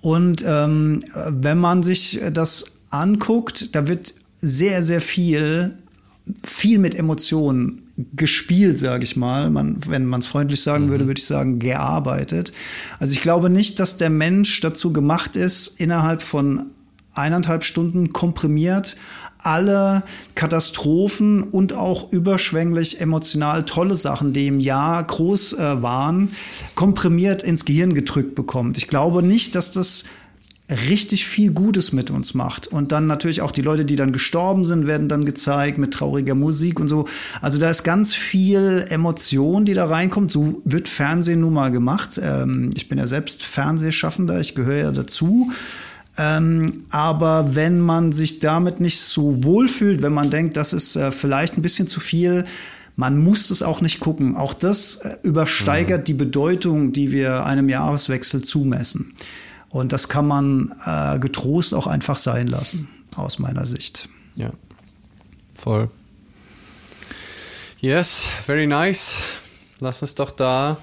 Und 0.00 0.44
ähm, 0.46 1.02
wenn 1.28 1.58
man 1.58 1.82
sich 1.82 2.20
das 2.32 2.64
anguckt, 2.90 3.74
da 3.74 3.86
wird 3.88 4.14
sehr, 4.38 4.82
sehr 4.82 5.00
viel, 5.00 5.78
viel 6.44 6.78
mit 6.78 6.94
Emotionen 6.94 7.82
gespielt, 8.14 8.78
sage 8.78 9.04
ich 9.04 9.16
mal. 9.16 9.50
Man, 9.50 9.76
wenn 9.86 10.06
man 10.06 10.20
es 10.20 10.26
freundlich 10.26 10.62
sagen 10.62 10.86
mhm. 10.86 10.90
würde, 10.90 11.06
würde 11.06 11.20
ich 11.20 11.26
sagen, 11.26 11.58
gearbeitet. 11.58 12.52
Also 12.98 13.12
ich 13.12 13.20
glaube 13.20 13.50
nicht, 13.50 13.78
dass 13.80 13.96
der 13.96 14.10
Mensch 14.10 14.60
dazu 14.60 14.92
gemacht 14.92 15.36
ist, 15.36 15.80
innerhalb 15.80 16.22
von 16.22 16.66
eineinhalb 17.14 17.64
Stunden 17.64 18.12
komprimiert 18.12 18.96
alle 19.42 20.04
Katastrophen 20.34 21.42
und 21.42 21.72
auch 21.72 22.12
überschwänglich 22.12 23.00
emotional 23.00 23.64
tolle 23.64 23.94
Sachen, 23.94 24.32
die 24.32 24.46
im 24.46 24.60
Jahr 24.60 25.02
groß 25.02 25.54
äh, 25.54 25.82
waren, 25.82 26.30
komprimiert 26.74 27.42
ins 27.42 27.64
Gehirn 27.64 27.94
gedrückt 27.94 28.34
bekommt. 28.34 28.78
Ich 28.78 28.88
glaube 28.88 29.22
nicht, 29.22 29.54
dass 29.54 29.72
das 29.72 30.04
richtig 30.70 31.26
viel 31.26 31.50
Gutes 31.50 31.92
mit 31.92 32.10
uns 32.10 32.34
macht. 32.34 32.66
Und 32.68 32.92
dann 32.92 33.06
natürlich 33.06 33.42
auch 33.42 33.50
die 33.50 33.62
Leute, 33.62 33.84
die 33.84 33.96
dann 33.96 34.12
gestorben 34.12 34.64
sind, 34.64 34.86
werden 34.86 35.08
dann 35.08 35.26
gezeigt 35.26 35.76
mit 35.76 35.92
trauriger 35.92 36.34
Musik 36.34 36.80
und 36.80 36.88
so. 36.88 37.06
Also 37.40 37.58
da 37.58 37.68
ist 37.68 37.82
ganz 37.82 38.14
viel 38.14 38.86
Emotion, 38.88 39.64
die 39.64 39.74
da 39.74 39.86
reinkommt. 39.86 40.30
So 40.30 40.62
wird 40.64 40.88
Fernsehen 40.88 41.40
nun 41.40 41.52
mal 41.52 41.70
gemacht. 41.70 42.20
Ähm, 42.22 42.70
ich 42.74 42.88
bin 42.88 42.98
ja 42.98 43.06
selbst 43.06 43.42
Fernsehschaffender, 43.44 44.40
ich 44.40 44.54
gehöre 44.54 44.78
ja 44.78 44.92
dazu. 44.92 45.50
Ähm, 46.18 46.84
aber 46.90 47.54
wenn 47.54 47.80
man 47.80 48.12
sich 48.12 48.38
damit 48.38 48.80
nicht 48.80 49.00
so 49.00 49.42
wohlfühlt, 49.44 50.02
wenn 50.02 50.12
man 50.12 50.30
denkt, 50.30 50.56
das 50.56 50.72
ist 50.72 50.96
äh, 50.96 51.10
vielleicht 51.10 51.56
ein 51.56 51.62
bisschen 51.62 51.88
zu 51.88 52.00
viel, 52.00 52.44
man 52.96 53.18
muss 53.18 53.50
es 53.50 53.62
auch 53.62 53.80
nicht 53.80 54.00
gucken. 54.00 54.36
Auch 54.36 54.52
das 54.52 54.96
äh, 54.96 55.16
übersteigert 55.22 56.00
mhm. 56.00 56.04
die 56.04 56.14
Bedeutung, 56.14 56.92
die 56.92 57.10
wir 57.10 57.46
einem 57.46 57.68
Jahreswechsel 57.68 58.42
zumessen. 58.44 59.14
Und 59.70 59.92
das 59.92 60.08
kann 60.08 60.26
man 60.26 60.72
äh, 60.84 61.18
getrost 61.18 61.72
auch 61.72 61.86
einfach 61.86 62.18
sein 62.18 62.46
lassen, 62.46 62.88
aus 63.16 63.38
meiner 63.38 63.64
Sicht. 63.64 64.08
Ja, 64.34 64.50
voll. 65.54 65.88
Yes, 67.80 68.26
very 68.44 68.66
nice. 68.66 69.16
Lass 69.80 70.02
uns 70.02 70.14
doch 70.14 70.30
da 70.30 70.76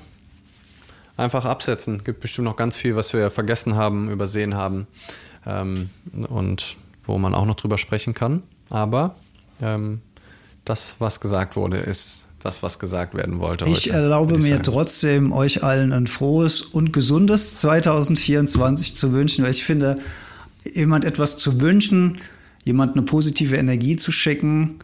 einfach 1.19 1.45
absetzen. 1.45 2.03
Gibt 2.03 2.21
bestimmt 2.21 2.45
noch 2.45 2.55
ganz 2.55 2.75
viel, 2.75 2.95
was 2.95 3.13
wir 3.13 3.29
vergessen 3.29 3.75
haben, 3.75 4.09
übersehen 4.09 4.55
haben 4.55 4.87
ähm, 5.45 5.89
und 6.29 6.77
wo 7.05 7.17
man 7.17 7.35
auch 7.35 7.45
noch 7.45 7.55
drüber 7.55 7.77
sprechen 7.77 8.13
kann. 8.13 8.43
Aber 8.69 9.15
ähm, 9.61 10.01
das, 10.65 10.95
was 10.99 11.19
gesagt 11.19 11.55
wurde, 11.55 11.77
ist 11.77 12.27
das, 12.39 12.63
was 12.63 12.79
gesagt 12.79 13.15
werden 13.15 13.39
wollte. 13.39 13.65
Ich 13.65 13.87
heute, 13.87 13.91
erlaube 13.91 14.35
ich 14.35 14.41
mir 14.41 14.49
sagen. 14.49 14.63
trotzdem, 14.63 15.31
euch 15.33 15.63
allen 15.63 15.91
ein 15.91 16.07
frohes 16.07 16.61
und 16.61 16.93
gesundes 16.93 17.57
2024 17.57 18.95
zu 18.95 19.11
wünschen, 19.11 19.43
weil 19.43 19.51
ich 19.51 19.63
finde, 19.63 19.97
jemand 20.63 21.05
etwas 21.05 21.37
zu 21.37 21.59
wünschen, 21.59 22.17
jemand 22.63 22.95
eine 22.95 23.03
positive 23.03 23.57
Energie 23.57 23.97
zu 23.97 24.11
schicken, 24.11 24.79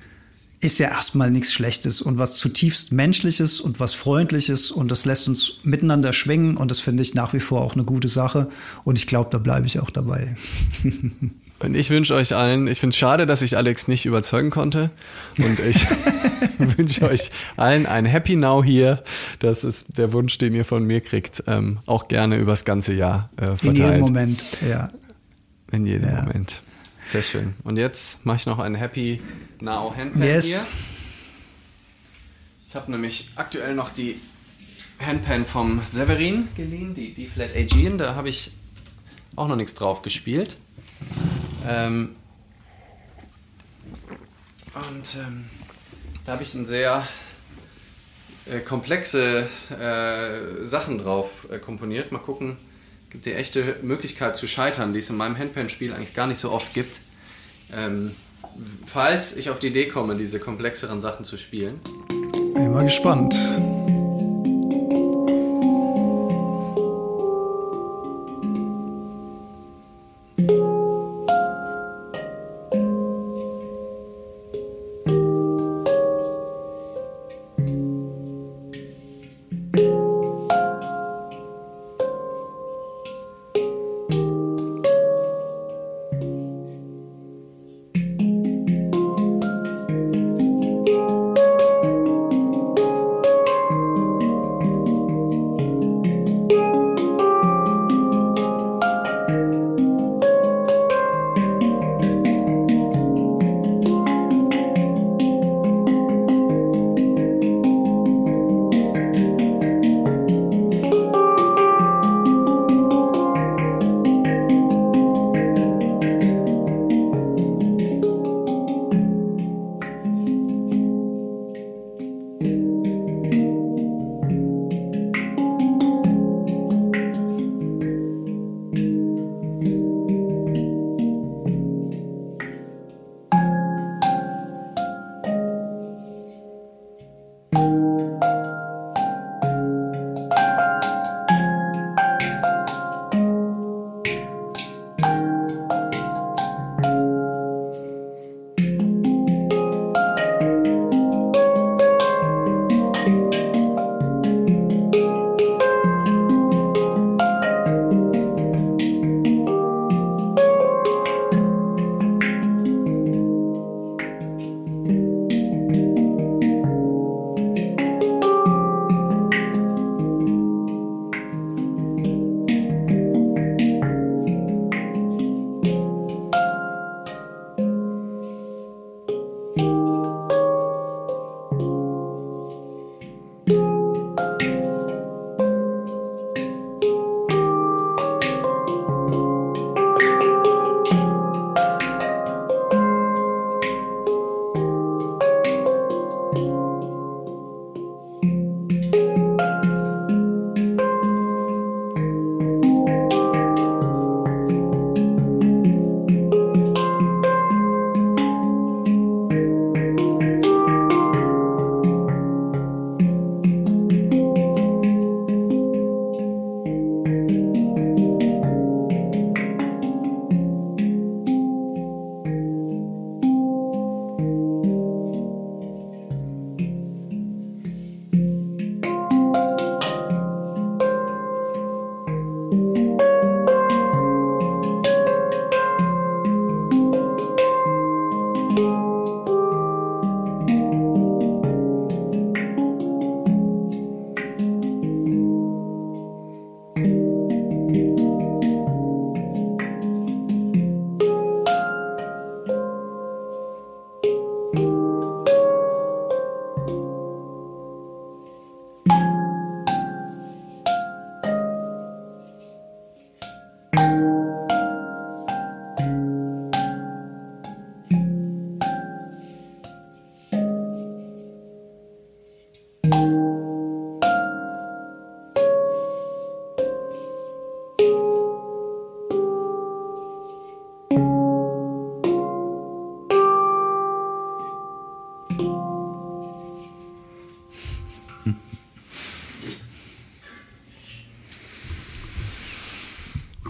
ist 0.59 0.79
ja 0.79 0.89
erstmal 0.89 1.31
nichts 1.31 1.53
Schlechtes 1.53 2.01
und 2.01 2.17
was 2.17 2.37
zutiefst 2.37 2.91
Menschliches 2.91 3.61
und 3.61 3.79
was 3.79 3.93
Freundliches 3.93 4.71
und 4.71 4.91
das 4.91 5.05
lässt 5.05 5.27
uns 5.27 5.59
miteinander 5.63 6.13
schwingen 6.13 6.57
und 6.57 6.71
das 6.71 6.79
finde 6.79 7.03
ich 7.03 7.13
nach 7.13 7.33
wie 7.33 7.39
vor 7.39 7.61
auch 7.61 7.73
eine 7.73 7.83
gute 7.83 8.07
Sache 8.07 8.49
und 8.83 8.97
ich 8.97 9.07
glaube, 9.07 9.29
da 9.31 9.37
bleibe 9.37 9.67
ich 9.67 9.79
auch 9.79 9.89
dabei. 9.89 10.35
Und 11.59 11.73
ich 11.73 11.89
wünsche 11.89 12.13
euch 12.13 12.35
allen, 12.35 12.67
ich 12.67 12.81
finde 12.81 12.93
es 12.93 12.97
schade, 12.97 13.25
dass 13.25 13.41
ich 13.41 13.55
Alex 13.55 13.87
nicht 13.87 14.05
überzeugen 14.05 14.49
konnte. 14.49 14.91
Und 15.37 15.57
ich 15.61 15.87
wünsche 16.77 17.09
euch 17.09 17.31
allen 17.55 17.85
ein 17.85 18.05
Happy 18.05 18.35
Now 18.35 18.61
hier. 18.61 19.01
Das 19.39 19.63
ist 19.63 19.97
der 19.97 20.11
Wunsch, 20.11 20.37
den 20.37 20.53
ihr 20.53 20.65
von 20.65 20.83
mir 20.83 20.99
kriegt. 20.99 21.43
Ähm, 21.47 21.79
auch 21.85 22.09
gerne 22.09 22.37
übers 22.37 22.65
ganze 22.65 22.93
Jahr 22.93 23.29
äh, 23.37 23.45
verteilt. 23.45 23.63
In 23.65 23.75
jedem 23.75 23.99
Moment, 24.01 24.43
ja. 24.69 24.91
In 25.71 25.85
jedem 25.85 26.09
Ja. 26.09 26.23
Moment. 26.23 26.61
Sehr 27.09 27.21
schön. 27.21 27.53
Und 27.63 27.77
jetzt 27.77 28.25
mache 28.25 28.35
ich 28.37 28.45
noch 28.45 28.59
ein 28.59 28.75
Happy 28.75 29.21
Now 29.61 29.93
Handpan 29.95 30.23
Yes. 30.23 30.45
hier. 30.45 30.65
Ich 32.67 32.75
habe 32.75 32.91
nämlich 32.91 33.29
aktuell 33.35 33.73
noch 33.75 33.89
die 33.89 34.19
Handpan 34.99 35.45
vom 35.45 35.81
Severin 35.85 36.47
geliehen, 36.55 36.93
die 36.93 37.13
D-Flat 37.13 37.55
Aegean. 37.55 37.97
Da 37.97 38.15
habe 38.15 38.29
ich 38.29 38.51
auch 39.35 39.47
noch 39.47 39.55
nichts 39.55 39.73
drauf 39.75 40.01
gespielt. 40.01 40.57
Ähm, 41.67 42.15
und 44.73 45.15
ähm, 45.15 45.45
da 46.25 46.33
habe 46.33 46.43
ich 46.43 46.53
ein 46.53 46.65
sehr 46.65 47.07
äh, 48.45 48.59
komplexe 48.59 49.47
äh, 49.79 50.63
Sachen 50.63 50.97
drauf 50.97 51.47
äh, 51.51 51.59
komponiert. 51.59 52.11
Mal 52.11 52.19
gucken, 52.19 52.57
gibt 53.09 53.25
die 53.25 53.33
echte 53.33 53.77
Möglichkeit 53.81 54.35
zu 54.35 54.47
scheitern, 54.47 54.93
die 54.93 54.99
es 54.99 55.09
in 55.09 55.17
meinem 55.17 55.37
Handpan-Spiel 55.37 55.93
eigentlich 55.93 56.13
gar 56.13 56.27
nicht 56.27 56.39
so 56.39 56.51
oft 56.51 56.73
gibt. 56.73 56.99
Ähm, 57.73 58.15
falls 58.85 59.35
ich 59.35 59.49
auf 59.49 59.59
die 59.59 59.67
Idee 59.67 59.87
komme, 59.87 60.15
diese 60.15 60.39
komplexeren 60.39 61.01
Sachen 61.01 61.25
zu 61.25 61.37
spielen. 61.37 61.79
Bin 62.53 62.71
mal 62.71 62.83
gespannt. 62.83 63.35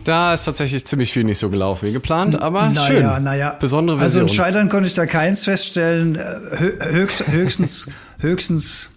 Da 0.06 0.36
ist 0.36 0.45
tatsächlich 0.45 0.86
ziemlich 0.86 1.11
viel 1.11 1.23
nicht 1.23 1.40
so 1.40 1.49
gelaufen 1.49 1.88
wie 1.88 1.91
geplant, 1.91 2.40
aber 2.40 2.69
naja, 2.69 2.86
schön. 2.86 3.23
Naja, 3.23 3.57
Besondere 3.60 3.98
Version. 3.98 4.23
Also 4.23 4.34
ein 4.34 4.38
Scheitern 4.38 4.69
konnte 4.69 4.88
ich 4.88 4.94
da 4.94 5.07
keins 5.07 5.44
feststellen. 5.44 6.15
Äh, 6.15 6.91
höchst, 6.91 7.27
höchstens, 7.27 7.88
höchstens 8.19 8.91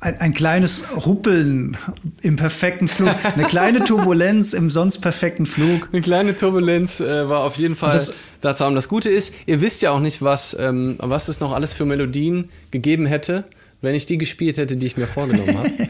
ein, 0.00 0.18
ein, 0.20 0.32
kleines 0.32 0.84
Ruppeln 1.06 1.76
im 2.22 2.36
perfekten 2.36 2.88
Flug, 2.88 3.14
eine 3.22 3.44
kleine 3.44 3.84
Turbulenz 3.84 4.54
im 4.54 4.70
sonst 4.70 4.98
perfekten 4.98 5.44
Flug. 5.44 5.90
Eine 5.92 6.00
kleine 6.00 6.34
Turbulenz 6.34 7.00
äh, 7.00 7.28
war 7.28 7.40
auf 7.40 7.56
jeden 7.56 7.76
Fall 7.76 7.92
das, 7.92 8.14
dazu 8.40 8.64
haben. 8.64 8.74
Das 8.74 8.88
Gute 8.88 9.10
ist, 9.10 9.34
ihr 9.44 9.60
wisst 9.60 9.82
ja 9.82 9.90
auch 9.90 10.00
nicht, 10.00 10.22
was, 10.22 10.56
ähm, 10.58 10.96
was 11.00 11.28
es 11.28 11.40
noch 11.40 11.52
alles 11.52 11.74
für 11.74 11.84
Melodien 11.84 12.48
gegeben 12.70 13.04
hätte, 13.04 13.44
wenn 13.82 13.94
ich 13.94 14.06
die 14.06 14.16
gespielt 14.16 14.56
hätte, 14.56 14.76
die 14.76 14.86
ich 14.86 14.96
mir 14.96 15.06
vorgenommen 15.06 15.58
habe. 15.58 15.70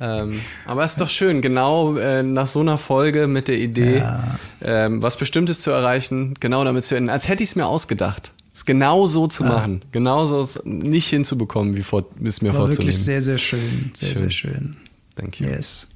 ähm, 0.00 0.40
aber 0.66 0.84
es 0.84 0.92
ist 0.92 1.00
doch 1.00 1.08
schön, 1.08 1.42
genau 1.42 1.96
äh, 1.96 2.22
nach 2.22 2.46
so 2.46 2.60
einer 2.60 2.78
Folge 2.78 3.26
mit 3.26 3.48
der 3.48 3.58
Idee, 3.58 3.98
ja. 3.98 4.38
ähm, 4.62 5.02
was 5.02 5.16
Bestimmtes 5.16 5.60
zu 5.60 5.70
erreichen, 5.70 6.34
genau 6.40 6.64
damit 6.64 6.84
zu 6.84 6.96
enden, 6.96 7.10
als 7.10 7.28
hätte 7.28 7.42
ich 7.42 7.50
es 7.50 7.56
mir 7.56 7.66
ausgedacht. 7.66 8.32
Es 8.52 8.64
genau 8.64 9.06
so 9.06 9.26
zu 9.26 9.44
ah. 9.44 9.48
machen, 9.48 9.82
genau 9.92 10.26
so 10.26 10.60
nicht 10.64 11.08
hinzubekommen, 11.08 11.76
wie 11.76 11.82
vor, 11.82 12.04
es 12.24 12.42
mir 12.42 12.48
War 12.48 12.66
vorzunehmen. 12.66 12.78
Wirklich 12.78 12.98
sehr, 12.98 13.22
sehr 13.22 13.38
schön, 13.38 13.90
sehr, 13.94 14.08
schön. 14.08 14.18
sehr 14.18 14.30
schön. 14.30 14.76
Thank 15.16 15.40
you. 15.40 15.46
Yes. 15.46 15.86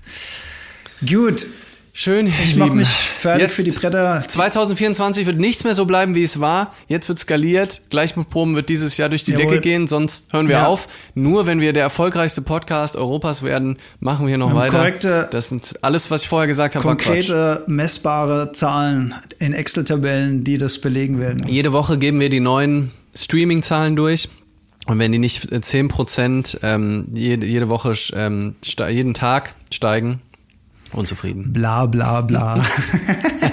Gut, 1.00 1.46
Schön. 1.96 2.26
Ich 2.26 2.56
mache 2.56 2.72
mich 2.72 2.88
fertig 2.88 3.42
Jetzt, 3.42 3.54
für 3.54 3.62
die 3.62 3.70
Bretter. 3.70 4.24
2024 4.26 5.26
wird 5.26 5.38
nichts 5.38 5.62
mehr 5.62 5.76
so 5.76 5.84
bleiben, 5.84 6.16
wie 6.16 6.24
es 6.24 6.40
war. 6.40 6.74
Jetzt 6.88 7.08
wird 7.08 7.20
skaliert. 7.20 7.82
Gleich 7.88 8.16
mit 8.16 8.30
Proben 8.30 8.56
wird 8.56 8.68
dieses 8.68 8.96
Jahr 8.96 9.08
durch 9.08 9.22
die 9.22 9.30
Jawohl. 9.30 9.44
Decke 9.44 9.60
gehen, 9.60 9.86
sonst 9.86 10.32
hören 10.32 10.48
wir 10.48 10.56
ja. 10.56 10.66
auf. 10.66 10.88
Nur 11.14 11.46
wenn 11.46 11.60
wir 11.60 11.72
der 11.72 11.84
erfolgreichste 11.84 12.42
Podcast 12.42 12.96
Europas 12.96 13.44
werden, 13.44 13.76
machen 14.00 14.26
wir 14.26 14.38
noch 14.38 14.50
wir 14.50 14.56
weiter. 14.56 14.78
Korrekte, 14.78 15.28
das 15.30 15.50
sind 15.50 15.74
alles, 15.82 16.10
was 16.10 16.22
ich 16.22 16.28
vorher 16.28 16.48
gesagt 16.48 16.74
habe. 16.74 16.84
Konkrete, 16.84 17.62
messbare 17.68 18.50
Zahlen 18.50 19.14
in 19.38 19.52
Excel-Tabellen, 19.52 20.42
die 20.42 20.58
das 20.58 20.80
belegen 20.80 21.20
werden. 21.20 21.46
Jede 21.46 21.72
Woche 21.72 21.96
geben 21.96 22.18
wir 22.18 22.28
die 22.28 22.40
neuen 22.40 22.90
Streaming-Zahlen 23.14 23.94
durch. 23.94 24.28
Und 24.86 24.98
wenn 24.98 25.12
die 25.12 25.18
nicht 25.18 25.44
10% 25.44 26.58
ähm, 26.64 27.06
jede, 27.14 27.46
jede 27.46 27.68
Woche, 27.68 27.94
ähm, 28.14 28.56
jeden 28.64 29.14
Tag 29.14 29.54
steigen, 29.72 30.20
Unzufrieden. 30.94 31.52
Bla 31.52 31.86
bla 31.86 32.20
bla. 32.20 32.64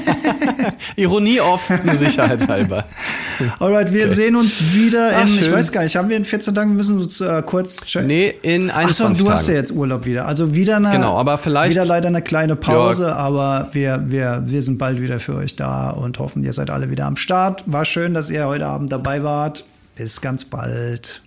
Ironie 0.95 1.41
offen, 1.41 1.80
sicherheitshalber. 1.95 2.85
Alright, 3.59 3.93
wir 3.93 4.05
okay. 4.05 4.13
sehen 4.13 4.35
uns 4.35 4.73
wieder 4.73 5.11
Ach, 5.15 5.22
in, 5.22 5.27
schön. 5.27 5.39
ich 5.39 5.51
weiß 5.51 5.72
gar 5.72 5.81
nicht, 5.84 5.95
haben 5.95 6.09
wir 6.09 6.18
in 6.18 6.26
14 6.26 6.53
Tagen, 6.53 6.72
wir 6.72 6.77
müssen 6.77 6.99
uns 6.99 7.19
äh, 7.22 7.41
kurz 7.45 7.81
checken. 7.85 8.07
Nee, 8.07 8.34
in 8.41 8.69
21 8.69 8.80
Ach 8.80 8.93
so, 8.93 9.07
du 9.07 9.13
Tagen. 9.23 9.34
hast 9.34 9.47
ja 9.47 9.53
jetzt 9.55 9.72
Urlaub 9.72 10.05
wieder. 10.05 10.27
Also 10.27 10.53
wieder 10.53 10.77
eine, 10.77 10.91
genau, 10.91 11.18
aber 11.18 11.38
vielleicht, 11.38 11.72
wieder 11.72 11.85
leider 11.85 12.07
eine 12.09 12.22
kleine 12.22 12.55
Pause, 12.55 13.05
ja. 13.05 13.15
aber 13.15 13.69
wir, 13.72 14.03
wir, 14.05 14.43
wir 14.45 14.61
sind 14.61 14.77
bald 14.77 15.01
wieder 15.01 15.19
für 15.19 15.35
euch 15.35 15.55
da 15.55 15.89
und 15.89 16.19
hoffen, 16.19 16.43
ihr 16.43 16.53
seid 16.53 16.69
alle 16.69 16.91
wieder 16.91 17.05
am 17.05 17.15
Start. 17.15 17.63
War 17.65 17.85
schön, 17.85 18.13
dass 18.13 18.30
ihr 18.30 18.45
heute 18.45 18.68
Abend 18.68 18.91
dabei 18.91 19.23
wart. 19.23 19.65
Bis 19.95 20.22
ganz 20.22 20.45
bald. 20.45 21.22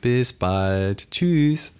Bis 0.00 0.32
bald. 0.32 1.10
Tschüss. 1.10 1.72